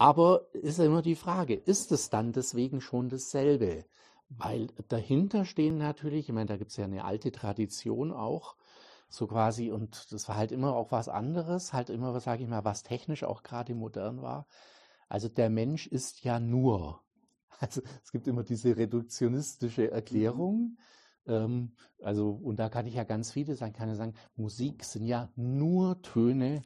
aber 0.02 0.48
ist 0.54 0.80
ja 0.80 0.86
immer 0.86 1.04
die 1.04 1.14
Frage, 1.16 1.54
ist 1.54 1.92
es 1.92 2.10
dann 2.10 2.34
deswegen 2.34 2.82
schon 2.82 3.10
dasselbe? 3.10 3.86
Weil 4.30 4.68
dahinter 4.88 5.46
stehen 5.46 5.78
natürlich, 5.78 6.28
ich 6.28 6.34
meine, 6.34 6.48
da 6.48 6.58
gibt 6.58 6.72
es 6.72 6.78
ja 6.78 6.86
eine 6.86 7.06
alte 7.06 7.32
Tradition 7.32 8.12
auch, 8.12 8.56
so 9.10 9.28
quasi, 9.28 9.70
und 9.72 10.12
das 10.12 10.28
war 10.28 10.38
halt 10.38 10.52
immer 10.52 10.76
auch 10.76 10.92
was 10.92 11.08
anderes, 11.08 11.72
halt 11.74 11.92
immer, 11.92 12.16
was 12.16 12.24
sage 12.24 12.42
ich 12.42 12.50
mal, 12.50 12.66
was 12.66 12.82
technisch 12.82 13.24
auch 13.24 13.44
gerade 13.44 13.76
modern 13.76 14.24
war. 14.24 14.48
Also 15.08 15.30
der 15.30 15.52
Mensch 15.52 15.86
ist 15.86 16.24
ja 16.24 16.40
nur. 16.40 17.02
Also 17.60 17.82
es 18.04 18.12
gibt 18.12 18.26
immer 18.26 18.42
diese 18.42 18.76
reduktionistische 18.76 19.92
Erklärung. 19.92 20.58
Mhm. 20.58 20.78
Ähm, 21.28 21.72
also, 22.02 22.32
und 22.32 22.58
da 22.58 22.70
kann 22.70 22.88
ich 22.88 22.96
ja 22.96 23.04
ganz 23.04 23.32
viele 23.32 23.56
sagen, 23.56 23.74
kann 23.74 23.90
ja 23.90 23.96
sagen, 23.96 24.14
Musik 24.36 24.84
sind 24.84 25.06
ja 25.06 25.30
nur 25.36 26.02
Töne 26.02 26.64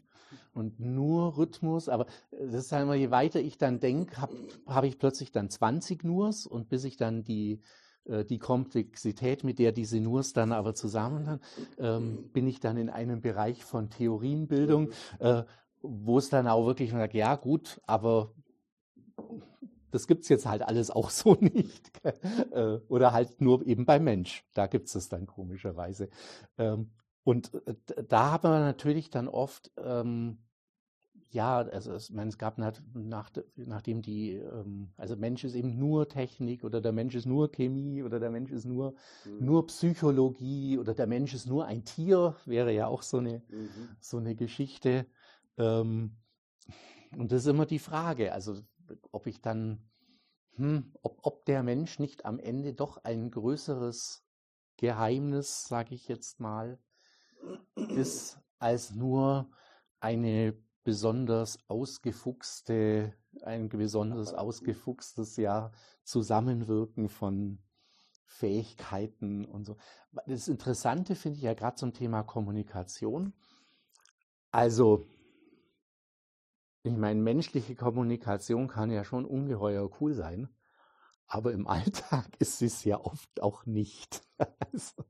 und 0.53 0.79
nur 0.79 1.37
Rhythmus, 1.37 1.89
aber 1.89 2.05
das 2.31 2.65
ist 2.65 2.71
halt 2.71 2.83
immer, 2.83 2.95
je 2.95 3.11
weiter 3.11 3.39
ich 3.39 3.57
dann 3.57 3.79
denke, 3.79 4.21
habe 4.21 4.35
hab 4.65 4.83
ich 4.83 4.97
plötzlich 4.97 5.31
dann 5.31 5.49
20 5.49 6.03
Nurs 6.03 6.47
und 6.47 6.69
bis 6.69 6.83
ich 6.83 6.97
dann 6.97 7.23
die 7.23 7.61
äh, 8.05 8.23
die 8.23 8.39
Komplexität, 8.39 9.43
mit 9.43 9.59
der 9.59 9.71
diese 9.71 9.99
Nurs 9.99 10.33
dann 10.33 10.51
aber 10.51 10.75
zusammenhängen, 10.75 11.41
ähm, 11.77 12.29
bin 12.31 12.47
ich 12.47 12.59
dann 12.59 12.77
in 12.77 12.89
einem 12.89 13.21
Bereich 13.21 13.63
von 13.63 13.89
Theorienbildung, 13.89 14.91
äh, 15.19 15.43
wo 15.81 16.17
es 16.17 16.29
dann 16.29 16.47
auch 16.47 16.65
wirklich 16.65 16.91
sagt, 16.91 17.13
ja 17.13 17.35
gut, 17.35 17.81
aber 17.85 18.33
das 19.95 20.07
gibt 20.07 20.23
es 20.23 20.29
jetzt 20.29 20.45
halt 20.45 20.61
alles 20.61 20.91
auch 20.91 21.09
so 21.09 21.35
nicht. 21.39 21.91
Äh, 22.51 22.79
oder 22.87 23.13
halt 23.13 23.41
nur 23.41 23.65
eben 23.65 23.85
beim 23.85 24.03
Mensch. 24.03 24.43
Da 24.53 24.67
gibt 24.67 24.87
es 24.87 24.95
es 24.95 25.09
dann 25.09 25.25
komischerweise. 25.25 26.09
Ähm, 26.57 26.91
und 27.23 27.53
äh, 27.65 27.75
da 28.07 28.31
haben 28.31 28.49
wir 28.49 28.59
natürlich 28.59 29.09
dann 29.09 29.27
oft 29.27 29.71
ähm, 29.77 30.37
ja, 31.35 31.57
also 31.57 31.91
es, 31.91 32.11
meine, 32.11 32.29
es 32.29 32.37
gab 32.37 32.57
nach, 32.57 32.79
nach, 32.93 33.29
nachdem 33.57 34.01
die, 34.01 34.35
ähm, 34.35 34.87
also 34.95 35.17
Mensch 35.17 35.43
ist 35.43 35.53
eben 35.53 35.77
nur 35.77 36.07
Technik 36.07 36.63
oder 36.63 36.79
der 36.79 36.93
Mensch 36.93 37.13
ist 37.13 37.25
nur 37.25 37.51
Chemie 37.51 38.03
oder 38.03 38.21
der 38.21 38.29
Mensch 38.29 38.51
ist 38.51 38.63
nur, 38.63 38.95
mhm. 39.25 39.45
nur 39.45 39.67
Psychologie 39.67 40.77
oder 40.77 40.93
der 40.93 41.07
Mensch 41.07 41.33
ist 41.33 41.45
nur 41.45 41.65
ein 41.65 41.83
Tier, 41.83 42.35
wäre 42.45 42.71
ja 42.71 42.87
auch 42.87 43.01
so 43.01 43.17
eine, 43.17 43.41
mhm. 43.49 43.69
so 43.99 44.17
eine 44.17 44.35
Geschichte. 44.35 45.07
Ähm, 45.57 46.15
und 47.17 47.33
das 47.33 47.41
ist 47.41 47.47
immer 47.47 47.65
die 47.65 47.79
Frage, 47.79 48.31
also 48.31 48.55
ob 49.11 49.27
ich 49.27 49.41
dann, 49.41 49.89
hm, 50.55 50.93
ob, 51.01 51.19
ob 51.23 51.45
der 51.45 51.63
Mensch 51.63 51.99
nicht 51.99 52.25
am 52.25 52.39
Ende 52.39 52.73
doch 52.73 53.03
ein 53.03 53.31
größeres 53.31 54.25
Geheimnis, 54.77 55.67
sage 55.67 55.95
ich 55.95 56.07
jetzt 56.07 56.39
mal, 56.39 56.79
ist 57.89 58.39
als 58.59 58.93
nur 58.93 59.49
eine 59.99 60.57
besonders 60.83 61.59
ausgefuchste, 61.67 63.13
ein 63.41 63.69
besonders 63.69 64.33
ausgefuchstes 64.33 65.35
ja, 65.37 65.71
Zusammenwirken 66.03 67.09
von 67.09 67.59
Fähigkeiten 68.25 69.45
und 69.45 69.65
so. 69.65 69.77
Das 70.25 70.47
Interessante 70.47 71.15
finde 71.15 71.37
ich 71.37 71.43
ja 71.43 71.53
gerade 71.53 71.75
zum 71.75 71.93
Thema 71.93 72.23
Kommunikation. 72.23 73.33
Also, 74.51 75.05
ich 76.85 76.95
meine, 76.95 77.19
menschliche 77.19 77.75
Kommunikation 77.75 78.67
kann 78.67 78.91
ja 78.91 79.03
schon 79.03 79.25
ungeheuer 79.25 79.89
cool 79.99 80.13
sein, 80.13 80.49
aber 81.27 81.51
im 81.51 81.67
Alltag 81.67 82.27
ist 82.39 82.61
es 82.61 82.83
ja 82.83 82.99
oft 82.99 83.41
auch 83.41 83.65
nicht. 83.65 84.21
also, 84.71 85.03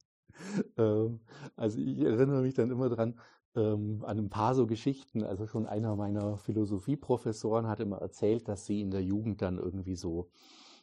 ähm, 0.77 1.19
also 1.55 1.77
ich 1.79 1.99
erinnere 1.99 2.41
mich 2.41 2.53
dann 2.53 2.71
immer 2.71 2.89
dran, 2.89 3.19
ähm, 3.55 4.03
an 4.05 4.19
ein 4.19 4.29
paar 4.29 4.55
so 4.55 4.67
Geschichten. 4.67 5.23
Also 5.23 5.47
schon 5.47 5.65
einer 5.65 5.95
meiner 5.97 6.37
Philosophieprofessoren 6.37 7.67
hat 7.67 7.81
immer 7.81 7.97
erzählt, 7.97 8.47
dass 8.47 8.65
sie 8.65 8.79
in 8.79 8.91
der 8.91 9.03
Jugend 9.03 9.41
dann 9.41 9.57
irgendwie 9.57 9.95
so, 9.95 10.29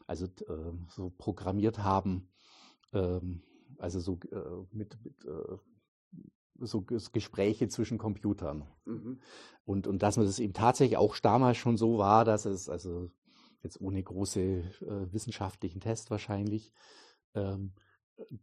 also 0.06 0.26
äh, 0.26 0.72
so 0.88 1.10
programmiert 1.16 1.78
haben, 1.78 2.28
ähm, 2.92 3.42
also 3.78 3.98
so 3.98 4.18
äh, 4.30 4.76
mit, 4.76 4.98
mit 5.02 5.24
äh, 5.24 5.56
so 6.58 6.82
Gespräche 6.82 7.68
zwischen 7.68 7.98
Computern. 7.98 8.64
Mhm. 8.84 9.20
Und, 9.64 9.86
und 9.86 10.02
dass 10.02 10.16
man 10.16 10.26
das 10.26 10.38
eben 10.38 10.52
tatsächlich 10.52 10.96
auch 10.96 11.18
damals 11.18 11.56
schon 11.56 11.76
so 11.76 11.98
war, 11.98 12.24
dass 12.24 12.44
es, 12.44 12.68
also 12.68 13.10
jetzt 13.62 13.80
ohne 13.80 14.02
große 14.02 14.40
äh, 14.40 15.12
wissenschaftlichen 15.12 15.80
Test 15.80 16.10
wahrscheinlich, 16.10 16.72
ähm, 17.34 17.72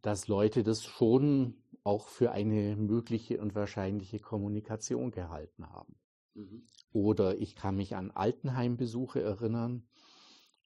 dass 0.02 0.28
Leute 0.28 0.64
das 0.64 0.84
schon 0.84 1.56
auch 1.84 2.08
für 2.08 2.32
eine 2.32 2.76
mögliche 2.76 3.42
und 3.42 3.56
wahrscheinliche 3.56 4.20
Kommunikation 4.20 5.12
gehalten 5.12 5.70
haben. 5.70 5.96
Mhm. 6.34 6.64
Oder 6.92 7.38
ich 7.38 7.56
kann 7.56 7.76
mich 7.76 7.96
an 7.96 8.12
Altenheimbesuche 8.12 9.22
erinnern. 9.22 9.88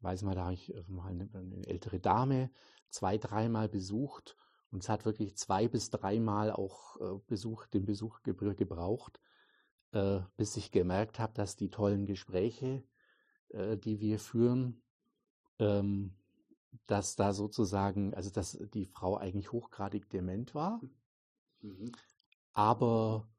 Weiß 0.01 0.23
mal, 0.23 0.35
da 0.35 0.45
habe 0.45 0.53
ich 0.53 0.73
mal 0.87 1.09
eine, 1.09 1.29
eine 1.33 1.65
ältere 1.67 1.99
Dame 1.99 2.51
zwei, 2.89 3.17
dreimal 3.17 3.69
besucht 3.69 4.37
und 4.73 4.81
es 4.81 4.89
hat 4.89 5.05
wirklich 5.05 5.37
zwei 5.37 5.67
bis 5.67 5.91
dreimal 5.91 6.51
auch 6.51 6.99
äh, 6.99 7.19
Besuch, 7.27 7.67
den 7.67 7.85
Besuch 7.85 8.23
gebraucht, 8.23 9.19
äh, 9.91 10.21
bis 10.35 10.57
ich 10.57 10.71
gemerkt 10.71 11.19
habe, 11.19 11.31
dass 11.33 11.55
die 11.55 11.69
tollen 11.69 12.07
Gespräche, 12.07 12.83
äh, 13.49 13.77
die 13.77 13.99
wir 13.99 14.17
führen, 14.17 14.81
ähm, 15.59 16.15
dass 16.87 17.15
da 17.15 17.33
sozusagen, 17.33 18.15
also 18.15 18.31
dass 18.31 18.57
die 18.73 18.87
Frau 18.87 19.15
eigentlich 19.15 19.51
hochgradig 19.51 20.09
dement 20.09 20.55
war, 20.55 20.81
mhm. 21.61 21.91
aber 22.53 23.29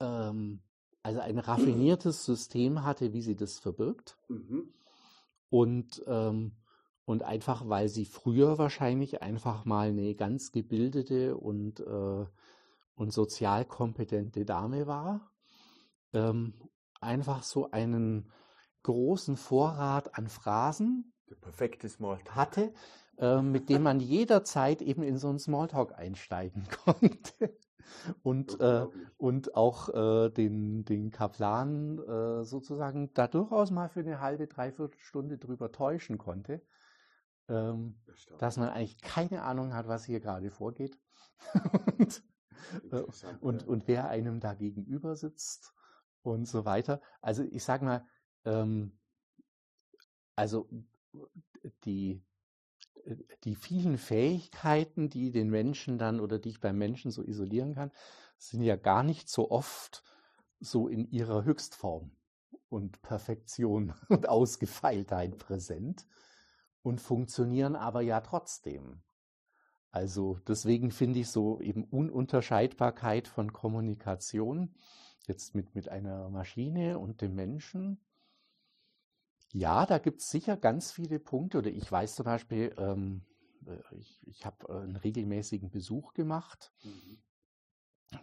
ähm, 0.00 0.62
also 1.02 1.20
ein 1.20 1.38
raffiniertes 1.38 2.24
System 2.24 2.84
hatte, 2.84 3.12
wie 3.12 3.20
sie 3.20 3.36
das 3.36 3.58
verbirgt. 3.58 4.16
Mhm. 4.28 4.72
Und, 5.50 6.02
ähm, 6.06 6.56
und 7.04 7.22
einfach, 7.22 7.68
weil 7.68 7.88
sie 7.88 8.04
früher 8.04 8.58
wahrscheinlich 8.58 9.22
einfach 9.22 9.64
mal 9.64 9.88
eine 9.88 10.14
ganz 10.14 10.52
gebildete 10.52 11.36
und, 11.36 11.80
äh, 11.80 12.26
und 12.94 13.12
sozial 13.12 13.64
kompetente 13.64 14.44
Dame 14.44 14.86
war, 14.86 15.32
ähm, 16.12 16.54
einfach 17.00 17.42
so 17.42 17.70
einen 17.70 18.30
großen 18.82 19.36
Vorrat 19.36 20.16
an 20.16 20.28
Phrasen 20.28 21.12
hatte, 22.30 22.72
äh, 23.18 23.42
mit 23.42 23.68
dem 23.68 23.82
man 23.82 24.00
jederzeit 24.00 24.80
eben 24.82 25.02
in 25.02 25.18
so 25.18 25.28
einen 25.28 25.38
Smalltalk 25.38 25.98
einsteigen 25.98 26.64
konnte. 26.84 27.56
Und, 28.22 28.58
äh, 28.60 28.86
und 29.18 29.54
auch 29.54 29.90
äh, 29.90 30.30
den, 30.30 30.86
den 30.86 31.10
Kaplan 31.10 31.98
äh, 31.98 32.44
sozusagen 32.44 33.12
da 33.12 33.28
durchaus 33.28 33.70
mal 33.70 33.90
für 33.90 34.00
eine 34.00 34.20
halbe, 34.20 34.46
dreiviertel 34.46 34.98
Stunde 35.00 35.36
drüber 35.36 35.70
täuschen 35.70 36.16
konnte, 36.16 36.62
ähm, 37.48 37.96
dass 38.38 38.56
man 38.56 38.70
eigentlich 38.70 39.00
keine 39.00 39.42
Ahnung 39.42 39.74
hat, 39.74 39.88
was 39.88 40.04
hier 40.04 40.20
gerade 40.20 40.50
vorgeht. 40.50 40.98
Und, 41.98 42.22
äh, 42.90 43.02
und, 43.40 43.66
und 43.66 43.86
wer 43.86 44.08
einem 44.08 44.40
da 44.40 44.54
gegenüber 44.54 45.14
sitzt 45.16 45.74
und 46.22 46.46
so 46.46 46.64
weiter. 46.64 47.00
Also 47.20 47.42
ich 47.42 47.62
sag 47.62 47.82
mal, 47.82 48.06
ähm, 48.44 48.98
also 50.36 50.68
die, 51.84 52.22
die 53.44 53.54
vielen 53.54 53.98
Fähigkeiten, 53.98 55.10
die 55.10 55.30
den 55.30 55.50
Menschen 55.50 55.98
dann 55.98 56.20
oder 56.20 56.38
die 56.38 56.50
ich 56.50 56.60
beim 56.60 56.78
Menschen 56.78 57.10
so 57.10 57.22
isolieren 57.22 57.74
kann, 57.74 57.92
sind 58.38 58.62
ja 58.62 58.76
gar 58.76 59.02
nicht 59.02 59.28
so 59.28 59.50
oft 59.50 60.02
so 60.60 60.88
in 60.88 61.10
ihrer 61.10 61.44
Höchstform 61.44 62.10
und 62.68 63.02
Perfektion 63.02 63.94
und 64.08 64.28
Ausgefeiltheit 64.28 65.38
präsent 65.38 66.06
und 66.84 67.00
funktionieren 67.00 67.74
aber 67.74 68.02
ja 68.02 68.20
trotzdem. 68.20 69.02
Also 69.90 70.38
deswegen 70.46 70.92
finde 70.92 71.20
ich 71.20 71.30
so 71.30 71.60
eben 71.60 71.84
Ununterscheidbarkeit 71.84 73.26
von 73.26 73.52
Kommunikation 73.52 74.74
jetzt 75.26 75.54
mit, 75.54 75.74
mit 75.74 75.88
einer 75.88 76.28
Maschine 76.30 76.98
und 76.98 77.20
dem 77.20 77.34
Menschen 77.34 78.00
ja, 79.54 79.86
da 79.86 79.98
gibt 79.98 80.20
es 80.20 80.30
sicher 80.30 80.56
ganz 80.56 80.90
viele 80.90 81.20
Punkte. 81.20 81.58
Oder 81.58 81.70
ich 81.70 81.90
weiß 81.90 82.16
zum 82.16 82.24
Beispiel, 82.24 82.74
ähm, 82.76 83.24
äh, 83.66 83.78
ich, 83.94 84.26
ich 84.26 84.44
habe 84.44 84.66
äh, 84.68 84.82
einen 84.82 84.96
regelmäßigen 84.96 85.70
Besuch 85.70 86.12
gemacht. 86.12 86.72
Mhm. 86.82 87.22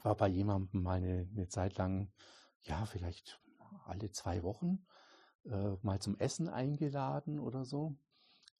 War 0.04 0.16
bei 0.16 0.28
jemandem 0.28 0.84
mal 0.84 0.98
eine, 0.98 1.30
eine, 1.32 1.48
Zeit 1.48 1.78
lang, 1.78 2.12
ja, 2.64 2.86
vielleicht 2.86 3.42
alle 3.86 4.12
zwei 4.12 4.44
Wochen 4.44 4.86
äh, 5.46 5.76
mal 5.82 6.02
zum 6.02 6.20
Essen 6.20 6.50
eingeladen 6.50 7.40
oder 7.40 7.64
so. 7.64 7.96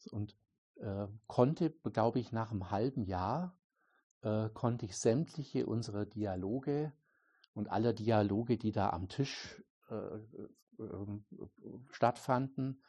Und 0.08 0.36
äh, 0.76 1.08
konnte, 1.28 1.70
glaube 1.70 2.20
ich, 2.20 2.32
nach 2.32 2.52
einem 2.52 2.72
halben 2.72 3.04
Jahr, 3.04 3.58
äh, 4.22 4.50
konnte 4.50 4.86
ich 4.86 4.98
sämtliche 4.98 5.66
unserer 5.66 6.06
Dialoge 6.06 6.94
und 7.54 7.70
aller 7.70 7.94
Dialoge, 7.94 8.58
die 8.58 8.72
da 8.72 8.90
am 8.90 9.08
Tisch 9.08 9.62
äh, 9.90 10.20
ähm, 10.80 11.26
stattfanden, 11.90 12.84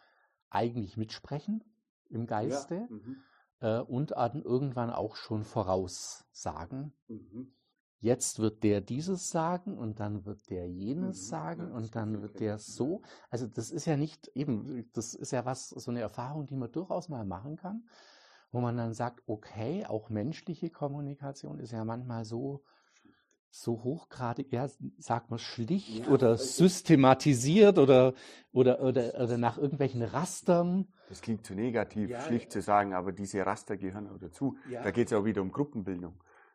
eigentlich 0.50 0.96
mitsprechen 0.96 1.64
im 2.08 2.26
Geiste 2.26 2.74
ja. 2.74 2.86
mhm. 2.88 3.22
äh, 3.60 3.80
und 3.80 4.12
dann 4.12 4.42
irgendwann 4.42 4.90
auch 4.90 5.16
schon 5.16 5.44
voraussagen. 5.44 6.92
Mhm. 7.08 7.54
Jetzt 8.02 8.40
wird 8.40 8.64
der 8.64 8.80
dieses 8.80 9.30
sagen 9.30 9.78
und 9.78 10.00
dann 10.00 10.26
wird 10.26 10.50
der 10.50 10.68
jenes 10.68 11.22
mhm. 11.22 11.30
sagen 11.30 11.68
ja, 11.68 11.76
und 11.76 11.94
dann 11.94 12.20
wird 12.20 12.40
der 12.40 12.58
so. 12.58 13.02
Also 13.30 13.46
das 13.46 13.70
ist 13.70 13.86
ja 13.86 13.96
nicht 13.96 14.26
eben, 14.34 14.90
das 14.92 15.14
ist 15.14 15.30
ja 15.30 15.44
was, 15.44 15.68
so 15.68 15.88
eine 15.88 16.00
Erfahrung, 16.00 16.48
die 16.48 16.56
man 16.56 16.72
durchaus 16.72 17.08
mal 17.08 17.24
machen 17.24 17.54
kann, 17.54 17.84
wo 18.50 18.60
man 18.60 18.76
dann 18.76 18.92
sagt, 18.92 19.22
okay, 19.28 19.86
auch 19.86 20.10
menschliche 20.10 20.68
Kommunikation 20.68 21.60
ist 21.60 21.70
ja 21.70 21.84
manchmal 21.84 22.24
so 22.24 22.64
so 23.54 23.84
hochgradig, 23.84 24.50
ja, 24.50 24.66
sagt 24.98 25.28
man 25.28 25.38
schlicht 25.38 26.06
ja, 26.06 26.08
oder 26.08 26.38
systematisiert 26.38 27.78
oder, 27.78 28.14
oder, 28.50 28.80
oder, 28.80 29.12
oder 29.20 29.36
nach 29.36 29.58
irgendwelchen 29.58 30.02
Rastern. 30.02 30.88
Das 31.10 31.20
klingt 31.20 31.44
zu 31.44 31.54
negativ, 31.54 32.08
ja, 32.08 32.22
schlicht 32.22 32.50
zu 32.50 32.62
sagen, 32.62 32.94
aber 32.94 33.12
diese 33.12 33.44
Raster 33.44 33.76
gehören 33.76 34.08
auch 34.08 34.18
dazu. 34.18 34.56
Da 34.70 34.90
geht 34.90 35.08
es 35.08 35.12
auch 35.12 35.26
wieder 35.26 35.42
um 35.42 35.52
Gruppenbildung. 35.52 36.14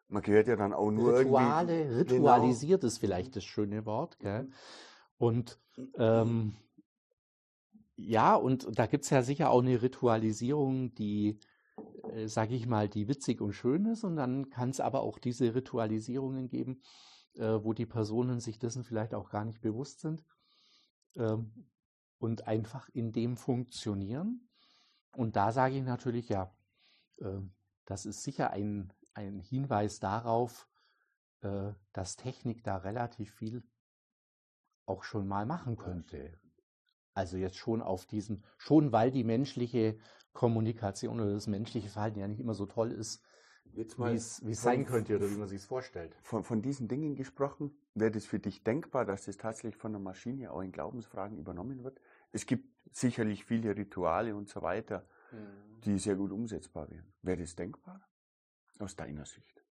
Man 0.10 0.22
gehört 0.22 0.48
ja 0.48 0.56
dann 0.56 0.74
auch 0.74 0.92
nur 0.92 1.20
Rituale, 1.20 1.82
irgendwie. 1.84 2.14
Ritualisiert 2.14 2.82
genau. 2.82 2.88
ist 2.88 2.98
vielleicht 2.98 3.36
das 3.36 3.44
schöne 3.44 3.86
Wort. 3.86 4.20
Gell? 4.20 4.50
Und 5.18 5.60
ähm, 5.98 6.54
ja, 7.96 8.36
und 8.36 8.68
da 8.78 8.86
gibt 8.86 9.04
es 9.04 9.10
ja 9.10 9.22
sicher 9.22 9.50
auch 9.50 9.62
eine 9.62 9.82
Ritualisierung, 9.82 10.94
die 10.94 11.40
äh, 12.14 12.28
sage 12.28 12.56
ich 12.56 12.68
mal, 12.68 12.90
die 12.90 13.08
witzig 13.08 13.42
und 13.42 13.54
schön 13.54 13.86
ist. 13.86 14.04
Und 14.04 14.16
dann 14.16 14.50
kann 14.50 14.70
es 14.70 14.80
aber 14.80 15.02
auch 15.02 15.20
diese 15.20 15.54
Ritualisierungen 15.54 16.48
geben, 16.48 16.82
äh, 17.36 17.64
wo 17.64 17.74
die 17.74 17.86
Personen 17.86 18.40
sich 18.40 18.60
dessen 18.60 18.84
vielleicht 18.84 19.14
auch 19.14 19.30
gar 19.30 19.46
nicht 19.46 19.62
bewusst 19.62 20.00
sind 20.02 20.24
ähm, 21.16 21.52
und 22.20 22.48
einfach 22.48 22.90
in 22.90 23.12
dem 23.12 23.38
funktionieren. 23.38 24.50
Und 25.16 25.36
da 25.36 25.52
sage 25.52 25.78
ich 25.78 25.84
natürlich, 25.84 26.30
ja, 26.30 26.56
äh, 27.20 27.42
das 27.86 28.06
ist 28.06 28.24
sicher 28.24 28.52
ein, 28.52 28.92
ein 29.18 29.40
Hinweis 29.40 30.00
darauf, 30.00 30.68
äh, 31.42 31.74
dass 31.92 32.16
Technik 32.16 32.64
da 32.64 32.78
relativ 32.78 33.34
viel 33.34 33.64
auch 34.86 35.04
schon 35.04 35.28
mal 35.28 35.46
machen 35.46 35.76
könnte. 35.76 36.40
Also 37.14 37.36
jetzt 37.36 37.58
schon 37.58 37.82
auf 37.82 38.06
diesem, 38.06 38.44
schon 38.58 38.92
weil 38.92 39.12
die 39.12 39.24
menschliche 39.24 39.98
Kommunikation 40.34 41.20
oder 41.20 41.34
das 41.34 41.48
menschliche 41.48 41.90
Verhalten 41.90 42.20
ja 42.20 42.28
nicht 42.28 42.40
immer 42.40 42.54
so 42.54 42.68
toll 42.68 42.92
ist, 42.92 43.24
wie 43.74 43.82
es 43.82 44.62
sein 44.62 44.86
könnte 44.86 45.18
oder 45.18 45.30
wie 45.30 45.36
man 45.36 45.48
sich 45.48 45.62
es 45.62 45.66
vorstellt. 45.66 46.16
Von, 46.22 46.44
von 46.44 46.62
diesen 46.62 46.88
Dingen 46.88 47.16
gesprochen, 47.16 47.76
wäre 47.96 48.12
das 48.12 48.26
für 48.26 48.40
dich 48.40 48.64
denkbar, 48.64 49.04
dass 49.04 49.26
das 49.26 49.38
tatsächlich 49.38 49.76
von 49.76 49.92
der 49.92 50.00
Maschine 50.00 50.52
auch 50.52 50.62
in 50.62 50.72
Glaubensfragen 50.72 51.38
übernommen 51.38 51.84
wird? 51.84 52.00
Es 52.32 52.46
gibt 52.46 52.70
sicherlich 52.92 53.46
viele 53.46 53.76
Rituale 53.76 54.36
und 54.36 54.48
so 54.48 54.62
weiter, 54.62 55.08
mhm. 55.32 55.82
die 55.82 55.98
sehr 55.98 56.16
gut 56.16 56.32
umsetzbar 56.32 56.90
wären. 56.90 57.12
Wäre 57.24 57.42
das 57.42 57.56
denkbar 57.56 58.07
aus 58.80 58.96
deiner 58.96 59.26
Sicht? 59.26 59.64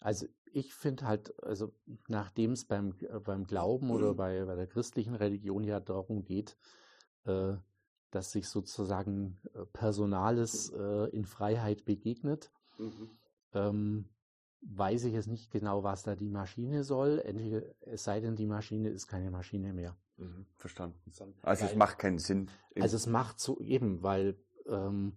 Also 0.00 0.26
ich 0.52 0.74
finde 0.74 1.06
halt, 1.06 1.42
also 1.42 1.74
nachdem 2.08 2.52
es 2.52 2.64
beim, 2.64 2.94
äh, 3.00 3.20
beim 3.20 3.46
Glauben 3.46 3.90
oder 3.90 4.14
bei, 4.14 4.44
bei 4.44 4.54
der 4.54 4.66
christlichen 4.66 5.14
Religion 5.14 5.62
ja 5.64 5.78
darum 5.78 6.24
geht, 6.24 6.56
äh, 7.24 7.54
dass 8.10 8.32
sich 8.32 8.48
sozusagen 8.48 9.38
äh, 9.54 9.66
Personales 9.66 10.70
äh, 10.70 11.10
in 11.10 11.24
Freiheit 11.24 11.84
begegnet, 11.84 12.50
mhm. 12.78 13.10
ähm, 13.52 14.08
weiß 14.62 15.04
ich 15.04 15.12
jetzt 15.12 15.28
nicht 15.28 15.50
genau, 15.50 15.82
was 15.82 16.02
da 16.02 16.16
die 16.16 16.30
Maschine 16.30 16.82
soll. 16.82 17.20
Entweder, 17.20 17.62
es 17.80 18.04
sei 18.04 18.20
denn, 18.20 18.36
die 18.36 18.46
Maschine 18.46 18.88
ist 18.88 19.06
keine 19.06 19.30
Maschine 19.30 19.72
mehr. 19.72 19.96
Mhm, 20.16 20.46
verstanden. 20.56 21.00
Also 21.42 21.62
weil, 21.62 21.70
es 21.70 21.76
macht 21.76 21.98
keinen 21.98 22.18
Sinn. 22.18 22.50
Also 22.78 22.96
es 22.96 23.06
macht 23.06 23.40
so 23.40 23.58
eben, 23.60 24.02
weil 24.02 24.36
ähm, 24.66 25.16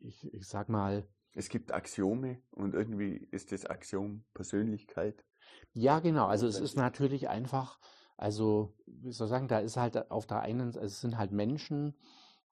ich, 0.00 0.32
ich 0.32 0.46
sag 0.46 0.68
mal, 0.68 1.06
es 1.34 1.48
gibt 1.48 1.72
Axiome 1.72 2.42
und 2.50 2.74
irgendwie 2.74 3.28
ist 3.30 3.52
das 3.52 3.66
Axiom 3.66 4.24
Persönlichkeit. 4.34 5.24
Ja, 5.72 6.00
genau. 6.00 6.26
Also 6.26 6.46
es 6.46 6.58
ist 6.58 6.76
natürlich 6.76 7.28
einfach, 7.28 7.78
also 8.16 8.74
wie 8.86 9.12
soll 9.12 9.26
ich 9.26 9.30
sagen, 9.30 9.48
da 9.48 9.58
ist 9.58 9.76
halt 9.76 10.10
auf 10.10 10.26
der 10.26 10.40
einen, 10.40 10.68
also 10.68 10.80
es 10.80 11.00
sind 11.00 11.18
halt 11.18 11.32
Menschen, 11.32 11.94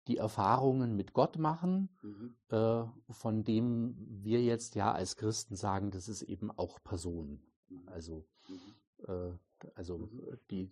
die 0.09 0.19
Erfahrungen 0.19 0.95
mit 0.95 1.13
Gott 1.13 1.39
machen, 1.39 1.89
mhm. 2.03 2.37
äh, 2.51 2.85
von 3.11 3.43
dem 3.43 3.97
wir 4.23 4.43
jetzt 4.43 4.77
ja 4.77 4.93
als 4.93 5.17
Christen 5.17 5.57
sagen, 5.57 5.91
das 5.91 6.09
ist 6.09 6.23
eben 6.23 6.51
auch 6.53 6.83
Person. 6.83 7.43
Mhm. 7.69 7.89
Also, 7.89 8.25
mhm. 8.49 9.05
äh, 9.09 9.69
also 9.75 9.99
mhm. 9.99 10.39
die, 10.51 10.71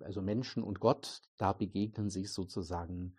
also 0.00 0.22
Menschen 0.22 0.62
und 0.62 0.80
Gott, 0.80 1.20
da 1.36 1.52
begegnen 1.52 2.08
sich 2.08 2.32
sozusagen 2.32 3.16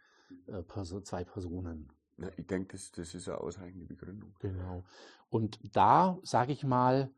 äh, 0.48 0.64
zwei 1.04 1.24
Personen. 1.24 1.92
Ja, 2.18 2.30
ich 2.38 2.48
denke, 2.48 2.74
das, 2.74 2.92
das 2.92 3.16
ist 3.16 3.28
eine 3.28 3.40
ausreichende 3.40 3.86
Begründung. 3.86 4.34
Genau. 4.40 4.84
Und 5.30 5.60
da, 5.76 6.20
sage 6.24 6.52
ich 6.52 6.64
mal, 6.64 7.10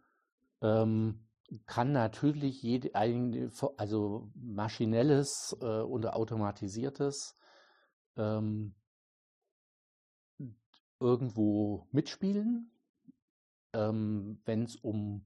ähm, 0.61 1.27
kann 1.65 1.91
natürlich 1.91 2.61
jede, 2.61 2.95
also 2.95 4.31
maschinelles 4.35 5.55
äh, 5.61 5.65
oder 5.81 6.15
automatisiertes 6.15 7.35
ähm, 8.17 8.75
irgendwo 10.99 11.87
mitspielen, 11.91 12.71
ähm, 13.73 14.41
wenn 14.45 14.63
es 14.63 14.75
um, 14.77 15.25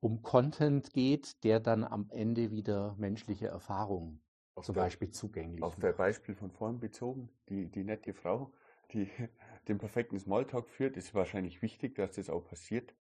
um 0.00 0.22
Content 0.22 0.92
geht, 0.92 1.42
der 1.44 1.60
dann 1.60 1.84
am 1.84 2.08
Ende 2.10 2.50
wieder 2.50 2.94
menschliche 2.98 3.48
Erfahrungen 3.48 4.22
zum 4.62 4.74
der, 4.74 4.82
Beispiel 4.82 5.10
zugänglich 5.10 5.62
Auf 5.62 5.76
das 5.76 5.96
Beispiel 5.96 6.34
von 6.34 6.50
vorhin 6.50 6.80
bezogen, 6.80 7.28
die, 7.48 7.66
die 7.66 7.84
nette 7.84 8.14
Frau, 8.14 8.52
die 8.92 9.08
den 9.68 9.78
perfekten 9.78 10.18
Smalltalk 10.18 10.68
führt, 10.68 10.96
ist 10.96 11.14
wahrscheinlich 11.14 11.62
wichtig, 11.62 11.94
dass 11.94 12.12
das 12.12 12.30
auch 12.30 12.44
passiert. 12.44 12.94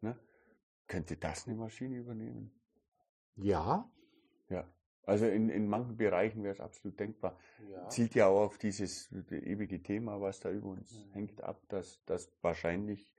Ne? 0.00 0.16
Könnte 0.86 1.16
das 1.16 1.46
eine 1.46 1.56
Maschine 1.56 1.96
übernehmen? 1.96 2.52
Ja. 3.36 3.90
Ja. 4.48 4.66
Also 5.04 5.26
in, 5.26 5.48
in 5.48 5.66
manchen 5.68 5.96
Bereichen 5.96 6.44
wäre 6.44 6.54
es 6.54 6.60
absolut 6.60 6.98
denkbar. 7.00 7.36
Ja. 7.68 7.88
Zielt 7.88 8.14
ja 8.14 8.28
auch 8.28 8.42
auf 8.42 8.58
dieses 8.58 9.10
ewige 9.30 9.82
Thema, 9.82 10.20
was 10.20 10.40
da 10.40 10.50
über 10.50 10.68
uns 10.68 10.92
mhm. 10.92 11.12
hängt, 11.12 11.42
ab, 11.42 11.60
dass 11.68 12.04
das 12.06 12.30
wahrscheinlich, 12.40 13.12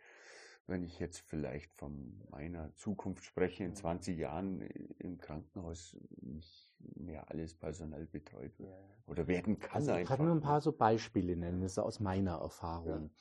wenn 0.65 0.84
ich 0.84 0.99
jetzt 0.99 1.19
vielleicht 1.19 1.74
von 1.74 2.21
meiner 2.30 2.74
Zukunft 2.76 3.26
spreche, 3.26 3.65
in 3.65 3.76
20 3.76 4.15
mhm. 4.15 4.21
Jahren 4.21 4.61
im 4.99 5.17
Krankenhaus 5.17 5.97
nicht 6.21 6.62
mehr 6.95 7.29
alles 7.29 7.53
personell 7.55 8.05
betreut 8.05 8.57
wird 8.59 8.73
oder 9.07 9.27
werden 9.27 9.59
kann. 9.59 9.75
Also 9.75 9.95
ich 9.95 10.07
kann 10.07 10.23
nur 10.23 10.34
ein 10.34 10.41
paar 10.41 10.61
so 10.61 10.71
Beispiele 10.71 11.36
nennen, 11.36 11.61
das 11.61 11.73
ist 11.73 11.79
aus 11.79 11.99
meiner 11.99 12.39
Erfahrung. 12.39 13.11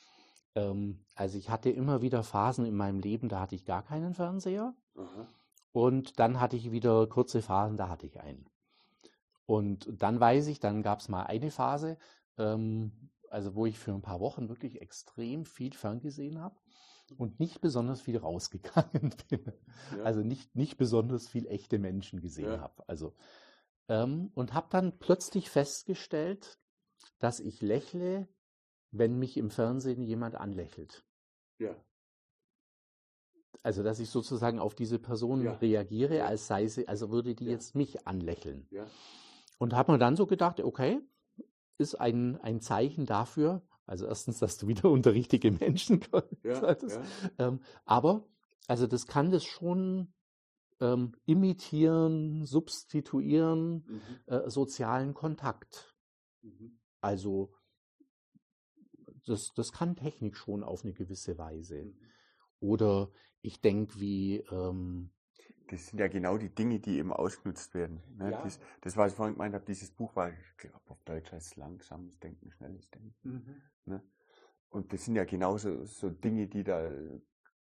Ja. 0.54 0.70
Ähm, 0.70 1.04
also 1.14 1.38
ich 1.38 1.50
hatte 1.50 1.70
immer 1.70 2.02
wieder 2.02 2.22
Phasen 2.22 2.64
in 2.66 2.74
meinem 2.74 3.00
Leben, 3.00 3.28
da 3.28 3.40
hatte 3.40 3.54
ich 3.54 3.64
gar 3.64 3.82
keinen 3.82 4.14
Fernseher. 4.14 4.74
Mhm. 4.94 5.26
Und 5.72 6.20
dann 6.20 6.40
hatte 6.40 6.56
ich 6.56 6.70
wieder 6.70 7.06
kurze 7.06 7.40
Phasen, 7.40 7.76
da 7.76 7.88
hatte 7.88 8.06
ich 8.06 8.20
einen. 8.20 8.46
Und 9.46 9.90
dann 10.02 10.20
weiß 10.20 10.46
ich, 10.48 10.60
dann 10.60 10.82
gab 10.82 11.00
es 11.00 11.08
mal 11.08 11.24
eine 11.24 11.50
Phase, 11.50 11.98
ähm, 12.38 13.10
also 13.30 13.54
wo 13.54 13.66
ich 13.66 13.78
für 13.78 13.92
ein 13.92 14.02
paar 14.02 14.20
Wochen 14.20 14.48
wirklich 14.48 14.80
extrem 14.80 15.44
viel 15.46 15.72
ferngesehen 15.72 16.40
habe 16.40 16.56
und 17.16 17.40
nicht 17.40 17.60
besonders 17.60 18.00
viel 18.00 18.18
rausgegangen 18.18 19.14
bin. 19.30 19.52
Ja. 19.96 20.04
Also 20.04 20.20
nicht, 20.20 20.54
nicht 20.54 20.76
besonders 20.76 21.28
viel 21.28 21.46
echte 21.46 21.78
Menschen 21.78 22.20
gesehen 22.20 22.52
ja. 22.52 22.60
habe. 22.60 22.82
Also, 22.86 23.14
ähm, 23.92 24.30
und 24.34 24.54
habe 24.54 24.68
dann 24.70 24.98
plötzlich 24.98 25.50
festgestellt, 25.50 26.58
dass 27.18 27.40
ich 27.40 27.60
lächle, 27.60 28.26
wenn 28.90 29.18
mich 29.18 29.36
im 29.36 29.50
Fernsehen 29.50 30.02
jemand 30.02 30.34
anlächelt. 30.34 31.04
Ja. 31.58 31.76
Also, 33.62 33.82
dass 33.82 34.00
ich 34.00 34.08
sozusagen 34.08 34.58
auf 34.58 34.74
diese 34.74 34.98
Person 34.98 35.44
ja. 35.44 35.52
reagiere, 35.52 36.24
als 36.24 36.46
sei 36.46 36.66
sie, 36.66 36.88
also 36.88 37.10
würde 37.10 37.34
die 37.34 37.44
jetzt 37.44 37.74
mich 37.74 38.06
anlächeln. 38.06 38.66
Ja. 38.70 38.86
Und 39.58 39.74
habe 39.74 39.92
mir 39.92 39.98
dann 39.98 40.16
so 40.16 40.26
gedacht, 40.26 40.60
okay, 40.60 41.00
ist 41.78 41.94
ein, 42.00 42.40
ein 42.40 42.60
Zeichen 42.60 43.04
dafür, 43.04 43.62
also 43.86 44.06
erstens, 44.06 44.38
dass 44.38 44.56
du 44.56 44.68
wieder 44.68 44.84
unter 44.90 45.12
richtige 45.12 45.50
Menschen 45.50 46.00
kommst. 46.00 46.32
Ja, 46.42 46.72
ja. 46.72 47.02
ähm, 47.38 47.60
aber, 47.84 48.24
also 48.68 48.86
das 48.86 49.06
kann 49.06 49.30
das 49.30 49.44
schon 49.44 50.14
ähm, 50.82 51.14
imitieren, 51.24 52.44
substituieren, 52.44 53.84
mhm. 53.86 54.00
äh, 54.26 54.50
sozialen 54.50 55.14
Kontakt. 55.14 55.96
Mhm. 56.42 56.80
Also 57.00 57.54
das, 59.26 59.52
das 59.54 59.72
kann 59.72 59.96
Technik 59.96 60.36
schon 60.36 60.64
auf 60.64 60.84
eine 60.84 60.92
gewisse 60.92 61.38
Weise. 61.38 61.84
Mhm. 61.84 61.96
Oder 62.60 63.10
ich 63.40 63.60
denke, 63.60 64.00
wie 64.00 64.38
ähm, 64.50 65.12
das 65.68 65.86
sind 65.86 65.98
ja 65.98 66.08
genau 66.08 66.36
die 66.36 66.54
Dinge, 66.54 66.80
die 66.80 66.98
eben 66.98 67.12
ausgenutzt 67.12 67.74
werden. 67.74 68.02
Ne? 68.16 68.32
Ja. 68.32 68.42
Das, 68.42 68.60
das, 68.82 68.96
was 68.96 69.12
ich 69.12 69.16
vorhin 69.16 69.34
gemeint 69.34 69.54
habe, 69.54 69.64
dieses 69.64 69.90
Buch 69.90 70.14
war, 70.14 70.30
ich 70.30 70.56
glaube, 70.58 70.90
auf 70.90 71.02
Deutsch 71.04 71.32
heißt 71.32 71.56
langsames 71.56 72.18
Denken, 72.18 72.50
schnelles 72.50 72.90
Denken. 72.90 73.14
Mhm. 73.22 73.62
Ne? 73.86 74.02
Und 74.68 74.92
das 74.92 75.04
sind 75.04 75.16
ja 75.16 75.24
genauso 75.24 75.84
so 75.84 76.10
Dinge, 76.10 76.46
die 76.46 76.64
da 76.64 76.90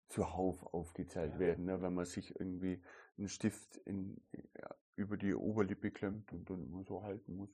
zuhauf 0.09 0.62
aufgezählt 0.73 1.35
ja. 1.35 1.39
werden. 1.39 1.64
Ne? 1.64 1.83
Wenn 1.83 1.95
man 1.95 2.05
sich 2.05 2.39
irgendwie 2.39 2.81
einen 3.19 3.29
Stift 3.29 3.77
in, 3.79 4.21
ja, 4.59 4.75
über 4.97 5.17
die 5.17 5.35
Oberlippe 5.35 5.91
klemmt 5.91 6.33
und 6.33 6.49
dann 6.49 6.62
immer 6.62 6.85
so 6.85 7.03
halten 7.03 7.37
muss, 7.37 7.51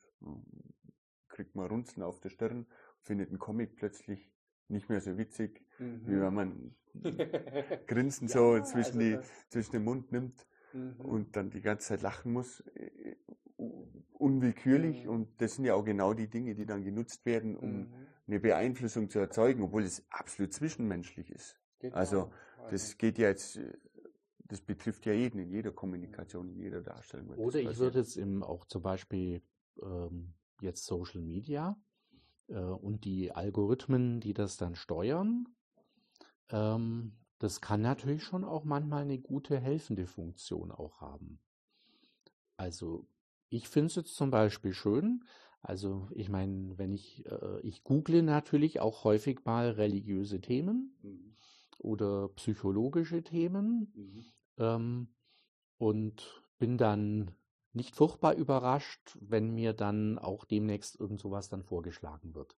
kriegt 1.29 1.55
man 1.55 1.67
Runzeln 1.67 2.03
auf 2.03 2.21
der 2.21 2.31
Stirn, 2.31 2.67
findet 3.01 3.31
einen 3.31 3.39
Comic 3.39 3.77
plötzlich 3.77 4.31
nicht 4.69 4.89
mehr 4.89 5.01
so 5.01 5.19
witzig, 5.19 5.65
mhm. 5.79 6.07
wie 6.07 6.21
wenn 6.21 6.35
man 6.35 6.75
Grinsen 7.87 8.29
ja, 8.29 8.35
so 8.35 8.61
zwischen, 8.61 8.99
also 8.99 8.99
die, 8.99 9.19
zwischen 9.49 9.73
den 9.73 9.85
Mund 9.85 10.13
nimmt 10.13 10.47
mhm. 10.73 11.01
und 11.01 11.37
dann 11.37 11.51
die 11.51 11.61
ganze 11.61 11.89
Zeit 11.89 12.03
lachen 12.03 12.33
muss. 12.33 12.61
Äh, 12.75 13.17
unwillkürlich. 14.23 15.05
Mhm. 15.05 15.11
Und 15.11 15.41
das 15.41 15.57
sind 15.57 15.65
ja 15.65 15.75
auch 15.75 15.85
genau 15.85 16.15
die 16.15 16.29
Dinge, 16.29 16.55
die 16.55 16.65
dann 16.65 16.85
genutzt 16.85 17.27
werden, 17.27 17.57
um 17.57 17.81
mhm. 17.81 17.93
eine 18.27 18.41
Beeinflussung 18.41 19.11
zu 19.11 19.19
erzeugen, 19.19 19.63
obwohl 19.63 19.83
es 19.83 20.05
absolut 20.11 20.53
zwischenmenschlich 20.53 21.31
ist. 21.31 21.59
Genau. 21.81 21.97
Also 21.97 22.33
das 22.71 22.97
geht 22.97 23.19
ja 23.19 23.29
jetzt, 23.29 23.59
das 24.53 24.61
betrifft 24.61 25.07
ja 25.07 25.14
jeden 25.14 25.38
in 25.38 25.50
jeder 25.50 25.72
Kommunikation, 25.72 26.50
in 26.50 26.59
jeder 26.59 26.82
Darstellung. 26.82 27.30
Oder 27.38 27.61
ich 27.61 27.78
würde 27.78 28.00
jetzt 28.00 28.18
im, 28.18 28.42
auch 28.42 28.66
zum 28.66 28.82
Beispiel 28.82 29.40
ähm, 29.80 30.34
jetzt 30.61 30.84
Social 30.84 31.22
Media 31.22 31.74
äh, 32.48 32.57
und 32.59 33.07
die 33.07 33.32
Algorithmen, 33.32 34.20
die 34.20 34.34
das 34.34 34.59
dann 34.59 34.74
steuern, 34.74 35.48
ähm, 36.50 37.14
das 37.38 37.62
kann 37.62 37.80
natürlich 37.80 38.24
schon 38.24 38.44
auch 38.44 38.64
manchmal 38.64 39.05
eine 39.05 39.18
gute 39.18 39.59
helfende 39.59 40.07
Funktion 40.07 40.70
auch 40.70 41.00
haben. 41.00 41.40
Also 42.59 43.07
ich 43.48 43.70
finde 43.70 43.86
es 43.86 43.94
jetzt 43.94 44.14
zum 44.14 44.30
Beispiel 44.30 44.74
schön, 44.74 45.24
also 45.62 46.09
ich 46.14 46.28
meine, 46.28 46.76
wenn 46.76 46.92
ich, 46.92 47.24
äh, 47.24 47.61
ich 47.62 47.84
google 47.84 48.22
natürlich 48.22 48.80
auch 48.80 49.05
häufig 49.05 49.46
mal 49.46 49.70
religiöse 49.70 50.42
Themen 50.42 50.94
mhm. 51.03 51.36
oder 51.78 52.28
psychologische 52.28 53.22
Themen 53.22 53.90
mhm. 53.94 54.24
Ähm, 54.63 55.09
und 55.79 56.43
bin 56.59 56.79
dann 56.79 57.33
nicht 57.73 57.97
furchtbar 57.97 58.35
überrascht, 58.35 59.17
wenn 59.21 59.51
mir 59.51 59.73
dann 59.73 60.19
auch 60.19 60.45
demnächst 60.45 61.01
irgend 61.01 61.21
sowas 61.21 61.49
dann 61.49 61.63
vorgeschlagen 61.63 62.35
wird. 62.35 62.57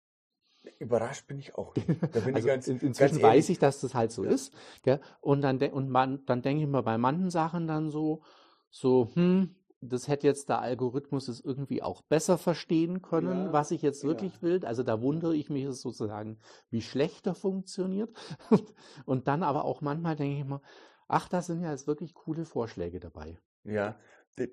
Überrascht 0.80 1.28
bin 1.28 1.39
ich 1.39 1.56
auch. 1.56 1.74
Da 1.74 1.82
bin 2.22 2.36
also 2.36 2.39
ich 2.39 2.45
ganz, 2.45 2.68
in, 2.68 2.80
inzwischen 2.80 3.20
ganz 3.20 3.22
weiß 3.22 3.49
ich, 3.49 3.60
dass 3.60 3.82
das 3.82 3.93
halt 3.93 4.12
so 4.12 4.24
ja. 4.24 4.32
ist. 4.32 4.54
Gell? 4.84 4.99
Und 5.22 5.41
dann, 5.41 5.60
und 5.60 5.89
man, 5.89 6.26
dann 6.26 6.41
denke 6.41 6.64
ich 6.64 6.70
mir 6.70 6.84
bei 6.84 6.97
manchen 6.97 7.30
Sachen 7.30 7.68
dann 7.68 7.91
so, 7.91 8.22
so, 8.70 9.10
hm, 9.14 9.56
das 9.89 10.08
hätte 10.08 10.28
jetzt 10.28 10.49
der 10.49 10.60
Algorithmus 10.60 11.28
es 11.28 11.41
irgendwie 11.41 11.84
auch 11.84 12.01
besser 12.01 12.38
verstehen 12.38 13.01
können, 13.01 13.45
ja, 13.45 13.54
was 13.54 13.72
ich 13.72 13.82
jetzt 13.82 14.04
wirklich 14.04 14.36
ja. 14.36 14.41
will. 14.41 14.66
Also 14.66 14.84
da 14.84 15.01
wundere 15.01 15.36
ich 15.36 15.49
mich 15.49 15.68
sozusagen, 15.70 16.39
wie 16.70 16.82
schlechter 16.82 17.36
funktioniert. 17.36 18.10
Und 19.06 19.28
dann 19.28 19.43
aber 19.43 19.66
auch 19.66 19.82
manchmal 19.82 20.16
denke 20.16 20.39
ich 20.39 20.45
mir, 20.45 20.62
ach, 21.08 21.30
da 21.30 21.41
sind 21.41 21.62
ja 21.62 21.72
jetzt 21.72 21.88
wirklich 21.88 22.14
coole 22.14 22.45
Vorschläge 22.45 22.99
dabei. 22.99 23.39
Ja, 23.64 23.99
da, 24.36 24.45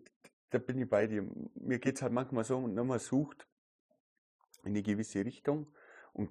da 0.51 0.59
bin 0.59 0.79
ich 0.79 0.89
bei 0.89 1.07
dir. 1.07 1.27
Mir 1.55 1.79
geht 1.79 1.97
es 1.97 2.03
halt 2.03 2.13
manchmal 2.13 2.45
so, 2.45 2.63
wenn 2.63 2.87
man 2.87 2.99
sucht 2.99 3.47
in 4.63 4.71
eine 4.71 4.83
gewisse 4.83 5.25
Richtung 5.25 5.73
und 6.13 6.31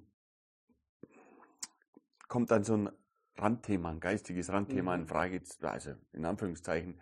kommt 2.28 2.50
dann 2.50 2.64
so 2.64 2.76
ein 2.76 2.90
Randthema, 3.36 3.90
ein 3.90 4.00
geistiges 4.00 4.50
Randthema 4.50 4.96
mhm. 4.96 5.02
in 5.02 5.08
Frage, 5.08 5.42
also 5.62 5.94
in 6.12 6.24
Anführungszeichen, 6.24 7.00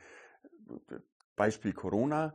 Beispiel 1.36 1.72
Corona, 1.72 2.34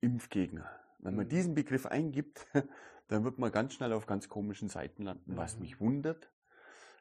Impfgegner. 0.00 0.68
Wenn 0.98 1.16
man 1.16 1.26
mhm. 1.26 1.30
diesen 1.30 1.54
Begriff 1.54 1.86
eingibt, 1.86 2.46
dann 3.08 3.24
wird 3.24 3.38
man 3.38 3.52
ganz 3.52 3.74
schnell 3.74 3.92
auf 3.92 4.06
ganz 4.06 4.28
komischen 4.28 4.68
Seiten 4.68 5.04
landen, 5.04 5.36
was 5.36 5.56
mhm. 5.56 5.62
mich 5.62 5.80
wundert, 5.80 6.30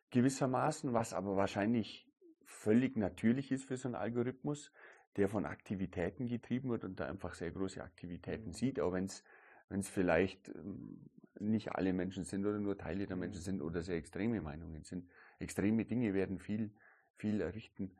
gewissermaßen, 0.09 0.93
was 0.93 1.13
aber 1.13 1.35
wahrscheinlich 1.35 2.09
völlig 2.45 2.97
natürlich 2.97 3.51
ist 3.51 3.65
für 3.65 3.77
so 3.77 3.87
einen 3.87 3.95
Algorithmus, 3.95 4.71
der 5.15 5.29
von 5.29 5.45
Aktivitäten 5.45 6.27
getrieben 6.27 6.69
wird 6.69 6.83
und 6.83 6.99
da 6.99 7.05
einfach 7.05 7.33
sehr 7.35 7.51
große 7.51 7.83
Aktivitäten 7.83 8.49
mhm. 8.49 8.53
sieht, 8.53 8.79
auch 8.79 8.93
wenn 8.93 9.05
es 9.05 9.89
vielleicht 9.89 10.49
ähm, 10.49 11.09
nicht 11.39 11.73
alle 11.73 11.93
Menschen 11.93 12.23
sind 12.23 12.45
oder 12.45 12.59
nur 12.59 12.77
Teile 12.77 13.05
der 13.05 13.17
Menschen 13.17 13.41
sind 13.41 13.61
oder 13.61 13.81
sehr 13.81 13.97
extreme 13.97 14.41
Meinungen 14.41 14.83
sind. 14.83 15.09
Extreme 15.39 15.85
Dinge 15.85 16.13
werden 16.13 16.39
viel, 16.39 16.71
viel 17.15 17.41
errichten 17.41 17.95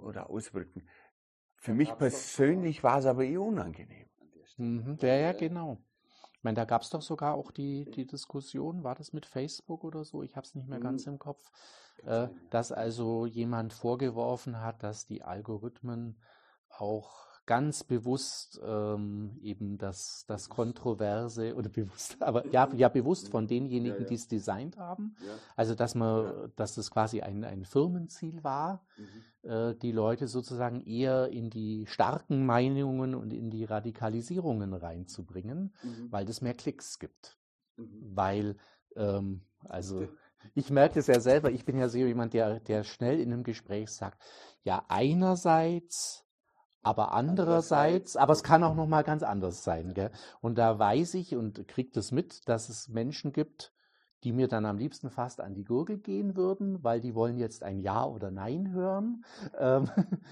oder 0.00 0.30
auswirken. 0.30 0.88
Für 1.56 1.74
mich 1.74 1.96
persönlich 1.96 2.82
war 2.82 2.98
es 2.98 3.06
aber 3.06 3.24
eh 3.24 3.36
unangenehm. 3.36 4.08
Mhm, 4.56 4.98
ja, 5.00 5.14
ja, 5.14 5.32
genau. 5.32 5.78
Ich 6.42 6.44
meine, 6.44 6.56
da 6.56 6.64
gab 6.64 6.82
es 6.82 6.90
doch 6.90 7.02
sogar 7.02 7.34
auch 7.34 7.52
die, 7.52 7.84
die 7.84 8.04
Diskussion, 8.04 8.82
war 8.82 8.96
das 8.96 9.12
mit 9.12 9.26
Facebook 9.26 9.84
oder 9.84 10.04
so? 10.04 10.24
Ich 10.24 10.34
habe 10.34 10.44
es 10.44 10.56
nicht 10.56 10.66
mehr 10.66 10.80
mhm. 10.80 10.82
ganz 10.82 11.06
im 11.06 11.20
Kopf, 11.20 11.52
äh, 12.04 12.26
dass 12.50 12.72
also 12.72 13.26
jemand 13.26 13.72
vorgeworfen 13.72 14.60
hat, 14.60 14.82
dass 14.82 15.06
die 15.06 15.22
Algorithmen 15.22 16.18
auch 16.68 17.28
ganz 17.46 17.82
bewusst 17.82 18.60
ähm, 18.64 19.38
eben 19.42 19.76
das, 19.76 20.24
das 20.28 20.48
Kontroverse 20.48 21.54
oder 21.54 21.68
bewusst, 21.68 22.22
aber 22.22 22.46
ja, 22.48 22.68
ja 22.74 22.88
bewusst 22.88 23.28
von 23.28 23.46
denjenigen, 23.46 23.96
ja, 23.96 24.02
ja. 24.02 24.06
die 24.06 24.14
es 24.14 24.28
designt 24.28 24.78
haben. 24.78 25.16
Also 25.56 25.74
dass 25.74 25.94
man, 25.94 26.52
dass 26.56 26.74
das 26.74 26.90
quasi 26.90 27.20
ein, 27.20 27.44
ein 27.44 27.64
Firmenziel 27.64 28.44
war, 28.44 28.86
mhm. 28.96 29.50
äh, 29.50 29.74
die 29.74 29.92
Leute 29.92 30.28
sozusagen 30.28 30.80
eher 30.82 31.28
in 31.28 31.50
die 31.50 31.86
starken 31.86 32.46
Meinungen 32.46 33.14
und 33.14 33.32
in 33.32 33.50
die 33.50 33.64
Radikalisierungen 33.64 34.72
reinzubringen, 34.72 35.74
mhm. 35.82 36.12
weil 36.12 36.28
es 36.28 36.42
mehr 36.42 36.54
Klicks 36.54 36.98
gibt. 36.98 37.38
Mhm. 37.76 38.12
Weil, 38.14 38.56
ähm, 38.94 39.42
also 39.64 40.06
ich 40.54 40.70
merke 40.70 41.00
es 41.00 41.06
ja 41.08 41.18
selber, 41.18 41.50
ich 41.50 41.64
bin 41.64 41.78
ja 41.78 41.88
so 41.88 41.98
jemand, 41.98 42.34
der, 42.34 42.60
der 42.60 42.84
schnell 42.84 43.20
in 43.20 43.32
einem 43.32 43.42
Gespräch 43.42 43.90
sagt, 43.90 44.20
ja, 44.64 44.84
einerseits 44.88 46.24
aber 46.82 47.12
andererseits, 47.12 48.16
aber 48.16 48.32
es 48.32 48.42
kann 48.42 48.64
auch 48.64 48.74
noch 48.74 48.86
mal 48.86 49.02
ganz 49.02 49.22
anders 49.22 49.62
sein. 49.62 49.94
Gell? 49.94 50.10
Und 50.40 50.58
da 50.58 50.78
weiß 50.78 51.14
ich 51.14 51.36
und 51.36 51.66
kriege 51.68 51.90
das 51.92 52.12
mit, 52.12 52.48
dass 52.48 52.68
es 52.68 52.88
Menschen 52.88 53.32
gibt, 53.32 53.72
die 54.24 54.32
mir 54.32 54.48
dann 54.48 54.66
am 54.66 54.78
liebsten 54.78 55.10
fast 55.10 55.40
an 55.40 55.54
die 55.54 55.64
Gurgel 55.64 55.98
gehen 55.98 56.36
würden, 56.36 56.82
weil 56.84 57.00
die 57.00 57.14
wollen 57.14 57.38
jetzt 57.38 57.62
ein 57.62 57.80
Ja 57.80 58.04
oder 58.04 58.30
Nein 58.30 58.72
hören. 58.72 59.24
Ähm, 59.58 59.90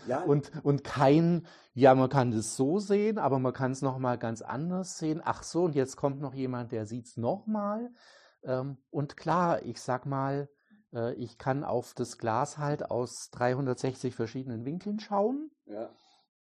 ja. 0.08 0.22
und, 0.22 0.50
und 0.64 0.82
kein, 0.82 1.46
ja, 1.74 1.94
man 1.94 2.08
kann 2.08 2.30
das 2.30 2.56
so 2.56 2.78
sehen, 2.78 3.18
aber 3.18 3.38
man 3.38 3.52
kann 3.52 3.72
es 3.72 3.82
noch 3.82 3.98
mal 3.98 4.18
ganz 4.18 4.42
anders 4.42 4.98
sehen. 4.98 5.20
Ach 5.24 5.42
so, 5.42 5.64
und 5.64 5.74
jetzt 5.74 5.96
kommt 5.96 6.20
noch 6.20 6.34
jemand, 6.34 6.72
der 6.72 6.86
sieht 6.86 7.06
es 7.06 7.16
noch 7.16 7.46
mal. 7.46 7.90
Ähm, 8.42 8.78
und 8.90 9.16
klar, 9.16 9.62
ich 9.62 9.80
sag 9.80 10.06
mal, 10.06 10.48
äh, 10.92 11.14
ich 11.14 11.38
kann 11.38 11.64
auf 11.64 11.94
das 11.94 12.18
Glas 12.18 12.58
halt 12.58 12.90
aus 12.90 13.30
360 13.30 14.14
verschiedenen 14.14 14.64
Winkeln 14.64 15.00
schauen. 15.00 15.50
Ja. 15.66 15.90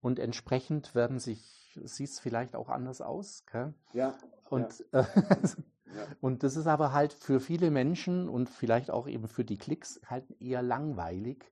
Und 0.02 0.20
entsprechend 0.20 0.96
werden 0.96 1.20
sich, 1.20 1.72
sieht 1.84 2.10
es 2.10 2.20
vielleicht 2.20 2.56
auch 2.56 2.70
anders 2.70 3.02
aus. 3.02 3.46
Gell? 3.52 3.74
Ja. 3.94 4.18
Und, 4.50 4.86
ja. 4.94 5.02
Äh, 5.02 5.06
ja. 5.96 6.08
und 6.22 6.44
das 6.44 6.56
ist 6.56 6.68
aber 6.68 6.94
halt 6.94 7.14
für 7.14 7.40
viele 7.40 7.72
Menschen 7.72 8.30
und 8.30 8.50
vielleicht 8.50 8.92
auch 8.92 9.08
eben 9.08 9.28
für 9.28 9.44
die 9.44 9.58
Klicks 9.58 10.02
halt 10.06 10.26
eher 10.40 10.62
langweilig 10.62 11.52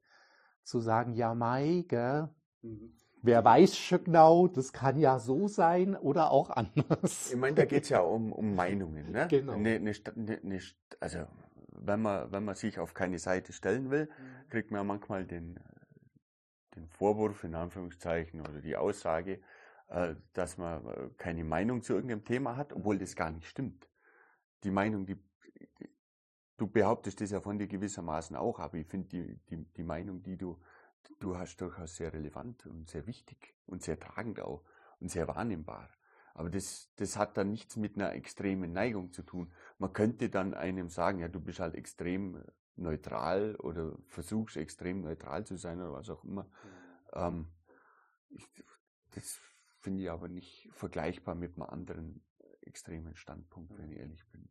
zu 0.64 0.80
sagen, 0.80 1.14
ja, 1.14 1.34
Mai, 1.34 1.86
gell, 1.88 2.30
mhm. 2.62 2.93
Wer 3.24 3.43
weiß 3.43 3.78
schon 3.78 4.04
genau, 4.06 4.48
das 4.48 4.72
kann 4.72 4.98
ja 5.00 5.20
so 5.20 5.48
sein 5.48 5.95
oder 5.95 6.32
auch 6.32 6.50
anders. 6.50 7.32
Ich 7.32 7.36
meine, 7.38 7.56
da 7.56 7.66
geht 7.66 7.84
es 7.84 7.89
ja 7.89 8.00
um, 8.00 8.32
um 8.32 8.56
Meinungen. 8.56 9.12
Ne? 9.12 9.28
Genau. 9.30 9.58
Ne, 9.58 9.80
ne, 9.80 9.93
ne, 10.43 10.60
also, 11.00 11.20
wenn 11.72 12.02
man, 12.02 12.32
wenn 12.32 12.45
man 12.45 12.56
sich 12.56 12.80
auf 12.80 12.93
keine 12.93 13.20
Seite 13.20 13.54
stellen 13.54 13.89
will, 13.89 14.06
mhm. 14.06 14.50
kriegt 14.50 14.72
man 14.72 14.86
manchmal 14.86 15.26
den, 15.26 15.60
den 16.78 16.88
Vorwurf 16.88 17.43
in 17.43 17.55
Anführungszeichen 17.55 18.41
oder 18.41 18.61
die 18.61 18.75
Aussage, 18.75 19.41
äh, 19.89 20.15
dass 20.34 20.57
man 20.57 20.86
äh, 20.86 21.09
keine 21.17 21.43
Meinung 21.43 21.82
zu 21.82 21.93
irgendeinem 21.93 22.25
Thema 22.25 22.55
hat, 22.55 22.73
obwohl 22.73 22.97
das 22.97 23.15
gar 23.15 23.32
nicht 23.32 23.47
stimmt. 23.47 23.89
Die 24.63 24.71
Meinung, 24.71 25.05
die, 25.05 25.17
du 26.57 26.67
behauptest 26.67 27.21
das 27.21 27.32
ja 27.32 27.41
von 27.41 27.57
dir 27.57 27.67
gewissermaßen 27.67 28.36
auch, 28.36 28.59
aber 28.59 28.78
ich 28.78 28.88
finde 28.88 29.07
die, 29.09 29.39
die, 29.49 29.63
die 29.73 29.84
Meinung, 29.84 30.23
die 30.23 30.38
du, 30.38 30.59
du 31.19 31.38
hast, 31.38 31.57
durchaus 31.61 31.95
sehr 31.95 32.13
relevant 32.13 32.65
und 32.65 32.89
sehr 32.89 33.07
wichtig 33.07 33.55
und 33.65 33.84
sehr 33.84 33.99
tragend 33.99 34.39
auch 34.39 34.63
und 34.99 35.09
sehr 35.09 35.28
wahrnehmbar. 35.28 35.89
Aber 36.34 36.49
das, 36.51 36.91
das 36.97 37.17
hat 37.17 37.36
dann 37.38 37.49
nichts 37.49 37.78
mit 37.78 37.95
einer 37.95 38.13
extremen 38.13 38.71
Neigung 38.71 39.11
zu 39.11 39.23
tun. 39.23 39.51
Man 39.80 39.93
könnte 39.93 40.30
dann 40.30 40.53
einem 40.53 40.89
sagen, 40.89 41.19
ja, 41.19 41.28
du 41.28 41.39
bist 41.39 41.59
halt 41.59 41.73
extrem 41.73 42.43
neutral 42.78 43.55
oder 43.57 43.97
versuchst 44.07 44.57
extrem 44.57 45.01
neutral 45.01 45.45
zu 45.45 45.57
sein 45.57 45.82
oder 45.82 45.93
was 45.93 46.09
auch 46.09 46.23
immer. 46.23 46.43
Mhm. 46.43 46.49
Ähm, 47.13 47.47
ich, 48.30 48.45
das 49.11 49.39
finde 49.80 50.03
ich 50.03 50.11
aber 50.11 50.28
nicht 50.28 50.69
vergleichbar 50.71 51.36
mit 51.36 51.55
einem 51.55 51.63
anderen 51.63 52.25
extremen 52.61 53.15
Standpunkt, 53.15 53.78
wenn 53.78 53.91
ich 53.91 53.97
ehrlich 53.97 54.28
bin. 54.30 54.49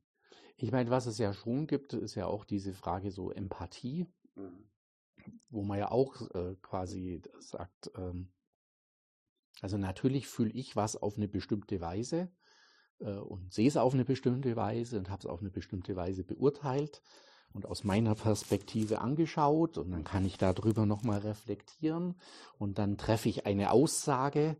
Ich 0.56 0.72
meine, 0.72 0.90
was 0.90 1.06
es 1.06 1.18
ja 1.18 1.32
schon 1.34 1.66
gibt, 1.66 1.92
ist 1.92 2.14
ja 2.14 2.26
auch 2.26 2.44
diese 2.44 2.72
Frage 2.72 3.10
so 3.10 3.30
Empathie, 3.30 4.06
mhm. 4.34 4.70
wo 5.50 5.62
man 5.62 5.78
ja 5.78 5.90
auch 5.90 6.22
äh, 6.34 6.56
quasi 6.62 7.22
sagt, 7.38 7.90
ähm, 7.96 8.32
also 9.60 9.76
natürlich 9.76 10.28
fühle 10.28 10.50
ich 10.50 10.76
was 10.76 10.96
auf 10.96 11.16
eine 11.16 11.28
bestimmte 11.28 11.80
Weise 11.80 12.32
äh, 13.00 13.16
und 13.16 13.52
sehe 13.52 13.68
es 13.68 13.76
auf 13.76 13.92
eine 13.94 14.04
bestimmte 14.04 14.56
Weise 14.56 14.98
und 14.98 15.10
habe 15.10 15.20
es 15.20 15.26
auf 15.26 15.40
eine 15.40 15.50
bestimmte 15.50 15.94
Weise 15.96 16.24
beurteilt 16.24 17.02
und 17.56 17.66
aus 17.66 17.84
meiner 17.84 18.14
Perspektive 18.14 19.00
angeschaut 19.00 19.78
und 19.78 19.90
dann 19.90 20.04
kann 20.04 20.26
ich 20.26 20.36
darüber 20.36 20.84
nochmal 20.84 21.20
reflektieren 21.20 22.14
und 22.58 22.78
dann 22.78 22.98
treffe 22.98 23.30
ich 23.30 23.46
eine 23.46 23.70
Aussage 23.70 24.58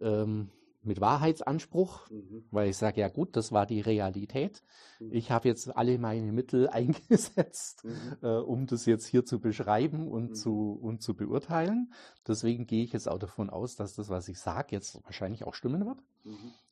ähm, 0.00 0.50
mit 0.82 1.00
Wahrheitsanspruch, 1.00 2.10
mhm. 2.10 2.44
weil 2.50 2.70
ich 2.70 2.76
sage, 2.76 3.00
ja 3.00 3.08
gut, 3.08 3.36
das 3.36 3.52
war 3.52 3.64
die 3.64 3.80
Realität. 3.80 4.64
Mhm. 4.98 5.12
Ich 5.12 5.30
habe 5.30 5.46
jetzt 5.46 5.74
alle 5.76 5.96
meine 5.98 6.32
Mittel 6.32 6.68
eingesetzt, 6.72 7.84
mhm. 7.84 8.16
äh, 8.22 8.38
um 8.38 8.66
das 8.66 8.86
jetzt 8.86 9.06
hier 9.06 9.24
zu 9.24 9.38
beschreiben 9.38 10.08
und, 10.08 10.30
mhm. 10.30 10.34
zu, 10.34 10.78
und 10.82 11.00
zu 11.00 11.14
beurteilen. 11.14 11.92
Deswegen 12.26 12.66
gehe 12.66 12.82
ich 12.82 12.92
jetzt 12.92 13.08
auch 13.08 13.20
davon 13.20 13.50
aus, 13.50 13.76
dass 13.76 13.94
das, 13.94 14.08
was 14.08 14.26
ich 14.26 14.40
sage, 14.40 14.68
jetzt 14.72 15.02
wahrscheinlich 15.04 15.44
auch 15.44 15.54
stimmen 15.54 15.86
wird. 15.86 16.02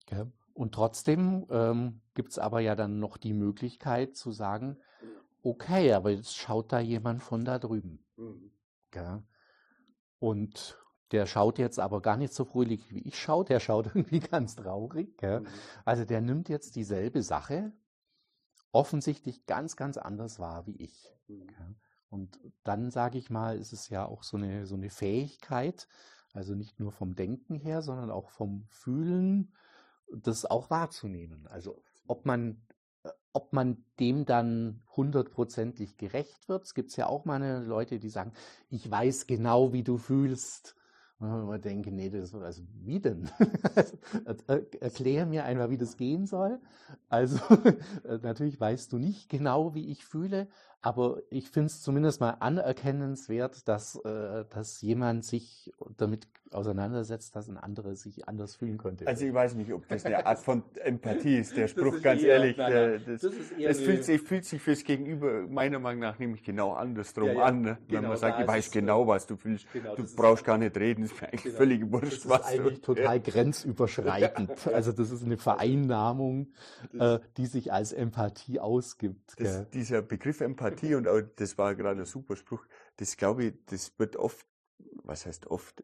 Okay. 0.06 0.24
Mhm. 0.24 0.32
Und 0.52 0.74
trotzdem 0.74 1.46
ähm, 1.48 2.00
gibt 2.14 2.32
es 2.32 2.38
aber 2.38 2.58
ja 2.60 2.74
dann 2.74 2.98
noch 2.98 3.16
die 3.16 3.32
Möglichkeit 3.32 4.16
zu 4.16 4.32
sagen, 4.32 4.76
okay, 5.42 5.92
aber 5.92 6.10
jetzt 6.10 6.36
schaut 6.36 6.72
da 6.72 6.80
jemand 6.80 7.22
von 7.22 7.44
da 7.44 7.58
drüben. 7.58 8.04
Mhm. 8.16 8.50
Ja. 8.94 9.22
Und 10.18 10.78
der 11.12 11.26
schaut 11.26 11.58
jetzt 11.58 11.80
aber 11.80 12.00
gar 12.02 12.16
nicht 12.16 12.32
so 12.32 12.44
fröhlich 12.44 12.92
wie 12.92 13.00
ich 13.00 13.18
schaue, 13.18 13.44
der 13.44 13.60
schaut 13.60 13.86
irgendwie 13.94 14.20
ganz 14.20 14.56
traurig. 14.56 15.20
Mhm. 15.22 15.46
Also 15.84 16.04
der 16.04 16.20
nimmt 16.20 16.48
jetzt 16.48 16.76
dieselbe 16.76 17.22
Sache 17.22 17.72
offensichtlich 18.72 19.46
ganz, 19.46 19.76
ganz 19.76 19.96
anders 19.96 20.38
wahr 20.38 20.66
wie 20.66 20.76
ich. 20.76 21.12
Mhm. 21.28 21.76
Und 22.08 22.40
dann 22.64 22.90
sage 22.90 23.18
ich 23.18 23.30
mal, 23.30 23.58
ist 23.58 23.72
es 23.72 23.88
ja 23.88 24.04
auch 24.04 24.22
so 24.22 24.36
eine, 24.36 24.66
so 24.66 24.74
eine 24.74 24.90
Fähigkeit, 24.90 25.88
also 26.32 26.54
nicht 26.54 26.78
nur 26.80 26.92
vom 26.92 27.14
Denken 27.14 27.54
her, 27.54 27.82
sondern 27.82 28.10
auch 28.10 28.30
vom 28.30 28.64
Fühlen, 28.68 29.52
das 30.12 30.44
auch 30.44 30.70
wahrzunehmen. 30.70 31.46
Also 31.46 31.82
ob 32.06 32.26
man 32.26 32.62
ob 33.32 33.52
man 33.52 33.84
dem 33.98 34.24
dann 34.24 34.82
hundertprozentig 34.96 35.96
gerecht 35.96 36.48
wird. 36.48 36.64
Es 36.64 36.74
gibt 36.74 36.96
ja 36.96 37.06
auch 37.06 37.24
mal 37.24 37.64
Leute, 37.64 37.98
die 37.98 38.08
sagen, 38.10 38.32
ich 38.68 38.90
weiß 38.90 39.26
genau, 39.26 39.72
wie 39.72 39.82
du 39.82 39.98
fühlst. 39.98 40.74
Und 41.18 41.46
man 41.46 41.60
denkt, 41.60 41.86
nee, 41.92 42.08
das, 42.08 42.34
also 42.34 42.62
wie 42.82 42.98
denn? 42.98 43.28
Erklär 44.80 45.26
mir 45.26 45.44
einfach, 45.44 45.68
wie 45.68 45.76
das 45.76 45.98
gehen 45.98 46.26
soll. 46.26 46.58
Also 47.10 47.38
natürlich 48.22 48.58
weißt 48.58 48.90
du 48.92 48.98
nicht 48.98 49.28
genau, 49.28 49.74
wie 49.74 49.90
ich 49.90 50.04
fühle, 50.04 50.48
aber 50.82 51.22
ich 51.30 51.50
finde 51.50 51.66
es 51.66 51.82
zumindest 51.82 52.20
mal 52.20 52.36
anerkennenswert, 52.40 53.68
dass, 53.68 53.96
äh, 53.96 54.44
dass 54.50 54.80
jemand 54.80 55.24
sich 55.24 55.72
damit 55.96 56.26
auseinandersetzt, 56.52 57.36
dass 57.36 57.48
ein 57.48 57.56
anderer 57.56 57.94
sich 57.94 58.26
anders 58.28 58.56
fühlen 58.56 58.78
könnte. 58.78 59.06
Also 59.06 59.24
ich 59.24 59.32
weiß 59.32 59.54
nicht, 59.54 59.72
ob 59.72 59.86
das 59.88 60.04
eine 60.04 60.26
Art 60.26 60.38
von 60.38 60.64
Empathie 60.82 61.38
ist, 61.38 61.56
der 61.56 61.68
Spruch, 61.68 61.94
ist 61.94 62.02
ganz 62.02 62.22
eher, 62.22 62.34
ehrlich. 62.34 62.56
Nein, 62.56 62.72
nein, 62.72 63.02
das, 63.06 63.20
das 63.20 63.34
es 63.58 63.80
fühlt 63.80 64.04
sich, 64.04 64.20
fühlt 64.20 64.44
sich 64.44 64.60
fürs 64.60 64.82
Gegenüber 64.82 65.46
meiner 65.48 65.78
Meinung 65.78 66.00
nach 66.00 66.18
nämlich 66.18 66.42
genau 66.42 66.72
andersrum 66.72 67.28
ja, 67.28 67.32
ja, 67.34 67.42
an. 67.44 67.60
Ne? 67.60 67.78
Genau, 67.86 68.02
Wenn 68.02 68.08
man 68.08 68.18
sagt, 68.18 68.40
ich 68.40 68.48
weiß 68.48 68.70
genau, 68.70 69.06
was 69.06 69.26
du 69.26 69.36
fühlst, 69.36 69.66
genau, 69.72 69.94
du 69.94 70.04
brauchst 70.16 70.44
gar 70.44 70.58
nicht 70.58 70.76
reden, 70.76 71.04
ist 71.04 71.20
mir 71.20 71.28
eigentlich 71.28 71.42
genau, 71.44 71.56
völlig 71.56 71.92
wurscht, 71.92 72.28
was 72.28 72.40
Das 72.40 72.52
ist 72.52 72.58
eigentlich 72.58 72.80
du, 72.80 72.94
total 72.94 73.16
ja. 73.16 73.22
grenzüberschreitend. 73.22 74.50
Also 74.80 74.92
das 74.92 75.10
ist 75.10 75.24
eine 75.24 75.36
Vereinnahmung, 75.36 76.48
äh, 76.98 77.18
die 77.36 77.46
sich 77.46 77.72
als 77.72 77.92
Empathie 77.92 78.60
ausgibt. 78.60 79.38
Das, 79.38 79.68
dieser 79.70 80.00
Begriff 80.00 80.40
Empathie, 80.40 80.69
und 80.94 81.08
auch, 81.08 81.20
das 81.36 81.58
war 81.58 81.74
gerade 81.74 82.00
ein 82.00 82.06
super 82.06 82.36
Spruch, 82.36 82.64
das 82.96 83.16
glaube 83.16 83.44
ich, 83.44 83.54
das 83.66 83.98
wird 83.98 84.16
oft, 84.16 84.46
was 85.04 85.26
heißt 85.26 85.46
oft, 85.48 85.82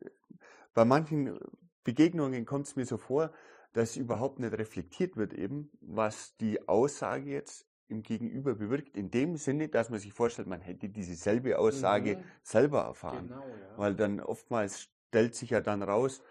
bei 0.74 0.84
manchen 0.84 1.38
Begegnungen 1.84 2.44
kommt 2.44 2.66
es 2.66 2.76
mir 2.76 2.84
so 2.84 2.96
vor, 2.96 3.32
dass 3.72 3.96
überhaupt 3.96 4.38
nicht 4.38 4.54
reflektiert 4.54 5.16
wird 5.16 5.34
eben, 5.34 5.70
was 5.80 6.36
die 6.36 6.66
Aussage 6.68 7.30
jetzt 7.30 7.66
im 7.88 8.02
Gegenüber 8.02 8.54
bewirkt, 8.54 8.96
in 8.96 9.10
dem 9.10 9.36
Sinne, 9.36 9.68
dass 9.68 9.90
man 9.90 10.00
sich 10.00 10.12
vorstellt, 10.12 10.48
man 10.48 10.60
hätte 10.60 10.88
dieselbe 10.88 11.58
Aussage 11.58 12.16
mhm. 12.16 12.24
selber 12.42 12.82
erfahren. 12.82 13.28
Genau, 13.28 13.46
ja. 13.46 13.78
Weil 13.78 13.94
dann 13.94 14.20
oftmals 14.20 14.88
stellt 15.08 15.34
sich 15.34 15.50
ja 15.50 15.60
dann 15.60 15.82
raus, 15.82 16.22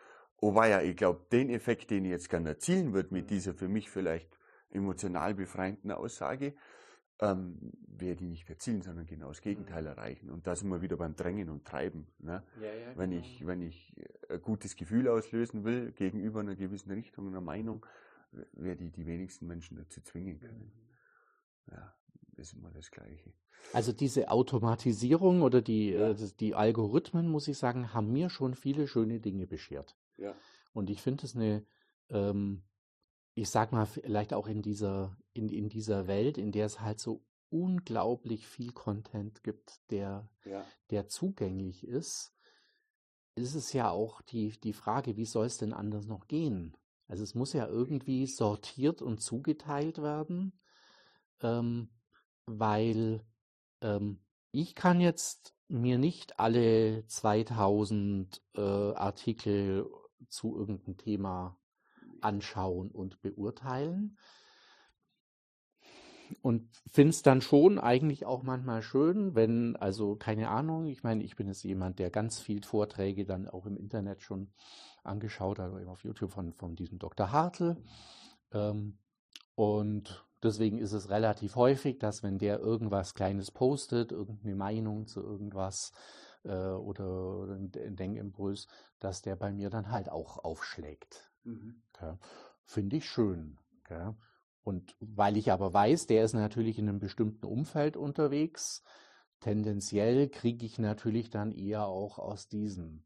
oh 0.42 0.54
war 0.56 0.68
ja, 0.68 0.82
ich 0.82 0.98
glaube, 0.98 1.26
den 1.32 1.50
Effekt, 1.50 1.92
den 1.92 2.06
ich 2.06 2.12
jetzt 2.12 2.30
gerne 2.30 2.50
erzielen 2.50 2.94
würde 2.94 3.14
mit 3.14 3.26
mhm. 3.26 3.28
dieser 3.30 3.54
für 3.54 3.68
mich 3.68 3.90
vielleicht 3.90 4.38
emotional 4.70 5.34
befreienden 5.34 5.92
Aussage, 5.92 6.54
ähm, 7.20 7.72
werde 7.88 8.24
ich 8.24 8.30
nicht 8.30 8.50
erzielen, 8.50 8.82
sondern 8.82 9.06
genau 9.06 9.30
das 9.30 9.42
Gegenteil 9.42 9.84
mhm. 9.84 9.90
erreichen. 9.90 10.30
Und 10.30 10.48
da 10.48 10.56
sind 10.56 10.70
wir 10.70 10.82
wieder 10.82 10.98
beim 10.98 11.16
Drängen 11.16 11.50
und 11.50 11.66
Treiben. 11.66 12.08
Ne? 12.20 12.44
Ja, 12.62 12.74
ja, 12.74 12.98
wenn, 12.98 13.12
genau. 13.12 13.22
ich, 13.22 13.48
wenn 13.48 13.62
ich 13.62 13.96
ein 14.30 14.42
gutes 14.42 14.76
Gefühl 14.76 15.08
auslösen 15.08 15.64
will 15.64 15.92
gegenüber 15.94 16.42
einer 16.42 16.56
gewissen 16.56 16.92
Richtung, 16.92 17.28
einer 17.28 17.42
Meinung, 17.42 17.86
werde 18.54 18.84
ich 18.84 18.92
die 18.92 19.06
wenigsten 19.06 19.48
Menschen 19.48 19.78
dazu 19.78 20.02
zwingen 20.02 20.40
können. 20.40 20.72
Mhm. 21.68 21.74
Ja, 21.74 21.94
das 22.36 22.48
ist 22.48 22.54
immer 22.54 22.72
das 22.72 22.92
Gleiche. 22.92 23.34
Also 23.74 23.94
diese 23.94 24.30
Automatisierung 24.30 25.42
oder 25.42 25.62
die, 25.62 25.92
ja. 25.92 26.12
äh, 26.12 26.32
die 26.40 26.54
Algorithmen, 26.54 27.28
muss 27.28 27.48
ich 27.48 27.58
sagen, 27.58 27.94
haben 27.94 28.12
mir 28.12 28.30
schon 28.30 28.56
viele 28.56 28.88
schöne 28.88 29.20
Dinge 29.20 29.48
beschert. 29.48 29.96
Ja. 30.18 30.36
Und 30.74 30.90
ich 30.90 31.02
finde 31.02 31.26
es 31.26 31.36
eine, 31.36 31.66
ähm, 32.10 32.64
ich 33.36 33.50
sag 33.50 33.74
mal, 33.74 33.86
vielleicht 33.86 34.34
auch 34.34 34.48
in 34.48 34.62
dieser, 34.62 35.16
in, 35.34 35.50
in 35.50 35.70
dieser 35.70 36.08
Welt, 36.08 36.38
in 36.38 36.52
der 36.52 36.66
es 36.66 36.80
halt 36.80 37.00
so 37.00 37.22
unglaublich 37.50 38.48
viel 38.48 38.72
Content 38.72 39.44
gibt, 39.44 39.80
der, 39.92 40.30
ja. 40.46 40.66
der 40.90 41.08
zugänglich 41.08 41.86
ist, 41.86 42.34
ist 43.36 43.56
es 43.56 43.74
ja 43.74 43.90
auch 43.90 44.22
die, 44.22 44.58
die 44.62 44.74
Frage, 44.74 45.18
wie 45.18 45.26
soll 45.26 45.46
es 45.46 45.58
denn 45.58 45.74
anders 45.74 46.08
noch 46.08 46.28
gehen? 46.28 46.78
Also 47.08 47.24
es 47.24 47.36
muss 47.36 47.52
ja 47.52 47.68
irgendwie 47.68 48.26
sortiert 48.26 49.02
und 49.02 49.22
zugeteilt 49.22 50.02
werden, 50.02 50.58
ähm, 51.42 51.90
weil 52.46 53.22
ähm, 53.82 54.22
ich 54.52 54.76
kann 54.76 55.02
jetzt 55.02 55.54
mir 55.68 55.98
nicht 55.98 56.40
alle 56.40 57.06
2000 57.08 58.42
äh, 58.56 58.62
Artikel 58.62 59.90
zu 60.30 60.58
irgendeinem 60.58 60.98
Thema 60.98 61.60
anschauen 62.26 62.92
und 62.92 63.22
beurteilen. 63.22 64.18
Und 66.42 66.68
finde 66.92 67.12
es 67.12 67.22
dann 67.22 67.42
schon 67.42 67.78
eigentlich 67.80 68.26
auch 68.26 68.44
manchmal 68.44 68.82
schön, 68.82 69.36
wenn, 69.36 69.76
also 69.76 70.16
keine 70.16 70.50
Ahnung, 70.50 70.88
ich 70.88 71.04
meine, 71.04 71.24
ich 71.24 71.36
bin 71.36 71.48
jetzt 71.48 71.64
jemand, 71.64 72.00
der 72.00 72.10
ganz 72.10 72.40
viel 72.40 72.64
Vorträge 72.64 73.26
dann 73.26 73.48
auch 73.48 73.66
im 73.66 73.78
Internet 73.78 74.22
schon 74.22 74.50
angeschaut 75.04 75.60
hat, 75.60 75.72
oder 75.72 75.82
eben 75.82 75.90
auf 75.90 76.04
YouTube 76.04 76.32
von, 76.32 76.54
von 76.54 76.76
diesem 76.76 76.98
Dr. 76.98 77.32
Hartl. 77.32 77.78
Ähm, 78.52 78.98
und 79.54 80.26
deswegen 80.42 80.80
ist 80.80 80.94
es 80.94 81.10
relativ 81.10 81.56
häufig, 81.56 82.00
dass 82.00 82.24
wenn 82.24 82.40
der 82.40 82.60
irgendwas 82.60 83.14
Kleines 83.14 83.52
postet, 83.52 84.12
irgendeine 84.12 84.56
Meinung 84.56 85.08
zu 85.08 85.22
irgendwas 85.22 85.92
äh, 86.44 86.70
oder 86.70 87.56
ein 87.56 87.72
Denkimpuls, 87.72 88.68
dass 89.00 89.22
der 89.22 89.36
bei 89.36 89.52
mir 89.52 89.70
dann 89.70 89.92
halt 89.92 90.10
auch 90.10 90.44
aufschlägt. 90.44 91.32
Mhm. 91.46 91.82
Okay. 91.94 92.18
Finde 92.66 92.98
ich 92.98 93.10
schön. 93.10 93.58
Okay. 93.82 94.14
Und 94.64 94.96
weil 95.00 95.38
ich 95.38 95.52
aber 95.52 95.74
weiß, 95.74 96.08
der 96.08 96.24
ist 96.26 96.34
natürlich 96.34 96.80
in 96.80 96.90
einem 96.90 97.00
bestimmten 97.00 97.46
Umfeld 97.46 97.98
unterwegs, 97.98 98.84
tendenziell 99.40 100.28
kriege 100.28 100.66
ich 100.66 100.80
natürlich 100.80 101.30
dann 101.30 101.52
eher 101.52 101.86
auch 101.86 102.18
aus 102.20 102.48
diesem 102.48 103.06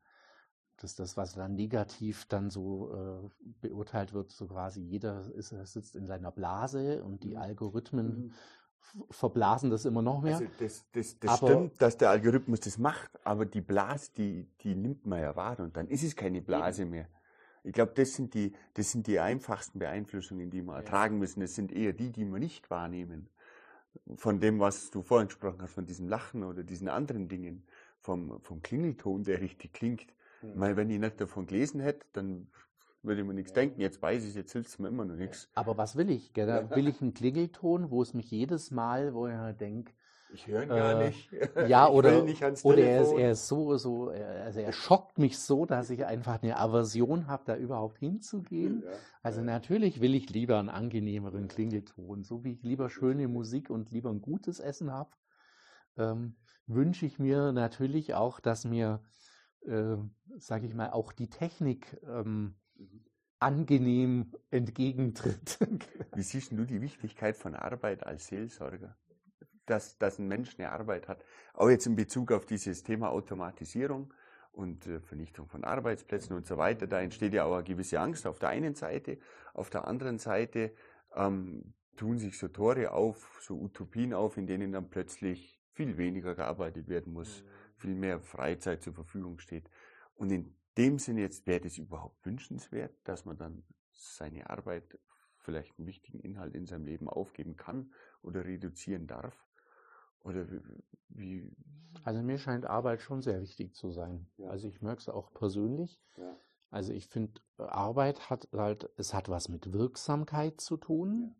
dass 0.81 0.95
das, 0.95 1.17
was 1.17 1.35
dann 1.35 1.55
negativ 1.55 2.25
dann 2.25 2.49
so 2.49 2.93
äh, 2.93 3.29
beurteilt 3.61 4.13
wird, 4.13 4.31
so 4.31 4.47
quasi 4.47 4.81
jeder 4.81 5.29
ist, 5.33 5.49
sitzt 5.49 5.95
in 5.95 6.05
seiner 6.05 6.31
Blase 6.31 7.03
und 7.03 7.23
die 7.23 7.31
mhm. 7.31 7.41
Algorithmen 7.41 8.07
mhm. 8.17 9.03
verblasen 9.09 9.69
das 9.69 9.85
immer 9.85 10.01
noch 10.01 10.21
mehr. 10.21 10.37
Also 10.37 10.47
das, 10.59 10.85
das, 10.91 11.19
das 11.19 11.37
stimmt, 11.37 11.81
dass 11.81 11.97
der 11.97 12.09
Algorithmus 12.11 12.61
das 12.61 12.77
macht, 12.77 13.11
aber 13.25 13.45
die 13.45 13.61
Blase, 13.61 14.11
die, 14.15 14.49
die 14.61 14.75
nimmt 14.75 15.05
man 15.05 15.21
ja 15.21 15.35
wahr 15.35 15.59
und 15.59 15.75
dann 15.75 15.87
ist 15.87 16.03
es 16.03 16.15
keine 16.15 16.41
Blase 16.41 16.85
mehr. 16.85 17.07
Ich 17.63 17.73
glaube, 17.73 17.93
das 17.95 18.13
sind 18.13 18.33
die, 18.33 18.53
das 18.73 18.91
sind 18.91 19.07
die 19.07 19.19
einfachsten 19.19 19.79
Beeinflussungen, 19.79 20.49
die 20.49 20.61
wir 20.61 20.73
ja. 20.73 20.79
ertragen 20.79 21.19
müssen. 21.19 21.39
Das 21.41 21.55
sind 21.55 21.71
eher 21.71 21.93
die, 21.93 22.11
die 22.11 22.25
wir 22.25 22.39
nicht 22.39 22.69
wahrnehmen. 22.69 23.29
Von 24.15 24.39
dem, 24.39 24.59
was 24.59 24.91
du 24.91 25.01
vorhin 25.01 25.27
gesprochen 25.27 25.61
hast, 25.61 25.73
von 25.73 25.85
diesem 25.85 26.07
Lachen 26.07 26.43
oder 26.43 26.63
diesen 26.63 26.87
anderen 26.87 27.27
Dingen, 27.27 27.63
vom, 27.99 28.39
vom 28.41 28.61
Klingelton, 28.61 29.23
der 29.23 29.41
richtig 29.41 29.73
klingt. 29.73 30.07
Mhm. 30.41 30.53
Weil 30.55 30.77
wenn 30.77 30.89
ich 30.89 30.99
nicht 30.99 31.19
davon 31.19 31.47
gelesen 31.47 31.79
hätte, 31.81 32.05
dann 32.13 32.47
würde 33.01 33.21
ich 33.21 33.27
mir 33.27 33.33
nichts 33.33 33.51
ja. 33.51 33.55
denken. 33.55 33.81
Jetzt 33.81 34.01
weiß 34.01 34.25
ich, 34.25 34.35
jetzt 34.35 34.51
hilft 34.51 34.69
es 34.69 34.79
mir 34.79 34.87
immer 34.87 35.05
noch 35.05 35.15
nichts. 35.15 35.49
Aber 35.55 35.77
was 35.77 35.95
will 35.95 36.09
ich? 36.09 36.33
Gell? 36.33 36.47
Will 36.75 36.87
ich 36.87 37.01
einen 37.01 37.13
Klingelton, 37.13 37.89
wo 37.89 38.01
es 38.01 38.13
mich 38.13 38.31
jedes 38.31 38.71
Mal, 38.71 39.13
wo 39.13 39.27
ich 39.27 39.57
denke, 39.57 39.93
ich 40.31 40.47
höre 40.47 40.63
ihn 40.63 40.71
äh, 40.71 40.75
gar 40.75 41.03
nicht. 41.03 41.29
Ja, 41.67 41.87
oder, 41.87 42.23
oder 42.63 42.77
er 42.77 43.01
ist, 43.01 43.11
er 43.13 43.31
ist 43.31 43.47
so, 43.47 43.77
so, 43.77 44.09
also 44.09 44.59
er 44.59 44.71
schockt 44.71 45.17
mich 45.17 45.39
so, 45.39 45.65
dass 45.65 45.89
ich 45.89 46.05
einfach 46.05 46.41
eine 46.41 46.57
Aversion 46.57 47.27
habe, 47.27 47.43
da 47.45 47.55
überhaupt 47.55 47.99
hinzugehen. 47.99 48.83
Ja, 48.85 48.91
also 49.23 49.39
ja. 49.39 49.45
natürlich 49.45 50.01
will 50.01 50.15
ich 50.15 50.29
lieber 50.29 50.59
einen 50.59 50.69
angenehmeren 50.69 51.47
Klingelton, 51.47 52.23
so 52.23 52.43
wie 52.43 52.53
ich 52.53 52.63
lieber 52.63 52.89
schöne 52.89 53.27
Musik 53.27 53.69
und 53.69 53.91
lieber 53.91 54.09
ein 54.09 54.21
gutes 54.21 54.59
Essen 54.59 54.91
habe. 54.91 55.11
Ähm, 55.97 56.35
wünsche 56.67 57.05
ich 57.05 57.19
mir 57.19 57.51
natürlich 57.51 58.13
auch, 58.13 58.39
dass 58.39 58.63
mir 58.65 59.01
äh, 59.65 59.97
sage 60.37 60.65
ich 60.65 60.73
mal, 60.73 60.91
auch 60.91 61.11
die 61.11 61.29
Technik 61.29 61.97
ähm, 62.03 62.55
mhm. 62.75 63.05
angenehm 63.39 64.31
entgegentritt. 64.51 65.59
Wie 66.15 66.21
siehst 66.21 66.51
du 66.51 66.65
die 66.65 66.81
Wichtigkeit 66.81 67.37
von 67.37 67.55
Arbeit 67.55 68.05
als 68.05 68.27
Seelsorger? 68.27 68.97
Dass, 69.69 69.97
dass 69.97 70.19
ein 70.19 70.27
Mensch 70.27 70.55
eine 70.57 70.71
Arbeit 70.71 71.07
hat, 71.07 71.23
auch 71.53 71.69
jetzt 71.69 71.85
in 71.85 71.95
Bezug 71.95 72.31
auf 72.31 72.45
dieses 72.45 72.83
Thema 72.83 73.09
Automatisierung 73.09 74.13
und 74.51 74.87
äh, 74.87 74.99
Vernichtung 74.99 75.47
von 75.47 75.63
Arbeitsplätzen 75.63 76.35
und 76.35 76.47
so 76.47 76.57
weiter, 76.57 76.87
da 76.87 77.01
entsteht 77.01 77.33
ja 77.33 77.45
auch 77.45 77.55
eine 77.55 77.63
gewisse 77.63 77.99
Angst 77.99 78.25
auf 78.25 78.39
der 78.39 78.49
einen 78.49 78.75
Seite, 78.75 79.19
auf 79.53 79.69
der 79.69 79.87
anderen 79.87 80.17
Seite 80.17 80.73
ähm, 81.15 81.73
tun 81.95 82.17
sich 82.17 82.37
so 82.37 82.47
Tore 82.47 82.91
auf, 82.91 83.39
so 83.41 83.59
Utopien 83.59 84.13
auf, 84.13 84.37
in 84.37 84.47
denen 84.47 84.71
dann 84.71 84.89
plötzlich 84.89 85.61
viel 85.73 85.97
weniger 85.97 86.35
gearbeitet 86.35 86.87
werden 86.87 87.13
muss. 87.13 87.43
Mhm 87.43 87.49
viel 87.79 87.95
mehr 87.95 88.19
Freizeit 88.19 88.83
zur 88.83 88.93
Verfügung 88.93 89.39
steht. 89.39 89.69
Und 90.15 90.31
in 90.31 90.55
dem 90.77 90.99
Sinne 90.99 91.21
jetzt 91.21 91.47
wäre 91.47 91.61
das 91.61 91.77
überhaupt 91.77 92.25
wünschenswert, 92.25 92.93
dass 93.05 93.25
man 93.25 93.37
dann 93.37 93.63
seine 93.91 94.49
Arbeit 94.49 94.99
vielleicht 95.37 95.77
einen 95.77 95.87
wichtigen 95.87 96.19
Inhalt 96.19 96.55
in 96.55 96.65
seinem 96.65 96.85
Leben 96.85 97.09
aufgeben 97.09 97.55
kann 97.55 97.93
oder 98.21 98.45
reduzieren 98.45 99.07
darf? 99.07 99.48
Oder 100.23 100.45
wie? 101.09 101.51
Also 102.03 102.21
mir 102.21 102.37
scheint 102.37 102.65
Arbeit 102.65 103.01
schon 103.01 103.21
sehr 103.21 103.41
wichtig 103.41 103.75
zu 103.75 103.91
sein. 103.91 104.27
Ja. 104.37 104.49
Also 104.49 104.67
ich 104.67 104.81
merke 104.81 105.01
es 105.01 105.09
auch 105.09 105.33
persönlich. 105.33 106.01
Ja. 106.17 106.35
Also 106.69 106.93
ich 106.93 107.07
finde, 107.07 107.41
Arbeit 107.57 108.29
hat 108.29 108.47
halt, 108.53 108.89
es 108.95 109.13
hat 109.13 109.29
was 109.29 109.49
mit 109.49 109.73
Wirksamkeit 109.73 110.61
zu 110.61 110.77
tun. 110.77 111.35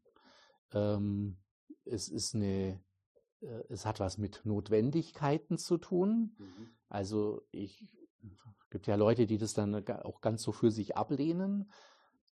Ja. 0.73 0.95
Ähm, 0.95 1.37
es 1.85 2.09
ist 2.09 2.35
eine 2.35 2.79
äh, 3.41 3.63
es 3.69 3.85
hat 3.85 3.99
was 3.99 4.17
mit 4.17 4.41
Notwendigkeiten 4.43 5.57
zu 5.57 5.77
tun. 5.77 6.35
Mhm. 6.37 6.69
Also 6.89 7.43
ich 7.51 7.87
gibt 8.69 8.87
ja 8.87 8.95
Leute, 8.95 9.25
die 9.25 9.37
das 9.37 9.53
dann 9.53 9.87
auch 9.87 10.21
ganz 10.21 10.43
so 10.43 10.51
für 10.51 10.71
sich 10.71 10.95
ablehnen. 10.95 11.71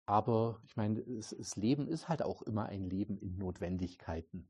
Aber 0.05 0.59
ich 0.65 0.75
meine, 0.75 1.01
das 1.03 1.55
Leben 1.55 1.87
ist 1.87 2.07
halt 2.09 2.21
auch 2.21 2.41
immer 2.43 2.67
ein 2.67 2.83
Leben 2.83 3.17
in 3.17 3.37
Notwendigkeiten. 3.37 4.47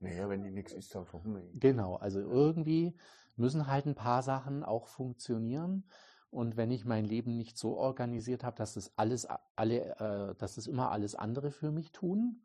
Naja, 0.00 0.28
wenn 0.28 0.42
die 0.42 0.50
nichts 0.50 0.72
ist, 0.72 0.94
dann 0.94 1.06
verhungern. 1.06 1.48
Genau, 1.58 1.96
also 1.96 2.20
irgendwie 2.20 2.94
müssen 3.36 3.66
halt 3.66 3.86
ein 3.86 3.94
paar 3.94 4.22
Sachen 4.22 4.64
auch 4.64 4.88
funktionieren. 4.88 5.84
Und 6.30 6.56
wenn 6.56 6.70
ich 6.70 6.84
mein 6.84 7.04
Leben 7.04 7.36
nicht 7.36 7.58
so 7.58 7.76
organisiert 7.76 8.44
habe, 8.44 8.56
dass 8.56 8.74
das 8.74 8.92
alles, 8.96 9.26
alle, 9.56 9.96
äh, 9.98 10.34
dass 10.36 10.54
das 10.54 10.66
immer 10.66 10.90
alles 10.90 11.14
andere 11.14 11.50
für 11.50 11.70
mich 11.70 11.92
tun, 11.92 12.42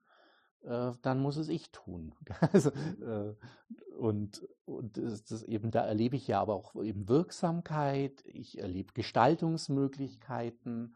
äh, 0.64 0.92
dann 1.02 1.22
muss 1.22 1.38
es 1.38 1.50
ich 1.50 1.72
tun. 1.72 2.14
also, 2.52 2.72
äh, 2.72 3.36
und 3.98 4.48
und 4.66 4.98
das, 4.98 5.24
das, 5.24 5.44
eben, 5.44 5.72
da 5.72 5.86
erlebe 5.86 6.16
ich 6.16 6.28
ja 6.28 6.42
aber 6.42 6.56
auch 6.56 6.76
eben 6.84 7.08
Wirksamkeit, 7.08 8.24
ich 8.26 8.60
erlebe 8.60 8.94
Gestaltungsmöglichkeiten, 8.94 10.96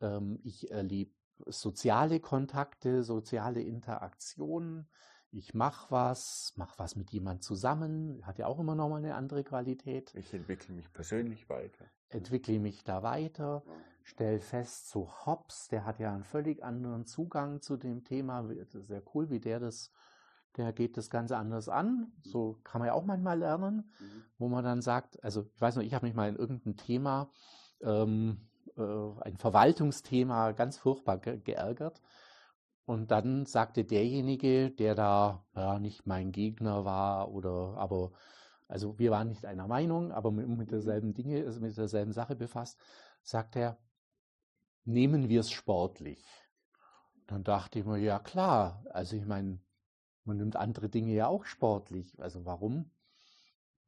ähm, 0.00 0.40
ich 0.42 0.70
erlebe 0.70 1.12
soziale 1.46 2.20
Kontakte, 2.20 3.04
soziale 3.04 3.62
Interaktionen. 3.62 4.88
Ich 5.32 5.54
mache 5.54 5.90
was, 5.90 6.52
mache 6.56 6.78
was 6.78 6.96
mit 6.96 7.12
jemand 7.12 7.44
zusammen, 7.44 8.26
hat 8.26 8.38
ja 8.38 8.46
auch 8.46 8.58
immer 8.58 8.74
noch 8.74 8.88
mal 8.88 8.96
eine 8.96 9.14
andere 9.14 9.44
Qualität. 9.44 10.12
Ich 10.14 10.34
entwickle 10.34 10.74
mich 10.74 10.92
persönlich 10.92 11.48
weiter. 11.48 11.84
Entwickle 12.08 12.58
mich 12.58 12.82
da 12.82 13.02
weiter 13.02 13.62
stell 14.10 14.40
fest, 14.40 14.90
so 14.90 15.08
Hobbes, 15.24 15.68
der 15.68 15.84
hat 15.84 16.00
ja 16.00 16.12
einen 16.12 16.24
völlig 16.24 16.62
anderen 16.64 17.06
Zugang 17.06 17.60
zu 17.60 17.76
dem 17.76 18.04
Thema. 18.04 18.44
Sehr 18.66 19.02
cool, 19.14 19.30
wie 19.30 19.40
der 19.40 19.60
das, 19.60 19.92
der 20.56 20.72
geht 20.72 20.96
das 20.96 21.10
Ganze 21.10 21.36
anders 21.36 21.68
an. 21.68 22.12
So 22.22 22.58
kann 22.64 22.80
man 22.80 22.88
ja 22.88 22.94
auch 22.94 23.04
manchmal 23.04 23.38
lernen, 23.38 23.90
mhm. 24.00 24.24
wo 24.38 24.48
man 24.48 24.64
dann 24.64 24.82
sagt, 24.82 25.22
also 25.22 25.46
ich 25.54 25.60
weiß 25.60 25.76
noch, 25.76 25.82
ich 25.82 25.94
habe 25.94 26.06
mich 26.06 26.14
mal 26.14 26.28
in 26.28 26.36
irgendein 26.36 26.76
Thema, 26.76 27.30
ähm, 27.82 28.48
äh, 28.76 29.22
ein 29.22 29.36
Verwaltungsthema 29.36 30.52
ganz 30.52 30.78
furchtbar 30.78 31.18
ge 31.18 31.38
geärgert. 31.38 32.02
Und 32.90 33.12
dann 33.12 33.46
sagte 33.46 33.84
derjenige, 33.84 34.72
der 34.72 34.96
da 34.96 35.44
ja, 35.54 35.78
nicht 35.78 36.08
mein 36.08 36.32
Gegner 36.32 36.84
war 36.84 37.30
oder 37.30 37.76
aber 37.76 38.10
also 38.66 38.98
wir 38.98 39.12
waren 39.12 39.28
nicht 39.28 39.46
einer 39.46 39.68
Meinung, 39.68 40.10
aber 40.10 40.32
mit, 40.32 40.48
mit 40.48 40.72
derselben 40.72 41.14
Dinge, 41.14 41.44
also 41.46 41.60
mit 41.60 41.76
derselben 41.76 42.12
Sache 42.12 42.34
befasst, 42.34 42.80
sagt 43.22 43.54
er, 43.54 43.78
nehmen 44.84 45.28
wir 45.28 45.38
es 45.38 45.52
sportlich. 45.52 46.24
Dann 47.28 47.44
dachte 47.44 47.78
ich 47.78 47.84
mir, 47.84 47.98
ja 47.98 48.18
klar, 48.18 48.84
also 48.90 49.14
ich 49.14 49.24
meine, 49.24 49.60
man 50.24 50.38
nimmt 50.38 50.56
andere 50.56 50.88
Dinge 50.88 51.12
ja 51.12 51.28
auch 51.28 51.44
sportlich. 51.44 52.20
Also 52.20 52.44
warum? 52.44 52.90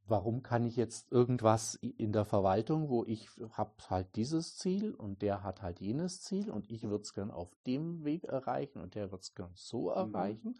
Warum 0.06 0.42
kann 0.42 0.64
ich 0.64 0.76
jetzt 0.76 1.12
irgendwas 1.12 1.76
in 1.76 2.12
der 2.12 2.24
Verwaltung, 2.24 2.88
wo 2.88 3.04
ich 3.04 3.28
habe 3.52 3.72
halt 3.88 4.16
dieses 4.16 4.56
Ziel 4.58 4.94
und 4.94 5.22
der 5.22 5.42
hat 5.42 5.62
halt 5.62 5.80
jenes 5.80 6.22
Ziel 6.22 6.50
und 6.50 6.68
ich 6.70 6.82
würde 6.82 7.02
es 7.02 7.14
gern 7.14 7.30
auf 7.30 7.54
dem 7.66 8.04
Weg 8.04 8.24
erreichen 8.24 8.80
und 8.80 8.94
der 8.94 9.12
wird 9.12 9.22
es 9.22 9.34
gern 9.34 9.52
so 9.54 9.90
mhm. 9.90 9.96
erreichen. 9.96 10.58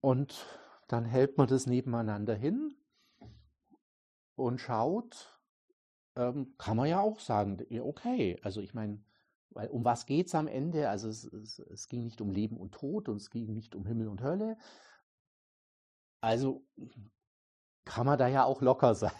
Und 0.00 0.44
dann 0.88 1.04
hält 1.04 1.38
man 1.38 1.46
das 1.46 1.66
nebeneinander 1.66 2.34
hin 2.34 2.74
und 4.34 4.60
schaut, 4.60 5.38
ähm, 6.16 6.54
kann 6.58 6.76
man 6.76 6.88
ja 6.88 7.00
auch 7.00 7.20
sagen, 7.20 7.64
okay, 7.80 8.38
also 8.42 8.60
ich 8.60 8.74
meine, 8.74 9.04
weil 9.50 9.68
um 9.68 9.84
was 9.84 10.06
geht 10.06 10.26
es 10.26 10.34
am 10.34 10.46
Ende? 10.46 10.88
Also 10.88 11.08
es, 11.08 11.24
es, 11.24 11.58
es 11.58 11.88
ging 11.88 12.04
nicht 12.04 12.20
um 12.20 12.30
Leben 12.30 12.56
und 12.56 12.72
Tod 12.72 13.08
und 13.08 13.16
es 13.16 13.30
ging 13.30 13.52
nicht 13.52 13.74
um 13.74 13.86
Himmel 13.86 14.08
und 14.08 14.22
Hölle. 14.22 14.58
Also 16.20 16.64
kann 17.88 18.04
man 18.04 18.18
da 18.18 18.28
ja 18.28 18.44
auch 18.44 18.60
locker 18.60 18.94
sein 18.94 19.12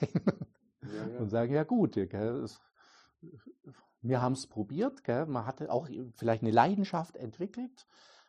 ja, 0.83 1.07
ja. 1.07 1.19
und 1.19 1.31
sagen, 1.31 1.55
ja 1.55 1.65
gut, 1.65 1.95
gell, 1.95 2.43
es, 2.45 2.61
wir 4.03 4.21
haben 4.21 4.35
es 4.35 4.47
probiert, 4.47 5.05
gell, 5.05 5.25
man 5.25 5.47
hatte 5.47 5.73
auch 5.73 5.89
vielleicht 6.15 6.43
eine 6.43 6.51
Leidenschaft 6.51 7.17
entwickelt, 7.17 7.87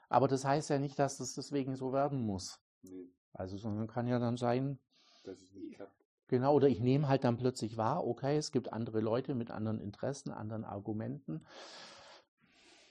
aber 0.08 0.30
das 0.30 0.46
heißt 0.46 0.70
ja 0.70 0.80
nicht, 0.80 0.98
dass 0.98 1.18
das 1.18 1.34
deswegen 1.34 1.76
so 1.76 1.92
werden 1.92 2.26
muss. 2.26 2.60
Nee. 2.84 3.10
Also, 3.34 3.58
sondern 3.58 3.88
kann 3.88 4.08
ja 4.08 4.18
dann 4.18 4.38
sein, 4.38 4.80
dass 5.26 5.42
es 5.42 5.54
nicht 5.54 5.76
klappt. 5.76 6.06
Genau, 6.30 6.54
oder 6.54 6.70
ich 6.70 6.80
nehme 6.80 7.10
halt 7.10 7.26
dann 7.26 7.38
plötzlich 7.38 7.76
wahr, 7.76 8.08
okay, 8.08 8.38
es 8.38 8.52
gibt 8.52 8.72
andere 8.72 9.02
Leute 9.02 9.36
mit 9.36 9.52
anderen 9.52 9.82
Interessen, 9.82 10.32
anderen 10.32 10.64
Argumenten. 10.64 11.44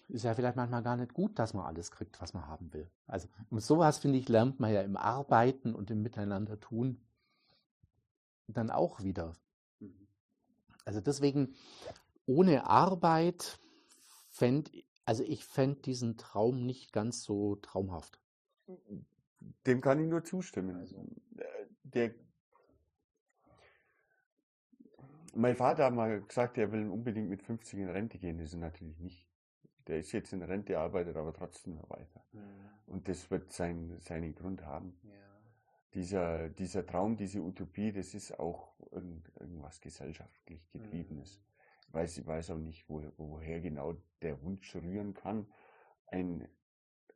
Ist 0.09 0.25
ja 0.25 0.35
vielleicht 0.35 0.57
manchmal 0.57 0.83
gar 0.83 0.97
nicht 0.97 1.15
gut, 1.15 1.39
dass 1.39 1.55
man 1.55 1.65
alles 1.65 1.91
kriegt, 1.91 2.21
was 2.21 2.35
man 2.35 2.47
haben 2.47 2.73
will. 2.75 2.91
Also, 3.07 3.29
und 3.51 3.63
sowas, 3.63 3.99
finde 3.99 4.19
ich, 4.19 4.29
lernt 4.29 4.61
man 4.61 4.73
ja 4.73 4.83
im 4.83 4.97
Arbeiten 4.97 5.75
und 5.75 5.91
im 5.91 6.03
Miteinander 6.03 6.61
tun 6.61 7.01
dann 8.49 8.71
auch 8.71 9.03
wieder. 9.03 9.37
Mhm. 9.79 10.09
Also 10.85 11.01
deswegen, 11.01 11.55
ohne 12.27 12.67
Arbeit 12.67 13.59
fände, 14.29 14.71
also 15.05 15.23
ich 15.23 15.45
fände 15.45 15.81
diesen 15.83 16.17
Traum 16.17 16.65
nicht 16.65 16.93
ganz 16.93 17.23
so 17.23 17.57
traumhaft. 17.57 18.21
Dem 19.67 19.81
kann 19.81 20.01
ich 20.01 20.09
nur 20.09 20.25
zustimmen. 20.25 20.77
Also, 20.77 20.97
äh, 21.37 21.45
der, 21.85 22.15
mein 25.35 25.57
Vater 25.57 25.85
hat 25.85 25.95
mal 25.95 26.21
gesagt, 26.23 26.59
er 26.59 26.73
will 26.73 26.89
unbedingt 26.89 27.29
mit 27.29 27.43
50 27.43 27.79
in 27.79 27.89
Rente 27.89 28.19
gehen. 28.19 28.39
Das 28.39 28.49
ist 28.49 28.59
natürlich 28.59 28.99
nicht. 28.99 29.29
Der 29.87 29.99
ist 29.99 30.13
jetzt 30.13 30.33
in 30.33 30.43
Rente, 30.43 30.79
arbeitet 30.79 31.17
aber 31.17 31.33
trotzdem 31.33 31.77
noch 31.77 31.89
weiter. 31.89 32.23
Ja. 32.33 32.43
Und 32.87 33.09
das 33.09 33.31
wird 33.31 33.53
sein, 33.53 33.97
seinen 34.01 34.35
Grund 34.35 34.65
haben. 34.65 34.99
Ja. 35.05 35.28
Dieser, 35.95 36.51
dieser 36.51 36.87
Traum, 36.87 37.17
diese 37.17 37.41
Utopie, 37.41 37.93
das 37.93 38.15
ist 38.15 38.39
auch 38.39 38.75
irgendwas 38.91 39.81
gesellschaftlich 39.81 40.71
getriebenes. 40.71 41.39
Mhm 41.39 41.49
weiß, 41.93 42.19
ich 42.19 42.27
weiß 42.27 42.51
auch 42.51 42.59
nicht, 42.59 42.89
wo, 42.89 43.03
woher 43.17 43.61
genau 43.61 43.97
der 44.23 44.43
Wunsch 44.43 44.75
rühren 44.75 45.15
kann. 45.15 45.47
Ein, 46.07 46.49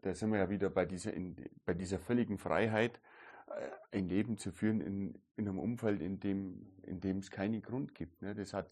da 0.02 0.14
sind 0.14 0.30
wir 0.30 0.38
ja 0.38 0.50
wieder 0.50 0.70
bei 0.70 0.84
dieser, 0.84 1.12
in, 1.12 1.36
bei 1.64 1.74
dieser 1.74 1.98
völligen 1.98 2.38
Freiheit, 2.38 3.00
äh, 3.48 3.96
ein 3.98 4.08
Leben 4.08 4.38
zu 4.38 4.52
führen 4.52 4.80
in, 4.80 5.18
in 5.36 5.48
einem 5.48 5.58
Umfeld, 5.58 6.00
in 6.00 6.20
dem, 6.20 6.72
in 6.82 7.00
dem 7.00 7.18
es 7.18 7.30
keinen 7.30 7.62
Grund 7.62 7.94
gibt. 7.94 8.22
Ne? 8.22 8.34
Das 8.34 8.54
hat, 8.54 8.70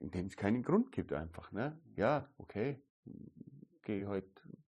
in 0.00 0.10
dem 0.10 0.26
es 0.26 0.36
keinen 0.36 0.62
Grund 0.62 0.92
gibt 0.92 1.12
einfach. 1.12 1.52
Ne? 1.52 1.78
Ja, 1.96 2.28
okay, 2.38 2.80
gehe 3.82 4.06
heute 4.06 4.28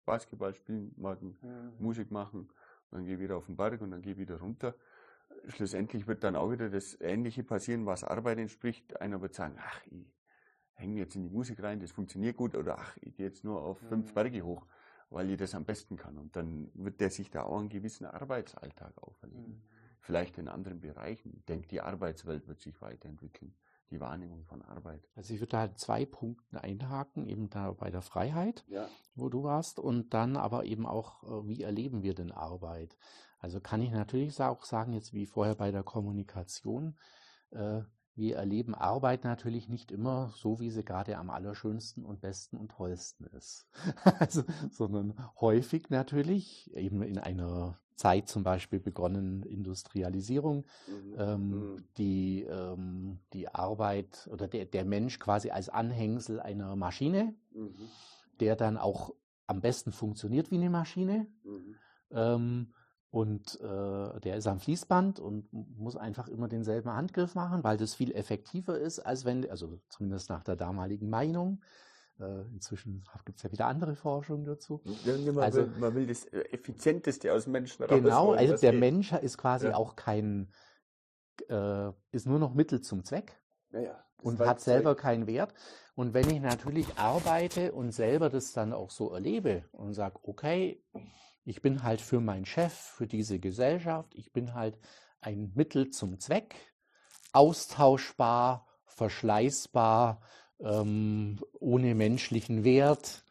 Basketball 0.05 0.53
spielen, 0.55 0.93
morgen 0.97 1.37
mhm. 1.41 1.73
Musik 1.79 2.11
machen, 2.11 2.49
dann 2.91 3.05
gehe 3.05 3.19
wieder 3.19 3.37
auf 3.37 3.45
den 3.45 3.55
Berg 3.55 3.81
und 3.81 3.91
dann 3.91 4.01
gehe 4.01 4.17
wieder 4.17 4.39
runter 4.39 4.75
schlussendlich 5.47 6.07
wird 6.07 6.23
dann 6.23 6.35
auch 6.35 6.51
wieder 6.51 6.69
das 6.69 6.99
Ähnliche 6.99 7.43
passieren, 7.43 7.85
was 7.85 8.03
Arbeit 8.03 8.37
entspricht. 8.37 8.99
Einer 9.01 9.21
wird 9.21 9.33
sagen, 9.33 9.55
ach, 9.59 9.81
ich 9.89 10.05
hänge 10.73 10.99
jetzt 10.99 11.15
in 11.15 11.23
die 11.23 11.29
Musik 11.29 11.61
rein, 11.61 11.79
das 11.79 11.91
funktioniert 11.91 12.37
gut, 12.37 12.55
oder 12.55 12.79
ach, 12.79 12.97
ich 13.01 13.15
gehe 13.15 13.25
jetzt 13.25 13.43
nur 13.43 13.61
auf 13.61 13.79
fünf 13.79 14.09
mhm. 14.09 14.13
Berge 14.13 14.41
hoch, 14.43 14.65
weil 15.09 15.29
ich 15.29 15.37
das 15.37 15.55
am 15.55 15.65
besten 15.65 15.97
kann. 15.97 16.17
Und 16.17 16.35
dann 16.35 16.69
wird 16.73 16.99
der 17.01 17.09
sich 17.09 17.29
da 17.29 17.43
auch 17.43 17.59
einen 17.59 17.69
gewissen 17.69 18.05
Arbeitsalltag 18.05 18.93
auferlegen. 19.01 19.55
Mhm. 19.55 19.61
Vielleicht 19.99 20.37
in 20.37 20.47
anderen 20.47 20.81
Bereichen. 20.81 21.33
Ich 21.35 21.45
denke, 21.45 21.67
die 21.67 21.81
Arbeitswelt 21.81 22.47
wird 22.47 22.59
sich 22.59 22.81
weiterentwickeln 22.81 23.53
die 23.91 23.99
Wahrnehmung 23.99 24.45
von 24.45 24.61
Arbeit. 24.61 25.07
Also 25.15 25.33
ich 25.33 25.39
würde 25.39 25.51
da 25.51 25.75
zwei 25.75 26.05
Punkte 26.05 26.63
einhaken, 26.63 27.27
eben 27.27 27.49
da 27.49 27.71
bei 27.71 27.91
der 27.91 28.01
Freiheit, 28.01 28.65
ja. 28.67 28.87
wo 29.15 29.29
du 29.29 29.43
warst, 29.43 29.79
und 29.79 30.13
dann 30.13 30.37
aber 30.37 30.65
eben 30.65 30.85
auch, 30.85 31.23
äh, 31.23 31.47
wie 31.47 31.61
erleben 31.61 32.01
wir 32.01 32.15
denn 32.15 32.31
Arbeit? 32.31 32.97
Also 33.39 33.59
kann 33.59 33.81
ich 33.81 33.91
natürlich 33.91 34.39
auch 34.41 34.63
sagen, 34.63 34.93
jetzt 34.93 35.13
wie 35.13 35.25
vorher 35.25 35.55
bei 35.55 35.71
der 35.71 35.83
Kommunikation, 35.83 36.97
äh, 37.51 37.81
wir 38.15 38.35
erleben 38.37 38.75
Arbeit 38.75 39.23
natürlich 39.23 39.69
nicht 39.69 39.91
immer 39.91 40.31
so, 40.35 40.59
wie 40.59 40.69
sie 40.69 40.83
gerade 40.83 41.17
am 41.17 41.29
allerschönsten 41.29 42.05
und 42.05 42.21
besten 42.21 42.57
und 42.57 42.71
tollsten 42.71 43.25
ist, 43.37 43.67
also, 44.19 44.43
sondern 44.69 45.13
häufig 45.39 45.89
natürlich 45.89 46.73
eben 46.75 47.01
in 47.01 47.17
einer 47.17 47.77
Zeit 47.95 48.27
zum 48.27 48.43
Beispiel 48.43 48.79
begonnen 48.79 49.43
Industrialisierung, 49.43 50.65
mhm. 50.87 51.15
Ähm, 51.17 51.49
mhm. 51.49 51.83
die, 51.97 52.43
ähm, 52.43 53.19
die 53.33 53.47
Arbeit 53.47 54.27
oder 54.31 54.47
der, 54.47 54.65
der 54.65 54.85
Mensch 54.85 55.19
quasi 55.19 55.51
als 55.51 55.69
Anhängsel 55.69 56.39
einer 56.39 56.75
Maschine, 56.75 57.35
mhm. 57.53 57.75
der 58.39 58.55
dann 58.55 58.77
auch 58.77 59.13
am 59.45 59.61
besten 59.61 59.91
funktioniert 59.91 60.49
wie 60.49 60.55
eine 60.55 60.71
Maschine. 60.71 61.27
Mhm. 61.43 61.75
Ähm, 62.09 62.73
und 63.11 63.59
äh, 63.59 64.19
der 64.21 64.37
ist 64.37 64.47
am 64.47 64.61
Fließband 64.61 65.19
und 65.19 65.51
muss 65.51 65.97
einfach 65.97 66.29
immer 66.29 66.47
denselben 66.47 66.89
Handgriff 66.91 67.35
machen, 67.35 67.61
weil 67.63 67.75
das 67.75 67.93
viel 67.93 68.13
effektiver 68.13 68.79
ist, 68.79 68.99
als 68.99 69.25
wenn, 69.25 69.49
also 69.49 69.79
zumindest 69.89 70.29
nach 70.29 70.43
der 70.43 70.55
damaligen 70.55 71.09
Meinung. 71.09 71.61
Äh, 72.19 72.43
inzwischen 72.53 73.03
gibt 73.25 73.37
es 73.37 73.43
ja 73.43 73.51
wieder 73.51 73.67
andere 73.67 73.95
Forschung 73.95 74.45
dazu. 74.45 74.81
Man, 75.05 75.39
also, 75.39 75.61
will, 75.61 75.79
man 75.79 75.95
will 75.95 76.07
das 76.07 76.23
äh, 76.25 76.39
Effizienteste 76.51 77.33
aus 77.33 77.47
Menschen 77.47 77.83
raus. 77.83 77.99
Genau, 78.01 78.31
also 78.31 78.55
der. 78.55 78.73
Mensch 78.73 79.11
ist 79.11 79.37
quasi 79.37 79.67
ja. 79.67 79.75
auch 79.75 79.97
kein, 79.97 80.49
äh, 81.49 81.89
ist 82.11 82.27
nur 82.27 82.39
noch 82.39 82.53
Mittel 82.53 82.79
zum 82.79 83.03
Zweck. 83.03 83.41
Ja, 83.73 84.05
und 84.21 84.39
hat 84.39 84.61
selber 84.61 84.95
keinen 84.95 85.27
Wert. 85.27 85.53
Und 85.95 86.13
wenn 86.13 86.29
ich 86.29 86.39
natürlich 86.39 86.97
arbeite 86.97 87.73
und 87.73 87.91
selber 87.91 88.29
das 88.29 88.53
dann 88.53 88.71
auch 88.71 88.91
so 88.91 89.11
erlebe 89.11 89.65
und 89.71 89.93
sage, 89.93 90.19
okay, 90.23 90.81
ich 91.45 91.61
bin 91.61 91.83
halt 91.83 92.01
für 92.01 92.19
meinen 92.19 92.45
Chef, 92.45 92.73
für 92.73 93.07
diese 93.07 93.39
Gesellschaft, 93.39 94.13
ich 94.15 94.31
bin 94.31 94.53
halt 94.53 94.77
ein 95.21 95.51
Mittel 95.55 95.89
zum 95.89 96.19
Zweck, 96.19 96.55
austauschbar, 97.33 98.67
verschleißbar, 98.85 100.21
ähm, 100.59 101.39
ohne 101.59 101.95
menschlichen 101.95 102.63
Wert, 102.63 103.23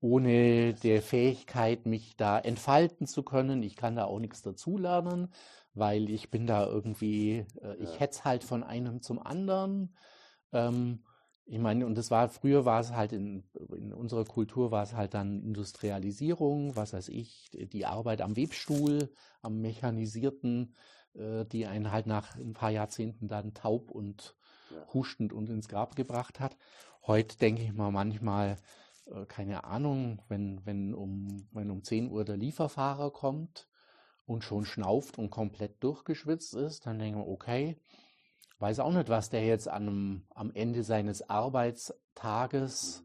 ohne 0.00 0.74
der 0.74 1.00
Fähigkeit, 1.02 1.86
mich 1.86 2.16
da 2.16 2.38
entfalten 2.38 3.06
zu 3.06 3.22
können. 3.22 3.62
Ich 3.62 3.76
kann 3.76 3.96
da 3.96 4.04
auch 4.04 4.18
nichts 4.18 4.42
dazulernen, 4.42 5.32
weil 5.74 6.10
ich 6.10 6.30
bin 6.30 6.46
da 6.46 6.66
irgendwie, 6.66 7.46
äh, 7.60 7.76
ich 7.78 8.00
hetz 8.00 8.24
halt 8.24 8.42
von 8.42 8.64
einem 8.64 9.00
zum 9.00 9.24
anderen. 9.24 9.94
Ähm, 10.52 11.04
ich 11.44 11.58
meine, 11.58 11.86
und 11.86 11.96
das 11.96 12.10
war, 12.10 12.28
früher 12.28 12.64
war 12.64 12.80
es 12.80 12.92
halt 12.92 13.12
in, 13.12 13.44
in 13.76 13.92
unserer 13.92 14.24
Kultur 14.24 14.70
war 14.70 14.82
es 14.82 14.94
halt 14.94 15.14
dann 15.14 15.42
Industrialisierung, 15.42 16.76
was 16.76 16.92
weiß 16.92 17.08
ich, 17.08 17.50
die 17.52 17.84
Arbeit 17.84 18.20
am 18.22 18.36
Webstuhl, 18.36 19.10
am 19.40 19.60
mechanisierten, 19.60 20.74
äh, 21.14 21.44
die 21.44 21.66
einen 21.66 21.90
halt 21.90 22.06
nach 22.06 22.36
ein 22.36 22.52
paar 22.52 22.70
Jahrzehnten 22.70 23.28
dann 23.28 23.54
taub 23.54 23.90
und 23.90 24.36
ja. 24.70 24.86
hustend 24.94 25.32
und 25.32 25.50
ins 25.50 25.68
Grab 25.68 25.96
gebracht 25.96 26.40
hat. 26.40 26.56
Heute 27.06 27.36
denke 27.36 27.62
ich 27.62 27.72
mal 27.72 27.90
manchmal, 27.90 28.56
äh, 29.06 29.26
keine 29.26 29.64
Ahnung, 29.64 30.22
wenn, 30.28 30.64
wenn 30.64 30.94
um, 30.94 31.48
wenn 31.52 31.70
um 31.70 31.82
10 31.82 32.10
Uhr 32.10 32.24
der 32.24 32.36
Lieferfahrer 32.36 33.10
kommt 33.10 33.68
und 34.26 34.44
schon 34.44 34.64
schnauft 34.64 35.18
und 35.18 35.30
komplett 35.30 35.82
durchgeschwitzt 35.82 36.54
ist, 36.54 36.86
dann 36.86 36.98
denke 36.98 37.20
ich, 37.20 37.26
okay, 37.26 37.76
weiß 38.62 38.78
auch 38.78 38.92
nicht, 38.92 39.08
was 39.08 39.28
der 39.28 39.44
jetzt 39.44 39.66
am, 39.66 40.24
am 40.30 40.52
Ende 40.52 40.84
seines 40.84 41.28
Arbeitstages, 41.28 43.04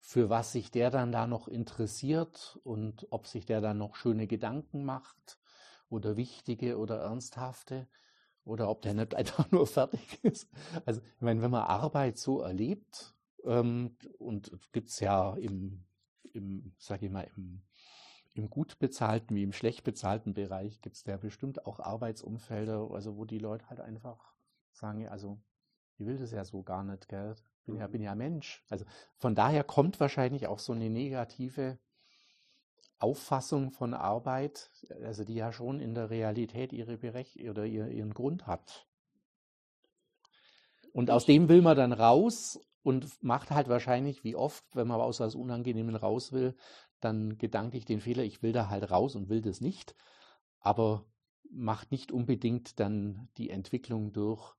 für 0.00 0.30
was 0.30 0.52
sich 0.52 0.70
der 0.70 0.90
dann 0.90 1.12
da 1.12 1.26
noch 1.26 1.48
interessiert 1.48 2.58
und 2.64 3.06
ob 3.10 3.26
sich 3.26 3.44
der 3.44 3.60
dann 3.60 3.78
noch 3.78 3.94
schöne 3.94 4.26
Gedanken 4.26 4.84
macht 4.84 5.38
oder 5.90 6.16
wichtige 6.16 6.78
oder 6.78 7.00
ernsthafte 7.00 7.88
oder 8.42 8.70
ob 8.70 8.80
der 8.80 8.94
nicht 8.94 9.14
einfach 9.14 9.50
nur 9.50 9.66
fertig 9.66 10.18
ist. 10.24 10.50
Also, 10.86 11.02
ich 11.02 11.20
meine, 11.20 11.42
wenn 11.42 11.50
man 11.50 11.64
Arbeit 11.64 12.16
so 12.16 12.40
erlebt, 12.40 13.14
ähm, 13.44 13.96
und 14.18 14.50
gibt 14.72 14.88
es 14.88 15.00
ja 15.00 15.34
im, 15.36 15.84
im, 16.32 16.74
sag 16.78 17.02
ich 17.02 17.10
mal, 17.10 17.30
im, 17.36 17.62
im 18.32 18.48
gut 18.48 18.78
bezahlten 18.78 19.36
wie 19.36 19.42
im 19.42 19.52
schlecht 19.52 19.84
bezahlten 19.84 20.32
Bereich 20.32 20.80
gibt 20.80 20.96
es 20.96 21.04
ja 21.04 21.18
bestimmt 21.18 21.66
auch 21.66 21.80
Arbeitsumfelder, 21.80 22.90
also 22.90 23.16
wo 23.16 23.26
die 23.26 23.38
Leute 23.38 23.68
halt 23.68 23.80
einfach 23.80 24.33
sagen, 24.76 25.08
also 25.08 25.40
ich 25.96 26.06
will 26.06 26.18
das 26.18 26.32
ja 26.32 26.44
so 26.44 26.62
gar 26.62 26.84
nicht, 26.84 27.08
gell? 27.08 27.34
Bin 27.64 27.76
ja, 27.76 27.86
bin 27.86 28.00
mhm. 28.00 28.06
ja 28.06 28.14
Mensch. 28.14 28.64
Also 28.68 28.84
von 29.16 29.34
daher 29.34 29.64
kommt 29.64 30.00
wahrscheinlich 30.00 30.46
auch 30.46 30.58
so 30.58 30.72
eine 30.72 30.90
negative 30.90 31.78
Auffassung 32.98 33.70
von 33.70 33.94
Arbeit, 33.94 34.70
also 35.02 35.24
die 35.24 35.34
ja 35.34 35.52
schon 35.52 35.80
in 35.80 35.94
der 35.94 36.10
Realität 36.10 36.72
ihre 36.72 36.98
Berech 36.98 37.48
oder 37.48 37.64
ihren 37.64 38.14
Grund 38.14 38.46
hat. 38.46 38.86
Und 40.92 41.10
aus 41.10 41.26
dem 41.26 41.48
will 41.48 41.60
man 41.60 41.76
dann 41.76 41.92
raus 41.92 42.60
und 42.82 43.22
macht 43.22 43.50
halt 43.50 43.68
wahrscheinlich, 43.68 44.24
wie 44.24 44.36
oft, 44.36 44.64
wenn 44.74 44.86
man 44.86 45.00
aus 45.00 45.20
was 45.20 45.34
Unangenehmen 45.34 45.96
raus 45.96 46.32
will, 46.32 46.54
dann 47.00 47.36
gedanklich 47.36 47.84
den 47.84 48.00
Fehler, 48.00 48.22
ich 48.22 48.42
will 48.42 48.52
da 48.52 48.68
halt 48.68 48.90
raus 48.90 49.16
und 49.16 49.28
will 49.28 49.42
das 49.42 49.60
nicht, 49.60 49.94
aber 50.60 51.04
macht 51.50 51.90
nicht 51.90 52.12
unbedingt 52.12 52.78
dann 52.80 53.28
die 53.36 53.50
Entwicklung 53.50 54.12
durch, 54.12 54.54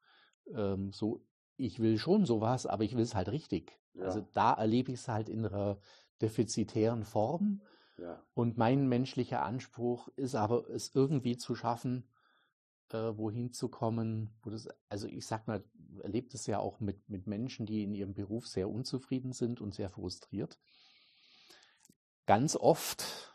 ähm, 0.53 0.91
so, 0.91 1.25
ich 1.57 1.79
will 1.79 1.97
schon 1.97 2.25
sowas, 2.25 2.65
aber 2.65 2.83
ich 2.83 2.95
will 2.95 3.03
es 3.03 3.15
halt 3.15 3.29
richtig. 3.29 3.79
Ja. 3.93 4.05
Also 4.05 4.27
da 4.33 4.53
erlebe 4.53 4.91
ich 4.91 4.99
es 4.99 5.07
halt 5.07 5.29
in 5.29 5.45
einer 5.45 5.79
defizitären 6.21 7.03
Form. 7.03 7.61
Ja. 7.97 8.21
Und 8.33 8.57
mein 8.57 8.87
menschlicher 8.87 9.43
Anspruch 9.43 10.09
ist 10.15 10.35
aber, 10.35 10.69
es 10.69 10.93
irgendwie 10.93 11.37
zu 11.37 11.55
schaffen, 11.55 12.09
äh, 12.91 13.17
wohin 13.17 13.51
zu 13.51 13.69
kommen, 13.69 14.35
wo 14.43 14.49
das, 14.49 14.67
also 14.89 15.07
ich 15.07 15.25
sag 15.25 15.47
mal, 15.47 15.63
erlebt 16.03 16.33
es 16.33 16.45
ja 16.45 16.59
auch 16.59 16.79
mit, 16.79 17.09
mit 17.09 17.25
Menschen, 17.25 17.65
die 17.65 17.83
in 17.83 17.93
ihrem 17.93 18.13
Beruf 18.13 18.47
sehr 18.47 18.69
unzufrieden 18.69 19.31
sind 19.31 19.61
und 19.61 19.73
sehr 19.73 19.89
frustriert. 19.89 20.59
Ganz 22.25 22.55
oft 22.55 23.34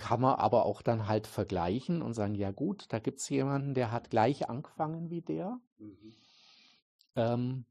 kann 0.00 0.22
man 0.22 0.36
aber 0.36 0.64
auch 0.64 0.80
dann 0.80 1.06
halt 1.06 1.26
vergleichen 1.26 2.00
und 2.00 2.14
sagen, 2.14 2.34
ja 2.34 2.52
gut, 2.52 2.86
da 2.88 2.98
gibt 2.98 3.20
es 3.20 3.28
jemanden, 3.28 3.74
der 3.74 3.92
hat 3.92 4.08
gleich 4.08 4.48
angefangen 4.48 5.10
wie 5.10 5.20
der 5.20 5.60
mhm. 5.76 6.14
ähm, 7.16 7.66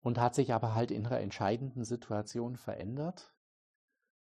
und 0.00 0.20
hat 0.20 0.36
sich 0.36 0.54
aber 0.54 0.76
halt 0.76 0.92
in 0.92 1.04
einer 1.04 1.18
entscheidenden 1.18 1.84
Situation 1.84 2.56
verändert. 2.56 3.34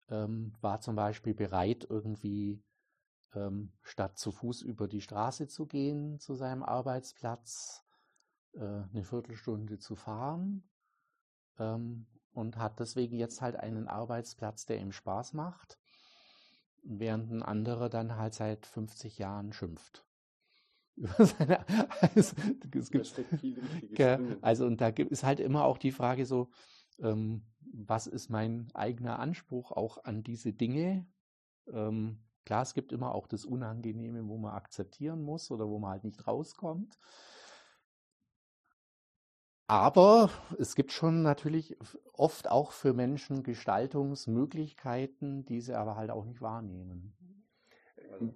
Ähm, 0.09 0.55
war 0.59 0.81
zum 0.81 0.95
Beispiel 0.95 1.35
bereit, 1.35 1.85
irgendwie 1.87 2.63
ähm, 3.35 3.71
statt 3.83 4.17
zu 4.17 4.31
Fuß 4.31 4.63
über 4.63 4.87
die 4.87 5.01
Straße 5.01 5.47
zu 5.47 5.67
gehen 5.67 6.19
zu 6.19 6.33
seinem 6.33 6.63
Arbeitsplatz, 6.63 7.85
äh, 8.53 8.59
eine 8.59 9.03
Viertelstunde 9.03 9.77
zu 9.77 9.95
fahren 9.95 10.67
ähm, 11.59 12.07
und 12.33 12.57
hat 12.57 12.79
deswegen 12.79 13.17
jetzt 13.17 13.43
halt 13.43 13.55
einen 13.55 13.87
Arbeitsplatz, 13.87 14.65
der 14.65 14.79
ihm 14.79 14.91
Spaß 14.91 15.33
macht 15.33 15.79
während 16.85 17.31
ein 17.31 17.43
anderer 17.43 17.89
dann 17.89 18.15
halt 18.15 18.33
seit 18.33 18.65
50 18.65 19.17
Jahren 19.17 19.53
schimpft. 19.53 20.05
Über 20.95 21.25
seine, 21.25 21.67
also, 21.99 22.35
es 22.73 22.89
gibt, 22.89 23.05
also 24.41 24.65
und 24.65 24.79
da 24.79 24.91
gibt 24.91 25.11
es 25.11 25.23
halt 25.23 25.39
immer 25.41 25.65
auch 25.65 25.77
die 25.77 25.91
Frage 25.91 26.25
so, 26.25 26.49
ähm, 26.99 27.43
was 27.59 28.07
ist 28.07 28.29
mein 28.29 28.69
eigener 28.73 29.19
Anspruch 29.19 29.71
auch 29.71 30.05
an 30.05 30.23
diese 30.23 30.53
Dinge? 30.53 31.05
Ähm, 31.67 32.23
klar, 32.45 32.61
es 32.61 32.73
gibt 32.73 32.93
immer 32.93 33.13
auch 33.13 33.27
das 33.27 33.43
Unangenehme, 33.43 34.25
wo 34.27 34.37
man 34.37 34.53
akzeptieren 34.53 35.21
muss 35.21 35.51
oder 35.51 35.67
wo 35.67 35.79
man 35.79 35.91
halt 35.91 36.03
nicht 36.05 36.25
rauskommt. 36.25 36.97
Aber 39.67 40.29
es 40.59 40.75
gibt 40.75 40.91
schon 40.91 41.23
natürlich 41.23 41.77
oft 42.13 42.49
auch 42.49 42.71
für 42.71 42.93
Menschen 42.93 43.43
Gestaltungsmöglichkeiten, 43.43 45.45
die 45.45 45.61
sie 45.61 45.73
aber 45.73 45.95
halt 45.95 46.11
auch 46.11 46.25
nicht 46.25 46.41
wahrnehmen. 46.41 47.13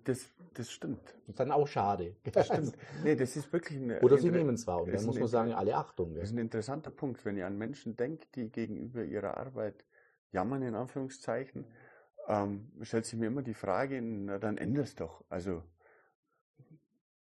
Das, 0.03 0.30
das 0.56 0.72
stimmt. 0.72 1.01
Das 1.06 1.30
ist 1.30 1.39
dann 1.39 1.51
auch 1.51 1.68
schade. 1.68 2.15
Das 2.34 2.47
stimmt. 2.47 2.76
Nee, 3.03 3.15
das 3.15 3.38
ist 3.38 3.53
wirklich 3.53 3.80
eine, 3.80 4.01
Oder 4.01 4.18
sie 4.18 4.31
nehmen 4.31 4.56
es 4.56 4.68
wahr 4.68 4.81
und 4.81 4.93
dann 4.93 5.06
muss 5.06 5.19
man 5.19 5.27
sagen, 5.27 5.53
alle 5.53 5.76
Achtung. 5.76 6.15
Das 6.15 6.26
ist 6.26 6.34
ein 6.34 6.39
interessanter 6.39 6.91
Punkt, 6.91 7.23
wenn 7.26 7.38
ihr 7.38 7.47
an 7.47 7.57
Menschen 7.57 7.95
denkt, 7.95 8.35
die 8.35 8.49
gegenüber 8.49 9.03
ihrer 9.03 9.38
Arbeit 9.38 9.85
jammern, 10.31 10.64
in 10.64 10.76
Anführungszeichen, 10.76 11.65
ähm, 12.27 12.72
stellt 12.81 13.06
sich 13.06 13.18
mir 13.18 13.27
immer 13.27 13.41
die 13.41 13.53
Frage, 13.53 14.01
na, 14.01 14.38
dann 14.38 14.57
ändert 14.57 14.85
es 14.85 14.95
doch. 14.95 15.23
Also 15.30 15.64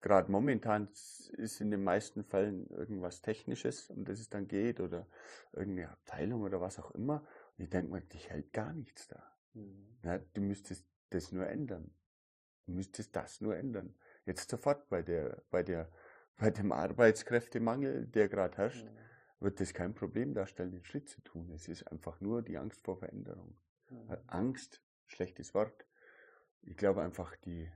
gerade 0.02 0.30
momentan 0.30 0.88
ist 0.88 1.60
in 1.60 1.70
den 1.70 1.82
meisten 1.82 2.24
Fällen 2.24 2.68
irgendwas 2.70 3.22
Technisches, 3.22 3.88
um 3.88 4.04
das 4.04 4.18
es 4.18 4.28
dann 4.28 4.48
geht, 4.48 4.80
oder 4.80 5.06
irgendeine 5.52 5.90
Abteilung 5.90 6.42
oder 6.42 6.60
was 6.60 6.78
auch 6.78 6.90
immer. 6.90 7.24
Und 7.56 7.64
ich 7.64 7.70
denke 7.70 7.92
mir, 7.92 8.00
dich 8.02 8.28
hält 8.28 8.52
gar 8.52 8.72
nichts 8.72 9.08
da. 9.08 9.22
Mhm. 9.54 9.96
Ja, 10.02 10.18
du 10.18 10.40
müsstest 10.40 10.86
das 11.10 11.30
nur 11.32 11.46
ändern. 11.46 11.94
Du 12.66 12.72
müsstest 12.72 13.14
das 13.14 13.40
nur 13.40 13.56
ändern. 13.56 13.94
Jetzt 14.26 14.50
sofort 14.50 14.88
bei 14.88 15.02
der, 15.02 15.42
bei 15.50 15.62
der, 15.62 15.90
bei 16.36 16.50
dem 16.50 16.72
Arbeitskräftemangel, 16.72 18.06
der 18.08 18.28
gerade 18.28 18.56
herrscht, 18.56 18.84
mhm. 18.84 19.44
wird 19.44 19.60
das 19.60 19.72
kein 19.72 19.94
Problem 19.94 20.34
darstellen, 20.34 20.72
den 20.72 20.84
Schritt 20.84 21.08
zu 21.08 21.20
tun. 21.22 21.50
Es 21.52 21.68
ist 21.68 21.84
einfach 21.84 22.20
nur 22.20 22.42
die 22.42 22.58
Angst 22.58 22.82
vor 22.82 22.98
Veränderung. 22.98 23.56
Mhm. 23.88 24.16
Angst, 24.26 24.82
schlechtes 25.06 25.54
Wort. 25.54 25.86
Ich 26.62 26.76
glaube 26.76 27.02
einfach, 27.02 27.36
die, 27.36 27.70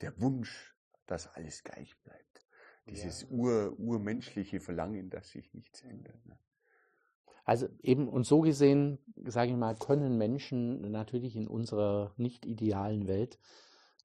der 0.00 0.20
Wunsch, 0.20 0.74
dass 1.06 1.26
alles 1.34 1.62
gleich 1.62 1.96
bleibt. 2.02 2.46
Dieses 2.86 3.22
ja. 3.22 3.28
ur, 3.28 3.78
urmenschliche 3.78 4.60
Verlangen, 4.60 5.08
dass 5.08 5.30
sich 5.30 5.52
nichts 5.54 5.82
ändert. 5.82 6.24
Ne? 6.26 6.38
Also 7.44 7.68
eben, 7.82 8.08
und 8.08 8.24
so 8.24 8.40
gesehen, 8.40 8.98
sage 9.24 9.50
ich 9.50 9.56
mal, 9.56 9.74
können 9.74 10.18
Menschen 10.18 10.90
natürlich 10.90 11.36
in 11.36 11.46
unserer 11.46 12.12
nicht 12.16 12.46
idealen 12.46 13.06
Welt 13.06 13.38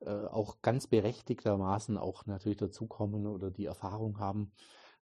äh, 0.02 0.10
auch 0.10 0.62
ganz 0.62 0.88
berechtigtermaßen 0.88 1.98
auch 1.98 2.26
natürlich 2.26 2.58
dazukommen 2.58 3.28
oder 3.28 3.52
die 3.52 3.66
Erfahrung 3.66 4.20
haben, 4.20 4.52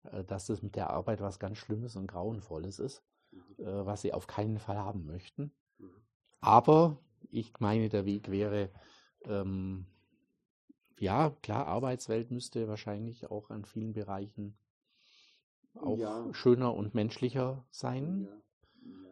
äh, 0.04 0.24
dass 0.24 0.48
das 0.48 0.62
mit 0.62 0.76
der 0.76 0.90
Arbeit 0.90 1.22
was 1.22 1.40
ganz 1.40 1.58
Schlimmes 1.58 1.96
und 1.96 2.08
Grauenvolles 2.08 2.80
ist, 2.80 3.04
mhm. 3.32 3.66
äh, 3.66 3.86
was 3.86 4.02
sie 4.02 4.14
auf 4.14 4.28
keinen 4.28 4.60
Fall 4.60 4.78
haben 4.78 5.06
möchten. 5.06 5.52
Mhm. 5.78 5.92
Aber 6.40 6.98
ich 7.30 7.54
meine, 7.60 7.90
der 7.90 8.06
Weg 8.06 8.30
wäre, 8.32 8.70
ähm, 9.24 9.86
ja, 11.00 11.32
klar, 11.42 11.68
Arbeitswelt 11.68 12.32
müsste 12.32 12.68
wahrscheinlich 12.68 13.30
auch 13.30 13.50
an 13.50 13.66
vielen 13.66 13.94
Bereichen 13.94 14.58
auch 15.74 15.98
ja. 15.98 16.34
schöner 16.34 16.74
und 16.74 16.96
menschlicher 16.96 17.66
sein. 17.70 18.28
Ja. 18.28 18.92
Ja. 18.92 19.10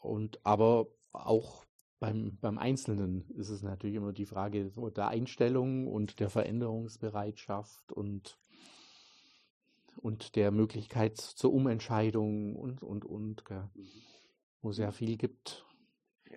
Und 0.00 0.44
aber 0.44 0.86
auch 1.12 1.64
beim, 2.00 2.38
beim 2.40 2.58
Einzelnen 2.58 3.28
ist 3.36 3.50
es 3.50 3.62
natürlich 3.62 3.96
immer 3.96 4.12
die 4.12 4.26
Frage 4.26 4.70
der 4.70 5.08
Einstellung 5.08 5.86
und 5.86 6.18
der 6.18 6.30
Veränderungsbereitschaft 6.30 7.92
und, 7.92 8.38
und 9.96 10.34
der 10.34 10.50
Möglichkeit 10.50 11.18
zur 11.18 11.52
Umentscheidung 11.52 12.56
und, 12.56 12.82
und, 12.82 13.04
und, 13.04 13.44
gell, 13.44 13.68
mhm. 13.74 13.86
wo 14.62 14.70
es 14.70 14.78
ja 14.78 14.90
viel 14.90 15.16
gibt 15.16 15.64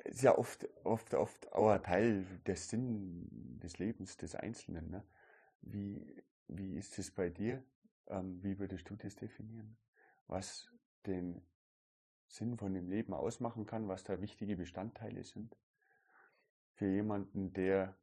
ist 0.04 0.22
ja 0.22 0.38
oft, 0.38 0.68
oft, 0.84 1.14
oft 1.14 1.52
auch 1.54 1.70
ein 1.70 1.84
Teil 1.84 2.26
des 2.46 2.70
Sinn 2.70 3.28
des 3.62 3.80
Lebens 3.80 4.18
des 4.18 4.36
Einzelnen. 4.36 4.90
Ne? 4.90 5.04
Wie, 5.62 6.24
wie 6.48 6.76
ist 6.76 6.98
es 7.00 7.12
bei 7.12 7.30
dir? 7.30 7.64
Ähm, 8.08 8.44
wie 8.44 8.60
würdest 8.60 8.90
du 8.90 8.96
das 8.96 9.16
definieren? 9.16 9.78
Was 10.28 10.72
den 11.06 11.42
Sinn 12.28 12.58
von 12.58 12.74
dem 12.74 12.90
Leben 12.90 13.14
ausmachen 13.14 13.66
kann, 13.66 13.88
was 13.88 14.04
da 14.04 14.22
wichtige 14.22 14.58
Bestandteile 14.58 15.24
sind? 15.24 15.56
Für 16.74 16.88
jemanden, 16.88 17.54
der 17.54 17.96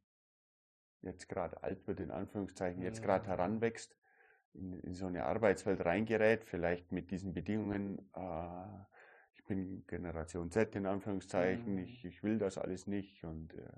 jetzt 1.01 1.29
gerade 1.29 1.61
alt 1.63 1.85
wird, 1.87 1.99
in 1.99 2.11
Anführungszeichen, 2.11 2.81
jetzt 2.81 3.03
gerade 3.03 3.27
heranwächst, 3.27 3.95
in, 4.53 4.73
in, 4.73 4.93
so 4.93 5.07
eine 5.07 5.25
Arbeitswelt 5.25 5.83
reingerät, 5.83 6.45
vielleicht 6.45 6.91
mit 6.91 7.11
diesen 7.11 7.33
Bedingungen 7.33 7.99
äh, 8.13 8.65
ich 9.43 9.47
bin 9.47 9.85
Generation 9.87 10.49
Z 10.51 10.73
in 10.75 10.85
Anführungszeichen, 10.85 11.73
mhm. 11.73 11.79
ich, 11.79 12.05
ich 12.05 12.23
will 12.23 12.37
das 12.37 12.57
alles 12.57 12.87
nicht 12.87 13.25
und 13.25 13.53
äh, 13.53 13.69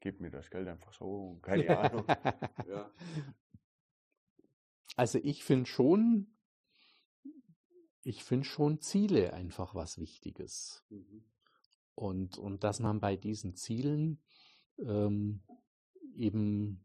gib 0.00 0.20
mir 0.20 0.30
das 0.30 0.50
Geld 0.50 0.66
einfach 0.66 0.92
so, 0.92 1.38
keine 1.42 1.78
Ahnung. 1.78 2.04
ja. 2.66 2.90
Also 4.96 5.20
ich 5.22 5.44
finde 5.44 5.66
schon, 5.66 6.26
ich 8.02 8.24
finde 8.24 8.46
schon 8.46 8.80
Ziele 8.80 9.32
einfach 9.32 9.76
was 9.76 9.98
Wichtiges. 9.98 10.84
Mhm. 10.90 11.24
Und, 11.94 12.38
und 12.38 12.64
dass 12.64 12.80
man 12.80 12.98
bei 12.98 13.16
diesen 13.16 13.54
Zielen 13.54 14.20
ähm, 14.78 15.42
eben 16.16 16.84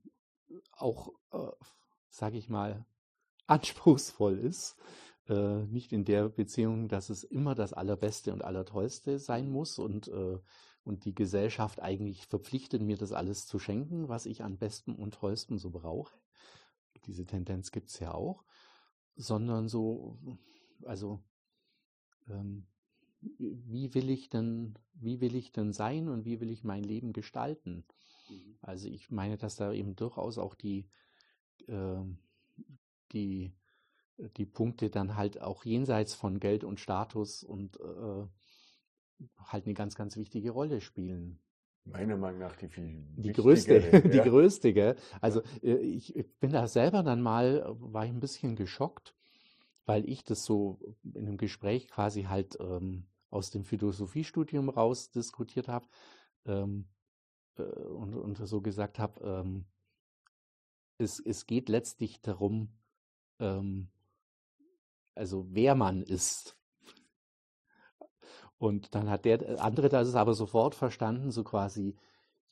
auch, 0.73 1.11
äh, 1.31 1.51
sage 2.09 2.37
ich 2.37 2.49
mal, 2.49 2.85
anspruchsvoll 3.47 4.37
ist 4.37 4.77
äh, 5.29 5.65
nicht 5.65 5.91
in 5.93 6.05
der 6.05 6.29
Beziehung, 6.29 6.87
dass 6.87 7.09
es 7.09 7.23
immer 7.23 7.55
das 7.55 7.73
Allerbeste 7.73 8.33
und 8.33 8.43
Allertollste 8.43 9.19
sein 9.19 9.49
muss 9.49 9.79
und, 9.79 10.07
äh, 10.07 10.39
und 10.83 11.05
die 11.05 11.13
Gesellschaft 11.13 11.81
eigentlich 11.81 12.27
verpflichtet, 12.27 12.81
mir 12.81 12.97
das 12.97 13.11
alles 13.11 13.45
zu 13.45 13.59
schenken, 13.59 14.07
was 14.07 14.25
ich 14.25 14.43
an 14.43 14.57
Bestem 14.57 14.95
und 14.95 15.15
Tollstem 15.15 15.57
so 15.57 15.69
brauche. 15.69 16.17
Diese 17.05 17.25
Tendenz 17.25 17.71
gibt 17.71 17.89
es 17.89 17.99
ja 17.99 18.13
auch. 18.13 18.43
Sondern 19.15 19.67
so, 19.67 20.17
also, 20.85 21.23
ähm, 22.29 22.67
wie 23.19 23.93
will 23.93 24.09
ich 24.09 24.29
denn, 24.29 24.77
wie 24.93 25.21
will 25.21 25.35
ich 25.35 25.51
denn 25.51 25.73
sein 25.73 26.07
und 26.07 26.25
wie 26.25 26.39
will 26.39 26.51
ich 26.51 26.63
mein 26.63 26.83
Leben 26.83 27.13
gestalten? 27.13 27.83
Mhm. 28.29 28.57
Also 28.61 28.87
ich 28.87 29.09
meine, 29.09 29.37
dass 29.37 29.55
da 29.55 29.73
eben 29.73 29.95
durchaus 29.95 30.37
auch 30.37 30.55
die, 30.55 30.87
äh, 31.67 32.03
die 33.11 33.53
die 34.17 34.45
Punkte 34.45 34.89
dann 34.89 35.15
halt 35.15 35.41
auch 35.41 35.63
jenseits 35.65 36.13
von 36.13 36.39
Geld 36.39 36.63
und 36.63 36.79
Status 36.79 37.43
und 37.43 37.79
äh, 37.79 38.27
halt 39.37 39.65
eine 39.65 39.73
ganz, 39.73 39.95
ganz 39.95 40.17
wichtige 40.17 40.51
Rolle 40.51 40.81
spielen. 40.81 41.39
Meiner 41.85 42.17
Meinung 42.17 42.41
nach 42.41 42.55
die 42.55 42.67
viel 42.67 43.05
die 43.15 43.31
größte, 43.31 43.77
ja. 43.91 43.99
die 44.01 44.29
größte, 44.29 44.73
gell? 44.73 44.95
Also 45.21 45.41
äh, 45.61 45.75
ich 45.75 46.13
bin 46.39 46.51
da 46.51 46.67
selber 46.67 47.03
dann 47.03 47.21
mal, 47.21 47.63
war 47.79 48.05
ich 48.05 48.11
ein 48.11 48.19
bisschen 48.19 48.55
geschockt, 48.55 49.15
weil 49.85 50.07
ich 50.09 50.23
das 50.23 50.43
so 50.43 50.79
in 51.03 51.27
einem 51.27 51.37
Gespräch 51.37 51.87
quasi 51.87 52.23
halt 52.23 52.57
ähm, 52.59 53.07
aus 53.29 53.51
dem 53.51 53.63
Philosophiestudium 53.63 54.69
raus 54.69 55.11
diskutiert 55.11 55.67
habe 55.67 55.87
ähm, 56.45 56.87
äh, 57.57 57.63
und, 57.63 58.15
und 58.15 58.35
so 58.35 58.61
gesagt 58.61 58.99
habe, 58.99 59.21
ähm, 59.23 59.65
es, 60.97 61.19
es 61.19 61.45
geht 61.45 61.69
letztlich 61.69 62.21
darum, 62.21 62.69
ähm, 63.39 63.89
also 65.17 65.45
wer 65.49 65.75
man 65.75 66.03
ist. 66.03 66.57
Und 68.57 68.95
dann 68.95 69.09
hat 69.09 69.25
der 69.25 69.63
andere 69.63 69.89
das 69.89 70.15
aber 70.15 70.33
sofort 70.33 70.73
verstanden, 70.73 71.29
so 71.31 71.43
quasi, 71.43 71.95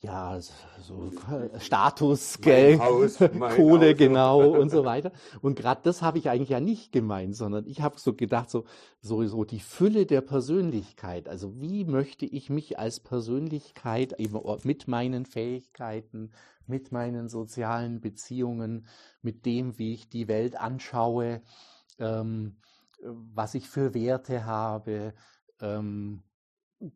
ja, 0.00 0.38
so 0.80 1.10
Status, 1.58 2.40
Geld, 2.40 2.78
Kohle, 3.56 3.90
Haus. 3.90 3.98
genau 3.98 4.50
und 4.50 4.70
so 4.70 4.84
weiter. 4.84 5.10
Und 5.40 5.56
gerade 5.56 5.80
das 5.82 6.02
habe 6.02 6.18
ich 6.18 6.30
eigentlich 6.30 6.50
ja 6.50 6.60
nicht 6.60 6.92
gemeint, 6.92 7.34
sondern 7.34 7.66
ich 7.66 7.80
habe 7.80 7.98
so 7.98 8.14
gedacht, 8.14 8.50
so, 8.50 8.64
so, 9.00 9.24
so 9.26 9.44
die 9.44 9.58
Fülle 9.58 10.06
der 10.06 10.20
Persönlichkeit. 10.20 11.28
Also 11.28 11.60
wie 11.60 11.84
möchte 11.84 12.24
ich 12.24 12.50
mich 12.50 12.78
als 12.78 13.00
Persönlichkeit 13.00 14.20
eben 14.20 14.40
mit 14.62 14.86
meinen 14.86 15.26
Fähigkeiten, 15.26 16.30
mit 16.68 16.92
meinen 16.92 17.28
sozialen 17.28 18.00
Beziehungen, 18.00 18.86
mit 19.22 19.44
dem, 19.44 19.76
wie 19.78 19.92
ich 19.92 20.08
die 20.08 20.28
Welt 20.28 20.56
anschaue, 20.56 21.42
ähm, 21.98 22.56
was 23.02 23.54
ich 23.54 23.68
für 23.68 23.94
Werte 23.94 24.44
habe, 24.44 25.14
ähm, 25.60 26.22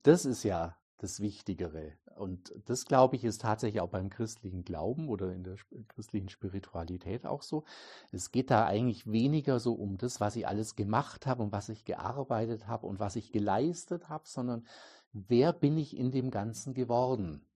das 0.02 0.24
ist 0.24 0.42
ja 0.44 0.76
das 0.98 1.20
Wichtigere. 1.20 1.94
Und 2.16 2.52
das, 2.66 2.84
glaube 2.84 3.16
ich, 3.16 3.24
ist 3.24 3.40
tatsächlich 3.40 3.80
auch 3.80 3.88
beim 3.88 4.10
christlichen 4.10 4.62
Glauben 4.62 5.08
oder 5.08 5.32
in 5.32 5.42
der 5.42 5.56
christlichen 5.88 6.28
Spiritualität 6.28 7.24
auch 7.24 7.42
so. 7.42 7.64
Es 8.12 8.30
geht 8.30 8.50
da 8.50 8.66
eigentlich 8.66 9.10
weniger 9.10 9.58
so 9.58 9.72
um 9.72 9.96
das, 9.96 10.20
was 10.20 10.36
ich 10.36 10.46
alles 10.46 10.76
gemacht 10.76 11.26
habe 11.26 11.42
und 11.42 11.52
was 11.52 11.70
ich 11.70 11.86
gearbeitet 11.86 12.66
habe 12.66 12.86
und 12.86 13.00
was 13.00 13.16
ich 13.16 13.32
geleistet 13.32 14.10
habe, 14.10 14.24
sondern 14.26 14.66
wer 15.12 15.54
bin 15.54 15.78
ich 15.78 15.96
in 15.96 16.10
dem 16.10 16.30
Ganzen 16.30 16.74
geworden? 16.74 17.46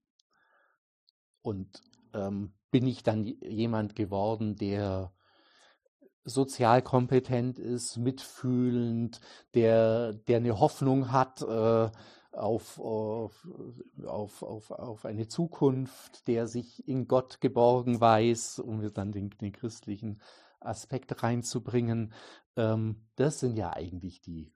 Und 1.43 1.83
ähm, 2.13 2.53
bin 2.71 2.87
ich 2.87 3.03
dann 3.03 3.23
jemand 3.23 3.95
geworden, 3.95 4.55
der 4.55 5.13
sozial 6.25 6.81
kompetent 6.81 7.59
ist, 7.59 7.97
mitfühlend, 7.97 9.21
der, 9.53 10.13
der 10.13 10.37
eine 10.37 10.59
Hoffnung 10.59 11.11
hat 11.11 11.41
äh, 11.43 11.89
auf, 12.31 12.79
auf, 12.79 13.47
auf, 14.05 14.71
auf, 14.71 15.05
eine 15.05 15.27
Zukunft, 15.27 16.27
der 16.27 16.47
sich 16.47 16.87
in 16.87 17.07
Gott 17.07 17.39
geborgen 17.39 18.01
weiß, 18.01 18.59
um 18.59 18.91
dann 18.93 19.11
den, 19.11 19.29
den 19.29 19.53
christlichen 19.53 20.19
Aspekt 20.59 21.23
reinzubringen. 21.23 22.11
Ähm, 22.57 23.07
das 23.15 23.39
sind 23.39 23.55
ja 23.55 23.71
eigentlich 23.71 24.21
die 24.21 24.51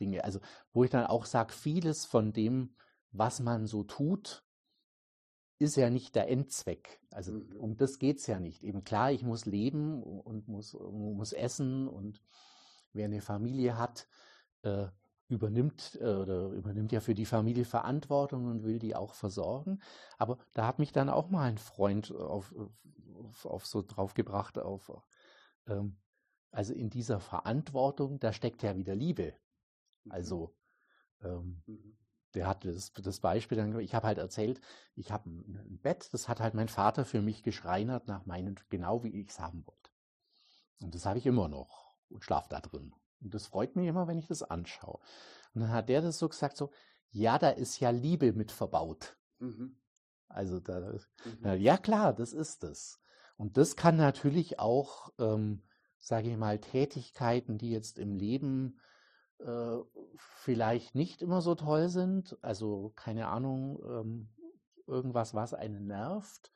Dinge. 0.00 0.24
Also, 0.24 0.40
wo 0.72 0.84
ich 0.84 0.90
dann 0.90 1.06
auch 1.06 1.24
sage, 1.24 1.52
vieles 1.52 2.04
von 2.04 2.32
dem, 2.32 2.74
was 3.12 3.40
man 3.40 3.66
so 3.66 3.84
tut, 3.84 4.41
ist 5.62 5.76
ja 5.76 5.90
nicht 5.90 6.14
der 6.14 6.28
Endzweck. 6.28 7.00
Also 7.10 7.32
mhm. 7.32 7.56
um 7.56 7.76
das 7.76 7.98
geht 7.98 8.18
es 8.18 8.26
ja 8.26 8.40
nicht. 8.40 8.62
Eben 8.62 8.84
klar, 8.84 9.12
ich 9.12 9.22
muss 9.22 9.46
leben 9.46 10.02
und 10.02 10.48
muss, 10.48 10.74
muss 10.74 11.32
essen 11.32 11.88
und 11.88 12.20
wer 12.92 13.06
eine 13.06 13.20
Familie 13.20 13.78
hat, 13.78 14.08
äh, 14.62 14.88
übernimmt 15.28 15.98
äh, 16.00 16.04
oder 16.04 16.48
übernimmt 16.48 16.92
ja 16.92 17.00
für 17.00 17.14
die 17.14 17.24
Familie 17.24 17.64
Verantwortung 17.64 18.46
und 18.46 18.64
will 18.64 18.78
die 18.78 18.94
auch 18.94 19.14
versorgen. 19.14 19.80
Aber 20.18 20.38
da 20.52 20.66
hat 20.66 20.78
mich 20.78 20.92
dann 20.92 21.08
auch 21.08 21.30
mal 21.30 21.48
ein 21.48 21.58
Freund 21.58 22.12
auf, 22.12 22.54
auf, 23.14 23.46
auf 23.46 23.66
so 23.66 23.82
drauf 23.82 24.14
gebracht, 24.14 24.58
auf 24.58 24.92
ähm, 25.66 25.96
also 26.50 26.74
in 26.74 26.90
dieser 26.90 27.18
Verantwortung, 27.18 28.20
da 28.20 28.32
steckt 28.34 28.62
ja 28.62 28.76
wieder 28.76 28.94
Liebe. 28.94 29.32
Mhm. 30.04 30.12
Also 30.12 30.54
ähm, 31.22 31.62
mhm 31.66 31.96
der 32.34 32.46
hatte 32.46 32.72
das, 32.72 32.92
das 32.92 33.20
Beispiel 33.20 33.58
dann, 33.58 33.78
ich 33.80 33.94
habe 33.94 34.06
halt 34.06 34.18
erzählt, 34.18 34.60
ich 34.94 35.10
habe 35.10 35.28
ein, 35.30 35.56
ein, 35.56 35.78
Bett, 35.78 36.12
das 36.12 36.28
hat 36.28 36.40
halt 36.40 36.54
mein 36.54 36.68
Vater 36.68 37.04
für 37.04 37.20
mich 37.20 37.42
geschreinert 37.42 38.08
nach 38.08 38.26
meinen, 38.26 38.58
genau 38.70 39.02
wie 39.04 39.20
ich 39.20 39.28
es 39.28 39.40
haben 39.40 39.66
wollte. 39.66 39.90
Und 40.80 40.94
das 40.94 41.06
habe 41.06 41.18
ich 41.18 41.26
immer 41.26 41.48
noch 41.48 41.94
und 42.08 42.24
schlafe 42.24 42.48
da 42.48 42.60
drin. 42.60 42.94
Und 43.20 43.34
das 43.34 43.46
freut 43.46 43.76
mich 43.76 43.86
immer, 43.86 44.08
wenn 44.08 44.18
ich 44.18 44.26
das 44.26 44.42
anschaue. 44.42 44.98
Und 45.54 45.60
dann 45.62 45.70
hat 45.70 45.88
der 45.88 46.02
das 46.02 46.18
so 46.18 46.28
gesagt, 46.28 46.56
so, 46.56 46.70
ja, 47.10 47.38
da 47.38 47.50
ist 47.50 47.78
ja 47.78 47.90
Liebe 47.90 48.32
mit 48.32 48.50
verbaut. 48.50 49.16
Mhm. 49.38 49.76
Also 50.28 50.60
da, 50.60 50.80
mhm. 51.24 51.60
ja 51.60 51.76
klar, 51.76 52.12
das 52.12 52.32
ist 52.32 52.64
es. 52.64 53.00
Und 53.36 53.56
das 53.56 53.76
kann 53.76 53.96
natürlich 53.96 54.58
auch, 54.58 55.12
ähm, 55.18 55.62
sage 55.98 56.30
ich 56.30 56.36
mal, 56.36 56.58
Tätigkeiten, 56.58 57.58
die 57.58 57.70
jetzt 57.70 57.98
im 57.98 58.14
Leben 58.14 58.78
äh, 59.44 59.78
vielleicht 60.18 60.94
nicht 60.94 61.22
immer 61.22 61.40
so 61.40 61.54
toll 61.54 61.88
sind. 61.88 62.36
Also 62.42 62.92
keine 62.96 63.28
Ahnung, 63.28 63.80
ähm, 63.84 64.28
irgendwas, 64.86 65.34
was 65.34 65.54
einen 65.54 65.86
nervt. 65.86 66.52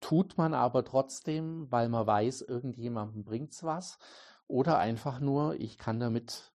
Tut 0.00 0.36
man 0.36 0.54
aber 0.54 0.84
trotzdem, 0.84 1.70
weil 1.70 1.88
man 1.88 2.06
weiß, 2.06 2.42
irgendjemandem 2.42 3.24
bringt's 3.24 3.62
was. 3.62 3.98
Oder 4.48 4.78
einfach 4.78 5.20
nur, 5.20 5.54
ich 5.60 5.78
kann 5.78 6.00
damit 6.00 6.52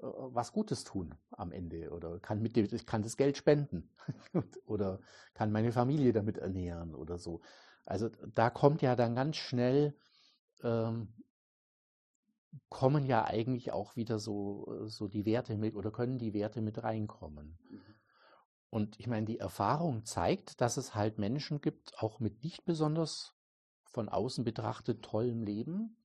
äh, 0.00 0.06
was 0.06 0.52
Gutes 0.52 0.84
tun 0.84 1.14
am 1.30 1.52
Ende 1.52 1.90
oder 1.90 2.20
kann 2.20 2.42
mit 2.42 2.56
dem, 2.56 2.66
ich 2.70 2.86
kann 2.86 3.02
das 3.02 3.16
Geld 3.16 3.36
spenden 3.36 3.90
oder 4.66 5.00
kann 5.34 5.52
meine 5.52 5.72
Familie 5.72 6.12
damit 6.12 6.38
ernähren 6.38 6.94
oder 6.94 7.18
so. 7.18 7.40
Also 7.86 8.10
da 8.34 8.50
kommt 8.50 8.82
ja 8.82 8.94
dann 8.94 9.14
ganz 9.14 9.36
schnell 9.36 9.96
ähm, 10.62 11.14
kommen 12.68 13.06
ja 13.06 13.24
eigentlich 13.24 13.72
auch 13.72 13.96
wieder 13.96 14.18
so, 14.18 14.66
äh, 14.70 14.88
so 14.88 15.08
die 15.08 15.24
Werte 15.24 15.56
mit 15.56 15.74
oder 15.74 15.90
können 15.90 16.18
die 16.18 16.34
Werte 16.34 16.60
mit 16.60 16.82
reinkommen. 16.82 17.58
Mhm. 17.70 17.80
Und 18.70 18.98
ich 18.98 19.06
meine, 19.06 19.26
die 19.26 19.38
Erfahrung 19.38 20.04
zeigt, 20.04 20.60
dass 20.62 20.78
es 20.78 20.94
halt 20.94 21.18
Menschen 21.18 21.60
gibt, 21.60 21.98
auch 21.98 22.20
mit 22.20 22.42
nicht 22.42 22.64
besonders 22.64 23.34
von 23.84 24.08
außen 24.08 24.44
betrachtet 24.44 25.04
tollem 25.04 25.42
Leben, 25.42 25.98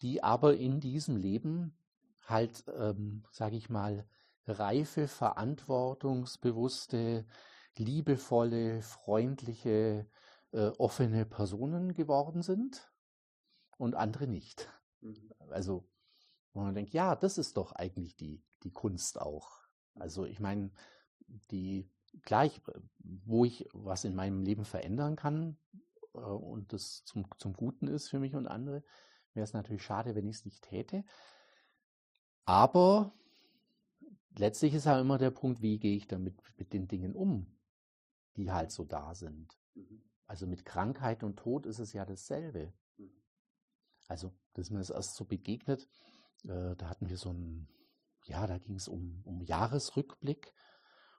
die 0.00 0.22
aber 0.22 0.56
in 0.56 0.80
diesem 0.80 1.16
Leben 1.16 1.76
halt, 2.24 2.64
ähm, 2.78 3.24
sage 3.30 3.56
ich 3.56 3.68
mal, 3.68 4.08
reife, 4.46 5.08
verantwortungsbewusste, 5.08 7.26
liebevolle, 7.76 8.80
freundliche, 8.80 10.06
äh, 10.52 10.68
offene 10.78 11.26
Personen 11.26 11.92
geworden 11.92 12.40
sind 12.42 12.90
und 13.76 13.94
andere 13.94 14.26
nicht. 14.26 14.70
Mhm. 15.06 15.32
Also, 15.50 15.88
wo 16.52 16.60
man 16.60 16.74
denkt, 16.74 16.92
ja, 16.92 17.14
das 17.14 17.38
ist 17.38 17.56
doch 17.56 17.72
eigentlich 17.72 18.16
die, 18.16 18.42
die 18.62 18.72
Kunst 18.72 19.20
auch. 19.20 19.60
Also, 19.94 20.24
ich 20.24 20.40
meine, 20.40 20.70
die, 21.50 21.88
gleich, 22.22 22.60
wo 22.98 23.44
ich 23.44 23.68
was 23.72 24.04
in 24.04 24.14
meinem 24.14 24.42
Leben 24.42 24.64
verändern 24.64 25.16
kann 25.16 25.56
äh, 26.14 26.18
und 26.18 26.72
das 26.72 27.04
zum, 27.04 27.26
zum 27.38 27.52
Guten 27.54 27.88
ist 27.88 28.08
für 28.08 28.18
mich 28.18 28.34
und 28.34 28.46
andere, 28.46 28.82
wäre 29.34 29.44
es 29.44 29.52
natürlich 29.52 29.82
schade, 29.82 30.14
wenn 30.14 30.26
ich 30.26 30.36
es 30.36 30.44
nicht 30.44 30.62
täte. 30.62 31.04
Aber 32.44 33.12
letztlich 34.36 34.74
ist 34.74 34.86
ja 34.86 34.98
immer 35.00 35.18
der 35.18 35.30
Punkt, 35.30 35.62
wie 35.62 35.78
gehe 35.78 35.96
ich 35.96 36.06
damit 36.06 36.36
mit 36.56 36.72
den 36.72 36.88
Dingen 36.88 37.14
um, 37.14 37.46
die 38.36 38.50
halt 38.50 38.70
so 38.70 38.84
da 38.84 39.14
sind. 39.14 39.58
Mhm. 39.74 40.02
Also 40.26 40.46
mit 40.46 40.64
Krankheit 40.64 41.22
und 41.22 41.36
Tod 41.36 41.66
ist 41.66 41.78
es 41.78 41.92
ja 41.92 42.04
dasselbe. 42.04 42.72
Also, 44.08 44.32
das 44.56 44.66
ist 44.66 44.70
mir 44.70 44.78
das 44.78 44.90
erst 44.90 45.16
so 45.16 45.24
begegnet. 45.26 45.86
Äh, 46.44 46.76
da 46.76 46.88
hatten 46.88 47.08
wir 47.08 47.18
so 47.18 47.30
ein, 47.30 47.68
ja, 48.24 48.46
da 48.46 48.56
ging 48.58 48.76
es 48.76 48.88
um, 48.88 49.20
um 49.24 49.42
Jahresrückblick. 49.42 50.52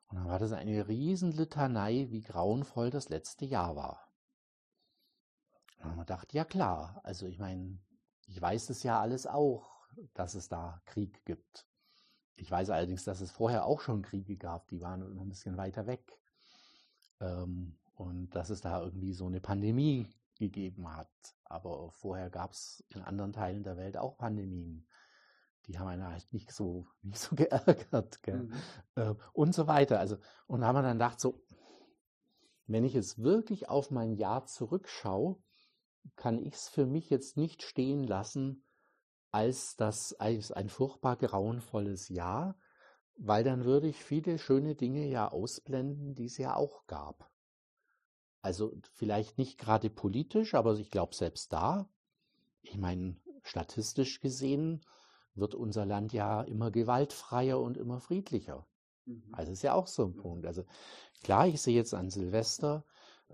Und 0.08 0.18
dann 0.18 0.28
war 0.28 0.40
das 0.40 0.54
eine 0.54 0.88
Riesenlitanei, 0.88 2.08
wie 2.10 2.22
grauenvoll 2.22 2.90
das 2.90 3.10
letzte 3.10 3.46
Jahr 3.46 3.76
war. 3.76 4.12
Und 5.76 5.84
dann 5.84 5.92
haben 5.92 5.98
wir 5.98 6.06
gedacht, 6.06 6.34
ja 6.34 6.46
klar, 6.46 7.00
also 7.04 7.28
ich 7.28 7.38
meine, 7.38 7.78
ich 8.26 8.42
weiß 8.42 8.72
es 8.72 8.82
ja 8.82 9.00
alles 9.00 9.28
auch, 9.28 9.70
dass 10.16 10.34
es 10.34 10.50
da 10.50 10.82
Krieg 10.86 11.24
gibt. 11.26 11.68
Ich 12.36 12.50
weiß 12.50 12.72
allerdings, 12.72 13.04
dass 13.04 13.22
es 13.22 13.32
vorher 13.32 13.66
auch 13.66 13.82
schon 13.82 14.02
Kriege 14.02 14.36
gab, 14.36 14.68
die 14.70 14.82
waren 14.82 15.14
noch 15.14 15.22
ein 15.22 15.30
bisschen 15.30 15.58
weiter 15.58 15.86
weg. 15.86 16.18
Ähm, 17.20 17.78
und 17.96 18.30
dass 18.32 18.50
es 18.50 18.62
da 18.62 18.82
irgendwie 18.82 19.14
so 19.14 19.28
eine 19.28 19.42
Pandemie 19.42 20.08
gegeben 20.38 20.96
hat. 20.96 21.10
Aber 21.46 21.92
vorher 21.92 22.30
gab 22.30 22.52
es 22.52 22.84
in 22.90 23.02
anderen 23.02 23.34
Teilen 23.34 23.64
der 23.64 23.78
Welt 23.78 23.98
auch 23.98 24.18
Pandemien. 24.18 24.88
Die 25.66 25.78
haben 25.78 25.88
einen 25.88 26.08
halt 26.08 26.32
nicht 26.32 26.52
so, 26.52 26.88
nicht 27.02 27.20
so 27.20 27.36
geärgert. 27.36 28.20
Mhm. 28.26 28.54
Äh, 28.96 29.16
und 29.34 29.54
so 29.54 29.68
weiter. 29.68 30.00
Also, 30.00 30.18
und 30.48 30.62
da 30.62 30.68
haben 30.68 30.76
wir 30.76 30.84
dann 30.84 30.98
gedacht, 30.98 31.20
so, 31.20 31.44
wenn 32.68 32.84
ich 32.84 32.94
jetzt 32.94 33.22
wirklich 33.22 33.70
auf 33.70 33.92
mein 33.92 34.14
Jahr 34.14 34.46
zurückschaue, 34.46 35.38
kann 36.16 36.40
ich 36.40 36.54
es 36.54 36.70
für 36.70 36.86
mich 36.86 37.10
jetzt 37.10 37.38
nicht 37.38 37.64
stehen 37.64 38.04
lassen 38.04 38.64
als 39.32 39.76
das 39.76 40.14
als 40.14 40.52
ein 40.52 40.70
furchtbar 40.70 41.18
grauenvolles 41.18 42.10
Jahr, 42.10 42.58
weil 43.18 43.44
dann 43.44 43.66
würde 43.66 43.88
ich 43.88 44.04
viele 44.04 44.38
schöne 44.38 44.76
Dinge 44.76 45.06
ja 45.06 45.30
ausblenden, 45.30 46.16
die 46.16 46.26
es 46.26 46.38
ja 46.38 46.56
auch 46.56 46.88
gab. 46.88 47.30
Also 48.48 48.72
vielleicht 48.94 49.38
nicht 49.38 49.58
gerade 49.58 49.90
politisch, 49.90 50.56
aber 50.56 50.80
ich 50.80 50.90
glaube 50.90 51.14
selbst 51.14 51.52
da, 51.52 51.90
ich 52.62 52.78
meine, 52.78 53.18
statistisch 53.44 54.22
gesehen 54.22 54.86
wird 55.36 55.54
unser 55.54 55.86
Land 55.86 56.14
ja 56.14 56.44
immer 56.44 56.72
gewaltfreier 56.72 57.60
und 57.60 57.76
immer 57.76 58.00
friedlicher. 58.00 58.66
Mhm. 59.04 59.26
Also 59.34 59.52
ist 59.52 59.64
ja 59.64 59.74
auch 59.74 59.88
so 59.88 60.06
ein 60.06 60.16
Punkt. 60.16 60.46
Also 60.46 60.64
klar, 61.22 61.46
ich 61.46 61.62
sehe 61.62 61.76
jetzt 61.76 61.94
an 61.94 62.10
Silvester, 62.10 62.86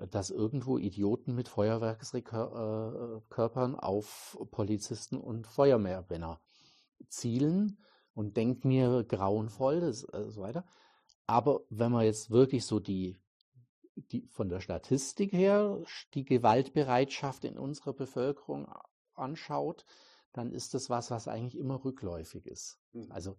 dass 0.10 0.32
irgendwo 0.32 0.80
Idioten 0.80 1.36
mit 1.36 1.48
Feuerwerkskörpern 1.48 3.76
auf 3.76 4.36
Polizisten 4.50 5.18
und 5.18 5.46
Feuerwehrmänner 5.46 6.42
zielen 7.08 7.78
und 8.16 8.36
denkt 8.36 8.66
mir 8.66 9.04
grauenvoll, 9.04 9.82
das, 9.82 10.06
äh, 10.12 10.32
so 10.32 10.42
weiter. 10.42 10.66
Aber 11.28 11.62
wenn 11.70 11.92
man 11.92 12.04
jetzt 12.04 12.32
wirklich 12.32 12.66
so 12.66 12.80
die, 12.80 13.20
die 13.96 14.28
von 14.28 14.50
der 14.50 14.60
Statistik 14.60 15.32
her 15.34 15.84
die 16.14 16.26
Gewaltbereitschaft 16.26 17.46
in 17.46 17.58
unserer 17.58 17.94
Bevölkerung 17.94 18.68
anschaut, 19.14 19.86
dann 20.32 20.52
ist 20.52 20.74
das 20.74 20.90
was, 20.90 21.12
was 21.12 21.28
eigentlich 21.28 21.58
immer 21.58 21.84
rückläufig 21.84 22.46
ist. 22.48 22.80
Mhm. 22.94 23.12
Also 23.12 23.38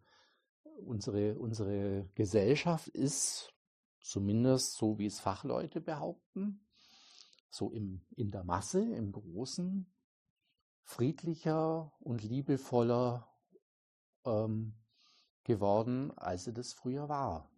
unsere, 0.85 1.39
unsere 1.39 2.09
Gesellschaft 2.15 2.89
ist 2.89 3.53
zumindest 4.01 4.75
so, 4.75 4.99
wie 4.99 5.07
es 5.07 5.21
Fachleute 5.21 5.81
behaupten, 5.81 6.67
so 7.51 7.71
im, 7.71 8.05
in 8.17 8.31
der 8.31 8.45
Masse, 8.45 8.83
im 8.83 9.13
Großen, 9.13 9.93
friedlicher 10.83 11.93
und 12.01 12.23
liebevoller 12.23 13.29
ähm, 14.25 14.75
geworden, 15.45 16.11
als 16.17 16.45
sie 16.45 16.53
das 16.53 16.73
früher 16.73 17.09
war. 17.09 17.51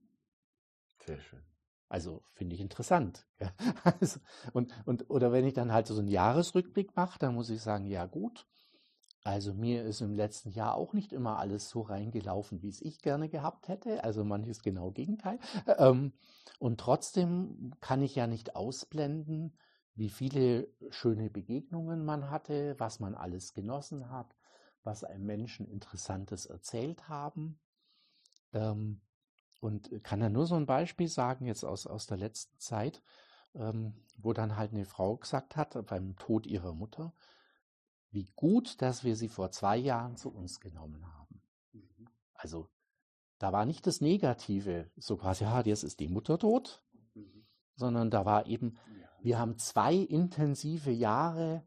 Sehr 1.05 1.21
schön. 1.21 1.43
Also 1.89 2.23
finde 2.35 2.55
ich 2.55 2.61
interessant. 2.61 3.27
Ja. 3.39 3.53
Also, 4.01 4.21
und, 4.53 4.75
und, 4.87 5.11
oder 5.11 5.31
wenn 5.31 5.45
ich 5.47 5.55
dann 5.55 5.73
halt 5.73 5.87
so 5.87 5.99
einen 5.99 6.09
Jahresrückblick 6.09 6.97
mache, 6.97 7.19
dann 7.19 7.35
muss 7.35 7.51
ich 7.51 7.61
sagen, 7.61 7.85
ja 7.85 8.07
gut, 8.07 8.47
also 9.25 9.53
mir 9.55 9.83
ist 9.85 10.01
im 10.01 10.15
letzten 10.15 10.51
Jahr 10.51 10.77
auch 10.77 10.93
nicht 10.93 11.13
immer 11.13 11.39
alles 11.39 11.69
so 11.69 11.83
reingelaufen, 11.83 12.63
wie 12.63 12.69
es 12.69 12.81
ich 12.81 13.01
gerne 13.03 13.29
gehabt 13.29 13.67
hätte. 13.67 14.05
Also 14.05 14.25
manches 14.25 14.63
genau 14.63 14.93
Gegenteil. 14.93 15.41
Ähm, 15.79 16.13
und 16.61 16.79
trotzdem 16.79 17.75
kann 17.81 18.03
ich 18.03 18.15
ja 18.15 18.29
nicht 18.29 18.55
ausblenden, 18.55 19.59
wie 19.97 20.11
viele 20.11 20.69
schöne 20.91 21.29
Begegnungen 21.29 22.05
man 22.05 22.31
hatte, 22.31 22.77
was 22.79 23.01
man 23.01 23.17
alles 23.17 23.53
genossen 23.53 24.11
hat, 24.11 24.37
was 24.85 25.03
einem 25.03 25.27
Menschen 25.27 25.67
Interessantes 25.67 26.47
erzählt 26.47 27.09
haben. 27.09 27.59
Ähm, 28.53 29.01
und 29.61 30.03
kann 30.05 30.21
da 30.21 30.29
nur 30.29 30.47
so 30.47 30.55
ein 30.55 30.67
Beispiel 30.67 31.09
sagen, 31.09 31.47
jetzt 31.47 31.65
aus, 31.65 31.87
aus 31.87 32.07
der 32.07 32.19
letzten 32.19 32.59
Zeit, 32.59 33.03
ähm, 33.55 33.95
wo 34.19 34.33
dann 34.33 34.57
halt 34.57 34.73
eine 34.73 34.85
Frau 34.85 35.17
gesagt 35.17 35.57
hat, 35.57 35.87
beim 35.87 36.17
Tod 36.17 36.47
ihrer 36.47 36.73
Mutter, 36.73 37.13
wie 38.11 38.31
gut, 38.37 38.81
dass 38.83 39.05
wir 39.05 39.17
sie 39.17 39.29
vor 39.29 39.51
zwei 39.51 39.77
Jahren 39.77 40.17
zu 40.17 40.31
uns 40.31 40.61
genommen 40.61 41.07
haben. 41.07 41.43
Mhm. 41.73 42.09
Also 42.35 42.69
da 43.39 43.53
war 43.53 43.67
nicht 43.67 43.87
das 43.87 44.01
Negative, 44.01 44.91
so 44.97 45.17
quasi, 45.17 45.45
ja, 45.45 45.61
jetzt 45.63 45.83
ist 45.83 46.01
die 46.01 46.09
Mutter 46.09 46.39
tot, 46.39 46.83
mhm. 47.15 47.47
sondern 47.75 48.11
da 48.11 48.25
war 48.25 48.47
eben, 48.47 48.79
wir 49.21 49.39
haben 49.39 49.59
zwei 49.59 49.95
intensive 49.95 50.91
Jahre 50.91 51.67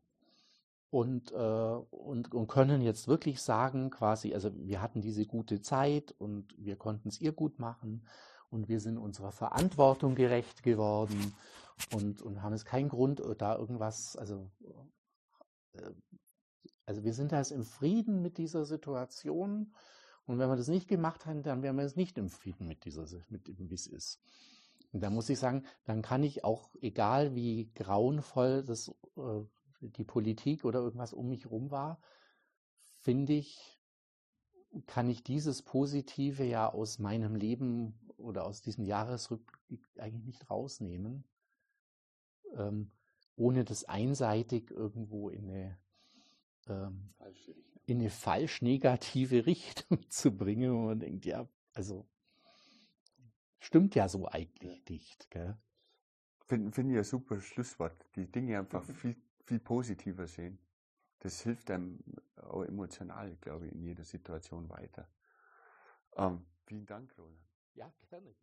und, 0.91 1.31
äh, 1.31 1.35
und, 1.35 2.33
und 2.33 2.47
können 2.47 2.81
jetzt 2.81 3.07
wirklich 3.07 3.41
sagen, 3.41 3.89
quasi, 3.89 4.33
also 4.33 4.51
wir 4.55 4.81
hatten 4.81 5.01
diese 5.01 5.25
gute 5.25 5.61
Zeit 5.61 6.13
und 6.17 6.55
wir 6.57 6.75
konnten 6.75 7.09
es 7.09 7.21
ihr 7.21 7.31
gut 7.31 7.59
machen 7.59 8.07
und 8.49 8.67
wir 8.69 8.79
sind 8.79 8.97
unserer 8.97 9.31
Verantwortung 9.31 10.15
gerecht 10.15 10.63
geworden 10.63 11.33
und, 11.93 12.21
und 12.21 12.41
haben 12.41 12.53
es 12.53 12.65
keinen 12.65 12.89
Grund, 12.89 13.19
äh, 13.19 13.35
da 13.35 13.55
irgendwas, 13.55 14.15
also, 14.15 14.49
äh, 15.73 15.91
also 16.85 17.03
wir 17.03 17.13
sind 17.13 17.31
da 17.31 17.37
jetzt 17.37 17.51
im 17.51 17.63
Frieden 17.63 18.21
mit 18.23 18.39
dieser 18.39 18.65
Situation 18.65 19.73
und 20.25 20.39
wenn 20.39 20.49
wir 20.49 20.55
das 20.55 20.67
nicht 20.69 20.87
gemacht 20.87 21.27
hätten, 21.27 21.43
dann 21.43 21.61
wären 21.61 21.75
wir 21.75 21.83
jetzt 21.83 21.97
nicht 21.97 22.17
im 22.17 22.29
Frieden 22.29 22.67
mit 22.67 22.85
dieser, 22.85 23.05
mit 23.29 23.47
dem, 23.47 23.69
wie 23.69 23.75
es 23.75 23.85
ist. 23.85 24.19
Und 24.91 25.01
da 25.01 25.11
muss 25.11 25.29
ich 25.29 25.37
sagen, 25.37 25.65
dann 25.85 26.01
kann 26.01 26.23
ich 26.23 26.43
auch, 26.43 26.71
egal 26.81 27.35
wie 27.35 27.71
grauenvoll 27.75 28.63
das 28.63 28.89
äh, 29.17 29.43
die 29.81 30.03
Politik 30.03 30.65
oder 30.65 30.79
irgendwas 30.79 31.13
um 31.13 31.29
mich 31.29 31.45
herum 31.45 31.71
war, 31.71 32.01
finde 33.01 33.33
ich, 33.33 33.79
kann 34.85 35.09
ich 35.09 35.23
dieses 35.23 35.61
Positive 35.61 36.43
ja 36.43 36.71
aus 36.71 36.99
meinem 36.99 37.35
Leben 37.35 37.97
oder 38.17 38.45
aus 38.45 38.61
diesem 38.61 38.85
Jahresrückblick 38.85 39.81
eigentlich 39.97 40.25
nicht 40.25 40.49
rausnehmen, 40.49 41.23
ähm, 42.55 42.91
ohne 43.35 43.63
das 43.63 43.85
einseitig 43.85 44.69
irgendwo 44.69 45.29
in 45.29 45.49
eine, 45.49 45.77
ähm, 46.67 47.13
in 47.85 47.99
eine 47.99 48.09
falsch 48.09 48.61
negative 48.61 49.45
Richtung 49.45 50.09
zu 50.09 50.35
bringen, 50.35 50.73
wo 50.73 50.81
man 50.87 50.99
denkt, 50.99 51.25
ja, 51.25 51.47
also 51.73 52.05
stimmt 53.59 53.95
ja 53.95 54.07
so 54.09 54.27
eigentlich 54.27 54.83
nicht. 54.89 55.27
Finde 56.45 56.71
find 56.71 56.91
ich 56.91 56.97
ein 56.97 57.03
super 57.03 57.39
Schlusswort. 57.39 58.05
Die 58.15 58.29
Dinge 58.29 58.59
einfach 58.59 58.83
viel 58.93 59.15
viel 59.49 59.59
positiver 59.59 60.27
sehen. 60.27 60.59
Das 61.21 61.41
hilft 61.41 61.71
einem 61.71 61.99
auch 62.35 62.63
emotional, 62.63 63.35
glaube 63.41 63.65
ich, 63.65 63.71
in 63.73 63.81
jeder 63.81 64.03
Situation 64.03 64.69
weiter. 64.69 65.09
Ähm, 66.15 66.45
vielen 66.65 66.85
Dank, 66.85 67.17
Roland. 67.17 67.41
Ja, 67.73 67.91
gerne. 68.09 68.35